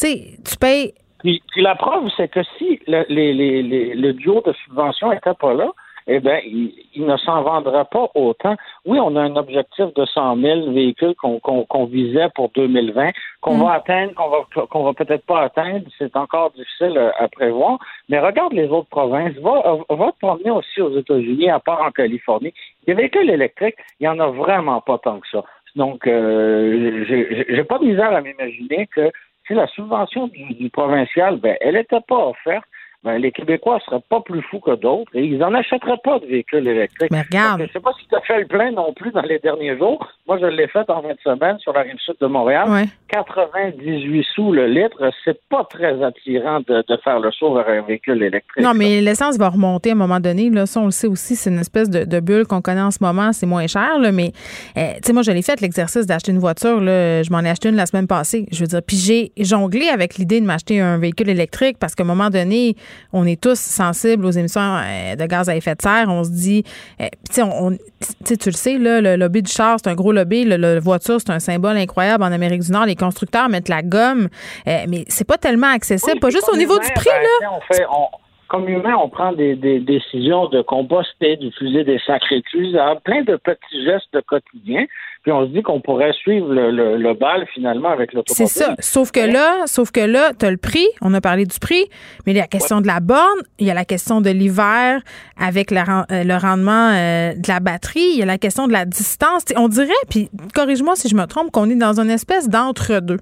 Tu 0.00 0.06
sais, 0.08 0.24
tu 0.48 0.56
payes 0.56 0.92
Puis, 1.20 1.42
puis 1.52 1.62
la 1.62 1.74
preuve, 1.74 2.04
c'est 2.16 2.28
que 2.28 2.40
si 2.58 2.80
le, 2.86 3.04
les, 3.08 3.32
les, 3.32 3.62
les- 3.62 3.94
le 3.94 4.12
duo 4.12 4.42
de 4.46 4.52
subvention 4.64 5.10
n'était 5.10 5.34
pas 5.40 5.54
là, 5.54 5.68
eh 6.06 6.20
bien, 6.20 6.38
il, 6.44 6.72
il 6.94 7.06
ne 7.06 7.16
s'en 7.16 7.42
vendrait 7.42 7.86
pas 7.90 8.08
autant. 8.14 8.56
Oui, 8.84 8.98
on 9.00 9.16
a 9.16 9.22
un 9.22 9.36
objectif 9.36 9.86
de 9.94 10.04
100 10.04 10.36
000 10.36 10.70
véhicules 10.72 11.14
qu'on 11.16 11.38
qu'on- 11.40 11.64
qu'on 11.64 11.84
visait 11.86 12.28
pour 12.34 12.50
2020, 12.54 13.10
qu'on 13.40 13.58
va 13.58 13.72
atteindre, 13.74 14.12
qu'on 14.14 14.28
va, 14.28 14.66
qu'on 14.66 14.82
va 14.84 14.92
peut-être 14.92 15.24
pas 15.26 15.42
atteindre. 15.42 15.86
C'est 15.98 16.14
encore 16.16 16.50
difficile 16.52 16.96
euh, 16.96 17.10
à 17.18 17.28
prévoir. 17.28 17.78
Mais 18.08 18.18
regarde 18.20 18.52
les 18.52 18.68
autres 18.68 18.88
provinces. 18.90 19.34
Va, 19.38 19.62
euh, 19.66 19.94
va 19.96 20.12
te 20.12 20.18
promener 20.18 20.50
aussi 20.50 20.80
aux 20.80 20.96
États-Unis, 20.98 21.48
à 21.50 21.58
part 21.60 21.82
en 21.82 21.90
Californie. 21.90 22.52
Les 22.86 22.94
véhicules 22.94 23.30
électriques, 23.30 23.76
il 24.00 24.04
y 24.04 24.08
en 24.08 24.20
a 24.20 24.26
vraiment 24.28 24.80
pas 24.80 24.98
tant 24.98 25.20
que 25.20 25.28
ça. 25.28 25.42
Donc, 25.76 26.06
euh, 26.06 27.04
j'ai 27.08 27.46
j'ai 27.48 27.64
pas 27.64 27.78
de 27.78 27.84
misère 27.84 28.12
à 28.14 28.20
m'imaginer 28.20 28.86
que 28.94 29.10
si 29.46 29.54
la 29.54 29.66
subvention 29.66 30.28
du, 30.28 30.54
du 30.54 30.70
provincial, 30.70 31.36
ben, 31.38 31.56
elle 31.60 31.74
n'était 31.74 32.00
pas 32.06 32.28
offerte, 32.28 32.64
ben, 33.04 33.18
les 33.18 33.32
Québécois 33.32 33.78
seraient 33.84 34.02
pas 34.08 34.20
plus 34.22 34.40
fous 34.50 34.60
que 34.60 34.74
d'autres 34.76 35.14
et 35.14 35.24
ils 35.24 35.36
n'en 35.36 35.52
achèteraient 35.52 36.00
pas 36.02 36.18
de 36.20 36.26
véhicules 36.26 36.66
électriques. 36.66 37.10
Mais 37.10 37.20
regarde. 37.20 37.62
Je 37.66 37.72
sais 37.72 37.80
pas 37.80 37.92
si 38.00 38.08
tu 38.08 38.14
as 38.16 38.20
fait 38.22 38.40
le 38.40 38.46
plein 38.46 38.70
non 38.72 38.94
plus 38.94 39.10
dans 39.12 39.22
les 39.22 39.38
derniers 39.38 39.76
jours. 39.76 40.08
Moi, 40.26 40.38
je 40.40 40.46
l'ai 40.46 40.66
fait 40.68 40.88
en 40.88 41.02
20 41.02 41.10
semaines 41.22 41.58
sur 41.58 41.74
la 41.74 41.82
rive 41.82 41.98
sud 41.98 42.14
de 42.18 42.26
Montréal. 42.26 42.68
Ouais. 42.70 42.84
98 43.08 44.24
sous 44.34 44.52
le 44.52 44.66
litre, 44.66 45.10
c'est 45.22 45.38
pas 45.50 45.64
très 45.64 46.02
attirant 46.02 46.60
de, 46.60 46.82
de 46.88 46.96
faire 47.04 47.20
le 47.20 47.30
saut 47.30 47.54
vers 47.54 47.68
un 47.68 47.82
véhicule 47.82 48.22
électrique. 48.22 48.64
Non, 48.64 48.72
mais 48.74 49.02
l'essence 49.02 49.36
va 49.36 49.50
remonter 49.50 49.90
à 49.90 49.92
un 49.92 49.96
moment 49.96 50.18
donné. 50.18 50.48
Là, 50.48 50.64
ça, 50.64 50.80
on 50.80 50.86
le 50.86 50.90
sait 50.90 51.06
aussi, 51.06 51.36
c'est 51.36 51.50
une 51.50 51.58
espèce 51.58 51.90
de, 51.90 52.04
de 52.04 52.20
bulle 52.20 52.46
qu'on 52.46 52.62
connaît 52.62 52.80
en 52.80 52.90
ce 52.90 52.98
moment. 53.02 53.32
C'est 53.32 53.46
moins 53.46 53.66
cher, 53.66 53.98
là, 53.98 54.12
mais 54.12 54.32
euh, 54.78 54.94
tu 54.94 55.00
sais, 55.04 55.12
moi, 55.12 55.22
je 55.22 55.30
l'ai 55.30 55.42
fait 55.42 55.60
l'exercice 55.60 56.06
d'acheter 56.06 56.32
une 56.32 56.38
voiture. 56.38 56.80
Là, 56.80 57.22
je 57.22 57.30
m'en 57.30 57.40
ai 57.40 57.50
acheté 57.50 57.68
une 57.68 57.76
la 57.76 57.86
semaine 57.86 58.06
passée. 58.06 58.46
Je 58.50 58.60
veux 58.60 58.66
dire, 58.66 58.80
puis 58.82 58.96
j'ai 58.96 59.32
jonglé 59.38 59.88
avec 59.88 60.14
l'idée 60.16 60.40
de 60.40 60.46
m'acheter 60.46 60.80
un 60.80 60.96
véhicule 60.96 61.28
électrique 61.28 61.76
parce 61.78 61.94
qu'à 61.94 62.04
un 62.04 62.06
moment 62.06 62.30
donné, 62.30 62.76
on 63.12 63.26
est 63.26 63.40
tous 63.40 63.58
sensibles 63.58 64.24
aux 64.26 64.30
émissions 64.30 64.60
euh, 64.82 65.16
de 65.16 65.24
gaz 65.26 65.48
à 65.48 65.56
effet 65.56 65.74
de 65.74 65.82
serre. 65.82 66.06
On 66.08 66.24
se 66.24 66.30
dit, 66.30 66.64
euh, 67.00 67.06
tu 67.28 67.34
sais, 67.34 67.42
on, 67.42 67.68
on- 67.68 67.78
tu 68.24 68.36
le 68.46 68.52
sais, 68.54 68.78
là, 68.78 69.00
le 69.00 69.16
lobby 69.16 69.42
du 69.42 69.50
char, 69.50 69.78
c'est 69.82 69.90
un 69.90 69.94
gros 69.94 70.12
lobby. 70.12 70.44
Le, 70.44 70.56
le 70.56 70.78
voiture, 70.80 71.18
c'est 71.20 71.30
un 71.32 71.38
symbole 71.40 71.76
incroyable 71.76 72.22
en 72.24 72.32
Amérique 72.32 72.62
du 72.62 72.72
Nord. 72.72 72.86
Les 72.86 72.96
constructeurs 72.96 73.48
mettent 73.48 73.68
la 73.68 73.82
gomme, 73.82 74.28
euh, 74.68 74.84
mais 74.88 75.04
c'est 75.08 75.24
pas 75.26 75.38
tellement 75.38 75.68
accessible. 75.72 76.12
Oui, 76.14 76.20
pas 76.20 76.30
juste 76.30 76.48
au 76.52 76.56
niveau 76.56 76.78
du 76.78 76.90
prix, 76.94 77.10
ben, 77.10 77.22
là. 77.22 77.28
tu 77.40 77.46
sais, 77.46 77.50
On 77.50 77.74
fait, 77.74 77.86
on- 77.90 78.23
comme 78.54 78.68
humain, 78.68 78.94
on 79.02 79.08
prend 79.08 79.32
des, 79.32 79.56
décisions 79.56 80.46
de 80.46 80.62
composter, 80.62 81.36
d'utiliser 81.36 81.82
des 81.82 81.98
sacs 82.06 82.22
réutilisables, 82.24 83.00
plein 83.00 83.22
de 83.22 83.34
petits 83.36 83.84
gestes 83.84 84.12
de 84.12 84.20
quotidien. 84.20 84.84
Puis 85.24 85.32
on 85.32 85.46
se 85.46 85.52
dit 85.52 85.62
qu'on 85.62 85.80
pourrait 85.80 86.12
suivre 86.12 86.52
le, 86.54 86.70
le, 86.70 87.14
bal 87.14 87.46
finalement 87.52 87.88
avec 87.88 88.12
l'automobile. 88.12 88.46
C'est 88.46 88.64
ça. 88.64 88.74
Sauf 88.78 89.10
que 89.10 89.20
là, 89.20 89.66
sauf 89.66 89.90
que 89.90 90.00
là, 90.00 90.32
tu 90.38 90.46
as 90.46 90.50
le 90.50 90.56
prix, 90.56 90.86
on 91.00 91.12
a 91.14 91.20
parlé 91.20 91.46
du 91.46 91.58
prix, 91.58 91.84
mais 92.26 92.32
il 92.32 92.36
y 92.36 92.38
a 92.38 92.42
la 92.42 92.48
question 92.48 92.80
de 92.80 92.86
la 92.86 93.00
borne, 93.00 93.40
il 93.58 93.66
y 93.66 93.70
a 93.70 93.74
la 93.74 93.84
question 93.84 94.20
de 94.20 94.30
l'hiver 94.30 95.00
avec 95.40 95.72
le, 95.72 95.78
euh, 95.78 96.38
rendement 96.38 96.90
euh, 96.92 97.32
de 97.34 97.48
la 97.48 97.58
batterie, 97.58 98.10
il 98.12 98.18
y 98.18 98.22
a 98.22 98.26
la 98.26 98.38
question 98.38 98.68
de 98.68 98.72
la 98.72 98.84
distance. 98.84 99.44
On 99.56 99.66
dirait, 99.66 99.92
puis 100.10 100.28
corrige-moi 100.54 100.94
si 100.94 101.08
je 101.08 101.16
me 101.16 101.24
trompe, 101.24 101.50
qu'on 101.50 101.68
est 101.70 101.74
dans 101.74 101.98
une 101.98 102.10
espèce 102.10 102.48
d'entre-deux. 102.48 103.18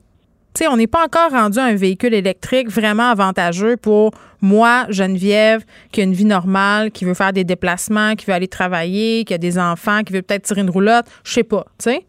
Tu 0.55 0.65
sais, 0.65 0.69
on 0.69 0.77
n'est 0.77 0.87
pas 0.87 1.05
encore 1.05 1.31
rendu 1.31 1.59
à 1.59 1.65
un 1.65 1.75
véhicule 1.75 2.13
électrique 2.13 2.69
vraiment 2.69 3.11
avantageux 3.11 3.79
pour 3.79 4.11
moi, 4.43 4.85
Geneviève, 4.91 5.65
qui 5.93 6.03
a 6.03 6.05
une 6.05 6.13
vie 6.13 6.27
normale, 6.27 6.91
qui 6.91 7.07
veut 7.07 7.15
faire 7.15 7.33
des 7.33 7.45
déplacements, 7.45 8.17
qui 8.17 8.27
veut 8.27 8.35
aller 8.35 8.49
travailler, 8.49 9.25
qui 9.25 9.33
a 9.33 9.39
des 9.39 9.59
enfants, 9.59 10.03
qui 10.03 10.13
veut 10.13 10.21
peut-être 10.21 10.43
tirer 10.43 10.61
une 10.61 10.69
roulotte, 10.69 11.07
je 11.25 11.33
sais 11.33 11.45
pas, 11.45 11.65
tu 11.79 11.91
sais. 11.91 12.05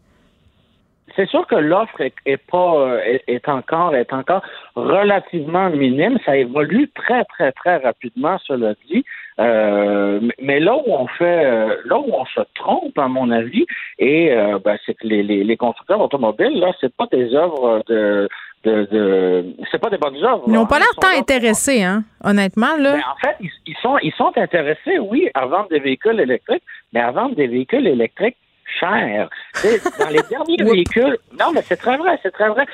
C'est 1.16 1.28
sûr 1.28 1.46
que 1.46 1.54
l'offre 1.54 2.00
est, 2.00 2.36
pas 2.36 2.74
euh, 2.76 2.98
est, 3.04 3.22
est 3.28 3.48
encore 3.48 3.94
est 3.94 4.12
encore 4.12 4.42
relativement 4.74 5.70
minime. 5.70 6.18
Ça 6.26 6.36
évolue 6.36 6.90
très 6.94 7.24
très 7.24 7.52
très 7.52 7.76
rapidement, 7.76 8.36
cela 8.44 8.74
dit. 8.88 9.04
Euh, 9.40 10.20
mais 10.40 10.60
là 10.60 10.76
où 10.76 10.84
on 10.86 11.06
fait, 11.08 11.44
euh, 11.44 11.76
là 11.86 11.98
où 11.98 12.08
on 12.12 12.24
se 12.26 12.40
trompe, 12.54 12.96
à 12.96 13.08
mon 13.08 13.30
avis, 13.30 13.66
et 13.98 14.32
euh, 14.32 14.58
ben, 14.64 14.76
c'est 14.86 14.94
que 14.94 15.06
les, 15.06 15.24
les, 15.24 15.42
les, 15.42 15.56
constructeurs 15.56 16.00
automobiles, 16.00 16.60
là, 16.60 16.72
c'est 16.80 16.94
pas 16.94 17.06
des 17.10 17.34
œuvres 17.34 17.82
de, 17.88 18.28
de, 18.62 18.84
de 18.92 19.56
c'est 19.72 19.80
pas 19.80 19.90
des 19.90 19.98
bonnes 19.98 20.22
œuvres. 20.24 20.44
Ils 20.46 20.52
n'ont 20.52 20.66
pas 20.66 20.78
l'air 20.78 20.94
tant 21.00 21.18
intéressés, 21.18 21.82
hein, 21.82 22.04
honnêtement, 22.22 22.76
là. 22.78 22.92
Ben, 22.92 23.02
en 23.12 23.16
fait, 23.16 23.36
ils, 23.40 23.50
ils, 23.66 23.76
sont, 23.82 23.98
ils 24.02 24.12
sont 24.12 24.32
intéressés, 24.36 25.00
oui, 25.00 25.28
à 25.34 25.46
vendre 25.46 25.68
des 25.68 25.80
véhicules 25.80 26.20
électriques, 26.20 26.62
mais 26.92 27.00
à 27.00 27.10
vendre 27.10 27.34
des 27.34 27.48
véhicules 27.48 27.88
électriques 27.88 28.36
cher. 28.78 29.28
dans 29.98 30.08
les 30.08 30.22
derniers 30.30 30.62
véhicules, 30.72 31.18
non, 31.38 31.52
mais 31.52 31.62
c'est 31.62 31.76
très 31.76 31.96
vrai, 31.96 32.18
c'est 32.22 32.32
très 32.32 32.48
vrai. 32.48 32.66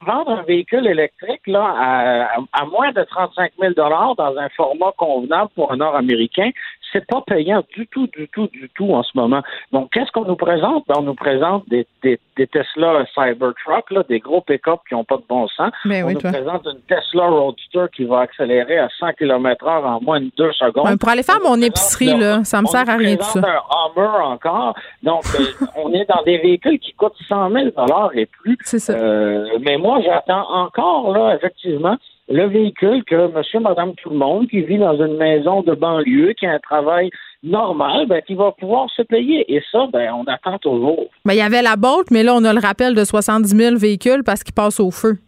vendre 0.00 0.30
un 0.30 0.42
véhicule 0.42 0.86
électrique 0.86 1.42
là 1.46 1.74
à, 1.76 2.60
à, 2.60 2.64
moins 2.66 2.92
de 2.92 3.02
35 3.02 3.52
000 3.60 3.74
dollars 3.74 4.14
dans 4.16 4.36
un 4.36 4.48
format 4.50 4.92
convenable 4.96 5.50
pour 5.54 5.72
un 5.72 5.76
Nord-Américain, 5.76 6.50
c'est 6.92 7.06
pas 7.06 7.22
payant 7.26 7.62
du 7.74 7.86
tout, 7.88 8.06
du 8.08 8.28
tout, 8.28 8.48
du 8.48 8.68
tout 8.74 8.92
en 8.94 9.02
ce 9.02 9.10
moment. 9.14 9.42
Donc, 9.72 9.90
qu'est-ce 9.92 10.10
qu'on 10.12 10.24
nous 10.24 10.36
présente? 10.36 10.84
Ben, 10.88 10.96
on 10.98 11.02
nous 11.02 11.14
présente 11.14 11.68
des, 11.68 11.86
des, 12.02 12.18
des 12.36 12.46
Tesla 12.46 13.04
Cybertruck, 13.14 13.90
là, 13.90 14.02
des 14.08 14.20
gros 14.20 14.40
pick-up 14.40 14.80
qui 14.88 14.94
n'ont 14.94 15.04
pas 15.04 15.16
de 15.16 15.24
bon 15.28 15.46
sens. 15.48 15.72
Mais 15.84 16.02
on 16.02 16.06
oui, 16.06 16.14
nous 16.14 16.20
toi. 16.20 16.32
présente 16.32 16.66
une 16.66 16.80
Tesla 16.88 17.26
Roadster 17.26 17.86
qui 17.94 18.04
va 18.04 18.20
accélérer 18.20 18.78
à 18.78 18.88
100 18.98 19.12
km 19.18 19.66
heure 19.66 19.84
en 19.84 20.00
moins 20.00 20.20
de 20.20 20.30
deux 20.36 20.52
secondes. 20.52 20.86
Ouais, 20.86 20.96
pour 20.96 21.08
aller 21.08 21.22
faire 21.22 21.40
mon 21.42 21.60
épicerie, 21.60 22.16
là, 22.16 22.44
ça 22.44 22.60
me 22.62 22.66
sert 22.66 22.88
à 22.88 22.96
rien 22.96 23.16
tout 23.16 23.24
ça. 23.24 23.40
un 23.40 23.98
Hummer 23.98 24.24
encore. 24.24 24.74
Donc, 25.02 25.24
euh, 25.38 25.66
on 25.76 25.92
est 25.92 26.06
dans 26.08 26.22
des 26.22 26.38
véhicules 26.38 26.78
qui 26.78 26.92
coûtent 26.92 27.16
100 27.28 27.50
000 27.50 27.66
et 28.14 28.26
plus. 28.26 28.58
C'est 28.64 28.78
ça. 28.78 28.92
Euh, 28.94 29.46
mais 29.60 29.76
moi, 29.76 30.00
j'attends 30.04 30.48
encore, 30.50 31.12
là, 31.12 31.34
effectivement, 31.36 31.96
le 32.28 32.46
véhicule 32.46 33.04
que 33.04 33.28
monsieur, 33.32 33.60
madame, 33.60 33.94
tout 33.94 34.10
le 34.10 34.16
monde 34.16 34.48
qui 34.48 34.60
vit 34.60 34.78
dans 34.78 34.96
une 34.96 35.16
maison 35.16 35.62
de 35.62 35.74
banlieue, 35.74 36.34
qui 36.34 36.46
a 36.46 36.52
un 36.52 36.58
travail 36.58 37.10
normal, 37.42 38.06
ben, 38.06 38.20
qui 38.22 38.34
va 38.34 38.52
pouvoir 38.52 38.88
se 38.90 39.02
payer. 39.02 39.52
Et 39.54 39.62
ça, 39.72 39.86
ben, 39.92 40.12
on 40.12 40.24
attend 40.24 40.58
toujours. 40.58 41.06
Ben, 41.24 41.34
il 41.34 41.38
y 41.38 41.42
avait 41.42 41.62
la 41.62 41.76
Bolt, 41.76 42.10
mais 42.10 42.22
là, 42.22 42.34
on 42.34 42.44
a 42.44 42.52
le 42.52 42.60
rappel 42.60 42.94
de 42.94 43.04
70 43.04 43.48
000 43.48 43.76
véhicules 43.76 44.22
parce 44.24 44.42
qu'ils 44.42 44.54
passent 44.54 44.80
au 44.80 44.90
feu. 44.90 45.18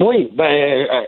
Oui, 0.00 0.28
ben, 0.32 0.44
euh, 0.44 1.04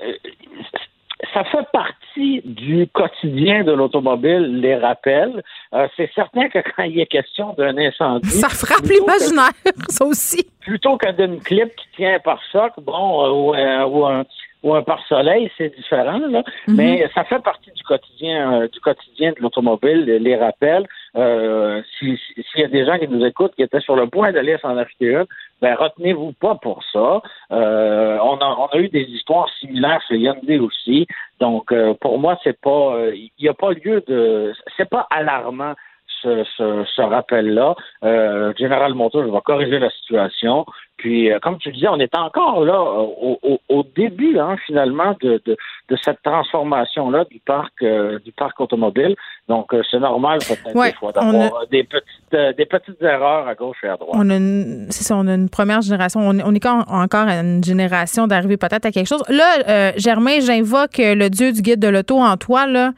ça 1.34 1.44
fait 1.44 1.66
partie 1.72 2.40
du 2.44 2.86
quotidien 2.92 3.64
de 3.64 3.72
l'automobile, 3.72 4.60
les 4.60 4.76
rappels. 4.76 5.42
Euh, 5.74 5.86
c'est 5.96 6.10
certain 6.14 6.48
que 6.48 6.58
quand 6.58 6.84
il 6.84 7.00
est 7.00 7.06
question 7.06 7.54
d'un 7.56 7.76
incendie... 7.76 8.28
Ça 8.28 8.48
frappe 8.48 8.86
l'imaginaire, 8.86 9.52
ça 9.88 10.04
aussi. 10.04 10.48
Plutôt 10.60 10.96
que 10.96 11.10
d'une 11.12 11.40
clip 11.40 11.74
qui 11.76 11.86
tient 11.96 12.18
par 12.20 12.40
choc, 12.52 12.72
bon, 12.78 13.24
euh, 13.24 13.30
ou, 13.30 13.54
euh, 13.54 13.84
ou 13.86 14.06
un 14.06 14.24
ou 14.62 14.74
un 14.74 14.82
pare-soleil, 14.82 15.50
c'est 15.56 15.74
différent, 15.74 16.18
là. 16.18 16.42
Mhm. 16.66 16.76
Mais 16.76 17.08
ça 17.14 17.24
fait 17.24 17.40
partie 17.42 17.70
du 17.70 17.82
quotidien 17.84 18.62
euh, 18.62 18.68
du 18.68 18.80
quotidien 18.80 19.32
de 19.32 19.40
l'automobile, 19.40 20.04
les, 20.04 20.36
rappels. 20.36 20.86
Euh, 21.16 21.80
S'il 21.98 22.18
si, 22.18 22.60
y 22.60 22.64
a 22.64 22.68
des 22.68 22.84
gens 22.84 22.98
qui 22.98 23.08
nous 23.08 23.24
écoutent 23.24 23.54
qui 23.54 23.62
étaient 23.62 23.80
sur 23.80 23.96
le 23.96 24.08
point 24.08 24.32
d'aller 24.32 24.58
s'en 24.58 24.76
acheter 24.76 25.06
une, 25.06 25.26
ben 25.62 25.74
retenez-vous 25.74 26.32
pas 26.32 26.56
pour 26.56 26.82
ça. 26.92 27.22
Euh, 27.52 28.18
on, 28.20 28.36
a, 28.36 28.56
on 28.58 28.66
a 28.66 28.78
eu 28.78 28.88
des 28.88 29.02
histoires 29.02 29.48
similaires 29.60 30.00
chez 30.08 30.16
Hyundai 30.16 30.58
aussi. 30.58 31.06
Donc 31.40 31.72
euh, 31.72 31.94
pour 32.00 32.18
moi, 32.18 32.38
c'est 32.42 32.60
pas 32.60 32.96
il 33.14 33.30
n'y 33.40 33.48
a 33.48 33.54
pas 33.54 33.70
lieu 33.70 34.02
de 34.06 34.52
c'est 34.76 34.88
pas 34.88 35.06
alarmant 35.10 35.74
ce, 36.22 36.44
ce, 36.56 36.84
ce 36.94 37.02
rappel-là. 37.02 37.74
Euh, 38.04 38.52
General 38.58 38.92
Motors 38.94 39.30
va 39.30 39.40
corriger 39.40 39.78
la 39.78 39.90
situation. 39.90 40.64
Puis, 40.96 41.30
euh, 41.30 41.38
comme 41.40 41.58
tu 41.58 41.70
disais, 41.70 41.86
on 41.88 42.00
est 42.00 42.16
encore 42.16 42.64
là 42.64 42.80
au, 42.82 43.38
au, 43.42 43.60
au 43.68 43.84
début, 43.94 44.36
hein, 44.38 44.56
finalement, 44.66 45.14
de, 45.22 45.40
de, 45.46 45.56
de 45.88 45.96
cette 46.02 46.20
transformation-là 46.24 47.24
du 47.30 47.38
parc 47.38 47.72
euh, 47.82 48.18
du 48.24 48.32
parc 48.32 48.60
automobile. 48.60 49.14
Donc, 49.48 49.72
euh, 49.72 49.82
c'est 49.88 50.00
normal 50.00 50.38
peut-être 50.40 50.74
Ouais, 50.74 50.90
des 50.90 50.96
fois 50.96 51.12
d'avoir 51.12 51.66
des 51.68 51.84
petites 51.84 52.56
des 52.56 52.66
petites 52.66 53.00
erreurs 53.00 53.46
à 53.46 53.54
gauche 53.54 53.78
et 53.84 53.88
à 53.88 53.96
droite. 53.96 54.10
On 54.14 54.28
a 54.28 54.36
une, 54.36 54.86
c'est 54.90 55.04
ça, 55.04 55.16
on 55.16 55.26
a 55.28 55.34
une 55.34 55.48
première 55.48 55.82
génération. 55.82 56.20
On, 56.20 56.36
on 56.40 56.54
est 56.54 56.66
encore 56.66 57.28
à 57.28 57.36
une 57.40 57.62
génération 57.62 58.26
d'arriver 58.26 58.56
peut-être 58.56 58.86
à 58.86 58.90
quelque 58.90 59.06
chose. 59.06 59.22
Là, 59.28 59.50
euh, 59.68 59.92
Germain, 59.96 60.40
j'invoque 60.40 60.98
le 60.98 61.28
dieu 61.28 61.52
du 61.52 61.62
guide 61.62 61.80
de 61.80 61.88
l'auto 61.88 62.18
en 62.18 62.36
toi, 62.36 62.66
là. 62.66 62.90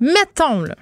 Mettons, 0.00 0.62
là. 0.62 0.74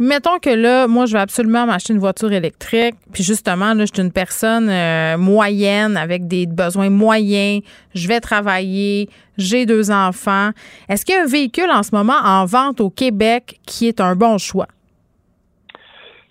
Mettons 0.00 0.38
que 0.38 0.50
là, 0.50 0.86
moi, 0.86 1.06
je 1.06 1.14
vais 1.14 1.18
absolument 1.18 1.66
m'acheter 1.66 1.92
une 1.92 1.98
voiture 1.98 2.32
électrique. 2.32 2.94
Puis 3.12 3.24
justement, 3.24 3.74
là, 3.74 3.84
je 3.84 3.92
suis 3.92 4.02
une 4.02 4.12
personne 4.12 4.68
euh, 4.70 5.18
moyenne 5.18 5.96
avec 5.96 6.28
des 6.28 6.46
besoins 6.46 6.88
moyens. 6.88 7.62
Je 7.94 8.06
vais 8.06 8.20
travailler. 8.20 9.08
J'ai 9.38 9.66
deux 9.66 9.90
enfants. 9.90 10.50
Est-ce 10.88 11.04
qu'il 11.04 11.16
y 11.16 11.18
a 11.18 11.22
un 11.22 11.26
véhicule 11.26 11.70
en 11.70 11.82
ce 11.82 11.94
moment 11.94 12.18
en 12.24 12.44
vente 12.44 12.80
au 12.80 12.90
Québec 12.90 13.58
qui 13.66 13.88
est 13.88 14.00
un 14.00 14.14
bon 14.14 14.38
choix? 14.38 14.68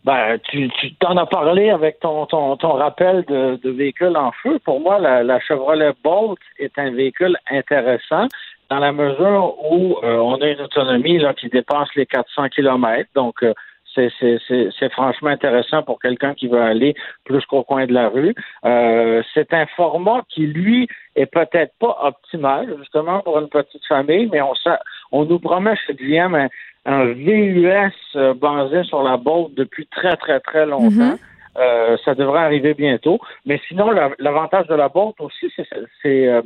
Ben, 0.05 0.37
tu, 0.49 0.69
tu 0.79 0.93
t'en 0.95 1.17
as 1.17 1.25
parlé 1.25 1.69
avec 1.69 1.99
ton, 1.99 2.25
ton, 2.27 2.55
ton 2.55 2.73
rappel 2.73 3.25
de, 3.27 3.59
de 3.61 3.69
véhicule 3.69 4.15
en 4.15 4.31
feu. 4.43 4.57
Pour 4.63 4.79
moi, 4.79 4.99
la, 4.99 5.21
la 5.23 5.41
Chevrolet 5.41 5.91
Bolt 6.01 6.39
est 6.57 6.71
un 6.79 6.91
véhicule 6.91 7.35
intéressant 7.51 8.27
dans 8.69 8.79
la 8.79 8.91
mesure 8.91 9.55
où 9.71 9.97
euh, 10.03 10.17
on 10.17 10.35
a 10.41 10.47
une 10.47 10.61
autonomie 10.61 11.19
là, 11.19 11.33
qui 11.33 11.47
dépasse 11.49 11.89
les 11.95 12.05
400 12.05 12.49
km. 12.49 13.09
Donc, 13.15 13.43
euh, 13.43 13.53
c'est, 13.95 14.11
c'est, 14.19 14.37
c'est, 14.47 14.69
c'est 14.77 14.91
franchement 14.91 15.29
intéressant 15.29 15.81
pour 15.81 15.99
quelqu'un 15.99 16.33
qui 16.35 16.47
veut 16.47 16.61
aller 16.61 16.93
plus 17.25 17.43
qu'au 17.45 17.63
coin 17.63 17.85
de 17.87 17.93
la 17.93 18.09
rue. 18.09 18.35
Euh, 18.65 19.23
c'est 19.33 19.53
un 19.53 19.65
format 19.75 20.21
qui, 20.29 20.45
lui, 20.45 20.87
est 21.15 21.25
peut-être 21.25 21.73
pas 21.79 21.97
optimal, 22.03 22.75
justement, 22.79 23.21
pour 23.21 23.39
une 23.39 23.49
petite 23.49 23.83
famille, 23.87 24.29
mais 24.31 24.41
on, 24.41 24.53
sa- 24.55 24.79
on 25.11 25.25
nous 25.25 25.39
promet 25.39 25.75
chez 25.87 25.95
GM 25.95 26.35
un, 26.35 26.47
un 26.85 27.05
VUS 27.05 27.91
euh, 28.15 28.33
basé 28.35 28.83
sur 28.83 29.01
la 29.01 29.17
Bolt 29.17 29.53
depuis 29.55 29.87
très, 29.87 30.15
très, 30.17 30.39
très 30.41 30.65
longtemps. 30.65 31.15
Euh, 31.57 31.97
ça 32.05 32.13
devrait 32.13 32.41
arriver 32.43 32.75
bientôt. 32.75 33.19
Mais 33.47 33.59
sinon, 33.67 33.89
la- 33.89 34.11
l'avantage 34.19 34.67
de 34.67 34.75
la 34.75 34.89
Bolt 34.89 35.15
aussi, 35.19 35.51
c'est, 35.55 35.67
c'est, 36.03 36.27
euh, 36.27 36.41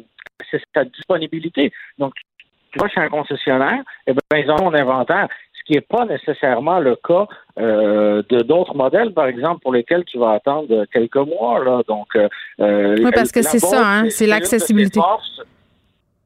c'est 0.50 0.62
sa 0.74 0.84
disponibilité. 0.86 1.72
Donc, 1.98 2.14
tu 2.72 2.80
vas 2.80 2.88
chez 2.88 3.02
un 3.02 3.10
concessionnaire, 3.10 3.82
eh 4.08 4.14
ben, 4.14 4.38
ils 4.38 4.50
ont 4.50 4.72
un 4.72 4.74
inventaire, 4.74 5.28
ce 5.54 5.64
qui 5.66 5.74
n'est 5.74 5.82
pas 5.82 6.06
nécessairement 6.06 6.80
le 6.80 6.96
cas 6.96 7.28
euh, 7.60 8.24
de 8.30 8.42
d'autres 8.42 8.76
modèles, 8.76 9.14
par 9.14 9.26
exemple, 9.26 9.62
pour 9.62 9.74
lesquels 9.74 10.06
tu 10.06 10.18
vas 10.18 10.32
attendre 10.32 10.86
quelques 10.86 11.16
mois. 11.18 11.64
Là. 11.64 11.82
Donc, 11.88 12.08
euh, 12.16 12.96
Oui, 12.98 13.12
parce 13.14 13.32
que 13.32 13.42
c'est 13.42 13.60
ça, 13.60 13.82
hein, 13.84 14.10
c'est 14.10 14.28
l'accessibilité. 14.28 15.00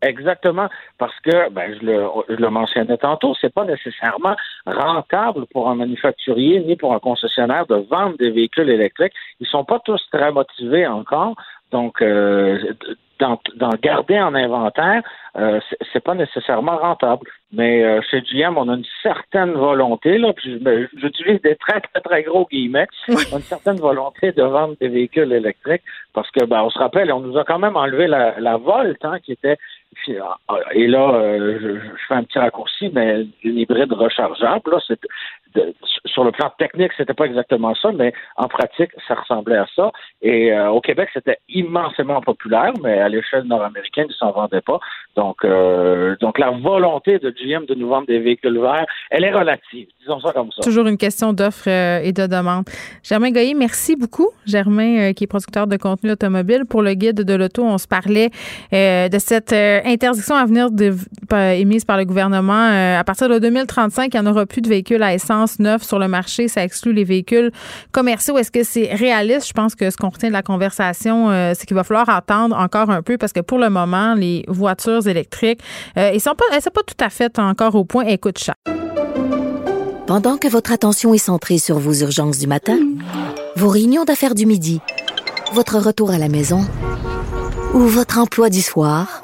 Exactement, 0.01 0.69
parce 0.99 1.17
que 1.21 1.49
ben, 1.49 1.73
je, 1.73 1.85
le, 1.85 2.05
je 2.29 2.35
le 2.35 2.49
mentionnais 2.49 2.97
tantôt, 2.97 3.33
c'est 3.41 3.51
pas 3.51 3.65
nécessairement 3.65 4.35
rentable 4.67 5.47
pour 5.47 5.67
un 5.67 5.75
manufacturier 5.75 6.59
ni 6.59 6.75
pour 6.75 6.93
un 6.93 6.99
concessionnaire 6.99 7.65
de 7.65 7.75
vendre 7.75 8.15
des 8.17 8.29
véhicules 8.29 8.69
électriques. 8.69 9.13
Ils 9.39 9.47
sont 9.47 9.63
pas 9.63 9.79
tous 9.79 10.01
très 10.11 10.31
motivés 10.31 10.85
encore, 10.85 11.33
donc 11.71 12.01
euh, 12.03 12.73
d'en 13.19 13.69
garder 13.81 14.19
en 14.19 14.33
inventaire, 14.35 15.01
euh, 15.37 15.59
c'est- 15.91 15.99
pas 16.05 16.13
nécessairement 16.13 16.77
rentable. 16.77 17.27
Mais 17.51 17.83
euh, 17.83 18.01
chez 18.11 18.21
GM, 18.21 18.57
on 18.57 18.69
a 18.69 18.75
une 18.75 18.85
certaine 19.01 19.53
volonté, 19.53 20.17
là, 20.17 20.33
ben, 20.61 20.87
j'utilise 20.97 21.41
des 21.41 21.55
très 21.55 21.79
très 21.81 22.01
très 22.01 22.23
gros 22.23 22.45
guillemets, 22.51 22.87
on 23.07 23.13
a 23.13 23.37
une 23.37 23.41
certaine 23.41 23.77
volonté 23.77 24.31
de 24.33 24.43
vendre 24.43 24.75
des 24.79 24.87
véhicules 24.89 25.31
électriques 25.33 25.81
parce 26.13 26.29
que 26.31 26.45
ben, 26.45 26.61
on 26.63 26.69
se 26.69 26.77
rappelle, 26.77 27.11
on 27.11 27.21
nous 27.21 27.37
a 27.37 27.43
quand 27.43 27.57
même 27.59 27.75
enlevé 27.75 28.07
la, 28.07 28.39
la 28.39 28.57
Volt, 28.57 29.03
hein, 29.03 29.17
qui 29.23 29.31
était 29.31 29.57
et 30.73 30.87
là, 30.87 31.09
euh, 31.15 31.57
je, 31.61 31.79
je 31.79 32.05
fais 32.07 32.15
un 32.15 32.23
petit 32.23 32.37
raccourci, 32.37 32.91
mais 32.93 33.25
une 33.43 33.57
hybride 33.57 33.93
rechargeable, 33.93 34.71
là, 34.71 34.77
c'est 34.85 34.99
sur 36.05 36.25
le 36.25 36.31
plan 36.31 36.51
technique, 36.57 36.91
c'était 36.97 37.13
pas 37.13 37.25
exactement 37.25 37.73
ça, 37.75 37.91
mais 37.93 38.13
en 38.35 38.47
pratique, 38.49 38.91
ça 39.07 39.15
ressemblait 39.15 39.57
à 39.57 39.65
ça. 39.73 39.91
Et 40.21 40.51
euh, 40.51 40.69
au 40.69 40.81
Québec, 40.81 41.09
c'était 41.13 41.37
immensément 41.47 42.19
populaire, 42.21 42.73
mais 42.83 42.99
à 43.06 43.10
l'échelle 43.10 43.44
nord-américaine, 43.44 44.07
ils 44.10 44.15
s'en 44.15 44.32
vendaient 44.32 44.61
pas. 44.61 44.80
Donc, 45.15 45.38
euh, 45.45 46.15
donc 46.19 46.40
la 46.40 46.52
volonté 46.52 47.19
de 47.19 47.30
GM 47.30 47.65
de 47.65 47.76
nous 47.76 47.88
vendre 47.88 48.07
des 48.07 48.19
véhicules 48.19 48.60
verts, 48.60 48.86
elle 49.10 49.23
est 49.23 49.32
relative, 49.32 49.88
disons 50.02 50.19
ça 50.19 50.34
comme 50.34 50.52
ça. 50.52 50.61
Toujours 50.61 50.88
une 50.88 50.98
question 50.98 51.34
d'offre 51.34 51.69
euh, 51.69 51.99
et 52.03 52.11
de 52.11 52.27
demande. 52.27 52.65
Germain 53.03 53.32
Goyer, 53.32 53.53
merci 53.53 53.95
beaucoup. 53.95 54.30
Germain, 54.45 54.98
euh, 54.98 55.14
qui 55.14 55.23
est 55.23 55.27
producteur 55.27 55.68
de 55.68 55.77
contenu 55.77 56.11
automobile. 56.11 56.64
Pour 56.68 56.82
le 56.82 56.94
guide 56.94 57.22
de 57.22 57.34
l'auto, 57.34 57.64
on 57.64 57.77
se 57.77 57.88
parlait 57.88 58.30
euh, 58.73 59.07
de 59.07 59.19
cette 59.19 59.53
interdiction 59.53 60.36
à 60.36 60.45
venir 60.45 60.72
de, 60.72 60.94
émise 61.53 61.86
par 61.86 61.98
le 61.98 62.06
gouvernement. 62.06 62.98
À 62.99 63.03
partir 63.03 63.30
de 63.30 63.40
2035, 63.40 64.14
il 64.14 64.19
n'y 64.19 64.27
en 64.27 64.32
aura 64.32 64.45
plus 64.45 64.61
de 64.61 64.69
véhicules 64.69 65.02
à 65.03 65.14
essence 65.14 65.60
neufs 65.60 65.84
sur 65.84 65.99
le 65.99 66.07
marché. 66.07 66.48
Ça 66.48 66.64
exclut 66.64 66.94
les 66.94 67.03
véhicules 67.03 67.52
commerciaux. 67.91 68.38
Est-ce 68.38 68.52
que 68.52 68.64
c'est 68.64 68.94
réaliste? 68.94 69.48
Je 69.48 69.53
pense 69.53 69.76
que 69.76 69.90
ce 69.90 69.98
qu'on 69.98 70.10
retient 70.10 70.30
de 70.30 70.34
la 70.34 70.44
conversation, 70.44 71.30
c'est 71.53 71.65
qu'il 71.65 71.76
va 71.76 71.84
falloir 71.84 72.10
attendre 72.10 72.56
encore 72.57 72.90
un 72.90 72.94
peu 73.01 73.17
parce 73.17 73.34
que 73.34 73.41
pour 73.41 73.57
le 73.57 73.69
moment, 73.69 74.13
les 74.15 74.45
voitures 74.47 75.07
électriques, 75.07 75.61
euh, 75.97 76.11
ils 76.13 76.22
sont 76.22 76.35
pas, 76.35 76.45
elles 76.53 76.61
sont 76.61 76.69
pas 76.69 76.84
tout 76.84 77.03
à 77.03 77.09
fait 77.09 77.38
encore 77.39 77.76
au 77.76 77.85
point. 77.85 78.05
Elles 78.05 78.19
coûtent 78.19 78.39
cher. 78.39 78.55
Pendant 80.07 80.38
que 80.38 80.47
votre 80.47 80.72
attention 80.72 81.13
est 81.13 81.19
centrée 81.19 81.57
sur 81.57 81.80
vos 81.80 81.93
urgences 81.93 82.38
du 82.38 82.45
matin, 82.45 82.77
vos 83.55 83.69
réunions 83.69 84.03
d'affaires 84.03 84.35
du 84.35 84.45
midi, 84.45 84.80
votre 85.53 85.80
retour 85.80 86.11
à 86.11 86.17
la 86.17 86.30
maison 86.30 86.61
ou 87.73 87.80
votre 87.80 88.19
emploi 88.19 88.49
du 88.49 88.61
soir, 88.61 89.23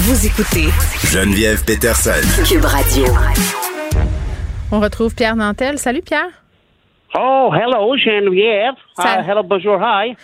Vous 0.00 0.26
écoutez 0.26 0.68
Geneviève 1.10 1.64
Peterson. 1.64 2.20
Cube 2.46 2.64
Radio. 2.64 3.04
On 4.72 4.80
retrouve 4.80 5.14
Pierre 5.14 5.36
Nantel. 5.36 5.78
Salut 5.78 6.02
Pierre. 6.02 6.28
Oh, 7.14 7.50
hello 7.54 7.96
Geneviève. 7.96 8.74
Ça- 8.96 9.20
Uh, 9.20 9.30
hello, 9.30 9.42
bonjour, 9.42 9.78
hi. 9.82 10.14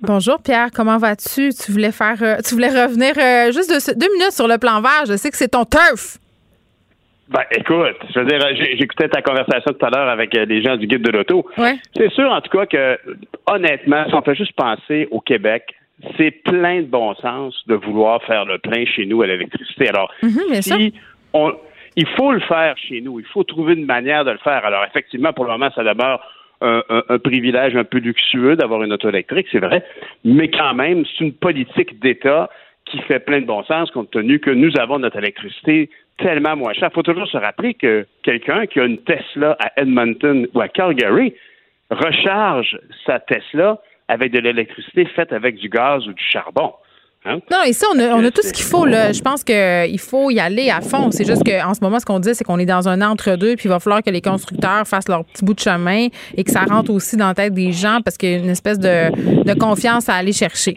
Bonjour 0.00 0.40
Pierre, 0.42 0.68
comment 0.74 0.98
vas-tu? 0.98 1.50
Tu 1.52 1.72
voulais 1.72 1.92
faire 1.92 2.16
euh, 2.22 2.36
tu 2.46 2.54
voulais 2.54 2.68
revenir 2.68 3.14
euh, 3.18 3.52
juste 3.52 3.70
deux, 3.70 3.94
deux 3.94 4.12
minutes 4.12 4.32
sur 4.32 4.46
le 4.48 4.58
plan 4.58 4.80
vert. 4.80 5.04
Je 5.08 5.16
sais 5.16 5.30
que 5.30 5.36
c'est 5.36 5.48
ton 5.48 5.64
turf. 5.64 6.18
Ben, 7.28 7.42
écoute, 7.50 7.96
je 8.14 8.20
veux 8.20 8.26
dire, 8.26 8.38
j'ai- 8.56 8.76
j'écoutais 8.78 9.08
ta 9.08 9.22
conversation 9.22 9.72
tout 9.72 9.84
à 9.86 9.90
l'heure 9.90 10.08
avec 10.08 10.34
euh, 10.36 10.44
les 10.44 10.62
gens 10.62 10.76
du 10.76 10.86
guide 10.86 11.02
de 11.02 11.10
l'auto. 11.10 11.46
Ouais. 11.58 11.76
C'est 11.96 12.10
sûr, 12.12 12.30
en 12.30 12.40
tout 12.40 12.56
cas, 12.56 12.66
que 12.66 12.98
honnêtement, 13.46 14.04
si 14.08 14.14
on 14.14 14.22
fait 14.22 14.36
juste 14.36 14.52
penser 14.56 15.08
au 15.10 15.20
Québec, 15.20 15.64
c'est 16.18 16.30
plein 16.30 16.82
de 16.82 16.86
bon 16.86 17.14
sens 17.16 17.54
de 17.66 17.74
vouloir 17.74 18.22
faire 18.24 18.44
le 18.44 18.58
plein 18.58 18.84
chez 18.84 19.06
nous 19.06 19.22
à 19.22 19.26
l'électricité. 19.26 19.88
Alors, 19.88 20.12
Mhm, 20.22 20.40
bien 20.50 20.62
si 20.62 20.94
on, 21.32 21.54
il 21.96 22.06
faut 22.08 22.32
le 22.32 22.40
faire 22.40 22.76
chez 22.76 23.00
nous, 23.00 23.18
il 23.20 23.26
faut 23.26 23.44
trouver 23.44 23.74
une 23.74 23.86
manière 23.86 24.24
de 24.24 24.30
le 24.32 24.38
faire. 24.38 24.64
Alors, 24.64 24.84
effectivement, 24.84 25.32
pour 25.32 25.44
le 25.46 25.52
moment, 25.52 25.70
ça 25.74 25.82
demeure 25.82 26.20
un, 26.60 26.82
un- 26.88 27.02
un 27.08 27.18
privilège 27.18 27.76
un 27.76 27.84
peu 27.84 27.98
luxueux 27.98 28.56
d'avoir 28.56 28.82
une 28.82 28.92
auto 28.92 29.08
électrique, 29.08 29.46
c'est 29.52 29.58
vrai, 29.58 29.84
mais 30.24 30.48
quand 30.48 30.74
même, 30.74 31.04
c'est 31.06 31.24
une 31.24 31.32
politique 31.34 31.98
d'État 32.00 32.48
qui 32.86 32.98
fait 33.02 33.18
plein 33.20 33.40
de 33.40 33.46
bon 33.46 33.62
sens 33.64 33.90
compte 33.90 34.10
tenu 34.10 34.38
que 34.38 34.50
nous 34.50 34.70
avons 34.78 34.98
notre 34.98 35.16
électricité 35.18 35.90
tellement 36.18 36.56
moins 36.56 36.72
chère. 36.72 36.88
Il 36.92 36.94
faut 36.94 37.02
toujours 37.02 37.26
se 37.28 37.36
rappeler 37.36 37.74
que 37.74 38.06
quelqu'un 38.22 38.66
qui 38.66 38.80
a 38.80 38.84
une 38.84 38.98
Tesla 38.98 39.56
à 39.60 39.80
Edmonton 39.82 40.46
ou 40.54 40.60
à 40.60 40.68
Calgary 40.68 41.34
recharge 41.90 42.78
sa 43.04 43.18
Tesla 43.20 43.78
avec 44.08 44.32
de 44.32 44.38
l'électricité 44.38 45.04
faite 45.06 45.32
avec 45.32 45.56
du 45.56 45.68
gaz 45.68 46.06
ou 46.06 46.12
du 46.12 46.22
charbon. 46.22 46.74
Hein? 47.26 47.38
Non, 47.50 47.58
ici, 47.66 47.84
on 47.94 47.98
a, 47.98 48.08
on 48.14 48.24
a 48.24 48.30
tout 48.30 48.42
ce 48.42 48.52
qu'il 48.52 48.64
faut. 48.64 48.84
Là. 48.86 49.12
Je 49.12 49.20
pense 49.20 49.42
qu'il 49.42 49.98
faut 50.00 50.30
y 50.30 50.38
aller 50.40 50.70
à 50.70 50.80
fond. 50.80 51.10
C'est 51.10 51.24
juste 51.26 51.42
qu'en 51.44 51.74
ce 51.74 51.80
moment, 51.80 51.98
ce 51.98 52.04
qu'on 52.04 52.20
dit, 52.20 52.34
c'est 52.34 52.44
qu'on 52.44 52.58
est 52.58 52.66
dans 52.66 52.88
un 52.88 53.00
entre-deux, 53.02 53.56
puis 53.56 53.66
il 53.66 53.68
va 53.68 53.80
falloir 53.80 54.02
que 54.02 54.10
les 54.10 54.20
constructeurs 54.20 54.86
fassent 54.86 55.08
leur 55.08 55.24
petit 55.24 55.44
bout 55.44 55.54
de 55.54 55.60
chemin 55.60 56.08
et 56.36 56.44
que 56.44 56.50
ça 56.50 56.60
rentre 56.64 56.90
aussi 56.92 57.16
dans 57.16 57.28
la 57.28 57.34
tête 57.34 57.54
des 57.54 57.72
gens 57.72 57.98
parce 58.04 58.16
qu'il 58.16 58.30
y 58.30 58.34
a 58.34 58.36
une 58.38 58.48
espèce 58.50 58.78
de, 58.78 59.42
de 59.42 59.54
confiance 59.58 60.08
à 60.08 60.14
aller 60.14 60.32
chercher. 60.32 60.74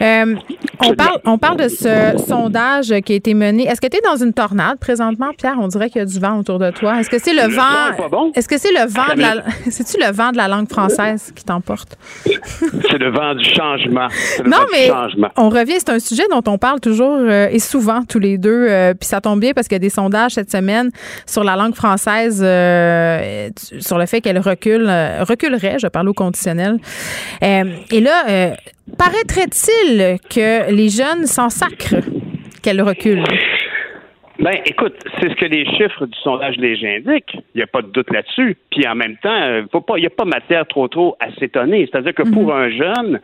Euh, 0.00 0.34
on, 0.80 0.94
parle, 0.94 1.18
on 1.24 1.38
parle 1.38 1.56
de 1.58 1.68
ce 1.68 2.16
sondage 2.26 2.92
qui 3.04 3.12
a 3.12 3.16
été 3.16 3.34
mené. 3.34 3.66
Est-ce 3.68 3.80
que 3.80 3.86
tu 3.86 3.98
es 3.98 4.00
dans 4.00 4.16
une 4.16 4.32
tornade 4.32 4.78
présentement, 4.78 5.30
Pierre? 5.36 5.56
On 5.60 5.68
dirait 5.68 5.90
qu'il 5.90 5.98
y 6.00 6.02
a 6.02 6.06
du 6.06 6.18
vent 6.18 6.38
autour 6.38 6.58
de 6.58 6.70
toi. 6.70 6.98
Est-ce 7.00 7.10
que 7.10 7.18
c'est 7.18 7.34
le, 7.34 7.48
vent? 7.54 8.08
bon. 8.10 8.32
Est-ce 8.34 8.48
que 8.48 8.58
c'est 8.58 8.72
le 8.72 8.86
vent 8.88 9.14
de 9.14 9.20
la. 9.20 9.30
Attends 9.32 9.42
C'est-tu 9.70 9.98
le 10.02 10.10
vent 10.12 10.30
de 10.32 10.36
la 10.36 10.48
langue 10.48 10.68
française 10.68 11.32
qui 11.34 11.44
t'emporte? 11.44 11.96
C'est 12.24 12.98
le 12.98 13.10
vent 13.10 13.34
du 13.34 13.44
changement. 13.44 14.08
Le 14.42 14.50
Non, 14.50 14.56
vent 14.58 14.64
du 14.64 14.68
mais 14.72 14.88
changement. 14.88 15.28
on 15.36 15.48
revient, 15.50 15.78
c'est 15.84 15.92
un 15.92 15.98
sujet 15.98 16.24
dont 16.30 16.42
on 16.46 16.58
parle 16.58 16.80
toujours 16.80 17.18
euh, 17.20 17.48
et 17.50 17.58
souvent 17.58 18.02
tous 18.08 18.18
les 18.18 18.38
deux. 18.38 18.66
euh, 18.68 18.94
Puis 18.94 19.08
ça 19.08 19.20
tombe 19.20 19.40
bien 19.40 19.52
parce 19.52 19.66
qu'il 19.68 19.74
y 19.74 19.76
a 19.76 19.80
des 19.80 19.90
sondages 19.90 20.32
cette 20.32 20.50
semaine 20.50 20.90
sur 21.26 21.44
la 21.44 21.56
langue 21.56 21.74
française, 21.74 22.40
euh, 22.44 23.48
sur 23.80 23.98
le 23.98 24.06
fait 24.06 24.20
qu'elle 24.20 24.38
recule, 24.38 24.86
euh, 24.88 25.24
reculerait, 25.24 25.78
je 25.80 25.88
parle 25.88 26.08
au 26.08 26.14
conditionnel. 26.14 26.78
Et 27.42 28.00
là, 28.00 28.54
paraîtrait-il 28.98 30.18
que 30.30 30.70
les 30.70 30.88
jeunes 30.88 31.26
s'en 31.26 31.50
sacrent 31.50 31.96
qu'elle 32.62 32.80
recule? 32.82 33.24
Ben, 34.38 34.54
écoute, 34.64 34.94
c'est 35.20 35.28
ce 35.28 35.34
que 35.34 35.44
les 35.44 35.64
chiffres 35.66 36.06
du 36.06 36.18
sondage 36.20 36.56
Léger 36.56 36.96
indiquent. 36.96 37.34
Il 37.54 37.58
n'y 37.58 37.62
a 37.62 37.66
pas 37.66 37.82
de 37.82 37.88
doute 37.88 38.10
là-dessus. 38.10 38.56
Puis 38.70 38.86
en 38.88 38.94
même 38.94 39.16
temps, 39.18 39.30
euh, 39.42 39.62
faut 39.70 39.80
pas, 39.80 39.98
il 39.98 40.00
n'y 40.00 40.06
a 40.06 40.10
pas 40.10 40.24
matière 40.24 40.66
trop 40.66 40.88
trop 40.88 41.16
à 41.20 41.30
s'étonner. 41.32 41.86
C'est-à-dire 41.90 42.14
que 42.14 42.22
pour 42.22 42.54
un 42.54 42.70
jeune 42.70 43.20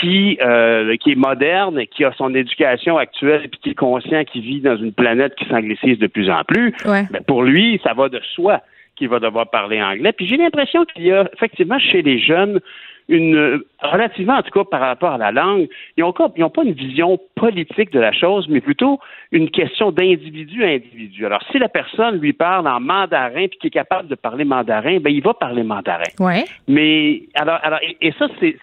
qui 0.00 0.38
euh, 0.42 0.96
qui 0.96 1.12
est 1.12 1.16
moderne, 1.16 1.86
qui 1.86 2.04
a 2.04 2.12
son 2.12 2.34
éducation 2.34 2.98
actuelle, 2.98 3.48
puis 3.50 3.60
qui 3.62 3.70
est 3.70 3.74
conscient 3.74 4.24
qu'il 4.24 4.42
vit 4.42 4.60
dans 4.60 4.76
une 4.76 4.92
planète 4.92 5.34
qui 5.36 5.46
s'anglicise 5.46 5.98
de 5.98 6.06
plus 6.06 6.30
en 6.30 6.44
plus, 6.44 6.74
Ouais. 6.84 7.06
ben, 7.10 7.22
pour 7.26 7.42
lui, 7.42 7.80
ça 7.82 7.94
va 7.94 8.08
de 8.08 8.20
soi 8.34 8.60
qu'il 8.96 9.08
va 9.08 9.20
devoir 9.20 9.48
parler 9.48 9.82
anglais. 9.82 10.12
Puis 10.12 10.26
j'ai 10.26 10.36
l'impression 10.36 10.84
qu'il 10.84 11.04
y 11.04 11.12
a 11.12 11.28
effectivement 11.34 11.78
chez 11.78 12.02
les 12.02 12.18
jeunes 12.18 12.60
une 13.08 13.62
relativement 13.80 14.34
en 14.34 14.42
tout 14.42 14.50
cas 14.50 14.64
par 14.64 14.80
rapport 14.80 15.12
à 15.12 15.18
la 15.18 15.32
langue, 15.32 15.68
ils 15.96 16.02
n'ont 16.02 16.12
pas 16.12 16.62
une 16.64 16.72
vision 16.72 17.18
politique 17.34 17.92
de 17.92 17.98
la 18.00 18.12
chose, 18.12 18.46
mais 18.48 18.60
plutôt 18.60 19.00
une 19.32 19.50
question 19.50 19.90
d'individu 19.90 20.62
à 20.62 20.68
individu. 20.68 21.24
Alors 21.26 21.42
si 21.50 21.58
la 21.58 21.68
personne 21.68 22.18
lui 22.20 22.32
parle 22.34 22.68
en 22.68 22.78
mandarin 22.80 23.46
puis 23.48 23.58
qui 23.60 23.66
est 23.68 23.70
capable 23.70 24.08
de 24.08 24.14
parler 24.14 24.44
mandarin, 24.44 24.98
ben 25.00 25.10
il 25.10 25.22
va 25.22 25.32
parler 25.34 25.62
mandarin. 25.62 26.04
Ouais. 26.20 26.44
Mais 26.68 27.22
alors, 27.34 27.58
alors 27.62 27.80
et, 27.82 27.96
et 28.00 28.12
ça, 28.18 28.28
c'est- 28.38 28.56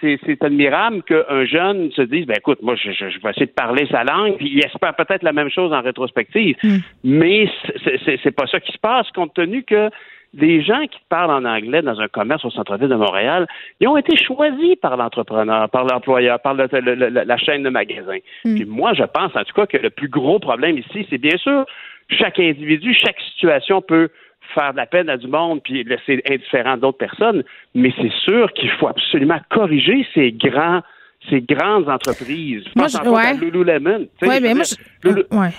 admirable 0.44 1.02
qu'un 1.04 1.46
jeune 1.46 1.92
se 1.92 2.02
dise, 2.04 2.26
ben 2.26 2.36
écoute, 2.38 2.60
moi, 2.62 2.76
je, 2.76 2.92
je- 2.92 3.10
je 3.10 3.20
vais 3.22 3.32
essayer 3.32 3.48
de 3.48 3.52
parler 3.52 3.88
sa 3.92 4.04
langue, 4.04 4.38
puis 4.38 4.48
il 4.54 4.60
espère 4.64 4.96
peut-être 4.96 5.24
la 5.24 5.34
même 5.34 5.50
chose 5.50 5.74
en 5.74 5.82
rétrospective. 5.82 6.56
Mais 7.04 7.50
c'est- 7.84 8.00
c'est 8.06 8.20
c'est 8.24 8.32
pas 8.36 8.46
ça 8.48 8.60
qui 8.60 8.72
se 8.72 8.78
passe, 8.78 9.10
compte 9.12 9.34
tenu 9.34 9.64
que 9.64 9.90
des 10.34 10.62
gens 10.62 10.82
qui 10.88 11.00
parlent 11.10 11.32
en 11.32 11.46
anglais 11.46 11.82
dans 11.82 12.00
un 12.00 12.08
commerce 12.08 12.46
au 12.46 12.52
centre-ville 12.52 12.88
de 12.90 12.96
Montréal, 12.96 13.48
ils 13.80 13.88
ont 13.88 13.98
été 13.98 14.16
choisis 14.16 14.76
par 14.82 14.96
l'entrepreneur, 14.96 15.70
par 15.70 15.86
l'employeur, 15.86 16.40
par 16.40 16.54
le- 16.54 16.68
le- 16.72 16.96
le- 16.96 17.10
la 17.10 17.38
chaîne 17.38 17.64
de 17.64 17.70
magasins. 17.70 18.20
Puis 18.44 18.66
moi, 18.66 18.94
je 18.94 19.04
pense 19.04 19.36
en 19.36 19.44
tout 19.44 19.54
cas 19.56 19.66
que 19.66 19.78
le 19.78 19.90
plus 19.90 20.08
gros 20.10 20.40
problème 20.40 20.78
ici, 20.78 21.08
c'est 21.10 21.18
bien 21.18 21.38
sûr 21.38 21.66
chaque 22.10 22.40
individu, 22.40 22.94
chaque 22.94 23.20
situation 23.32 23.82
peut 23.82 24.10
faire 24.56 24.72
de 24.72 24.78
la 24.78 24.86
peine 24.88 25.10
à 25.10 25.18
du 25.18 25.28
monde 25.28 25.62
puis 25.64 25.84
laisser 25.84 26.22
indifférent 26.30 26.78
d'autres 26.78 26.98
personnes, 26.98 27.44
mais 27.76 27.92
c'est 28.00 28.12
sûr 28.24 28.52
qu'il 28.54 28.70
faut 28.72 28.88
absolument 28.88 29.40
corriger 29.50 30.06
ces 30.14 30.32
grands 30.32 30.82
ces 31.30 31.42
grandes 31.42 31.90
entreprises. 31.90 32.64
Je 32.66 32.72
Moi, 32.78 32.86
pense 32.86 32.94
je- 32.94 32.98
entre 33.00 33.10
autres 33.10 33.20
à 33.20 33.32
ouais. 33.34 33.38
Lululemon. 33.38 34.08
Je 34.22 34.26
mais 34.42 34.54
moi, 34.54 34.64
je- 34.64 35.10
Lulu- 35.10 35.26
ouais. 35.32 35.50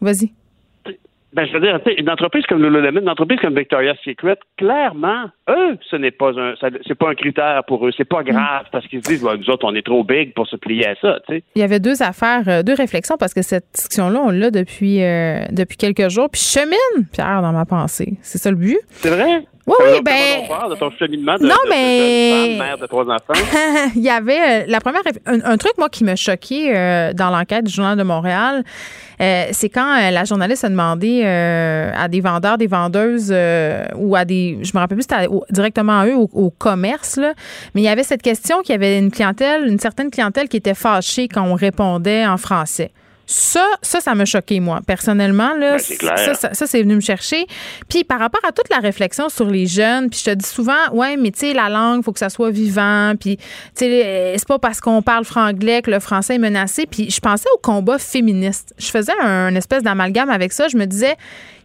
Vas-y. 0.00 0.32
Ben, 1.36 1.46
je 1.46 1.52
veux 1.52 1.60
dire, 1.60 1.78
une 1.98 2.08
entreprise 2.08 2.46
comme 2.46 2.62
Lululemon, 2.62 3.02
une 3.02 3.10
entreprise 3.10 3.38
comme 3.40 3.54
Victoria's 3.54 3.98
Secret, 4.02 4.38
clairement, 4.56 5.24
eux, 5.50 5.76
ce 5.90 5.96
n'est 5.96 6.10
pas 6.10 6.30
un, 6.30 6.54
c'est 6.86 6.94
pas 6.94 7.10
un 7.10 7.14
critère 7.14 7.62
pour 7.66 7.86
eux. 7.86 7.90
C'est 7.94 8.08
pas 8.08 8.22
grave 8.22 8.64
parce 8.72 8.86
qu'ils 8.86 9.04
se 9.04 9.10
disent, 9.10 9.22
nous 9.22 9.50
autres, 9.50 9.66
on 9.66 9.74
est 9.74 9.84
trop 9.84 10.02
big 10.02 10.32
pour 10.32 10.48
se 10.48 10.56
plier 10.56 10.86
à 10.86 10.94
ça, 10.94 11.18
tu 11.28 11.34
sais. 11.34 11.44
Il 11.54 11.60
y 11.60 11.62
avait 11.62 11.78
deux 11.78 12.02
affaires, 12.02 12.48
euh, 12.48 12.62
deux 12.62 12.72
réflexions 12.72 13.18
parce 13.18 13.34
que 13.34 13.42
cette 13.42 13.66
discussion-là, 13.74 14.18
on 14.24 14.30
l'a 14.30 14.50
depuis, 14.50 15.04
euh, 15.04 15.44
depuis 15.50 15.76
quelques 15.76 16.08
jours. 16.08 16.30
Puis 16.30 16.40
je 16.40 16.58
chemine, 16.58 17.06
Pierre, 17.12 17.42
dans 17.42 17.52
ma 17.52 17.66
pensée. 17.66 18.14
C'est 18.22 18.38
ça 18.38 18.50
le 18.50 18.56
but? 18.56 18.78
C'est 18.88 19.10
vrai? 19.10 19.44
Oui, 19.66 19.74
oui, 19.80 20.00
ben- 20.04 20.12
comment 20.14 20.44
on 20.44 20.58
parle 20.60 20.70
de 20.74 20.76
ton 20.78 20.90
cheminement 20.92 21.34
de, 21.36 21.42
Non, 21.42 21.56
de- 21.64 21.68
mais- 21.70 22.30
jeune 22.50 22.58
femme, 22.58 22.66
mère 22.68 22.78
de 22.78 22.86
trois 22.86 23.04
enfants? 23.04 23.32
il 23.96 24.02
y 24.02 24.08
avait 24.10 24.62
euh, 24.62 24.64
la 24.68 24.78
première 24.80 25.02
un, 25.26 25.40
un 25.44 25.56
truc 25.56 25.72
moi 25.76 25.88
qui 25.88 26.04
m'a 26.04 26.14
choqué 26.14 26.70
euh, 26.76 27.12
dans 27.12 27.30
l'enquête 27.30 27.64
du 27.64 27.72
journal 27.72 27.98
de 27.98 28.02
Montréal 28.04 28.62
euh, 29.20 29.46
c'est 29.52 29.68
quand 29.70 29.96
la 30.10 30.24
journaliste 30.24 30.64
a 30.64 30.68
demandé 30.68 31.24
à 31.24 32.06
des 32.06 32.20
vendeurs 32.20 32.58
des 32.58 32.66
vendeuses 32.66 33.34
ou 33.96 34.14
à 34.14 34.24
des 34.24 34.58
je 34.62 34.70
me 34.74 34.78
rappelle 34.78 34.98
plus 34.98 35.06
c'était 35.10 35.26
directement 35.50 36.00
à 36.00 36.06
eux 36.06 36.14
au, 36.16 36.28
au 36.32 36.50
commerce 36.50 37.16
là, 37.16 37.32
mais 37.74 37.80
il 37.80 37.84
y 37.84 37.88
avait 37.88 38.02
cette 38.04 38.22
question 38.22 38.60
qu'il 38.60 38.72
y 38.72 38.76
avait 38.76 38.98
une 38.98 39.10
clientèle 39.10 39.66
une 39.66 39.78
certaine 39.80 40.10
clientèle 40.10 40.48
qui 40.48 40.58
était 40.58 40.74
fâchée 40.74 41.28
quand 41.28 41.42
on 41.44 41.54
répondait 41.54 42.26
en 42.26 42.36
français 42.36 42.90
ça, 43.26 43.66
ça, 43.82 44.00
ça 44.00 44.14
m'a 44.14 44.24
choqué, 44.24 44.60
moi, 44.60 44.80
personnellement. 44.86 45.52
Là, 45.54 45.72
Ben, 45.72 45.78
c'est 45.78 45.96
clair. 45.96 46.18
ça, 46.18 46.34
ça, 46.34 46.54
ça, 46.54 46.66
c'est 46.66 46.82
venu 46.82 46.94
me 46.94 47.00
chercher. 47.00 47.46
Puis 47.88 48.04
par 48.04 48.20
rapport 48.20 48.44
à 48.44 48.52
toute 48.52 48.68
la 48.70 48.78
réflexion 48.78 49.28
sur 49.28 49.46
les 49.50 49.66
jeunes, 49.66 50.08
puis 50.10 50.20
je 50.20 50.30
te 50.30 50.34
dis 50.34 50.48
souvent, 50.48 50.92
ouais, 50.92 51.16
mais 51.16 51.32
tu 51.32 51.40
sais, 51.40 51.52
la 51.52 51.68
langue, 51.68 52.04
faut 52.04 52.12
que 52.12 52.20
ça 52.20 52.28
soit 52.30 52.50
vivant. 52.50 53.14
Puis, 53.18 53.36
tu 53.36 53.44
sais, 53.74 54.06
euh, 54.06 54.34
c'est 54.38 54.46
pas 54.46 54.60
parce 54.60 54.80
qu'on 54.80 55.02
parle 55.02 55.24
franglais 55.24 55.82
que 55.82 55.90
le 55.90 55.98
français 55.98 56.36
est 56.36 56.38
menacé. 56.38 56.86
Puis 56.86 57.10
je 57.10 57.20
pensais 57.20 57.48
au 57.54 57.58
combat 57.58 57.98
féministe. 57.98 58.74
Je 58.78 58.86
faisais 58.86 59.12
un, 59.20 59.54
espèce 59.56 59.82
d'amalgame 59.82 60.30
avec 60.30 60.52
ça. 60.52 60.68
Je 60.68 60.76
me 60.76 60.86
disais, 60.86 61.16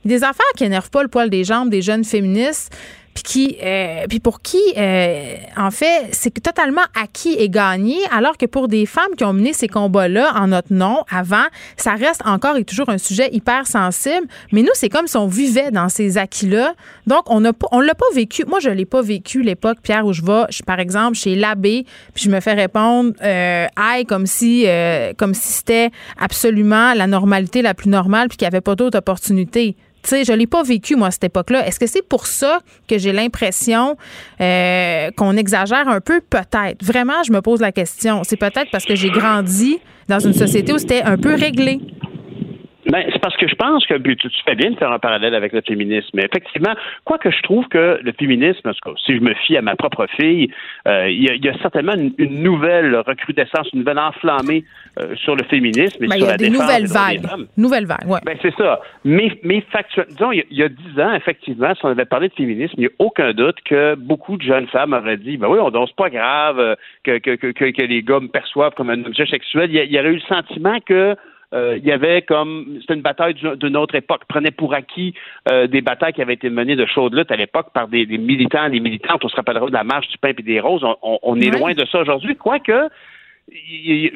il 0.04 0.12
y 0.12 0.16
a 0.16 0.18
des 0.18 0.24
affaires 0.24 0.46
qui 0.58 0.64
énervent 0.64 0.90
pas 0.90 1.04
le 1.04 1.10
poil 1.10 1.30
des 1.30 1.44
jambes 1.44 1.70
des 1.70 1.84
jeunes 1.84 2.04
féministes. 2.04 2.74
Puis 3.14 3.24
qui, 3.24 3.58
euh, 3.62 4.06
puis 4.08 4.20
pour 4.20 4.42
qui, 4.42 4.62
euh, 4.78 5.36
en 5.58 5.72
fait, 5.72 6.10
c'est 6.12 6.32
totalement 6.42 6.82
acquis 7.02 7.34
et 7.38 7.50
gagné, 7.50 7.98
alors 8.12 8.38
que 8.38 8.46
pour 8.46 8.68
des 8.68 8.86
femmes 8.86 9.16
qui 9.18 9.24
ont 9.24 9.34
mené 9.34 9.54
ces 9.54 9.68
combats-là 9.68 10.34
en 10.36 10.48
notre 10.48 10.74
nom 10.74 11.04
avant, 11.10 11.46
ça 11.78 11.96
reste 11.96 12.22
encore 12.26 12.58
et 12.58 12.64
toujours 12.64 12.90
un 12.90 12.98
sujet 12.98 13.30
hyper 13.32 13.68
sensible. 13.68 14.28
Mais 14.52 14.62
nous, 14.62 14.70
c'est 14.74 14.90
comme 14.90 15.08
si 15.08 15.18
on 15.18 15.28
vivait 15.28 15.72
dans 15.72 15.90
ces 15.90 16.18
acquis-là. 16.18 16.74
Donc, 17.08 17.24
on 17.28 17.42
n'a 17.42 17.52
on 17.72 17.80
l'a 17.80 17.96
pas 17.96 18.06
vécu. 18.14 18.46
Moi, 18.46 18.60
je 18.60 18.70
l'ai 18.70 18.86
pas 18.86 19.02
vécu 19.02 19.42
l'époque, 19.42 19.80
Pierre, 19.84 20.06
où 20.06 20.14
je 20.14 20.22
vais, 20.22 20.44
par 20.66 20.80
exemple, 20.80 21.18
chez 21.18 21.36
l'abbé, 21.36 21.86
puis 22.14 22.26
je 22.26 22.30
me 22.30 22.40
fais 22.40 22.54
répondre, 22.54 23.12
euh, 23.24 23.68
aïe, 23.76 24.06
comme 24.06 24.26
si, 24.26 24.66
euh, 24.68 25.14
comme 25.18 25.34
si 25.34 25.50
c'était 25.50 25.92
absolument 26.18 26.94
la 26.94 27.08
normalité 27.08 27.62
la 27.62 27.74
plus 27.74 27.90
normale, 27.90 28.30
puis 28.30 28.38
qu'il 28.38 28.46
n'y 28.46 28.54
avait 28.54 28.62
pas 28.62 28.76
d'autres 28.76 28.98
opportunités. 28.98 29.76
Tu 30.04 30.10
sais, 30.10 30.24
je 30.24 30.34
l'ai 30.34 30.48
pas 30.48 30.64
vécu, 30.64 30.96
moi, 30.96 31.08
à 31.08 31.12
cette 31.12 31.26
époque-là. 31.26 31.68
Est-ce 31.68 31.80
que 31.80 31.88
c'est 31.88 32.02
pour 32.02 32.26
ça 32.26 32.60
que 32.88 32.98
j'ai 32.98 33.12
l'impression 33.12 33.98
euh, 34.40 35.12
qu'on 35.12 35.38
exagère 35.38 35.88
un 35.88 36.02
peu? 36.02 36.22
Peut-être. 36.22 36.84
Vraiment, 36.84 37.24
je 37.24 37.32
me 37.32 37.42
pose 37.42 37.62
la 37.62 37.72
question. 37.72 38.24
C'est 38.24 38.38
peut-être 38.38 38.72
parce 38.72 38.86
que 38.86 38.96
j'ai 38.96 39.10
grandi 39.10 39.80
dans 40.08 40.20
une 40.20 40.34
société 40.34 40.74
où 40.74 40.78
c'était 40.78 41.04
un 41.04 41.18
peu 41.18 41.36
réglé. 41.36 41.80
Ben, 42.88 43.06
c'est 43.12 43.20
parce 43.20 43.38
que 43.38 43.48
je 43.48 43.56
pense 43.56 43.86
que 43.86 43.94
tu, 43.96 44.30
fais 44.46 44.56
bien 44.56 44.72
de 44.72 44.76
faire 44.78 44.92
un 44.92 45.00
parallèle 45.00 45.36
avec 45.36 45.54
le 45.54 45.62
féminisme. 45.62 46.10
Mais 46.14 46.24
effectivement, 46.26 46.74
quoi 47.06 47.18
que 47.18 47.30
je 47.30 47.42
trouve 47.44 47.68
que 47.68 48.00
le 48.02 48.12
féminisme, 48.14 48.72
si 49.06 49.16
je 49.16 49.22
me 49.22 49.34
fie 49.46 49.58
à 49.58 49.62
ma 49.62 49.76
propre 49.76 50.08
fille, 50.20 50.52
euh, 50.88 51.10
il 51.10 51.44
y, 51.44 51.50
a 51.50 51.58
certainement 51.60 51.94
une, 51.94 52.42
nouvelle 52.42 52.96
recrudescence, 52.96 53.70
une 53.74 53.80
nouvelle 53.80 54.00
enflammée 54.00 54.64
euh, 55.00 55.16
sur 55.16 55.36
le 55.36 55.44
féminisme 55.44 56.04
et 56.04 56.08
ben, 56.08 56.18
sur 56.18 56.28
la 56.28 56.38
défense 56.38 56.60
nouvelles 56.60 56.88
vagues. 56.88 57.48
Nouvelles 57.58 57.86
vagues, 57.86 58.08
ouais. 58.08 58.20
Ben, 58.26 58.38
c'est 58.42 58.56
ça. 58.56 58.82
Mais, 59.06 59.40
mais 59.44 59.62
factuellement, 59.72 60.12
disons, 60.12 60.32
il 60.32 60.58
y 60.58 60.64
a 60.64 60.70
dix 60.70 61.00
ans, 61.00 61.14
effectivement, 61.14 61.74
si 61.76 61.86
on 61.86 61.90
avait 61.90 62.06
parlé 62.06 62.30
de 62.30 62.34
féminisme, 62.34 62.74
il 62.78 62.82
n'y 62.82 62.88
a 62.88 62.92
aucun 63.00 63.34
doute 63.34 63.58
que 63.66 63.96
beaucoup 63.96 64.38
de 64.38 64.44
jeunes 64.44 64.68
femmes 64.68 64.94
auraient 64.94 65.18
dit, 65.18 65.38
ben 65.38 65.48
oui, 65.48 65.60
on 65.60 65.70
danse 65.70 65.92
pas 65.94 66.10
grave 66.10 66.60
euh, 66.60 66.76
que, 67.04 67.20
que, 67.20 67.36
que, 67.36 67.72
que, 67.72 67.82
les 67.82 68.02
gars 68.02 68.20
me 68.20 68.28
perçoivent 68.28 68.74
comme 68.74 68.90
un 68.90 69.04
objet 69.06 69.26
sexuel. 69.26 69.70
Il 69.72 69.84
y, 69.84 69.94
y 69.94 70.00
aurait 70.00 70.10
eu 70.10 70.16
le 70.16 70.22
sentiment 70.22 70.78
que 70.86 71.16
euh, 71.54 71.78
il 71.78 71.86
y 71.86 71.92
avait 71.92 72.22
comme 72.22 72.78
c'était 72.82 72.94
une 72.94 73.02
bataille 73.02 73.34
d'une 73.34 73.78
autre 73.78 73.96
époque, 73.96 74.22
prenait 74.28 74.52
pour 74.52 74.74
acquis 74.74 75.14
euh, 75.52 75.68
des 75.68 75.82
batailles 75.82 76.14
qui 76.14 76.22
avaient 76.22 76.36
été 76.36 76.50
menées 76.50 76.76
de 76.76 76.86
chaude 76.86 77.14
lutte 77.14 77.32
à 77.32 77.36
l'époque 77.36 77.68
par 77.74 77.88
des, 77.88 78.06
militants, 78.06 78.70
des 78.70 78.80
militantes. 78.80 79.24
On 79.26 79.30
se 79.30 79.36
rappellera 79.36 79.68
de 79.68 79.74
la 79.74 79.84
marche 79.84 80.08
du 80.08 80.18
pain 80.18 80.30
et 80.30 80.42
des 80.42 80.60
roses. 80.60 80.86
On, 81.02 81.40
est 81.42 81.50
loin 81.50 81.74
de 81.74 81.86
ça 81.86 82.00
aujourd'hui, 82.00 82.36
quoique 82.36 82.90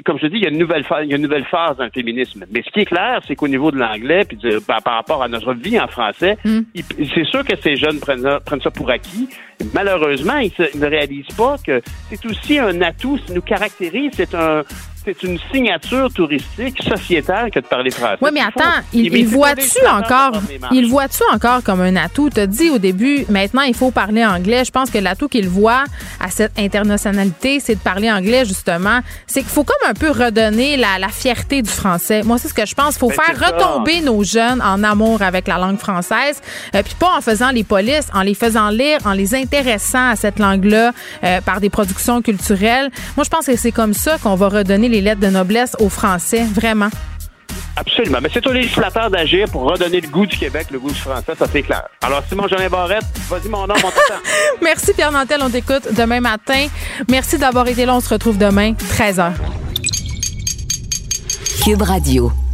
comme 0.05 0.17
je 0.17 0.27
dis, 0.27 0.37
il 0.37 0.43
y, 0.43 0.45
a 0.45 0.49
une 0.49 0.59
nouvelle 0.59 0.85
phase, 0.85 1.03
il 1.03 1.09
y 1.09 1.13
a 1.13 1.17
une 1.17 1.23
nouvelle 1.23 1.43
phase 1.43 1.75
dans 1.75 1.83
le 1.83 1.89
féminisme. 1.89 2.45
Mais 2.51 2.61
ce 2.61 2.71
qui 2.71 2.81
est 2.81 2.85
clair, 2.85 3.19
c'est 3.27 3.35
qu'au 3.35 3.49
niveau 3.49 3.69
de 3.69 3.77
l'anglais, 3.77 4.23
puis 4.23 4.37
par, 4.65 4.81
rapport 4.85 5.21
à 5.21 5.27
notre 5.27 5.53
vie 5.53 5.77
en 5.77 5.87
français, 5.87 6.37
hmm. 6.45 6.61
c'est 7.13 7.25
sûr 7.25 7.43
que 7.43 7.57
ces 7.57 7.75
jeunes 7.75 7.99
prennent, 7.99 8.39
prennent 8.45 8.61
ça 8.61 8.71
pour 8.71 8.89
acquis. 8.89 9.27
Malheureusement, 9.73 10.37
ils, 10.37 10.79
ne 10.79 10.85
réalisent 10.85 11.35
pas 11.35 11.57
que 11.65 11.81
c'est 12.09 12.25
aussi 12.25 12.59
un 12.59 12.81
atout, 12.81 13.17
ça 13.25 13.33
nous 13.33 13.41
caractérise, 13.41 14.11
c'est 14.13 14.33
un, 14.35 14.63
c'est 15.05 15.23
une 15.23 15.37
signature 15.53 16.11
touristique 16.11 16.81
sociétale 16.81 17.51
que 17.51 17.59
de 17.59 17.65
parler 17.65 17.91
français. 17.91 18.17
Oui, 18.21 18.31
mais 18.33 18.41
attends, 18.41 18.81
il, 18.91 19.15
il, 19.15 19.27
voit-tu 19.27 19.85
encore, 19.87 20.41
il 20.71 20.87
voit-tu 20.87 21.21
encore 21.31 21.61
comme 21.63 21.81
un 21.81 21.95
atout? 21.95 22.29
Tu 22.29 22.39
as 22.39 22.47
dit 22.47 22.69
au 22.71 22.79
début, 22.79 23.25
maintenant, 23.29 23.61
il 23.61 23.75
faut 23.75 23.91
parler 23.91 24.25
anglais. 24.25 24.65
Je 24.65 24.71
pense 24.71 24.89
que 24.89 24.97
l'atout 24.97 25.27
qu'il 25.27 25.47
voit 25.47 25.83
à 26.19 26.29
cette 26.29 26.57
internationalité, 26.57 27.59
c'est 27.59 27.75
de 27.75 27.79
parler 27.79 28.11
anglais, 28.11 28.45
justement. 28.45 29.01
C'est 29.27 29.41
qu'il 29.41 29.49
faut 29.49 29.63
comme 29.63 29.89
un 29.89 29.93
peu 29.93 30.09
redonner 30.09 30.75
la, 30.77 30.95
fierté 31.09 31.61
du 31.61 31.69
français. 31.69 32.23
Moi, 32.23 32.37
c'est 32.39 32.47
ce 32.47 32.53
que 32.53 32.65
je 32.65 32.73
pense. 32.73 32.95
Il 32.95 32.99
faut 32.99 33.09
ben, 33.09 33.15
faire 33.15 33.51
retomber 33.51 34.01
nos 34.01 34.23
jeunes 34.23 34.61
en 34.61 34.83
amour 34.83 35.21
avec 35.21 35.47
la 35.47 35.57
langue 35.57 35.77
française, 35.77 36.41
euh, 36.73 36.81
puis 36.83 36.95
pas 36.99 37.15
en 37.15 37.21
faisant 37.21 37.51
les 37.51 37.63
polices, 37.63 38.07
en 38.13 38.21
les 38.21 38.33
faisant 38.33 38.69
lire, 38.69 38.99
en 39.05 39.13
les 39.13 39.35
intéressant 39.35 40.09
à 40.09 40.15
cette 40.15 40.39
langue-là 40.39 40.91
euh, 41.23 41.41
par 41.41 41.61
des 41.61 41.69
productions 41.69 42.21
culturelles. 42.21 42.89
Moi, 43.15 43.23
je 43.23 43.29
pense 43.29 43.45
que 43.45 43.55
c'est 43.55 43.71
comme 43.71 43.93
ça 43.93 44.17
qu'on 44.17 44.35
va 44.35 44.49
redonner 44.49 44.89
les 44.89 44.94
lettres 45.01 45.21
de 45.21 45.27
noblesse 45.27 45.75
aux 45.79 45.89
Français, 45.89 46.43
vraiment. 46.53 46.89
Absolument. 47.77 48.19
Mais 48.21 48.29
c'est 48.33 48.45
au 48.47 48.53
législateur 48.53 49.09
d'agir 49.09 49.49
pour 49.49 49.63
redonner 49.63 49.99
le 49.99 50.07
goût 50.07 50.25
du 50.25 50.37
Québec, 50.37 50.67
le 50.71 50.79
goût 50.79 50.89
du 50.89 50.99
français, 50.99 51.33
ça 51.37 51.45
c'est 51.51 51.61
clair. 51.61 51.83
Alors, 52.01 52.23
Simon 52.29 52.47
Jean 52.47 52.69
Barrette, 52.69 53.03
vas-y 53.29 53.49
mon 53.49 53.67
nom, 53.67 53.75
mon 53.75 53.89
temps. 53.89 54.21
Merci 54.61 54.93
Pierre 54.93 55.11
Nantel, 55.11 55.41
on 55.41 55.49
t'écoute 55.49 55.87
demain 55.91 56.21
matin. 56.21 56.67
Merci 57.09 57.37
d'avoir 57.37 57.67
été 57.67 57.85
là, 57.85 57.95
on 57.95 57.99
se 57.99 58.09
retrouve 58.09 58.37
demain, 58.37 58.73
13h. 58.73 59.33
Cube 61.63 61.81
Radio. 61.81 62.44